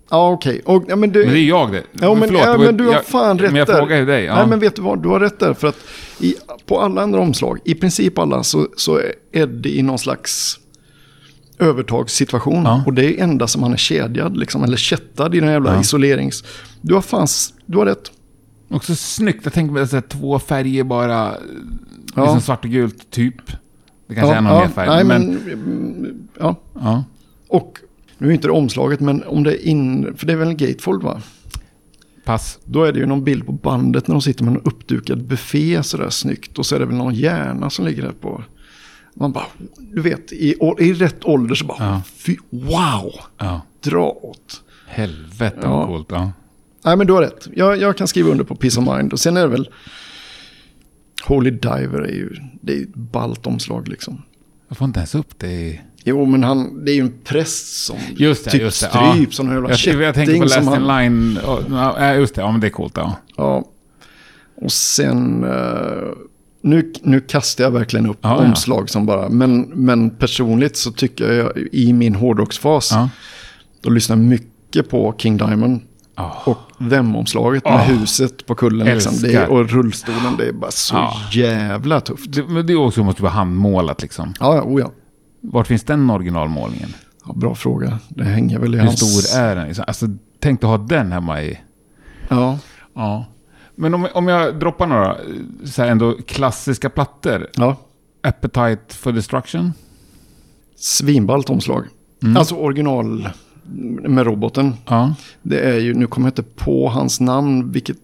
ja 0.09 0.29
okej, 0.31 0.61
och, 0.65 0.83
ja, 0.87 0.95
men 0.95 1.11
du... 1.11 1.19
Men 1.25 1.33
det 1.33 1.39
är 1.39 1.43
jag 1.49 1.71
det. 1.71 1.83
Ja, 1.91 2.13
men, 2.15 2.23
Förlåt, 2.27 2.41
ja, 2.45 2.57
var- 2.57 2.65
men 2.65 2.77
du 2.77 2.85
har 2.85 2.93
jag- 2.93 3.05
fan 3.05 3.39
rätt 3.39 3.51
Men 3.51 3.59
jag 3.59 3.67
där. 3.67 3.77
frågar 3.77 3.97
ju 3.97 4.05
dig. 4.05 4.23
Ja. 4.23 4.35
Nej, 4.35 4.47
men 4.47 4.59
vet 4.59 4.75
du 4.75 4.81
vad? 4.81 5.03
Du 5.03 5.09
har 5.09 5.19
rätt 5.19 5.39
där. 5.39 5.53
För 5.53 5.67
att 5.67 5.77
i, 6.19 6.35
på 6.65 6.79
alla 6.81 7.01
andra 7.01 7.19
omslag, 7.19 7.59
i 7.65 7.75
princip 7.75 8.17
alla, 8.17 8.43
så, 8.43 8.67
så 8.77 8.99
är 9.31 9.47
det 9.47 9.69
i 9.69 9.81
någon 9.81 9.99
slags 9.99 10.59
övertagssituation. 11.59 12.63
Ja. 12.63 12.83
Och 12.85 12.93
det 12.93 13.05
är 13.19 13.23
enda 13.23 13.47
som 13.47 13.63
han 13.63 13.73
är 13.73 13.77
kedjad, 13.77 14.37
liksom, 14.37 14.63
eller 14.63 14.77
kättad 14.77 15.35
i 15.35 15.39
den 15.39 15.49
jävla 15.49 15.73
Ja. 15.75 15.81
isolerings... 15.81 16.43
Du 16.81 16.93
har 16.93 17.01
fan, 17.01 17.27
du 17.65 17.77
har 17.77 17.85
rätt. 17.85 18.11
Också 18.69 18.95
snyggt. 18.95 19.39
Jag 19.43 19.53
tänker 19.53 19.73
mig 19.73 19.87
så 19.87 20.01
två 20.01 20.39
färger 20.39 20.83
bara. 20.83 21.33
Ja. 22.15 22.21
Liksom 22.21 22.41
svart 22.41 22.65
och 22.65 22.71
gult, 22.71 23.09
typ. 23.11 23.35
Det 24.07 24.15
kanske 24.15 24.31
ja, 24.33 24.37
är 24.37 24.41
någon 24.41 24.53
ja, 24.53 24.59
mer 24.59 24.67
färg. 24.67 24.87
Nej, 24.87 25.03
men, 25.03 25.27
men, 25.27 26.27
ja. 26.39 26.55
ja. 26.73 27.03
Och 27.47 27.79
nu 28.17 28.27
är 28.27 28.31
inte 28.31 28.47
det 28.47 28.51
omslaget, 28.51 28.99
men 28.99 29.23
om 29.23 29.43
det 29.43 29.51
är 29.63 29.67
in... 29.67 30.13
För 30.17 30.25
det 30.27 30.33
är 30.33 30.37
väl 30.37 30.47
en 30.47 30.57
gatefold 30.57 31.03
va? 31.03 31.21
Pass. 32.25 32.59
Då 32.65 32.83
är 32.83 32.91
det 32.93 32.99
ju 32.99 33.05
någon 33.05 33.23
bild 33.23 33.45
på 33.45 33.51
bandet 33.51 34.07
när 34.07 34.15
de 34.15 34.21
sitter 34.21 34.43
med 34.43 34.53
en 34.53 34.61
uppdukad 34.61 35.23
buffé 35.23 35.83
sådär 35.83 36.09
snyggt. 36.09 36.59
Och 36.59 36.65
så 36.65 36.75
är 36.75 36.79
det 36.79 36.85
väl 36.85 36.95
någon 36.95 37.13
hjärna 37.13 37.69
som 37.69 37.85
ligger 37.85 38.03
där 38.03 38.11
på. 38.11 38.43
Man 39.13 39.31
bara, 39.31 39.45
du 39.77 40.01
vet, 40.01 40.31
i, 40.31 40.55
i 40.79 40.93
rätt 40.93 41.25
ålder 41.25 41.55
så 41.55 41.65
bara, 41.65 41.77
Ja. 41.79 42.01
fy, 42.17 42.37
wow, 42.49 43.11
Ja. 43.37 43.61
dra 43.81 44.05
åt. 44.09 44.61
Helvete 44.87 45.57
Ja. 45.61 45.77
vad 45.77 45.87
coolt. 45.87 46.07
Ja. 46.09 46.31
Nej 46.85 46.97
men 46.97 47.07
du 47.07 47.13
har 47.13 47.21
rätt, 47.21 47.47
jag, 47.55 47.77
jag 47.81 47.97
kan 47.97 48.07
skriva 48.07 48.29
under 48.29 48.43
på 48.43 48.55
Peace 48.55 48.79
of 48.79 48.97
Mind. 48.97 49.13
Och 49.13 49.19
sen 49.19 49.37
är 49.37 49.41
det 49.41 49.47
väl, 49.47 49.69
Holy 51.27 51.51
Diver 51.51 52.01
är 52.01 52.11
ju, 52.13 52.29
det 52.61 52.73
är 52.77 52.81
ett 52.81 52.95
ballt 52.95 53.47
omslag 53.47 53.87
liksom. 53.87 54.21
Jag 54.67 54.77
får 54.77 54.85
inte 54.85 54.99
ens 54.99 55.15
upp 55.15 55.33
det 55.39 55.47
i... 55.51 55.81
Jo 56.05 56.25
men 56.25 56.43
han, 56.43 56.85
det 56.85 56.91
är 56.91 56.95
ju 56.95 57.01
en 57.01 57.13
präst 57.23 57.85
som 57.85 57.97
Just 58.15 58.45
det, 58.45 58.51
typ 58.51 58.61
just 58.61 58.81
det. 58.81 58.89
stryps 59.13 59.35
som 59.37 59.47
en 59.47 59.53
jävla 59.53 59.69
jag, 59.69 60.01
jag 60.01 60.15
tänker 60.15 60.39
på 60.41 60.47
kätting 60.47 60.65
Last 60.65 60.79
han- 60.87 61.03
Line. 61.03 61.39
Ja, 61.43 61.59
Ja, 61.99 62.13
just 62.15 62.35
det. 62.35 62.41
Ja, 62.41 62.51
men 62.51 62.61
det 62.61 62.67
är 62.67 62.71
coolt. 62.71 62.93
Ja. 62.95 63.15
Ja. 63.37 63.65
Och 64.55 64.71
sen... 64.71 65.43
eh, 65.43 66.09
nu, 66.61 66.93
nu 67.03 67.19
kastar 67.19 67.63
jag 67.63 67.71
verkligen 67.71 68.05
upp 68.09 68.17
Ja, 68.21 68.29
ja. 68.29 68.35
omslag 68.49 68.89
som 68.89 69.05
bara... 69.05 69.29
Men, 69.29 69.61
men 69.61 70.09
personligt 70.09 70.77
så 70.77 70.91
tycker 70.91 71.33
jag 71.33 71.57
i 71.71 71.93
min 71.93 72.15
hårdrocksfas... 72.15 72.91
Ja. 72.91 73.09
Då 73.81 73.89
lyssnar 73.89 74.15
jag 74.15 74.25
mycket 74.25 74.89
på 74.89 75.15
King 75.17 75.37
Diamond. 75.37 75.81
Ja. 76.15 76.41
Och 76.45 76.57
Them-omslaget 76.89 77.63
med 77.65 77.73
Oh. 77.73 77.79
huset 77.81 78.45
på 78.45 78.55
kullen. 78.55 78.87
Liksom. 78.87 79.13
Det 79.21 79.33
är, 79.33 79.49
och 79.51 79.69
rullstolen. 79.69 80.37
Det 80.37 80.47
är 80.47 80.51
bara 80.53 80.71
så 80.71 80.95
Ja. 80.95 81.13
jävla 81.31 82.01
tufft. 82.01 82.33
Det, 82.33 82.43
men 82.47 82.65
det 82.67 82.75
också 82.75 83.03
måste 83.03 83.23
vara 83.23 83.33
handmålat 83.33 84.01
liksom. 84.01 84.33
Ja, 84.39 84.55
ja, 84.55 84.61
oh 84.63 84.79
ja. 84.81 84.91
Vart 85.41 85.67
finns 85.67 85.83
den 85.83 86.09
originalmålningen? 86.09 86.89
ja. 87.25 87.33
Bra 87.33 87.55
fråga. 87.55 87.99
Det 88.09 88.23
hänger 88.23 88.59
väl 88.59 88.75
i 88.75 88.77
Hur 88.77 88.85
hans... 88.85 88.99
stor 89.29 89.39
är 89.41 89.55
den? 89.55 89.67
liksom? 89.67 89.83
Alltså, 89.87 90.05
tänk 90.39 90.63
att 90.63 90.69
ha 90.69 90.77
den 90.77 91.11
hemma 91.11 91.41
i... 91.41 91.59
Ja. 92.29 92.57
Ja. 92.95 93.25
Men 93.75 93.93
om, 93.93 94.07
om 94.13 94.27
jag 94.27 94.59
droppar 94.59 94.87
några 94.87 95.17
så 95.65 95.81
här 95.81 95.89
ändå 95.89 96.17
klassiska 96.27 96.89
plattor. 96.89 97.47
ja. 97.55 97.75
Appetite 98.23 98.95
for 98.95 99.11
Destruction. 99.11 99.73
Svinballt 100.75 101.49
omslag. 101.49 101.85
Mm. 102.23 102.37
Alltså 102.37 102.55
original 102.55 103.29
med 104.09 104.25
roboten. 104.25 104.73
Ja. 104.85 105.15
Det 105.41 105.59
är 105.59 105.79
ju, 105.79 105.93
nu 105.93 106.07
kommer 106.07 106.27
jag 106.27 106.31
inte 106.31 106.43
på 106.43 106.89
hans 106.89 107.19
namn, 107.19 107.71
vilket 107.71 107.97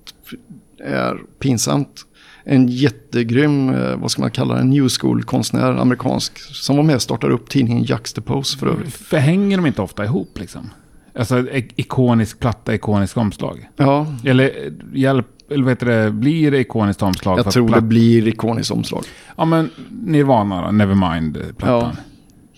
är 0.85 1.17
pinsamt. 1.39 2.05
En 2.43 2.67
jättegrym, 2.67 3.69
eh, 3.69 3.95
vad 3.97 4.11
ska 4.11 4.21
man 4.21 4.31
kalla 4.31 4.55
det, 4.55 4.63
new 4.63 4.87
school-konstnär, 4.89 5.71
amerikansk, 5.71 6.39
som 6.39 6.75
var 6.75 6.83
med 6.83 6.95
och 6.95 7.01
startade 7.01 7.33
upp 7.33 7.49
tidningen 7.49 7.83
Juxtapose 7.83 8.57
för 8.57 8.67
övrigt. 8.67 8.93
Förhänger 8.93 9.57
de 9.57 9.65
inte 9.65 9.81
ofta 9.81 10.05
ihop 10.05 10.39
liksom? 10.39 10.69
Alltså 11.15 11.49
ik- 11.49 11.73
ikonisk 11.75 12.39
platta, 12.39 12.73
ikonisk 12.75 13.17
omslag. 13.17 13.69
Ja, 13.75 14.07
Eller 14.25 14.45
eh, 14.45 14.71
hjälp, 14.93 15.27
eller 15.51 15.63
vad 15.63 15.71
heter 15.71 15.85
det, 15.85 16.11
blir 16.11 16.51
det 16.51 16.59
ikoniskt 16.59 17.01
omslag? 17.01 17.37
för 17.37 17.45
jag 17.45 17.53
tror 17.53 17.69
det 17.69 17.81
blir 17.81 18.27
ikoniskt 18.27 18.71
omslag. 18.71 19.03
Ja 19.37 19.45
men 19.45 19.69
Nirvana 20.03 20.61
då, 20.65 20.71
Nevermind-plattan. 20.71 21.95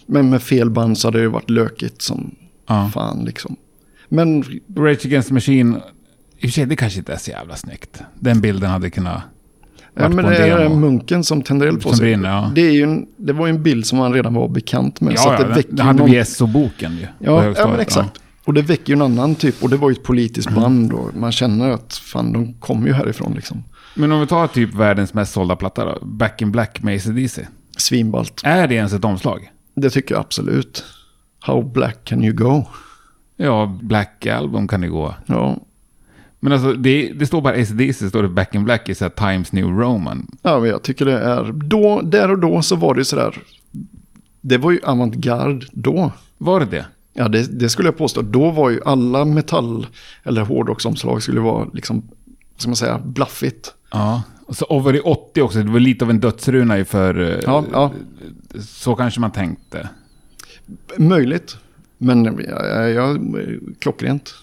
Men 0.05 0.29
med 0.29 0.41
fel 0.41 0.69
band 0.69 0.97
så 0.97 1.07
hade 1.07 1.21
det 1.21 1.29
varit 1.29 1.49
lökigt 1.49 2.01
som 2.01 2.35
Ja. 2.75 2.89
fan 2.93 3.23
liksom. 3.25 3.55
Men 4.09 4.43
Rage 4.77 5.05
Against 5.05 5.27
the 5.27 5.33
Machine, 5.33 5.75
i 6.37 6.37
och 6.37 6.41
för 6.41 6.47
sig 6.49 6.65
det 6.65 6.75
kanske 6.75 6.99
inte 6.99 7.13
är 7.13 7.17
så 7.17 7.31
jävla 7.31 7.55
snyggt. 7.55 8.01
Den 8.19 8.41
bilden 8.41 8.69
hade 8.69 8.89
kunnat 8.89 9.21
Ja, 9.95 10.09
men 10.09 10.25
det 10.25 10.37
är 10.37 10.59
demo. 10.59 10.75
munken 10.75 11.23
som 11.23 11.41
tänder 11.41 11.67
eld 11.67 11.81
på 11.81 11.89
Som 11.89 11.97
sig. 11.97 12.05
brinner, 12.05 12.29
ja. 12.29 12.51
det, 12.55 12.61
är 12.61 12.71
ju 12.71 12.83
en, 12.83 13.05
det 13.17 13.33
var 13.33 13.47
ju 13.47 13.49
en 13.53 13.63
bild 13.63 13.85
som 13.85 13.97
man 13.97 14.13
redan 14.13 14.33
var 14.33 14.47
bekant 14.47 15.01
med. 15.01 15.19
så 15.19 15.27
Ja, 15.29 15.33
att 15.33 15.39
ja, 15.41 15.47
det 15.47 15.53
väcker 15.53 15.73
ju 15.77 15.81
hade 15.83 15.99
någon... 15.99 16.11
vi 16.11 16.25
SO-boken 16.25 16.91
ju. 16.97 17.07
Ja, 17.19 17.53
ja 17.57 17.67
men 17.67 17.79
exakt. 17.79 18.21
Och 18.45 18.53
det 18.53 18.61
väcker 18.61 18.89
ju 18.89 18.95
en 18.95 19.01
annan 19.01 19.35
typ. 19.35 19.63
Och 19.63 19.69
det 19.69 19.77
var 19.77 19.89
ju 19.89 19.93
ett 19.93 20.03
politiskt 20.03 20.49
Mm. 20.49 20.61
band. 20.61 20.93
Och 20.93 21.15
man 21.15 21.31
känner 21.31 21.69
att 21.69 21.93
fan, 21.93 22.33
de 22.33 22.53
kommer 22.53 22.87
ju 22.87 22.93
härifrån 22.93 23.33
liksom. 23.35 23.63
Men 23.95 24.11
om 24.11 24.19
vi 24.19 24.27
tar 24.27 24.47
typ 24.47 24.73
världens 24.73 25.13
mest 25.13 25.33
sålda 25.33 25.55
platta 25.55 25.85
då. 25.85 26.05
Back 26.05 26.41
in 26.41 26.51
Black 26.51 26.81
med 26.83 26.95
AC/DC. 26.95 27.47
Svinballt. 27.77 28.41
Är 28.43 28.67
det 28.67 28.75
ens 28.75 28.93
ett 28.93 29.05
omslag? 29.05 29.51
Det 29.75 29.89
tycker 29.89 30.15
jag 30.15 30.21
absolut. 30.21 30.83
How 31.41 31.61
black 31.61 32.05
can 32.05 32.23
you 32.23 32.33
go? 32.33 32.63
Ja, 33.37 33.77
Black 33.81 34.25
Album 34.25 34.67
kan 34.67 34.81
det 34.81 34.87
gå. 34.87 35.15
Ja, 35.25 35.57
Men 36.39 36.53
alltså, 36.53 36.73
det, 36.73 37.11
det 37.13 37.25
står 37.27 37.41
bara 37.41 37.53
AC/DC, 37.53 38.09
står 38.09 38.23
det 38.23 38.29
Back 38.29 38.55
in 38.55 38.63
Black 38.63 38.89
i 38.89 38.95
så 38.95 39.09
Times 39.09 39.51
New 39.51 39.65
Roman. 39.65 40.27
ja 40.41 40.59
men 40.59 40.69
jag 40.69 40.81
tycker 40.83 41.05
det 41.05 41.19
är... 41.19 41.51
Då, 41.51 42.01
där 42.01 42.31
och 42.31 42.39
då 42.39 42.61
så 42.61 42.75
var 42.75 42.93
det 42.93 42.99
ju 42.99 43.05
sådär... 43.05 43.37
Det 44.41 44.57
var 44.57 44.71
ju 44.71 44.79
avantgarde 44.83 45.65
då. 45.71 46.11
Var 46.37 46.59
det 46.59 46.65
det? 46.65 46.85
Ja, 47.13 47.27
det, 47.27 47.59
det 47.59 47.69
skulle 47.69 47.87
jag 47.87 47.97
påstå. 47.97 48.21
Då 48.21 48.51
var 48.51 48.69
ju 48.69 48.79
alla 48.85 49.25
metall 49.25 49.87
eller 50.23 50.41
hårdrocksomslag 50.41 51.23
skulle 51.23 51.39
vara 51.39 51.67
liksom, 51.73 52.03
ska 52.57 52.69
man 52.69 52.75
säga, 52.75 52.99
blaffigt. 53.05 53.73
Ja. 53.91 54.23
Och 54.45 54.55
så 54.55 54.65
Over 54.69 54.95
i 54.95 54.99
80 54.99 55.41
också, 55.41 55.59
det 55.63 55.71
var 55.71 55.79
lite 55.79 56.05
av 56.05 56.09
en 56.11 56.19
dödsruna 56.19 56.77
ju 56.77 56.85
för... 56.85 57.19
eh, 57.31 57.39
Ja, 57.45 57.63
ja, 57.71 57.91
Så 58.67 58.95
kanske 58.95 59.19
man 59.19 59.31
tänkte. 59.31 59.89
Möjligt. 60.97 61.57
Men 61.97 62.25
ja, 62.49 62.87
ja, 62.87 63.15
klockrent. 63.79 64.33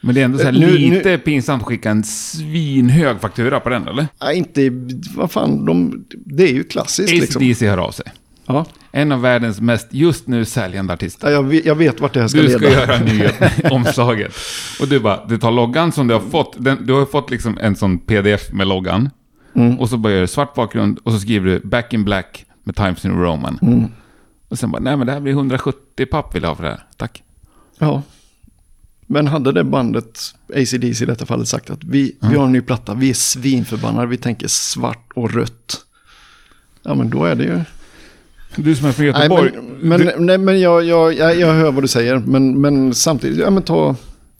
Men 0.00 0.14
det 0.14 0.20
är 0.20 0.24
ändå 0.24 0.38
så 0.38 0.44
här 0.44 0.52
nu- 0.52 0.78
lite 0.78 1.18
pinsamt 1.18 1.62
att 1.62 1.68
skicka 1.68 1.90
en 1.90 2.04
svinhög 2.04 3.20
faktura 3.20 3.60
på 3.60 3.68
den, 3.68 3.88
eller? 3.88 4.06
Nej, 4.22 4.36
inte, 4.38 4.70
vad 5.16 5.30
fan, 5.30 5.64
de, 5.64 6.04
det 6.10 6.42
är 6.50 6.52
ju 6.54 6.64
klassiskt 6.64 7.12
liksom. 7.12 7.42
ACDC 7.42 7.68
hör 7.68 7.78
av 7.78 7.90
sig. 7.90 8.06
Ja. 8.46 8.66
En 8.92 9.12
av 9.12 9.20
världens 9.20 9.60
mest 9.60 9.86
just 9.90 10.26
nu 10.26 10.44
säljande 10.44 10.92
artister. 10.92 11.26
Ja, 11.28 11.32
jag, 11.32 11.42
vet, 11.42 11.64
jag 11.64 11.74
vet 11.74 12.00
vart 12.00 12.14
det 12.14 12.20
här 12.20 12.28
ska 12.28 12.38
Du 12.40 12.46
leda. 12.46 12.58
ska 12.58 12.70
göra 12.70 12.98
nya 12.98 13.30
omslaget. 13.70 14.34
Och 14.80 14.88
du 14.88 15.00
bara, 15.00 15.26
du 15.28 15.38
tar 15.38 15.50
loggan 15.50 15.92
som 15.92 16.06
du 16.08 16.14
har 16.14 16.20
fått. 16.20 16.56
Den, 16.58 16.86
du 16.86 16.92
har 16.92 17.06
fått 17.06 17.30
liksom 17.30 17.58
en 17.60 17.76
sån 17.76 17.98
pdf 17.98 18.52
med 18.52 18.66
loggan. 18.66 19.10
Mm. 19.54 19.78
Och 19.80 19.88
så 19.88 19.96
gör 19.96 20.20
du 20.20 20.26
svart 20.26 20.54
bakgrund 20.54 20.98
och 21.04 21.12
så 21.12 21.18
skriver 21.20 21.46
du 21.46 21.60
back 21.60 21.94
in 21.94 22.04
black 22.04 22.44
med 22.64 22.76
Times 22.76 23.04
New 23.04 23.16
Roman. 23.16 23.58
Mm. 23.62 23.84
Och 24.48 24.58
sen 24.58 24.70
bara, 24.70 24.82
nej 24.82 24.96
men 24.96 25.06
det 25.06 25.12
här 25.12 25.20
blir 25.20 25.32
170 25.32 26.06
papp 26.06 26.34
vill 26.34 26.42
jag 26.42 26.50
ha 26.50 26.56
för 26.56 26.64
det 26.64 26.70
här. 26.70 26.84
Tack. 26.96 27.22
Ja. 27.78 28.02
Men 29.06 29.26
hade 29.26 29.52
det 29.52 29.64
bandet, 29.64 30.20
ACDC 30.54 31.04
i 31.04 31.06
detta 31.06 31.26
fallet, 31.26 31.48
sagt 31.48 31.70
att 31.70 31.84
vi, 31.84 32.16
vi 32.20 32.36
har 32.36 32.44
en 32.44 32.52
ny 32.52 32.60
platta, 32.60 32.94
vi 32.94 33.10
är 33.10 33.14
svinförbannade, 33.14 34.06
vi 34.06 34.16
tänker 34.16 34.48
svart 34.48 35.12
och 35.14 35.32
rött. 35.32 35.80
Ja, 36.82 36.94
men 36.94 37.10
då 37.10 37.24
är 37.24 37.34
det 37.34 37.44
ju... 37.44 37.60
Du 38.56 38.76
som 38.76 38.86
är 38.86 38.92
från 38.92 39.06
Nej, 39.06 39.14
Göteborg. 39.14 39.52
men, 39.52 39.88
men, 39.88 40.00
du, 40.00 40.14
nej, 40.18 40.38
men 40.38 40.60
jag, 40.60 40.84
jag, 40.84 41.14
jag, 41.14 41.38
jag 41.38 41.54
hör 41.54 41.72
vad 41.72 41.84
du 41.84 41.88
säger, 41.88 42.18
men, 42.18 42.60
men 42.60 42.94
samtidigt, 42.94 43.38
ja 43.38 43.50
men 43.50 43.62
ta... 43.62 43.96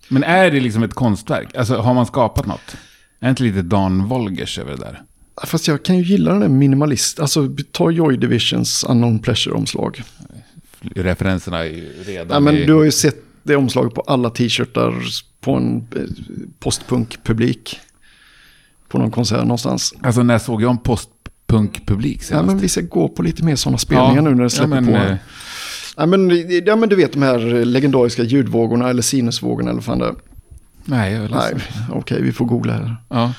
men 0.08 0.24
är 0.24 0.50
det 0.50 0.60
liksom 0.60 0.82
ett 0.82 0.94
konstverk? 0.94 1.56
Alltså 1.56 1.76
har 1.76 1.94
man 1.94 2.06
skapat 2.06 2.46
något? 2.46 2.76
Är 3.20 3.30
inte 3.30 3.42
lite 3.42 3.62
Dan 3.62 4.08
Wolgers 4.08 4.58
över 4.58 4.70
det 4.70 4.76
där? 4.76 5.02
Fast 5.46 5.68
jag 5.68 5.82
kan 5.82 5.96
ju 5.98 6.02
gilla 6.02 6.30
den 6.30 6.40
där 6.40 6.48
minimalist, 6.48 7.20
alltså 7.20 7.48
ta 7.72 7.90
Joy 7.90 8.16
Divisions 8.16 8.84
Unknown 8.88 9.18
Pleasure-omslag. 9.18 10.02
Referenserna 10.80 11.58
är 11.58 11.64
ju 11.64 11.92
redan 12.06 12.26
Ja, 12.30 12.40
men 12.40 12.56
i... 12.56 12.64
du 12.66 12.74
har 12.74 12.84
ju 12.84 12.90
sett 12.90 13.16
det 13.42 13.56
omslaget 13.56 13.94
på 13.94 14.00
alla 14.00 14.30
t-shirtar 14.30 14.94
på 15.40 15.52
en 15.54 15.76
eh, 15.96 16.02
postpunk-publik. 16.58 17.78
På 18.88 18.98
någon 18.98 19.10
konsert 19.10 19.42
någonstans. 19.42 19.94
Alltså 20.02 20.22
när 20.22 20.38
såg 20.38 20.62
jag 20.62 20.70
en 20.70 20.78
postpunkpublik 20.78 22.18
Ja, 22.20 22.24
senast? 22.24 22.46
men 22.46 22.58
vi 22.58 22.68
ska 22.68 22.80
gå 22.80 23.08
på 23.08 23.22
lite 23.22 23.44
mer 23.44 23.56
sådana 23.56 23.78
spelningar 23.78 24.22
nu 24.22 24.34
när 24.34 24.42
det 24.44 24.50
släpper 24.50 24.74
ja, 24.74 24.80
men, 24.80 24.92
på. 24.94 24.98
eh, 25.00 25.16
Ja, 25.96 26.06
men, 26.06 26.30
ja, 26.66 26.76
men 26.76 26.88
du 26.88 26.96
vet 26.96 27.12
de 27.12 27.22
här 27.22 27.64
legendariska 27.64 28.22
ljudvågorna 28.22 28.90
eller 28.90 29.02
sinusvågorna 29.02 29.70
eller 29.70 29.80
fan 29.80 29.98
det. 29.98 30.14
Nej, 30.84 31.12
jag 31.12 31.24
är 31.24 31.28
Nej, 31.28 31.52
ledsen. 31.54 31.82
okej, 31.92 32.22
vi 32.22 32.32
får 32.32 32.44
googla 32.44 32.72
här. 32.72 32.96
Ja. 33.08 33.32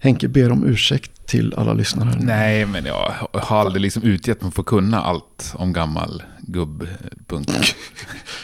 Henke 0.00 0.28
ber 0.28 0.52
om 0.52 0.64
ursäkt 0.64 1.26
till 1.26 1.54
alla 1.56 1.72
lyssnare. 1.72 2.18
Nej, 2.20 2.66
men 2.66 2.84
jag 2.84 3.12
har 3.32 3.60
aldrig 3.60 3.82
liksom 3.82 4.02
utgett 4.02 4.42
mig 4.42 4.52
för 4.52 4.62
att 4.62 4.66
kunna 4.66 5.00
allt 5.02 5.52
om 5.54 5.72
gammal 5.72 6.22
gubbpunk. 6.40 7.46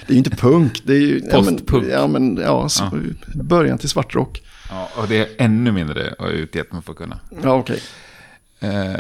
Det 0.07 0.13
är 0.13 0.13
ju 0.13 0.19
inte 0.19 0.31
punk, 0.31 0.83
det 0.85 0.93
är 0.93 1.01
ju... 1.01 1.21
Postpunk. 1.21 1.87
Ja, 1.91 2.07
men, 2.07 2.37
ja, 2.37 2.69
ja, 2.79 2.91
början 3.35 3.79
till 3.79 3.89
svartrock. 3.89 4.43
Ja, 4.71 4.89
och 4.97 5.09
det 5.09 5.17
är 5.17 5.29
ännu 5.39 5.73
mindre 5.73 6.15
har 6.19 6.27
jag 6.27 6.35
utgett 6.35 6.73
mig 6.73 6.83
för 6.83 6.93
att 6.93 6.99
kunna. 6.99 7.21
Ja, 7.43 7.55
okej. 7.55 7.81
Eh, 8.61 8.95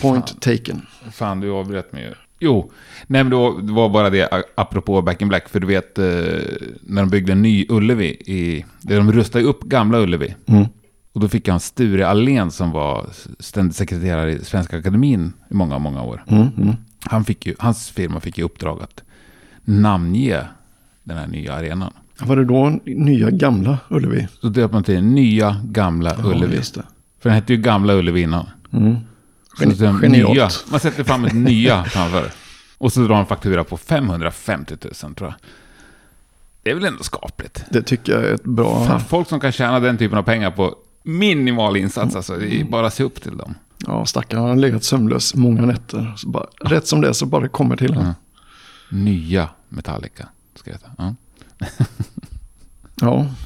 Point 0.00 0.40
taken. 0.40 0.86
fan, 1.12 1.40
du 1.40 1.50
avbröt 1.50 1.92
mig 1.92 2.02
ju. 2.02 2.14
Jo, 2.38 2.72
nej 3.06 3.24
men 3.24 3.30
då, 3.30 3.58
det 3.58 3.72
var 3.72 3.88
bara 3.88 4.10
det, 4.10 4.44
apropå 4.54 5.02
Back 5.02 5.22
in 5.22 5.28
Black, 5.28 5.48
för 5.48 5.60
du 5.60 5.66
vet 5.66 5.98
eh, 5.98 6.04
när 6.80 7.02
de 7.02 7.08
byggde 7.10 7.32
en 7.32 7.42
ny 7.42 7.66
Ullevi, 7.68 8.08
i, 8.08 8.64
de 8.80 9.12
rustade 9.12 9.44
upp 9.44 9.62
gamla 9.62 9.98
Ullevi. 9.98 10.34
Mm. 10.46 10.66
Och 11.14 11.20
då 11.20 11.28
fick 11.28 11.48
han 11.48 11.60
Sture 11.60 12.08
Allén 12.08 12.50
som 12.50 12.70
var 12.70 13.06
ständig 13.38 13.74
sekreterare 13.74 14.32
i 14.32 14.44
Svenska 14.44 14.78
Akademin 14.78 15.32
i 15.50 15.54
många, 15.54 15.78
många 15.78 16.02
år. 16.02 16.24
Mm, 16.26 16.48
mm. 16.56 16.74
Han 17.00 17.24
fick 17.24 17.46
ju, 17.46 17.54
hans 17.58 17.90
firma 17.90 18.20
fick 18.20 18.38
ju 18.38 18.44
uppdrag 18.44 18.82
att 18.82 19.02
namnge 19.64 20.40
den 21.02 21.18
här 21.18 21.26
nya 21.26 21.54
arenan. 21.54 21.92
Var 22.18 22.36
det 22.36 22.44
då 22.44 22.78
nya 22.84 23.30
gamla 23.30 23.78
Ullevi? 23.88 24.28
Så 24.40 24.48
döpte 24.48 24.74
man 24.74 24.84
till 24.84 25.02
Nya 25.04 25.60
Gamla 25.64 26.16
Ullevi. 26.24 26.56
just 26.56 26.74
det. 26.74 26.82
För 27.20 27.28
den 27.28 27.34
hette 27.34 27.52
ju 27.52 27.58
Gamla 27.60 27.94
Ullevi 27.94 28.20
innan. 28.22 28.46
Mm. 28.72 28.96
Så 29.58 29.64
Geni- 29.64 29.74
den 29.78 30.00
genialt. 30.00 30.34
nya, 30.34 30.48
man 30.70 30.80
sätter 30.80 31.04
fram 31.04 31.24
ett 31.24 31.32
nya 31.34 31.84
framför. 31.84 32.30
Och 32.78 32.92
så 32.92 33.00
drar 33.00 33.20
en 33.20 33.26
faktura 33.26 33.64
på 33.64 33.76
550 33.76 34.76
000 35.04 35.14
tror 35.14 35.28
jag. 35.28 35.34
Det 36.62 36.70
är 36.70 36.74
väl 36.74 36.84
ändå 36.84 37.02
skapligt. 37.02 37.64
Det 37.70 37.82
tycker 37.82 38.12
jag 38.12 38.24
är 38.24 38.34
ett 38.34 38.44
bra... 38.44 38.84
Fan, 38.86 39.00
folk 39.00 39.28
som 39.28 39.40
kan 39.40 39.52
tjäna 39.52 39.80
den 39.80 39.98
typen 39.98 40.18
av 40.18 40.22
pengar 40.22 40.50
på 40.50 40.74
minimal 41.04 41.76
insats, 41.76 42.16
alltså, 42.16 42.36
det 42.36 42.60
är 42.60 42.64
bara 42.64 42.86
att 42.86 42.94
se 42.94 43.04
upp 43.04 43.22
till 43.22 43.36
dem. 43.36 43.54
Ja, 43.86 44.06
stackarn 44.06 44.40
han 44.40 44.48
har 44.48 44.56
legat 44.56 44.84
sömnlös 44.84 45.34
många 45.34 45.66
nätter. 45.66 46.14
Bara, 46.26 46.46
rätt 46.60 46.86
som 46.86 47.00
det 47.00 47.08
är 47.08 47.12
så 47.12 47.26
bara 47.26 47.48
kommer 47.48 47.76
till 47.76 47.94
honom. 47.94 48.14
Nya 48.90 49.48
Metallica, 49.68 50.28
ska 50.54 50.70
det 50.70 50.76
heta. 50.76 50.90
Ja. 50.98 51.14
Ja. 53.00 53.26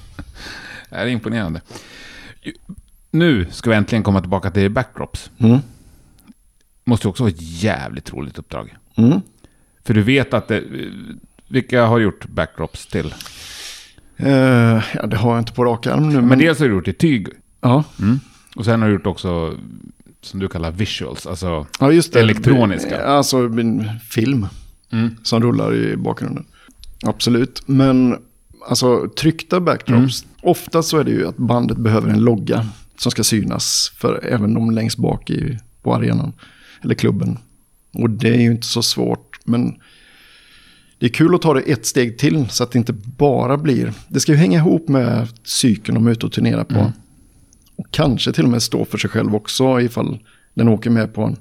Det 0.90 0.96
är 0.96 1.06
imponerande. 1.06 1.60
Nu 3.10 3.46
ska 3.50 3.70
vi 3.70 3.76
äntligen 3.76 4.02
komma 4.02 4.20
tillbaka 4.20 4.50
till 4.50 4.70
backdrops. 4.70 5.30
Mm. 5.38 5.58
Måste 6.84 7.08
också 7.08 7.22
vara 7.22 7.32
ett 7.32 7.42
jävligt 7.42 8.12
roligt 8.12 8.38
uppdrag. 8.38 8.76
Mm. 8.94 9.20
För 9.84 9.94
du 9.94 10.02
vet 10.02 10.34
att 10.34 10.48
det, 10.48 10.64
vilka 11.48 11.84
har 11.86 11.98
gjort 11.98 12.26
backdrops 12.28 12.86
till? 12.86 13.14
Eh, 14.16 14.82
ja, 14.94 15.06
det 15.06 15.16
har 15.16 15.30
jag 15.30 15.38
inte 15.38 15.52
på 15.52 15.64
rak 15.64 15.86
arm 15.86 16.08
nu. 16.08 16.14
Men, 16.14 16.28
Men 16.28 16.38
dels 16.38 16.58
har 16.58 16.66
du 16.66 16.74
gjort 16.74 16.88
i 16.88 16.92
tyg. 16.92 17.28
Ja. 17.60 17.84
Mm. 18.00 18.20
Och 18.56 18.64
sen 18.64 18.80
har 18.82 18.88
du 18.88 18.94
gjort 18.94 19.06
också, 19.06 19.54
som 20.22 20.40
du 20.40 20.48
kallar 20.48 20.70
visuals, 20.70 21.26
alltså... 21.26 21.66
ja, 21.80 21.92
just 21.92 22.12
det. 22.12 22.20
Elektroniska. 22.20 23.04
Alltså 23.06 23.38
min 23.38 23.90
film 24.10 24.46
Mm. 24.92 25.16
som 25.22 25.42
rullar 25.42 25.74
i 25.74 25.96
bakgrunden. 25.96 26.44
Absolut. 27.02 27.62
Men 27.66 28.16
alltså 28.68 29.08
tryckta 29.18 29.60
backdrops. 29.60 30.22
Mm. 30.22 30.34
Ofta 30.42 30.82
så 30.82 30.98
är 30.98 31.04
det 31.04 31.10
ju 31.10 31.28
att 31.28 31.36
bandet 31.36 31.76
behöver 31.78 32.08
en 32.10 32.20
logga 32.20 32.66
som 32.98 33.10
ska 33.10 33.24
synas 33.24 33.92
för 33.96 34.24
även 34.24 34.54
de 34.54 34.70
längst 34.70 34.98
bak 34.98 35.30
i, 35.30 35.58
på 35.82 35.94
arenan. 35.94 36.32
Eller 36.82 36.94
klubben. 36.94 37.38
Och 37.94 38.10
det 38.10 38.28
är 38.28 38.40
ju 38.40 38.50
inte 38.50 38.66
så 38.66 38.82
svårt. 38.82 39.38
Men 39.44 39.76
det 40.98 41.06
är 41.06 41.10
kul 41.10 41.34
att 41.34 41.42
ta 41.42 41.54
det 41.54 41.60
ett 41.60 41.86
steg 41.86 42.18
till 42.18 42.48
så 42.50 42.62
att 42.64 42.70
det 42.72 42.78
inte 42.78 42.92
bara 42.92 43.56
blir... 43.56 43.92
Det 44.08 44.20
ska 44.20 44.32
ju 44.32 44.38
hänga 44.38 44.58
ihop 44.58 44.88
med 44.88 45.28
cykeln 45.44 45.94
de 45.94 46.06
är 46.06 46.10
ute 46.10 46.26
och 46.26 46.32
turnerar 46.32 46.64
på. 46.64 46.78
Mm. 46.78 46.92
Kanske 47.90 48.32
till 48.32 48.44
och 48.44 48.50
med 48.50 48.62
stå 48.62 48.84
för 48.84 48.98
sig 48.98 49.10
själv 49.10 49.34
också 49.34 49.80
ifall 49.80 50.18
den 50.54 50.68
åker 50.68 50.90
med 50.90 51.14
på 51.14 51.22
en... 51.22 51.36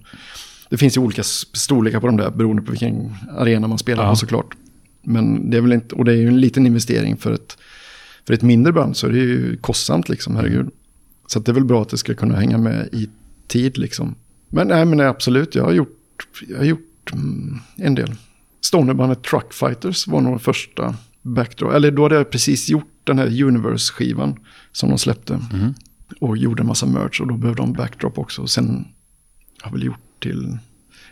Det 0.70 0.78
finns 0.78 0.98
ju 0.98 1.02
olika 1.02 1.24
storlekar 1.24 2.00
på 2.00 2.08
de 2.08 2.18
där 2.18 2.30
beroende 2.32 2.62
på 2.62 2.72
vilken 2.72 3.16
arena 3.38 3.68
man 3.68 3.78
spelar 3.78 4.04
Ja. 4.04 4.10
på 4.10 4.16
såklart. 4.16 4.56
Men 5.02 5.50
det 5.50 5.58
är 5.58 5.62
väl 5.62 5.74
inte... 5.74 5.96
Och 5.96 6.06
det 6.06 6.12
är 6.12 6.16
ju 6.16 6.28
en 6.28 6.42
liten 6.42 6.66
investering 6.68 7.18
för 7.18 7.34
ett, 7.34 7.58
för 8.28 8.34
ett 8.34 8.42
mindre 8.42 8.74
band 8.74 8.98
så 8.98 9.08
är 9.08 9.12
det 9.12 9.18
ju 9.18 9.58
kostsamt 9.58 10.10
liksom, 10.10 10.36
herregud. 10.36 10.70
Så 11.28 11.40
det 11.40 11.52
är 11.52 11.54
väl 11.54 11.66
bra 11.66 11.82
att 11.82 11.90
det 11.90 11.98
ska 11.98 12.14
kunna 12.14 12.36
hänga 12.36 12.58
med 12.58 12.90
i 12.92 13.10
tid 13.48 13.78
liksom. 13.78 14.16
Men 14.50 14.68
nej, 14.68 14.86
men 14.86 14.98
nej, 14.98 15.08
absolut, 15.08 15.56
jag 15.56 15.64
har 15.64 15.72
gjort, 15.72 15.98
jag 16.50 16.58
har 16.58 16.66
gjort 16.66 17.14
mm, 17.14 17.60
en 17.76 17.96
del. 17.96 18.16
Stonerbandet 18.62 19.24
Truck 19.24 19.54
Fighters 19.54 20.08
var 20.08 20.22
nog 20.22 20.32
den 20.34 20.40
första 20.40 20.96
backdrop. 21.22 21.74
Eller 21.74 21.92
då 21.92 22.04
hade 22.04 22.16
jag 22.16 22.30
precis 22.30 22.70
gjort 22.70 22.90
den 23.04 23.20
här 23.20 23.44
Universe-skivan 23.44 24.40
som 24.72 24.90
de 24.90 24.98
släppte. 24.98 25.34
Mhm. 25.54 25.74
Och 26.20 26.38
gjorde 26.38 26.62
en 26.62 26.68
massa 26.68 26.86
merch 26.86 27.22
och 27.22 27.28
då 27.28 27.38
behövde 27.38 27.62
de 27.62 27.74
backdrop 27.74 28.18
också. 28.18 28.42
Och 28.42 28.50
sen 28.50 28.88
har 29.62 29.72
väl 29.72 29.84
gjort 29.84 30.20
till 30.20 30.58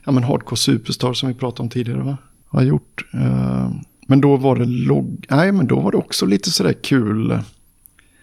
ja, 0.06 0.12
men 0.12 0.24
Hardcore 0.24 0.58
Superstar 0.58 1.14
som 1.14 1.30
vi 1.30 1.36
pratade 1.36 1.64
om 1.64 1.70
tidigare. 1.70 2.04
Va? 2.04 2.18
Har 2.48 2.64
gjort. 2.64 3.06
Eh, 3.14 3.72
men 4.08 4.22
då 4.22 4.38
var 4.38 4.56
det 4.56 4.66
logg... 4.66 5.26
Nej, 5.30 5.52
men 5.52 5.68
då 5.68 5.80
var 5.80 5.92
det 5.92 5.98
också 5.98 6.26
lite 6.26 6.52
sådär 6.52 6.74
kul 6.74 7.32
eh, 7.32 7.42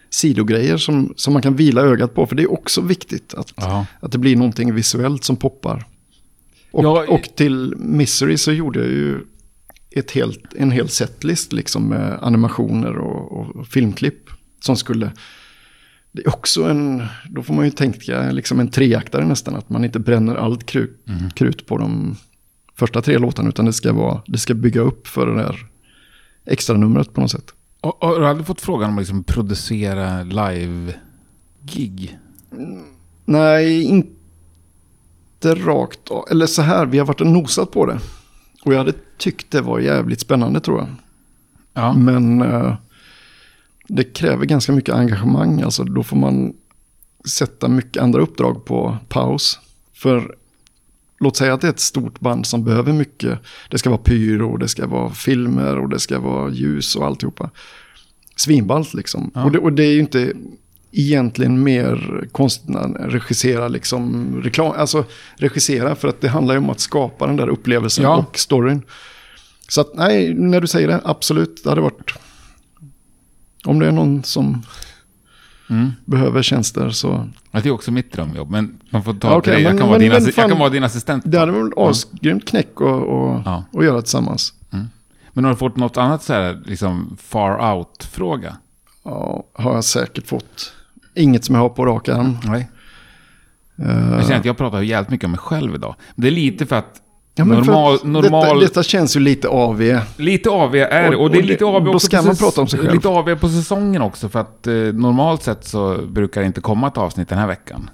sidogrejer 0.09 0.77
som, 0.77 1.13
som 1.15 1.33
man 1.33 1.41
kan 1.41 1.55
vila 1.55 1.81
ögat 1.81 2.15
på. 2.15 2.25
För 2.25 2.35
det 2.35 2.43
är 2.43 2.51
också 2.51 2.81
viktigt 2.81 3.33
att, 3.33 3.53
att 3.99 4.11
det 4.11 4.17
blir 4.17 4.35
någonting 4.35 4.75
visuellt 4.75 5.23
som 5.23 5.35
poppar. 5.35 5.85
Och, 6.71 6.83
Ja, 6.83 7.05
och 7.09 7.29
till 7.35 7.75
Misery 7.77 8.37
så 8.37 8.51
gjorde 8.51 8.79
jag 8.79 8.89
ju 8.89 9.19
ett 9.91 10.11
helt, 10.11 10.53
en 10.55 10.71
hel 10.71 10.89
setlist 10.89 11.53
liksom 11.53 11.89
med 11.89 12.17
animationer 12.21 12.97
och, 12.97 13.31
och 13.31 13.67
filmklipp 13.67 14.29
som 14.59 14.75
skulle... 14.75 15.11
Det 16.15 16.21
är 16.21 16.29
också 16.29 16.63
en, 16.63 17.03
då 17.29 17.43
får 17.43 17.53
man 17.53 17.65
ju 17.65 17.71
tänka 17.71 18.31
liksom 18.31 18.59
en 18.59 18.67
treaktare 18.67 19.25
nästan, 19.25 19.55
att 19.55 19.69
man 19.69 19.85
inte 19.85 19.99
bränner 19.99 20.35
allt 20.35 20.65
krut, 20.65 21.05
krut 21.35 21.65
på 21.65 21.77
de 21.77 22.15
första 22.75 23.01
tre 23.01 23.17
låtarna, 23.17 23.49
utan 23.49 23.65
det 23.65 23.73
ska, 23.73 23.93
vara, 23.93 24.21
det 24.27 24.37
ska 24.37 24.53
bygga 24.53 24.81
upp 24.81 25.07
för 25.07 25.27
det 25.27 25.35
där 25.35 25.67
extra 26.45 26.77
numret 26.77 27.13
på 27.13 27.21
något 27.21 27.31
sätt. 27.31 27.53
Och, 27.81 27.97
har 28.01 28.19
du 28.19 28.27
aldrig 28.27 28.47
fått 28.47 28.61
frågan 28.61 28.89
om 28.89 28.97
att 28.97 29.01
liksom 29.01 29.23
producera 29.23 30.23
live-gig? 30.23 32.17
Nej, 33.25 33.83
inte 33.83 35.55
rakt. 35.55 35.99
Eller 36.31 36.45
så 36.45 36.61
här, 36.61 36.85
vi 36.85 36.97
har 36.97 37.05
varit 37.05 37.21
och 37.21 37.27
nosat 37.27 37.71
på 37.71 37.85
det. 37.85 37.99
Och 38.65 38.73
jag 38.73 38.77
hade 38.77 38.93
tyckt 39.17 39.51
det 39.51 39.61
var 39.61 39.79
jävligt 39.79 40.19
spännande 40.19 40.59
tror 40.59 40.79
jag. 40.79 40.87
Ja. 41.73 41.93
Men 41.93 42.41
eh, 42.41 42.75
det 43.95 44.03
kräver 44.03 44.45
ganska 44.45 44.71
mycket 44.71 44.95
engagemang. 44.95 45.61
Alltså 45.61 45.83
då 45.83 46.03
får 46.03 46.17
man 46.17 46.53
sätta 47.29 47.67
mycket 47.67 48.03
andra 48.03 48.21
uppdrag 48.21 48.65
på 48.65 48.97
paus. 49.09 49.59
För 49.93 50.35
låt 51.19 51.37
säga 51.37 51.53
att 51.53 51.61
det 51.61 51.67
är 51.67 51.71
ett 51.71 51.79
stort 51.79 52.19
band 52.19 52.47
som 52.47 52.63
behöver 52.63 52.93
mycket. 52.93 53.39
Det 53.69 53.77
ska 53.77 53.89
vara 53.89 54.01
pyro, 54.01 54.57
det 54.57 54.67
ska 54.67 54.87
vara 54.87 55.09
filmer 55.09 55.77
och 55.77 55.89
det 55.89 55.99
ska 55.99 56.19
vara 56.19 56.51
ljus 56.51 56.95
och 56.95 57.05
alltihopa. 57.05 57.49
Svinballt 58.35 58.93
liksom. 58.93 59.31
Ja. 59.33 59.43
Och, 59.43 59.51
det, 59.51 59.59
och 59.59 59.73
det 59.73 59.83
är 59.83 59.91
ju 59.91 59.99
inte 59.99 60.33
egentligen 60.91 61.63
mer 61.63 62.27
konstigt 62.31 62.75
att 62.75 62.95
regissera 62.99 63.67
liksom 63.67 64.35
reklam. 64.43 64.73
Alltså 64.77 65.05
regissera 65.37 65.95
för 65.95 66.07
att 66.07 66.21
det 66.21 66.27
handlar 66.27 66.53
ju 66.53 66.59
om 66.59 66.69
att 66.69 66.79
skapa 66.79 67.27
den 67.27 67.35
där 67.35 67.47
upplevelsen 67.47 68.03
Ja. 68.03 68.17
och 68.17 68.39
storyn. 68.39 68.81
Så 69.67 69.81
att 69.81 69.95
nej, 69.95 70.33
när 70.33 70.61
du 70.61 70.67
säger 70.67 70.87
det, 70.87 71.01
absolut, 71.03 71.63
det 71.63 71.69
hade 71.69 71.81
varit... 71.81 72.13
Om 73.65 73.79
det 73.79 73.87
är 73.87 73.91
någon 73.91 74.23
som 74.23 74.61
Mm. 75.69 75.91
behöver 76.05 76.41
tjänster 76.41 76.89
så... 76.89 77.29
Ja, 77.51 77.59
Det 77.61 77.69
är 77.69 77.73
också 77.73 77.91
mitt 77.91 78.11
drömjobb, 78.13 78.49
men 78.49 78.77
man 78.89 79.03
får 79.03 79.13
ta 79.13 79.27
Ja, 79.27 79.37
okej, 79.37 79.55
det. 79.55 79.61
Jag, 79.61 79.69
men- 79.69 79.77
kan 79.79 79.87
vara 79.87 79.99
men- 79.99 80.01
din 80.01 80.11
men 80.11 80.21
assi- 80.21 80.31
fan- 80.31 80.41
jag 80.41 80.49
kan 80.51 80.59
vara 80.59 80.69
din 80.69 80.83
assistent. 80.83 81.23
Det 81.25 81.39
hade 81.39 81.51
väl 81.51 81.71
asgrymt 81.77 82.47
knäck 82.47 82.81
och, 82.81 83.01
och, 83.03 83.41
Ja. 83.45 83.63
och 83.71 83.85
göra 83.85 84.01
tillsammans. 84.01 84.53
Men 85.33 85.43
har 85.43 85.51
du 85.51 85.57
fått 85.57 85.77
något 85.77 85.97
annat 85.97 86.23
så 86.23 86.33
här, 86.33 86.61
liksom 86.65 87.17
far 87.21 87.73
out-fråga? 87.75 88.57
Ja, 89.03 89.43
har 89.53 89.73
jag 89.73 89.83
säkert 89.83 90.27
fått. 90.27 90.73
Inget 91.15 91.45
som 91.45 91.55
jag 91.55 91.61
har 91.61 91.69
på 91.69 91.85
rak 91.85 92.09
arm. 92.09 92.37
Nej. 92.43 92.69
Eh, 93.77 94.09
Jag 94.11 94.23
känner 94.23 94.39
att 94.39 94.45
jag 94.45 94.57
pratar 94.57 94.81
jävligt 94.81 95.09
mycket 95.09 95.25
om 95.25 95.31
mig 95.31 95.39
själv 95.39 95.75
idag. 95.75 95.95
Det 96.15 96.27
är 96.27 96.31
lite 96.31 96.65
för 96.65 96.75
att 96.75 97.01
ja, 97.35 97.45
normal, 97.45 97.99
normal 98.03 98.43
Detta, 98.43 98.59
detta 98.59 98.83
känns 98.83 99.15
ju 99.15 99.19
lite 99.19 99.47
AV. 99.47 99.99
lite 100.17 100.49
AV 100.49 100.75
är 100.75 101.09
det. 101.11 101.17
Och- 101.17 101.23
Och 101.23 101.31
det 101.31 101.37
är 101.39 101.43
lite 101.43 101.65
AV 101.65 101.83
då 101.85 101.93
också 101.93 102.05
ska 102.07 102.17
på 102.17 102.25
man 102.25 102.35
prata 102.35 102.61
om 102.61 102.67
sig 102.67 102.79
själv. 102.79 102.93
Lite 102.93 103.07
AV 103.09 103.35
på 103.35 103.49
säsongen 103.49 104.01
också. 104.01 104.29
För 104.29 104.39
att 104.39 104.67
eh, 104.67 104.73
normalt 104.73 105.43
sett 105.43 105.65
så 105.65 105.97
brukar 106.07 106.41
det 106.41 106.47
inte 106.47 106.61
komma 106.61 106.87
ett 106.87 106.97
avsnitt 106.97 107.29
den 107.29 107.37
här 107.39 107.47
veckan. 107.47 107.89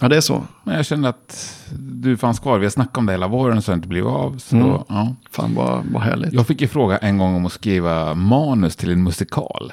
Ja, 0.00 0.08
det 0.08 0.16
är 0.16 0.20
så. 0.20 0.42
Men 0.64 0.74
jag 0.76 0.86
känner 0.86 1.08
att 1.08 1.54
du 1.78 2.16
fanns 2.16 2.38
kvar. 2.38 2.58
Vi 2.58 2.64
har 2.66 2.70
snackat 2.70 2.96
om 2.98 3.06
det 3.06 3.12
hela 3.12 3.28
våren 3.28 3.62
så 3.62 3.70
det 3.70 3.74
inte 3.74 3.88
blivit 3.88 4.08
av. 4.08 4.38
Så 4.38 4.56
Mm. 4.56 4.68
då, 4.68 4.84
ja. 4.88 5.14
Fan 5.30 5.54
vad, 5.54 5.82
vad 5.92 6.02
härligt. 6.02 6.32
Ja, 6.32 6.38
Jag 6.38 6.46
fick 6.46 6.60
ju 6.60 6.68
fråga 6.68 6.98
en 6.98 7.18
gång 7.18 7.34
om 7.34 7.46
att 7.46 7.52
skriva 7.52 8.14
manus 8.14 8.76
till 8.76 8.90
en 8.90 9.02
musikal. 9.02 9.72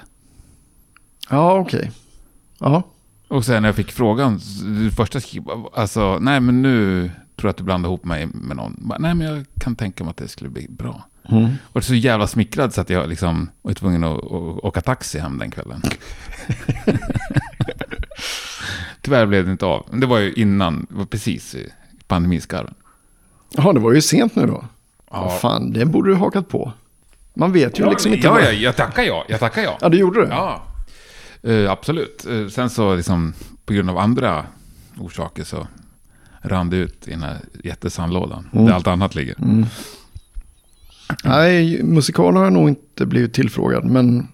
okej. 1.29 1.91
Ja, 2.59 2.83
Och 3.27 3.45
sen 3.45 3.61
när 3.61 3.69
jag 3.69 3.75
fick 3.75 3.91
frågan, 3.91 4.39
första 4.97 5.19
skrev 5.19 5.43
alltså, 5.75 6.17
nej 6.21 6.39
men 6.39 6.61
nu 6.61 7.11
tror 7.41 7.49
att 7.49 7.57
du 7.57 7.63
blandar 7.63 7.89
ihop 7.89 8.05
mig 8.05 8.25
med 8.33 8.57
någon. 8.57 8.75
Bara, 8.77 8.99
Nej 8.99 9.13
men 9.13 9.27
jag 9.27 9.45
kan 9.59 9.75
tänka 9.75 10.03
mig 10.03 10.11
att 10.11 10.17
det 10.17 10.27
skulle 10.27 10.49
bli 10.49 10.67
bra. 10.69 11.05
Mm. 11.29 11.49
Och 11.63 11.83
så 11.83 11.95
jävla 11.95 12.27
smickrad 12.27 12.73
så 12.73 12.81
att 12.81 12.89
jag 12.89 13.09
liksom 13.09 13.49
var 13.61 13.73
tvungen 13.73 14.03
att, 14.03 14.17
att 14.17 14.63
åka 14.63 14.81
taxi 14.81 15.19
hem 15.19 15.37
den 15.37 15.51
kvällen. 15.51 15.81
Tyvärr 19.01 19.25
blev 19.25 19.45
det 19.45 19.51
inte 19.51 19.65
av. 19.65 19.85
Men 19.91 19.99
det 19.99 20.05
var 20.07 20.19
ju 20.19 20.33
innan, 20.33 20.87
det 20.89 20.95
var 20.97 21.05
precis 21.05 21.55
i 21.55 21.69
pandemiskarven. 22.07 22.73
Jaha, 23.49 23.73
det 23.73 23.79
var 23.79 23.93
ju 23.93 24.01
sent 24.01 24.35
nu 24.35 24.45
då. 24.45 24.65
Ja. 25.11 25.21
Vad 25.23 25.39
fan, 25.39 25.73
det 25.73 25.85
borde 25.85 26.09
du 26.09 26.15
hakat 26.15 26.49
på. 26.49 26.71
Man 27.33 27.51
vet 27.51 27.79
ju 27.79 27.83
Ja, 27.83 27.89
liksom 27.89 28.13
inte. 28.13 28.27
ja, 28.27 28.33
vad- 28.33 28.43
ja, 28.43 28.51
jag 28.51 28.75
tackar 28.75 29.03
ja, 29.03 29.25
jag 29.29 29.39
tackar 29.39 29.61
ja. 29.61 29.77
ja, 29.81 29.89
du 29.89 29.97
gjorde 29.97 30.21
det? 30.21 30.27
Ja, 30.27 30.63
Eh, 31.43 31.71
absolut. 31.71 32.25
Eh, 32.29 32.47
sen 32.47 32.69
så 32.69 32.95
liksom 32.95 33.33
på 33.65 33.73
grund 33.73 33.89
av 33.89 33.97
andra 33.97 34.45
orsaker 34.97 35.43
så 35.43 35.67
rann 36.41 36.69
det 36.69 36.77
ut 36.77 37.07
i 37.07 37.11
den 37.11 37.23
här 37.23 37.37
jättesandlådan. 37.63 38.47
Mm. 38.53 38.65
Där 38.65 38.73
allt 38.73 38.87
annat 38.87 39.15
ligger. 39.15 39.35
Nej, 41.23 41.83
musikal 41.83 42.35
har 42.35 42.43
jag 42.43 42.53
nog 42.53 42.69
inte 42.69 43.05
blivit 43.05 43.33
tillfrågad, 43.33 43.85
men 43.85 44.27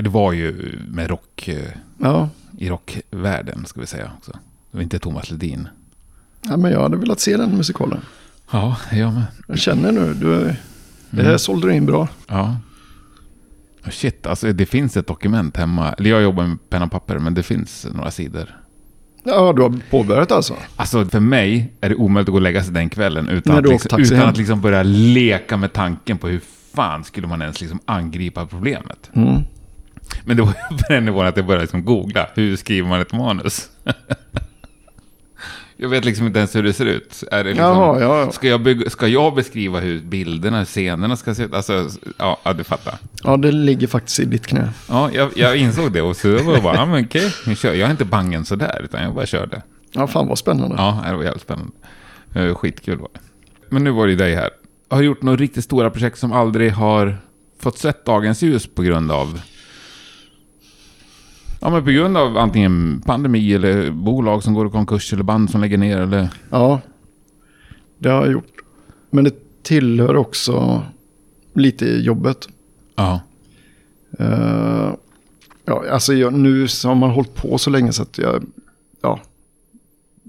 Det 0.00 0.08
var 0.08 0.32
ju 0.32 0.78
med 0.88 1.10
rock, 1.10 1.48
eh, 1.48 1.68
ja. 1.98 2.28
i 2.58 2.68
rockvärlden 2.68 3.66
ska 3.66 3.80
vi 3.80 3.86
säga 3.86 4.10
också. 4.18 4.32
Det 4.70 4.76
var 4.76 4.82
inte 4.82 4.98
Thomas 4.98 5.30
Ledin. 5.30 5.68
ja 6.42 6.56
men 6.56 6.72
jag 6.72 6.80
hade 6.82 6.96
velat 6.96 7.20
se 7.20 7.36
den 7.36 7.56
musikalen. 7.56 8.00
Ja, 8.52 8.76
jag 8.92 9.12
med. 9.14 9.24
Jag 9.48 9.58
känner 9.58 9.92
nu, 9.92 10.14
du, 10.14 10.36
det 10.40 10.56
Mm. 11.12 11.26
här 11.26 11.36
sålde 11.36 11.66
du 11.68 11.74
in 11.74 11.86
bra. 11.86 12.08
Ja. 12.28 12.56
Shit, 13.90 14.26
alltså 14.26 14.52
det 14.52 14.66
finns 14.66 14.96
ett 14.96 15.06
dokument 15.06 15.56
hemma. 15.56 15.92
Eller 15.92 16.10
jag 16.10 16.22
jobbar 16.22 16.46
med 16.46 16.58
penna 16.70 16.84
och 16.84 16.90
papper, 16.90 17.18
men 17.18 17.34
det 17.34 17.42
finns 17.42 17.86
några 17.94 18.10
sidor. 18.10 18.56
Ja, 19.22 19.52
du 19.52 19.62
har 19.62 19.90
påbörjat 19.90 20.32
alltså. 20.32 20.54
Alltså 20.76 21.04
för 21.04 21.20
mig 21.20 21.72
är 21.80 21.88
det 21.88 21.94
omöjligt 21.94 22.28
att 22.28 22.32
gå 22.32 22.36
och 22.36 22.42
lägga 22.42 22.62
sig 22.64 22.74
den 22.74 22.90
kvällen 22.90 23.28
utan, 23.28 23.56
att 23.56 23.68
liksom, 23.68 24.00
utan 24.00 24.28
att 24.28 24.36
liksom 24.36 24.60
börja 24.60 24.82
leka 24.82 25.56
med 25.56 25.72
tanken 25.72 26.18
på 26.18 26.28
hur 26.28 26.40
fan 26.74 27.04
skulle 27.04 27.26
man 27.26 27.42
ens 27.42 27.60
liksom 27.60 27.80
angripa 27.84 28.46
problemet. 28.46 29.10
Mm. 29.12 29.42
Men 30.24 30.36
det 30.36 30.42
var 30.42 30.52
på 30.52 30.84
den 30.88 31.04
nivån 31.04 31.26
att 31.26 31.36
jag 31.36 31.46
började 31.46 31.62
liksom 31.62 31.84
googla. 31.84 32.26
Hur 32.34 32.56
skriver 32.56 32.88
man 32.88 33.00
ett 33.00 33.12
manus? 33.12 33.68
jag 35.82 35.88
vet 35.88 36.04
liksom 36.04 36.26
inte 36.26 36.38
ens 36.38 36.56
hur 36.56 36.62
det 36.62 36.72
ser 36.72 36.86
ut. 36.86 37.24
Är 37.30 37.44
det 37.44 37.50
liksom, 37.50 37.66
Jaha, 37.66 38.00
ja, 38.00 38.20
ja. 38.20 38.32
Ska, 38.32 38.48
jag 38.48 38.60
bygga, 38.60 38.90
ska 38.90 39.08
jag 39.08 39.34
beskriva 39.34 39.80
hur 39.80 40.00
bilderna, 40.00 40.64
scenerna 40.64 41.16
ska 41.16 41.34
se 41.34 41.42
ut? 41.42 41.54
Alltså, 41.54 41.88
ja, 42.18 42.38
ja, 42.42 42.52
du 42.52 42.64
fattar. 42.64 42.98
Ja, 43.24 43.36
det 43.36 43.52
ligger 43.52 43.86
faktiskt 43.86 44.20
i 44.20 44.24
ditt 44.24 44.46
knä. 44.46 44.70
Ja, 44.88 45.10
jag, 45.12 45.30
jag 45.36 45.56
insåg 45.56 45.92
det 45.92 46.02
och 46.02 46.16
så 46.16 46.42
var 46.42 46.52
jag 46.52 46.62
bara, 46.62 46.74
ja 46.74 46.86
men 46.86 47.04
okej, 47.04 47.34
jag 47.46 47.56
kör. 47.56 47.74
Jag 47.74 47.86
är 47.86 47.90
inte 47.90 48.04
bangen 48.04 48.44
sådär, 48.44 48.80
utan 48.84 49.02
jag 49.02 49.14
bara 49.14 49.26
körde. 49.26 49.62
Ja, 49.92 50.06
fan 50.06 50.26
vad 50.26 50.38
spännande. 50.38 50.76
Ja, 50.78 51.04
det 51.06 51.16
var 51.16 51.24
jävligt 51.24 51.42
spännande. 51.42 51.72
Eh, 52.34 52.54
Skitkul 52.54 52.98
var 52.98 53.08
det. 53.12 53.20
Men 53.68 53.84
nu 53.84 53.90
var 53.90 54.06
det 54.06 54.14
dig 54.14 54.34
här. 54.34 54.50
Har 54.90 54.98
du 54.98 55.04
gjort 55.04 55.22
några 55.22 55.36
riktigt 55.36 55.64
stora 55.64 55.90
projekt 55.90 56.18
som 56.18 56.32
aldrig 56.32 56.72
har 56.72 57.18
fått 57.60 57.78
sett 57.78 58.04
dagens 58.04 58.42
ljus 58.42 58.66
på 58.74 58.82
grund 58.82 59.12
av... 59.12 59.40
Ja, 61.60 61.70
men 61.70 61.84
på 61.84 61.90
grund 61.90 62.16
av 62.16 62.36
antingen 62.38 63.02
pandemi 63.06 63.54
eller 63.54 63.90
bolag 63.90 64.42
som 64.42 64.54
går 64.54 64.66
i 64.66 64.70
konkurs 64.70 65.12
eller 65.12 65.22
band 65.22 65.50
som 65.50 65.60
lägger 65.60 65.78
ner 65.78 65.98
eller... 65.98 66.28
Ja, 66.50 66.80
det 67.98 68.08
har 68.08 68.22
jag 68.22 68.32
gjort. 68.32 68.54
Men 69.10 69.24
det 69.24 69.62
tillhör 69.62 70.16
också 70.16 70.82
lite 71.54 71.86
jobbet. 71.86 72.48
Ja. 72.96 73.20
Eh, 74.18 74.94
ja, 75.64 75.84
alltså 75.90 76.14
jag, 76.14 76.32
nu 76.32 76.60
har 76.84 76.94
man 76.94 77.10
hållit 77.10 77.34
på 77.34 77.58
så 77.58 77.70
länge 77.70 77.92
så 77.92 78.02
att 78.02 78.18
jag, 78.18 78.44
ja, 79.02 79.20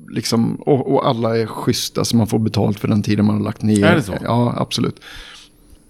liksom, 0.10 0.56
och, 0.56 0.94
och 0.94 1.08
alla 1.08 1.38
är 1.38 1.46
schyssta 1.46 2.06
så 2.06 2.18
man 2.18 2.28
får 2.28 2.40
betalt 2.40 2.80
för 2.80 2.88
den 2.88 3.04
tiden 3.04 3.26
man 3.26 3.36
har 3.36 3.44
lagt 3.44 3.62
ner. 3.62 3.86
Är 3.86 3.96
det 3.96 4.04
så? 4.04 4.18
Ja, 4.24 4.54
absolut. 4.58 5.00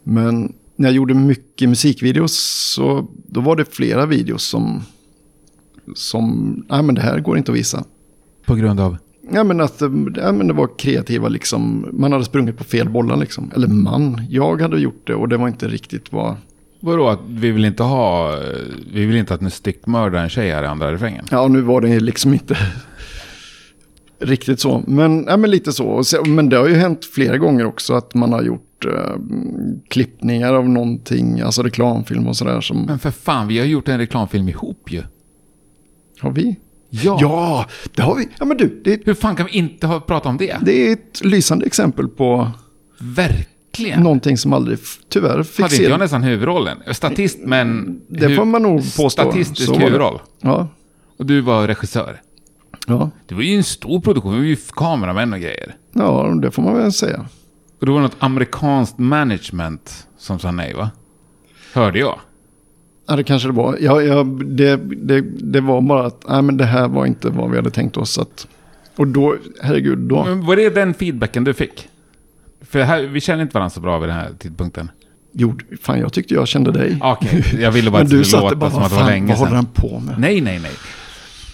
Men 0.03 0.53
när 0.75 0.87
jag 0.89 0.95
gjorde 0.95 1.13
mycket 1.13 1.69
musikvideos 1.69 2.33
så 2.75 3.07
då 3.27 3.41
var 3.41 3.55
det 3.55 3.65
flera 3.75 4.05
videos 4.05 4.43
som, 4.43 4.83
som, 5.95 6.55
nej 6.69 6.83
men 6.83 6.95
det 6.95 7.01
här 7.01 7.19
går 7.19 7.37
inte 7.37 7.51
att 7.51 7.57
visa. 7.57 7.83
På 8.45 8.55
grund 8.55 8.79
av? 8.79 8.97
Ja 9.33 9.43
men 9.43 9.61
att 9.61 9.81
eh, 9.81 9.89
ja, 10.15 10.31
men 10.31 10.47
det 10.47 10.53
var 10.53 10.69
kreativa 10.77 11.27
liksom, 11.27 11.85
man 11.93 12.11
hade 12.11 12.25
sprungit 12.25 12.57
på 12.57 12.63
fel 12.63 12.89
bollar 12.89 13.17
liksom. 13.17 13.51
Eller 13.55 13.67
man, 13.67 14.21
jag 14.29 14.61
hade 14.61 14.79
gjort 14.79 15.07
det 15.07 15.15
och 15.15 15.29
det 15.29 15.37
var 15.37 15.47
inte 15.47 15.67
riktigt 15.67 16.13
vad, 16.13 16.35
Vadå, 16.79 17.09
att 17.09 17.19
vi 17.27 17.51
vill 17.51 17.65
inte 17.65 17.83
ha... 17.83 18.33
eh, 18.33 18.39
Vi 18.93 19.05
vill 19.05 19.15
inte 19.15 19.33
att 19.33 19.41
en 19.41 19.51
styckmördar 19.51 20.23
en 20.23 20.29
tjej 20.29 20.49
här 20.51 20.63
i 20.63 20.67
andra 20.67 20.91
refrängen? 20.91 21.25
Ja, 21.31 21.47
nu 21.47 21.61
var 21.61 21.81
det 21.81 21.99
liksom 21.99 22.33
inte 22.33 22.57
riktigt 24.19 24.59
så. 24.59 24.83
Men, 24.87 25.25
ja, 25.27 25.37
men 25.37 25.51
lite 25.51 25.71
så. 25.73 26.03
Men 26.25 26.49
det 26.49 26.57
har 26.57 26.67
ju 26.67 26.75
hänt 26.75 27.05
flera 27.05 27.37
gånger 27.37 27.65
också 27.65 27.93
att 27.93 28.13
man 28.13 28.33
har 28.33 28.41
gjort 28.43 28.85
eh, 28.85 29.15
klippningar 29.89 30.53
av 30.53 30.69
någonting, 30.69 31.41
alltså 31.41 31.63
reklamfilm 31.63 32.27
och 32.27 32.37
sådär 32.37 32.61
som... 32.61 32.81
Men 32.85 32.99
för 32.99 33.11
fan, 33.11 33.47
vi 33.47 33.59
har 33.59 33.65
gjort 33.65 33.87
en 33.87 33.97
reklamfilm 33.97 34.49
ihop 34.49 34.91
ju. 34.91 35.03
Har 36.21 36.31
vi? 36.31 36.55
Ja. 36.89 37.17
Ja, 37.21 37.65
det 37.95 38.01
har 38.01 38.15
vi. 38.15 38.29
Ja, 38.39 38.45
men 38.45 38.57
du, 38.57 38.81
det, 38.83 39.01
Hur 39.05 39.13
fan 39.13 39.35
kan 39.35 39.45
vi 39.45 39.51
inte 39.51 39.87
ha 39.87 39.99
pratat 39.99 40.25
om 40.29 40.37
det? 40.37 40.57
det 40.61 40.87
är 40.87 40.93
ett 40.93 41.21
lysande 41.25 41.65
exempel 41.65 42.07
på 42.07 42.51
Verkligen. 42.99 44.03
någonting 44.03 44.37
som 44.37 44.53
aldrig 44.53 44.79
tyvärr 45.09 45.43
fick 45.43 45.61
Hade 45.63 45.75
inte 45.75 45.89
jag 45.89 45.99
nästan 45.99 46.23
huvudrollen? 46.23 46.77
Statist, 46.91 47.37
men... 47.41 47.99
Det 48.07 48.27
hu- 48.27 48.35
får 48.35 48.45
man 48.45 48.61
nog 48.61 48.77
påstå. 48.79 49.09
Statistisk 49.09 49.65
Så 49.65 49.73
huvudroll. 49.79 50.19
Ja, 50.41 50.67
Och 51.17 51.25
du 51.25 51.41
var 51.41 51.67
regissör. 51.67 52.21
ja, 52.87 53.09
Det 53.27 53.35
var 53.35 53.41
ju 53.41 53.55
en 53.55 53.63
stor 53.63 54.01
produktion, 54.01 54.31
det 54.33 54.37
var 54.39 54.45
ju 54.45 54.55
kameramän 54.55 55.33
och 55.33 55.39
grejer. 55.39 55.75
ja, 55.93 56.33
det 56.41 56.51
får 56.51 56.61
man 56.63 56.73
väl 56.77 56.91
säga. 56.93 57.25
Och 57.79 57.85
det 57.85 57.91
var 57.91 58.01
något 58.01 58.15
amerikanskt 58.19 58.97
management 58.97 60.07
som 60.17 60.39
sa 60.39 60.51
nej, 60.51 60.73
va? 60.73 60.89
Hörde 61.73 61.99
jag. 61.99 62.19
Ja, 63.11 63.15
det 63.17 63.23
kanske 63.23 63.47
det 63.47 63.53
var. 63.53 63.77
Ja, 63.81 64.01
ja, 64.01 64.23
det, 64.45 64.75
det, 64.75 65.21
det 65.39 65.61
var 65.61 65.81
bara 65.81 66.05
att 66.05 66.25
nej, 66.29 66.41
men 66.41 66.57
det 66.57 66.65
här 66.65 66.87
var 66.87 67.05
inte 67.05 67.29
vad 67.29 67.49
vi 67.49 67.55
hade 67.55 67.69
tänkt 67.71 67.97
oss. 67.97 68.17
Att, 68.19 68.47
och 68.95 69.07
då, 69.07 69.35
herregud, 69.61 69.97
då... 69.97 70.23
Men 70.25 70.45
var 70.45 70.55
det 70.55 70.69
den 70.69 70.93
feedbacken 70.93 71.43
du 71.43 71.53
fick? 71.53 71.87
För 72.61 72.81
här, 72.81 73.01
vi 73.01 73.21
känner 73.21 73.41
inte 73.41 73.53
varandra 73.53 73.69
så 73.69 73.79
bra 73.79 73.99
vid 73.99 74.09
den 74.09 74.17
här 74.17 74.29
tidpunkten. 74.39 74.91
Jo, 75.33 75.55
fan 75.81 75.99
jag 75.99 76.13
tyckte 76.13 76.33
jag 76.33 76.47
kände 76.47 76.71
dig. 76.71 76.97
Okej, 77.01 77.43
jag 77.61 77.71
ville 77.71 77.91
bara 77.91 78.05
satte 78.23 78.41
låta 78.43 78.55
bara, 78.55 78.71
som 78.71 78.83
att 78.83 78.89
det 78.89 78.95
var 78.95 79.05
länge 79.05 79.27
vad 79.27 79.37
håller 79.37 79.49
sedan. 79.49 79.55
han 79.55 79.65
på 79.65 79.99
med? 79.99 80.19
Nej, 80.19 80.41
nej, 80.41 80.59
nej. 80.59 80.71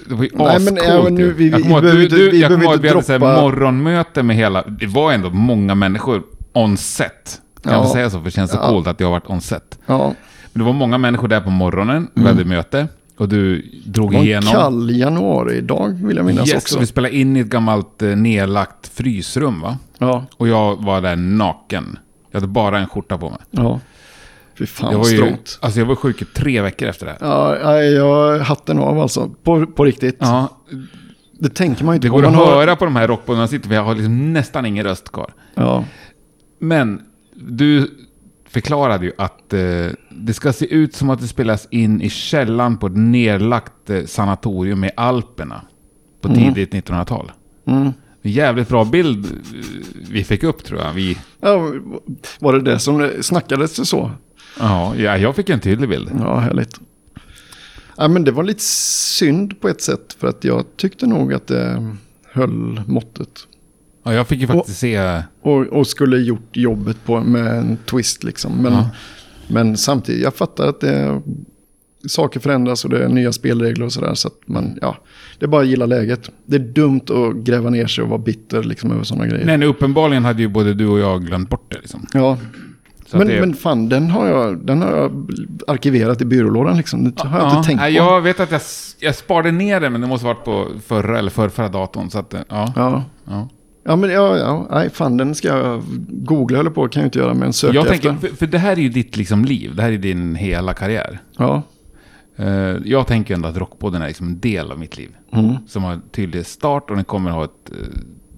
Det 0.10 0.16
var 0.16 0.24
ju 0.24 0.30
Nej, 0.34 0.60
men, 0.60 0.76
ja, 0.88 1.04
men 1.04 1.16
nu- 1.16 1.34
vi- 1.34 1.50
Jag 1.50 1.62
kommer 1.62 1.76
ihåg 1.76 1.86
att 1.86 2.04
inte- 2.04 2.16
vi 2.16 2.44
inte 2.44 2.78
vi 2.82 2.88
hade 2.90 3.04
så 3.04 3.12
här 3.12 3.20
morgonmöte 3.20 4.24
med 4.24 4.36
hela... 4.36 4.64
Det 4.64 4.86
var 4.88 5.12
ändå 5.14 5.30
många 5.30 5.76
människor 5.76 6.24
on 6.54 6.78
set. 6.78 7.42
Kan 7.64 7.74
Ja. 7.74 7.84
få 7.84 7.90
säga 7.90 8.10
så? 8.10 8.18
För 8.18 8.26
det 8.26 8.32
känns 8.32 8.52
så 8.52 8.58
Ja. 8.62 8.70
coolt 8.70 8.88
att 8.88 9.00
jag 9.00 9.08
har 9.08 9.12
varit 9.12 9.30
on 9.30 9.42
set. 9.42 9.80
Ja, 9.86 10.14
det 10.58 10.64
var 10.64 10.74
många 10.74 10.98
människor 10.98 11.28
där 11.28 11.42
på 11.42 11.50
morgonen. 11.50 12.08
Vi 12.14 12.24
hade 12.28 12.46
möte. 12.46 12.88
Och 13.18 13.30
du 13.30 13.62
drog 13.86 14.12
det 14.12 14.16
var 14.16 14.22
en 14.24 14.28
igenom. 14.28 14.54
kall 14.54 14.90
januari 14.98 15.58
idag 15.58 15.90
vill 15.90 16.18
jag 16.18 16.26
minnas 16.26 16.50
Yes, 16.50 16.64
också. 16.64 16.80
vi 16.80 16.86
spelade 16.86 17.16
in 17.16 17.38
i 17.38 17.40
ett 17.40 17.48
gammalt 17.48 18.02
eh, 18.02 18.10
nedlagt 18.10 18.88
frysrum 18.88 19.62
va? 19.62 19.78
Ja, 19.98 20.26
Och 20.38 20.48
jag 20.48 20.84
var 20.84 21.02
där 21.02 21.16
naken. 21.16 22.00
Jag 22.32 22.40
hade 22.42 22.52
bara 22.52 22.80
en 22.80 22.88
skjorta 22.88 23.18
på 23.18 23.30
mig. 23.30 23.40
ja. 23.52 23.80
Fy 24.60 24.66
fan 24.66 24.92
Jag 24.92 25.00
var, 25.00 25.10
ju, 25.10 25.18
strångt. 25.18 25.58
alltså 25.62 25.80
jag 25.80 25.86
var 25.86 25.96
sjuk 25.96 26.22
i 26.22 26.26
tre 26.26 26.62
veckor 26.62 26.88
efter 26.88 27.06
det 27.06 27.12
här. 27.12 27.28
Ja, 27.30 27.82
jag 27.82 28.40
hatten 28.40 28.80
av 28.80 29.00
alltså. 29.00 29.30
På, 29.44 29.66
på 29.66 29.86
riktigt. 29.86 30.16
Ja, 30.20 30.58
Det 31.40 31.50
tänker 31.50 31.86
man 31.86 31.94
ju 31.94 31.96
inte 31.96 32.08
det 32.08 32.12
på. 32.12 32.16
går 32.18 32.26
att 32.26 32.32
Man 32.36 32.40
har- 32.46 32.56
höra 32.56 32.76
på 32.76 32.86
de 32.86 32.96
här 32.96 33.08
rockbådarna 33.08 33.48
sitter, 33.48 33.68
för 33.68 33.76
jag 33.76 33.84
har 33.84 33.96
liksom 33.96 34.34
nästan 34.34 34.66
ingen 34.66 34.84
röst 34.86 35.12
kvar. 35.12 35.34
Ja, 35.56 35.84
Men 36.60 37.02
du 37.36 37.92
förklarade 38.58 39.06
ju 39.06 39.12
att 39.18 39.54
eh, 39.54 39.88
det 40.10 40.34
ska 40.34 40.54
se 40.54 40.66
ut 40.66 40.96
som 40.96 41.10
att 41.10 41.22
det 41.22 41.28
spelas 41.28 41.68
in 41.72 42.02
i 42.02 42.10
källan 42.10 42.78
på 42.78 42.88
ett 42.88 42.98
nedlagt 42.98 43.90
eh, 43.90 44.06
sanatorium 44.06 44.84
i 44.84 44.90
Alperna 44.98 45.62
på 46.22 46.36
tidigt 46.36 46.74
1900-tal. 46.74 47.32
mm. 47.66 47.94
Jävligt 48.22 48.70
bra 48.70 48.86
bild 48.86 49.26
eh, 49.26 49.32
vi 50.10 50.24
fick 50.24 50.44
upp 50.44 50.64
tror 50.64 50.82
jag. 50.82 50.94
Vi, 50.94 51.18
ja. 51.40 51.74
Var 52.40 52.54
det 52.54 52.62
det 52.62 52.80
som 52.80 53.12
snackades 53.22 53.90
så? 53.90 54.12
ja, 54.60 54.96
ja, 54.96 55.18
jag 55.18 55.36
fick 55.36 55.50
en 55.50 55.60
tydlig 55.60 55.90
bild. 55.90 56.12
Ja, 56.20 56.40
härligt. 56.40 56.80
Ja, 57.98 58.08
men 58.08 58.24
det 58.24 58.32
var 58.32 58.44
lite 58.44 58.64
synd 58.64 59.62
på 59.62 59.68
ett 59.70 59.82
sätt. 59.82 60.16
För 60.20 60.28
att 60.28 60.44
jag 60.44 60.66
tyckte 60.76 61.08
nog 61.08 61.34
att 61.34 61.48
det 61.48 61.96
höll 62.32 62.82
måttet. 62.88 63.48
Ja, 64.08 64.14
jag 64.14 64.28
fick 64.28 64.42
ju 64.42 64.48
faktiskt 64.48 64.80
se... 64.80 65.22
Och, 65.42 65.62
och 65.62 65.88
skulle 65.88 66.18
gjort 66.18 66.50
jobbet 66.58 67.06
på, 67.06 67.20
med 67.20 67.48
en 67.58 67.78
twist 67.90 68.24
liksom. 68.24 68.52
Men, 68.62 68.74
Ja. 68.74 68.90
men 69.48 69.78
samtidigt, 69.78 70.24
jag 70.24 70.36
fattar 70.36 70.68
att 70.68 70.80
det, 70.82 71.22
saker 72.08 72.40
förändras 72.40 72.84
och 72.86 72.90
det 72.92 73.04
är 73.06 73.10
nya 73.10 73.32
spelregler 73.32 73.86
och 73.86 73.94
sådär. 73.94 74.14
Så 74.14 74.28
att 74.28 74.38
man, 74.46 74.78
ja, 74.82 74.98
det 75.40 75.46
är 75.46 75.50
bara 75.50 75.62
att 75.62 75.68
gilla 75.68 75.86
läget. 75.86 76.30
Det 76.46 76.56
är 76.56 76.60
dumt 76.60 77.02
att 77.10 77.36
gräva 77.36 77.70
ner 77.70 77.88
sig 77.88 78.04
och 78.04 78.10
vara 78.10 78.20
bitter 78.20 78.64
liksom 78.64 78.92
över 78.92 79.04
sådana 79.04 79.28
grejer. 79.28 79.46
Nej, 79.46 79.58
nej, 79.58 79.68
uppenbarligen 79.68 80.26
hade 80.26 80.42
ju 80.42 80.48
både 80.48 80.74
du 80.74 80.88
och 80.88 81.00
jag 81.00 81.26
glömt 81.26 81.50
bort 81.50 81.72
det. 81.72 81.80
Liksom. 81.80 82.06
Ja, 82.14 82.38
Så 83.06 83.18
men, 83.18 83.28
det- 83.28 83.40
men 83.40 83.54
fan 83.54 83.90
den 83.90 84.10
har, 84.12 84.28
jag, 84.28 84.66
den 84.66 84.82
har 84.82 84.98
jag 84.98 85.28
arkiverat 85.68 86.22
i 86.22 86.26
byrålådan 86.26 86.78
liksom. 86.78 87.04
Det 87.04 87.22
har 87.24 87.40
jag 87.40 87.48
Ja, 87.48 87.58
inte 87.58 87.68
tänkt 87.68 87.82
på. 87.84 87.90
Jag 87.90 88.22
vet 88.22 88.40
att 88.40 88.52
jag, 88.52 88.62
jag 89.00 89.16
sparade 89.16 89.52
ner 89.52 89.80
det, 89.80 89.90
men 89.90 90.02
det 90.02 90.08
måste 90.08 90.26
varit 90.26 90.46
på 90.46 90.68
förra 90.86 91.20
eller 91.20 91.30
förrförra 91.32 91.70
datorn. 91.70 92.10
Så 92.10 92.20
att, 92.20 92.34
eh, 92.34 92.40
ja. 92.50 92.74
Ja. 92.76 93.04
ja. 93.26 93.50
Ja, 93.88 93.96
men 93.96 94.10
ja, 94.10 94.38
ja, 94.38 94.68
nej, 94.72 94.90
fan 94.90 95.18
den 95.18 95.36
ska 95.36 95.48
jag 95.48 95.84
googla 96.10 96.60
eller 96.60 96.70
på, 96.70 96.88
kan 96.88 97.02
jag 97.02 97.08
inte 97.08 97.20
göra, 97.20 97.34
men 97.34 97.54
söka 97.54 97.74
Jag 97.76 97.86
efter. 97.88 98.10
tänker, 98.10 98.28
för, 98.28 98.36
för 98.36 98.48
det 98.48 98.58
här 98.58 98.72
är 98.72 98.82
ju 98.82 98.90
ditt 98.90 99.18
liksom 99.18 99.46
liv, 99.46 99.76
det 99.76 99.82
här 99.82 99.92
är 99.92 99.98
din 99.98 100.36
hela 100.36 100.74
karriär. 100.74 101.20
Ja, 101.38 101.62
Eh, 102.40 102.76
jag 102.86 103.08
tänker 103.08 103.34
ändå 103.34 103.48
att 103.50 103.58
Rockpodden 103.58 104.02
är 104.02 104.08
liksom 104.08 104.28
en 104.28 104.40
del 104.40 104.72
av 104.72 104.80
mitt 104.80 104.98
liv. 104.98 105.10
mm, 105.32 105.56
Som 105.68 105.84
har 105.84 105.94
en 105.94 106.02
tydlig 106.12 106.46
start 106.46 106.90
och 106.90 106.96
den 106.96 107.06
kommer 107.06 107.32
ha 107.32 107.44
ett 107.44 107.72
eh, 107.72 107.78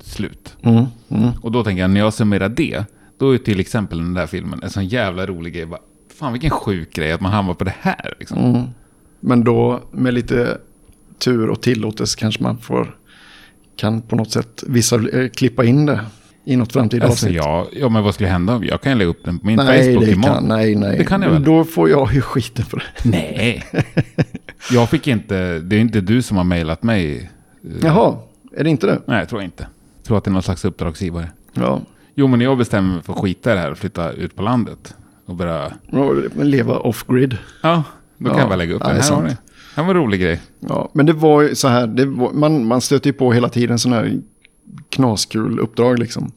slut. 0.01 0.57
mm, 0.61 0.85
mm. 1.09 1.29
Och 1.41 1.51
då 1.51 1.63
tänker 1.63 1.81
jag, 1.81 1.89
när 1.91 1.99
jag 1.99 2.13
summerar 2.13 2.49
det, 2.49 2.83
då 3.17 3.33
är 3.33 3.37
till 3.37 3.59
exempel 3.59 3.97
den 3.97 4.13
där 4.13 4.27
filmen 4.27 4.59
en 4.63 4.69
sån 4.69 4.85
jävla 4.87 5.25
rolig 5.25 5.53
grej. 5.53 5.65
Bara, 5.65 5.79
Fan 6.19 6.33
vilken 6.33 6.49
sjuk 6.49 6.93
grej 6.93 7.11
att 7.11 7.21
man 7.21 7.31
hamnar 7.31 7.53
på 7.53 7.63
det 7.63 7.73
här. 7.79 8.13
Liksom. 8.19 8.37
Mm. 8.37 8.61
Men 9.19 9.43
då 9.43 9.79
med 9.91 10.13
lite 10.13 10.57
tur 11.17 11.49
och 11.49 11.61
tillåtelse 11.61 12.19
kanske 12.19 12.43
man 12.43 12.57
får, 12.57 12.95
kan 13.79 14.01
på 14.01 14.15
något 14.15 14.31
sätt 14.31 14.63
vissa 14.67 14.95
eh, 14.95 15.29
klippa 15.29 15.63
in 15.65 15.85
det 15.85 15.99
i 16.45 16.55
något 16.55 16.73
framtida 16.73 17.05
Alltså, 17.05 17.25
avsnitt. 17.25 17.37
ja, 17.43 17.67
ja, 17.73 17.89
men 17.89 18.03
vad 18.03 18.13
skulle 18.13 18.29
hända? 18.29 18.61
Jag 18.63 18.81
kan 18.81 18.91
ju 18.91 18.97
lägga 18.97 19.09
upp 19.09 19.25
den 19.25 19.39
på 19.39 19.47
min 19.47 19.55
nej, 19.55 19.83
Facebook 19.93 20.05
det 20.05 20.11
imorgon. 20.11 20.35
kan, 20.35 20.47
nej, 20.47 20.75
nej. 20.75 20.97
Det 20.97 21.03
kan 21.05 21.21
jag 21.21 21.29
väl? 21.29 21.43
Då 21.43 21.63
får 21.63 21.89
jag 21.89 22.13
ju 22.13 22.21
skiten 22.21 22.65
för 22.65 22.77
det. 22.77 23.09
Nej. 23.09 23.63
jag 24.71 24.89
fick 24.89 25.07
inte, 25.07 25.59
det 25.59 25.75
är 25.75 25.79
inte 25.79 26.01
du 26.01 26.21
som 26.21 26.37
har 26.37 26.43
mejlat 26.43 26.83
mig. 26.83 27.31
Jaha, 27.81 28.15
är 28.57 28.63
det 28.63 28.69
inte 28.69 28.87
det? 28.87 29.01
Nej, 29.05 29.19
jag 29.19 29.29
tror 29.29 29.41
inte. 29.41 29.67
Jag 29.97 30.03
tror 30.05 30.17
att 30.17 30.23
det 30.23 30.29
är 30.29 30.33
någon 30.33 30.43
slags 30.43 30.65
uppdragsgivare. 30.65 31.31
Ja, 31.53 31.81
Jo, 32.15 32.27
men 32.27 32.41
jag 32.41 32.57
bestämmer 32.57 32.93
mig 32.93 33.03
för 33.03 33.13
att 33.13 33.19
skita 33.19 33.51
i 33.51 33.55
det 33.55 33.59
här 33.61 33.71
och 33.71 33.77
flytta 33.77 34.11
ut 34.11 34.35
på 34.35 34.41
landet 34.41 34.95
och 35.25 35.35
börja... 35.35 35.73
leva 36.35 36.77
off-grid. 36.79 37.37
Ja, 37.63 37.83
då 38.17 38.25
kan 38.29 38.35
Ja, 38.35 38.41
jag 38.41 38.49
bara 38.49 38.55
lägga 38.55 38.73
upp 38.73 38.81
ja, 38.85 38.93
den. 38.93 39.25
Här. 39.25 39.37
Det 39.79 39.83
var 39.83 39.89
en 39.89 40.01
rolig 40.01 40.21
grej. 40.21 40.41
Ja, 40.59 40.89
men 40.93 41.05
det 41.05 41.13
var 41.13 41.41
ju 41.41 41.55
så 41.55 41.67
här, 41.67 41.87
det 41.87 42.05
var, 42.05 42.33
man, 42.33 42.65
man 42.65 42.81
stöter 42.81 43.07
ju 43.09 43.13
på 43.13 43.33
hela 43.33 43.49
tiden 43.49 43.79
sådana 43.79 44.01
här 44.01 44.21
knaskul 44.89 45.59
uppdrag 45.59 45.99
liksom. 45.99 46.31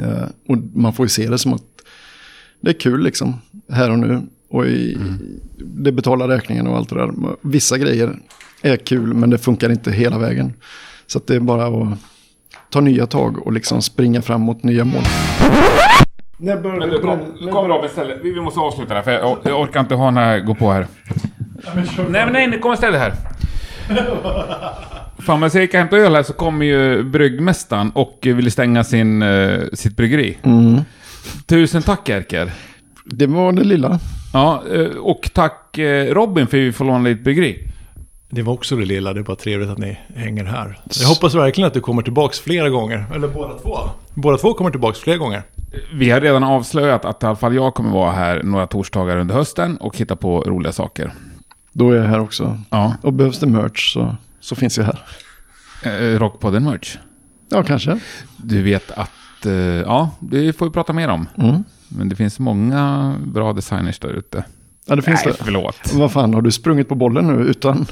Eh, 0.00 0.24
och 0.48 0.56
man 0.74 0.92
får 0.92 1.04
ju 1.04 1.08
se 1.08 1.28
det 1.28 1.38
som 1.38 1.52
att 1.52 1.62
det 2.60 2.70
är 2.70 2.80
kul 2.80 3.02
liksom, 3.02 3.34
här 3.72 3.90
och 3.90 3.98
nu. 3.98 4.22
Och 4.50 4.66
i, 4.66 4.98
det 5.58 5.92
betalar 5.92 6.28
räkningen 6.28 6.66
och 6.66 6.76
allt 6.76 6.88
det 6.88 6.94
där. 6.94 7.12
Vissa 7.40 7.78
grejer 7.78 8.18
är 8.62 8.76
kul, 8.76 9.14
men 9.14 9.30
det 9.30 9.38
funkar 9.38 9.70
inte 9.70 9.92
hela 9.92 10.18
vägen. 10.18 10.52
Så 11.06 11.18
att 11.18 11.26
det 11.26 11.36
är 11.36 11.40
bara 11.40 11.66
att 11.66 11.98
ta 12.70 12.80
nya 12.80 13.06
tag 13.06 13.46
och 13.46 13.52
liksom 13.52 13.82
springa 13.82 14.22
fram 14.22 14.40
mot 14.40 14.62
nya 14.62 14.84
mål. 14.84 15.02
När 16.38 16.60
Men 16.60 16.90
du, 16.90 16.98
kom, 16.98 17.18
kom 17.52 17.68
Robin, 17.68 17.90
ställ 17.90 18.12
vi, 18.22 18.40
måste 18.40 18.60
avsluta 18.60 18.88
det 18.88 18.94
här, 18.94 19.02
för 19.02 19.12
jag, 19.12 19.38
jag 19.44 19.60
orkar 19.60 19.80
inte 19.80 19.94
ha 19.94 20.04
den 20.04 20.16
här 20.16 20.40
gå 20.40 20.54
på 20.54 20.72
här. 20.72 20.86
Nej, 21.74 22.24
men 22.24 22.32
nej, 22.32 22.60
kom 22.60 22.70
och 22.70 22.78
ställ 22.78 22.92
dig 22.92 23.00
här. 23.00 23.14
Fan, 25.18 25.40
men 25.40 25.50
cirka 25.50 25.78
hämta 25.78 25.96
öl 25.96 26.14
här 26.14 26.22
så 26.22 26.32
kommer 26.32 26.66
ju 26.66 27.02
bryggmästaren 27.02 27.90
och 27.90 28.18
vill 28.22 28.52
stänga 28.52 28.84
sin, 28.84 29.22
eh, 29.22 29.60
sitt 29.72 29.96
bryggeri. 29.96 30.38
Mm. 30.42 30.80
Tusen 31.46 31.82
tack 31.82 32.08
Erker. 32.08 32.52
Det 33.04 33.26
var 33.26 33.52
det 33.52 33.64
lilla. 33.64 33.98
Ja, 34.32 34.62
eh, 34.74 34.86
och 34.86 35.30
tack 35.34 35.78
eh, 35.78 36.14
Robin 36.14 36.46
för 36.46 36.56
att 36.56 36.62
vi 36.62 36.72
får 36.72 36.84
låna 36.84 37.08
ditt 37.08 37.24
bryggeri. 37.24 37.68
Det 38.30 38.42
var 38.42 38.52
också 38.52 38.76
det 38.76 38.84
lilla, 38.84 39.12
det 39.12 39.20
är 39.20 39.24
bara 39.24 39.36
trevligt 39.36 39.70
att 39.70 39.78
ni 39.78 39.98
hänger 40.16 40.44
här. 40.44 40.78
Jag 41.00 41.08
hoppas 41.08 41.34
verkligen 41.34 41.68
att 41.68 41.74
du 41.74 41.80
kommer 41.80 42.02
tillbaks 42.02 42.40
flera 42.40 42.68
gånger. 42.68 43.04
Eller 43.14 43.28
båda 43.28 43.58
två. 43.58 43.78
Båda 44.14 44.38
två 44.38 44.54
kommer 44.54 44.70
tillbaks 44.70 44.98
flera 44.98 45.16
gånger. 45.16 45.42
Vi 45.92 46.10
har 46.10 46.20
redan 46.20 46.44
avslöjat 46.44 47.04
att 47.04 47.22
i 47.22 47.26
alla 47.26 47.36
fall 47.36 47.54
jag 47.54 47.74
kommer 47.74 47.90
vara 47.90 48.12
här 48.12 48.42
några 48.42 48.66
torsdagar 48.66 49.16
under 49.16 49.34
hösten 49.34 49.76
och 49.76 49.96
hitta 49.96 50.16
på 50.16 50.40
roliga 50.40 50.72
saker. 50.72 51.12
Då 51.78 51.90
är 51.90 51.96
jag 51.96 52.04
här 52.04 52.20
också. 52.20 52.58
Ja, 52.70 52.94
Och 53.02 53.12
behövs 53.12 53.38
det 53.38 53.46
merch 53.46 53.92
så, 53.92 54.16
så 54.40 54.54
finns 54.56 54.78
jag 54.78 54.84
här. 54.84 54.98
eh, 55.82 56.18
Rockpodden 56.18 56.64
merch. 56.64 56.96
Ja, 57.48 57.62
kanske. 57.62 57.98
Du 58.36 58.62
vet 58.62 58.90
att, 58.90 59.46
eh, 59.46 59.52
ja, 59.54 60.10
det 60.20 60.52
får 60.58 60.66
vi 60.66 60.72
prata 60.72 60.92
mer 60.92 61.08
om. 61.08 61.28
Mm. 61.38 61.64
Men 61.88 62.08
det 62.08 62.16
finns 62.16 62.38
många 62.38 63.14
bra 63.26 63.52
designers 63.52 63.98
där 63.98 64.08
ute. 64.08 64.44
Ja, 64.86 64.96
det 64.96 65.02
finns 65.02 65.24
Nej, 65.24 65.34
det. 65.38 65.44
förlåt. 65.44 65.92
Vad 65.94 66.12
fan, 66.12 66.34
har 66.34 66.42
du 66.42 66.50
sprungit 66.50 66.88
på 66.88 66.94
bollen 66.94 67.26
nu 67.26 67.44
utan? 67.44 67.86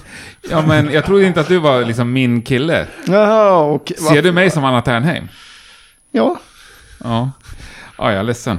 Ja, 0.51 0.65
men 0.67 0.93
jag 0.93 1.05
trodde 1.05 1.25
inte 1.27 1.41
att 1.41 1.49
du 1.49 1.59
var 1.59 1.85
liksom 1.85 2.13
min 2.13 2.43
kille. 2.43 2.87
Jaha, 3.07 3.65
okej. 3.65 3.97
Ser 3.97 4.23
du 4.23 4.33
mig 4.33 4.51
som 4.51 4.65
Anna 4.65 4.83
Ternheim? 4.83 5.29
Ja, 6.11 6.39
Ja. 7.05 7.31
Ja, 7.99 8.11
jag 8.11 8.19
är 8.21 8.23
ledsen. 8.23 8.59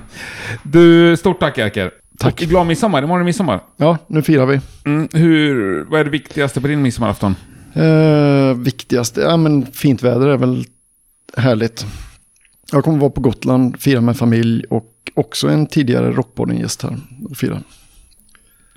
Du, 0.63 1.17
stort 1.17 1.39
tack 1.39 1.57
Erker. 1.57 1.91
Tack. 2.17 2.41
Och 2.41 2.47
glad 2.47 2.67
midsommar. 2.67 3.03
Imorgon 3.03 3.21
är 3.21 3.25
midsommar. 3.25 3.59
ja, 3.77 3.97
nu 4.07 4.21
firar 4.21 4.45
vi. 4.45 4.61
Mm, 4.85 5.07
hur, 5.13 5.83
vad 5.89 5.99
är 5.99 6.03
det 6.03 6.09
viktigaste 6.09 6.61
på 6.61 6.67
din 6.67 6.81
midsommarafton? 6.81 7.35
Eh, 7.73 8.53
viktigaste, 8.57 9.21
ja 9.21 9.37
men 9.37 9.65
fint 9.65 10.03
väder 10.03 10.27
är 10.27 10.37
väl 10.37 10.65
härligt. 11.37 11.85
Jag 12.71 12.83
kommer 12.83 12.97
vara 12.97 13.09
på 13.09 13.21
Gotland, 13.21 13.79
fira 13.81 14.01
med 14.01 14.17
familj 14.17 14.63
och 14.69 14.91
också 15.13 15.47
en 15.49 15.65
tidigare 15.67 16.11
Rockpodden-gäst 16.11 16.83
här 16.83 16.97
och 17.29 17.37
fira. 17.37 17.61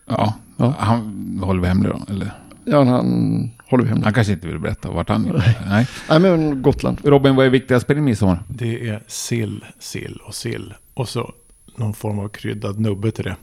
Ja, 0.06 0.34
Ja. 0.56 0.74
han 0.78 1.40
håller 1.44 1.60
vi 1.62 1.68
hemlig 1.68 1.92
då? 1.92 2.00
Eller? 2.14 2.32
Ja, 2.64 2.84
han 2.84 3.50
håller 3.70 3.82
vi 3.84 3.88
hemligt. 3.88 4.04
Han 4.04 4.14
kanske 4.14 4.32
inte 4.32 4.46
vill 4.46 4.58
berätta 4.58 4.90
vart 4.90 5.08
han 5.08 5.26
är. 5.26 5.56
Nej. 5.68 5.86
Nej, 6.10 6.18
men 6.20 6.62
Gotland. 6.62 6.98
Robin, 7.04 7.36
vad 7.36 7.46
är 7.46 7.50
viktigast 7.50 7.86
på 7.86 7.94
din 7.94 8.04
midsommar? 8.04 8.42
Det 8.48 8.88
är 8.88 9.02
sill, 9.06 9.64
sill 9.78 10.18
och 10.26 10.34
sill. 10.34 10.74
Och 10.94 11.08
så 11.08 11.32
någon 11.78 11.94
form 11.94 12.18
av 12.18 12.28
kryddad 12.28 12.80
nubbe 12.80 13.10
till 13.10 13.24
det. 13.24 13.36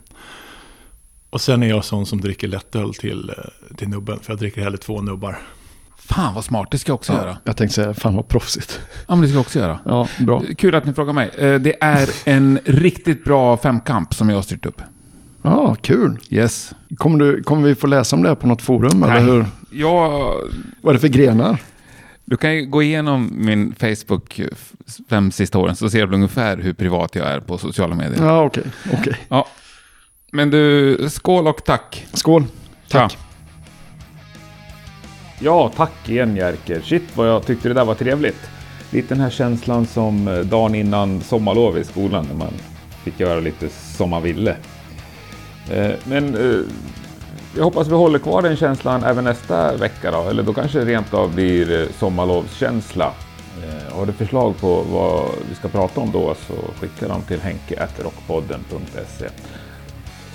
Och 1.29 1.41
sen 1.41 1.63
är 1.63 1.67
jag 1.69 1.85
sån 1.85 2.05
som 2.05 2.21
dricker 2.21 2.47
lättöl 2.47 2.93
till, 2.93 3.29
eh, 3.29 3.75
till 3.77 3.89
nubben. 3.89 4.19
För 4.21 4.31
jag 4.33 4.39
dricker 4.39 4.61
hellre 4.63 4.77
två 4.77 5.01
nubbar. 5.01 5.37
Fan 5.97 6.33
vad 6.35 6.43
smart, 6.45 6.67
det 6.71 6.77
ska 6.77 6.89
jag 6.89 6.95
också 6.95 7.13
göra. 7.13 7.37
Jag 7.43 7.57
tänkte 7.57 7.75
säga, 7.75 7.93
fan 7.93 8.15
vad 8.15 8.27
proffsigt. 8.27 8.79
Ja, 9.07 9.15
men 9.15 9.21
det 9.21 9.27
ska 9.27 9.35
jag 9.35 9.41
också 9.41 9.59
göra. 9.59 9.79
Ja, 9.85 10.07
bra. 10.19 10.43
Kul 10.57 10.75
att 10.75 10.85
ni 10.85 10.93
frågar 10.93 11.13
mig. 11.13 11.29
Eh, 11.37 11.59
Det 11.59 11.75
är 11.83 12.09
en 12.25 12.59
riktigt 12.65 13.23
bra 13.23 13.57
femkamp 13.57 14.13
som 14.13 14.29
jag 14.29 14.37
har 14.37 14.41
styrt 14.43 14.65
upp. 14.65 14.81
Ja, 15.41 15.75
kul. 15.81 16.19
Yes. 16.29 16.71
Kommer, 16.97 17.19
du, 17.19 17.43
kommer 17.43 17.67
vi 17.67 17.75
få 17.75 17.87
läsa 17.87 18.15
om 18.15 18.23
det 18.23 18.27
här 18.29 18.35
på 18.35 18.47
något 18.47 18.61
forum? 18.61 19.03
Eller 19.03 19.19
hur? 19.21 19.45
Jag, 19.71 20.33
Vad 20.81 20.89
är 20.89 20.93
det 20.93 20.99
för 20.99 21.07
grenar? 21.07 21.57
Du 22.25 22.37
kan 22.37 22.55
ju 22.55 22.65
gå 22.65 22.83
igenom 22.83 23.29
min 23.31 23.75
Facebook 23.75 24.39
eh, 24.39 24.47
fem 25.09 25.31
sista 25.31 25.57
åren 25.57 25.75
så 25.75 25.89
ser 25.89 26.07
du 26.07 26.15
ungefär 26.15 26.57
hur 26.57 26.73
privat 26.73 27.15
jag 27.15 27.27
är 27.27 27.39
på 27.39 27.57
sociala 27.57 27.95
medier. 27.95 28.17
Ja. 28.19 28.25
Ja, 28.25 28.43
okej. 28.43 28.63
okej. 28.93 29.17
Men 30.31 30.49
du, 30.49 30.97
skål 31.09 31.47
och 31.47 31.63
tack. 31.65 32.07
Skål. 32.13 32.43
Tack. 32.89 33.13
Ja. 33.13 33.25
Ja, 35.39 35.71
tack 35.75 36.09
igen 36.09 36.35
Jerker. 36.35 36.81
Shit 36.81 37.03
vad 37.13 37.29
jag 37.29 37.45
tyckte 37.45 37.67
det 37.67 37.73
där 37.73 37.85
var 37.85 37.95
trevligt. 37.95 38.49
Lite 38.89 39.07
den 39.07 39.23
här 39.23 39.29
känslan 39.29 39.85
som 39.85 40.27
eh, 40.27 40.39
dagen 40.39 40.75
innan 40.75 41.21
sommarlov 41.21 41.77
i 41.77 41.83
skolan 41.83 42.25
när 42.25 42.35
man 42.35 42.53
fick 43.03 43.19
göra 43.19 43.39
lite 43.39 43.69
som 43.69 44.09
man 44.09 44.23
ville. 44.23 44.55
Eh, 45.71 45.91
men 46.03 46.35
jag 47.55 47.63
hoppas 47.63 47.87
vi 47.87 47.93
håller 47.95 48.19
kvar 48.19 48.41
den 48.41 48.55
känslan 48.55 49.03
även 49.03 49.23
nästa 49.23 49.77
vecka 49.77 50.11
då, 50.11 50.29
eller 50.29 50.43
då 50.43 50.53
kanske 50.53 50.79
det 50.79 50.85
rent 50.85 51.13
av 51.13 51.33
blir 51.35 51.81
eh, 51.81 51.87
sommarlovskänsla. 51.99 53.11
Eh, 53.63 53.95
Har 53.97 54.05
du 54.05 54.13
förslag 54.13 54.57
på 54.57 54.81
vad 54.91 55.25
vi 55.49 55.55
ska 55.55 55.67
prata 55.67 56.01
om 56.01 56.11
då 56.11 56.35
så 56.47 56.53
skicka 56.79 57.07
dem 57.07 57.21
till 57.21 57.39
henke.rockpodden.se. 57.41 59.29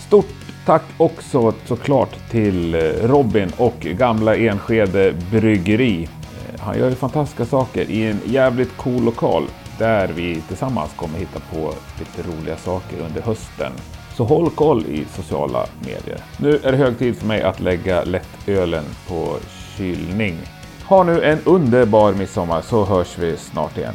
Stort 0.07 0.27
tack 0.67 0.83
också 0.97 1.53
såklart 1.67 2.31
till 2.31 2.75
eh, 2.75 2.81
Robin 3.03 3.53
och 3.57 3.81
gamla 3.81 4.37
Enskede 4.37 5.15
Bryggeri. 5.31 6.03
Eh, 6.03 6.61
han 6.61 6.79
gör 6.79 6.89
ju 6.89 6.95
fantastiska 6.95 7.45
saker 7.45 7.91
i 7.91 8.03
en 8.07 8.21
jävligt 8.25 8.77
cool 8.77 9.03
lokal 9.05 9.45
där 9.79 10.09
vi 10.09 10.41
tillsammans 10.49 10.91
kommer 10.97 11.19
hitta 11.19 11.41
på 11.53 11.75
lite 11.99 12.29
roliga 12.31 12.57
saker 12.57 12.97
under 13.07 13.23
hösten. 13.23 13.73
Så 14.21 14.25
håll 14.25 14.51
koll 14.51 14.87
i 14.87 15.05
sociala 15.05 15.67
medier. 15.81 16.25
Nu 16.39 16.57
är 16.57 16.73
det 16.73 16.79
hög 16.79 16.99
tid 16.99 17.17
för 17.17 17.27
mig 17.27 17.43
att 17.43 17.61
lägga 17.61 18.05
lättölen 18.05 18.85
på 19.09 19.37
kylning. 19.77 20.39
Ha 20.85 21.05
nu 21.05 21.23
en 21.23 21.39
underbar 21.45 22.15
midsommar 22.15 22.63
så 22.63 22.85
hörs 22.85 23.19
vi 23.19 23.37
snart 23.37 23.79
igen. 23.79 23.95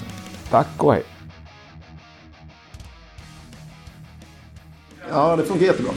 Tack 0.49 0.67
och 0.83 0.93
hej! 0.93 1.03
Ja, 5.09 5.35
det 5.35 5.43
funkar 5.43 5.65
jättebra. 5.65 5.91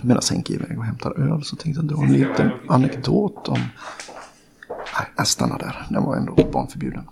Medan 0.00 0.22
Henke 0.30 0.52
är 0.52 0.54
iväg 0.54 0.78
och 0.78 0.84
hämtar 0.84 1.32
öl 1.32 1.44
så 1.44 1.56
tänkte 1.56 1.80
jag 1.80 1.88
dra 1.88 2.02
en 2.04 2.12
liten 2.12 2.50
anekdot 2.68 3.48
om... 3.48 3.58
Nej, 4.68 5.08
jag 5.16 5.26
stannar 5.26 5.58
där. 5.58 5.86
Den 5.90 6.04
var 6.04 6.16
ändå 6.16 6.34
barnförbjuden. 6.52 7.04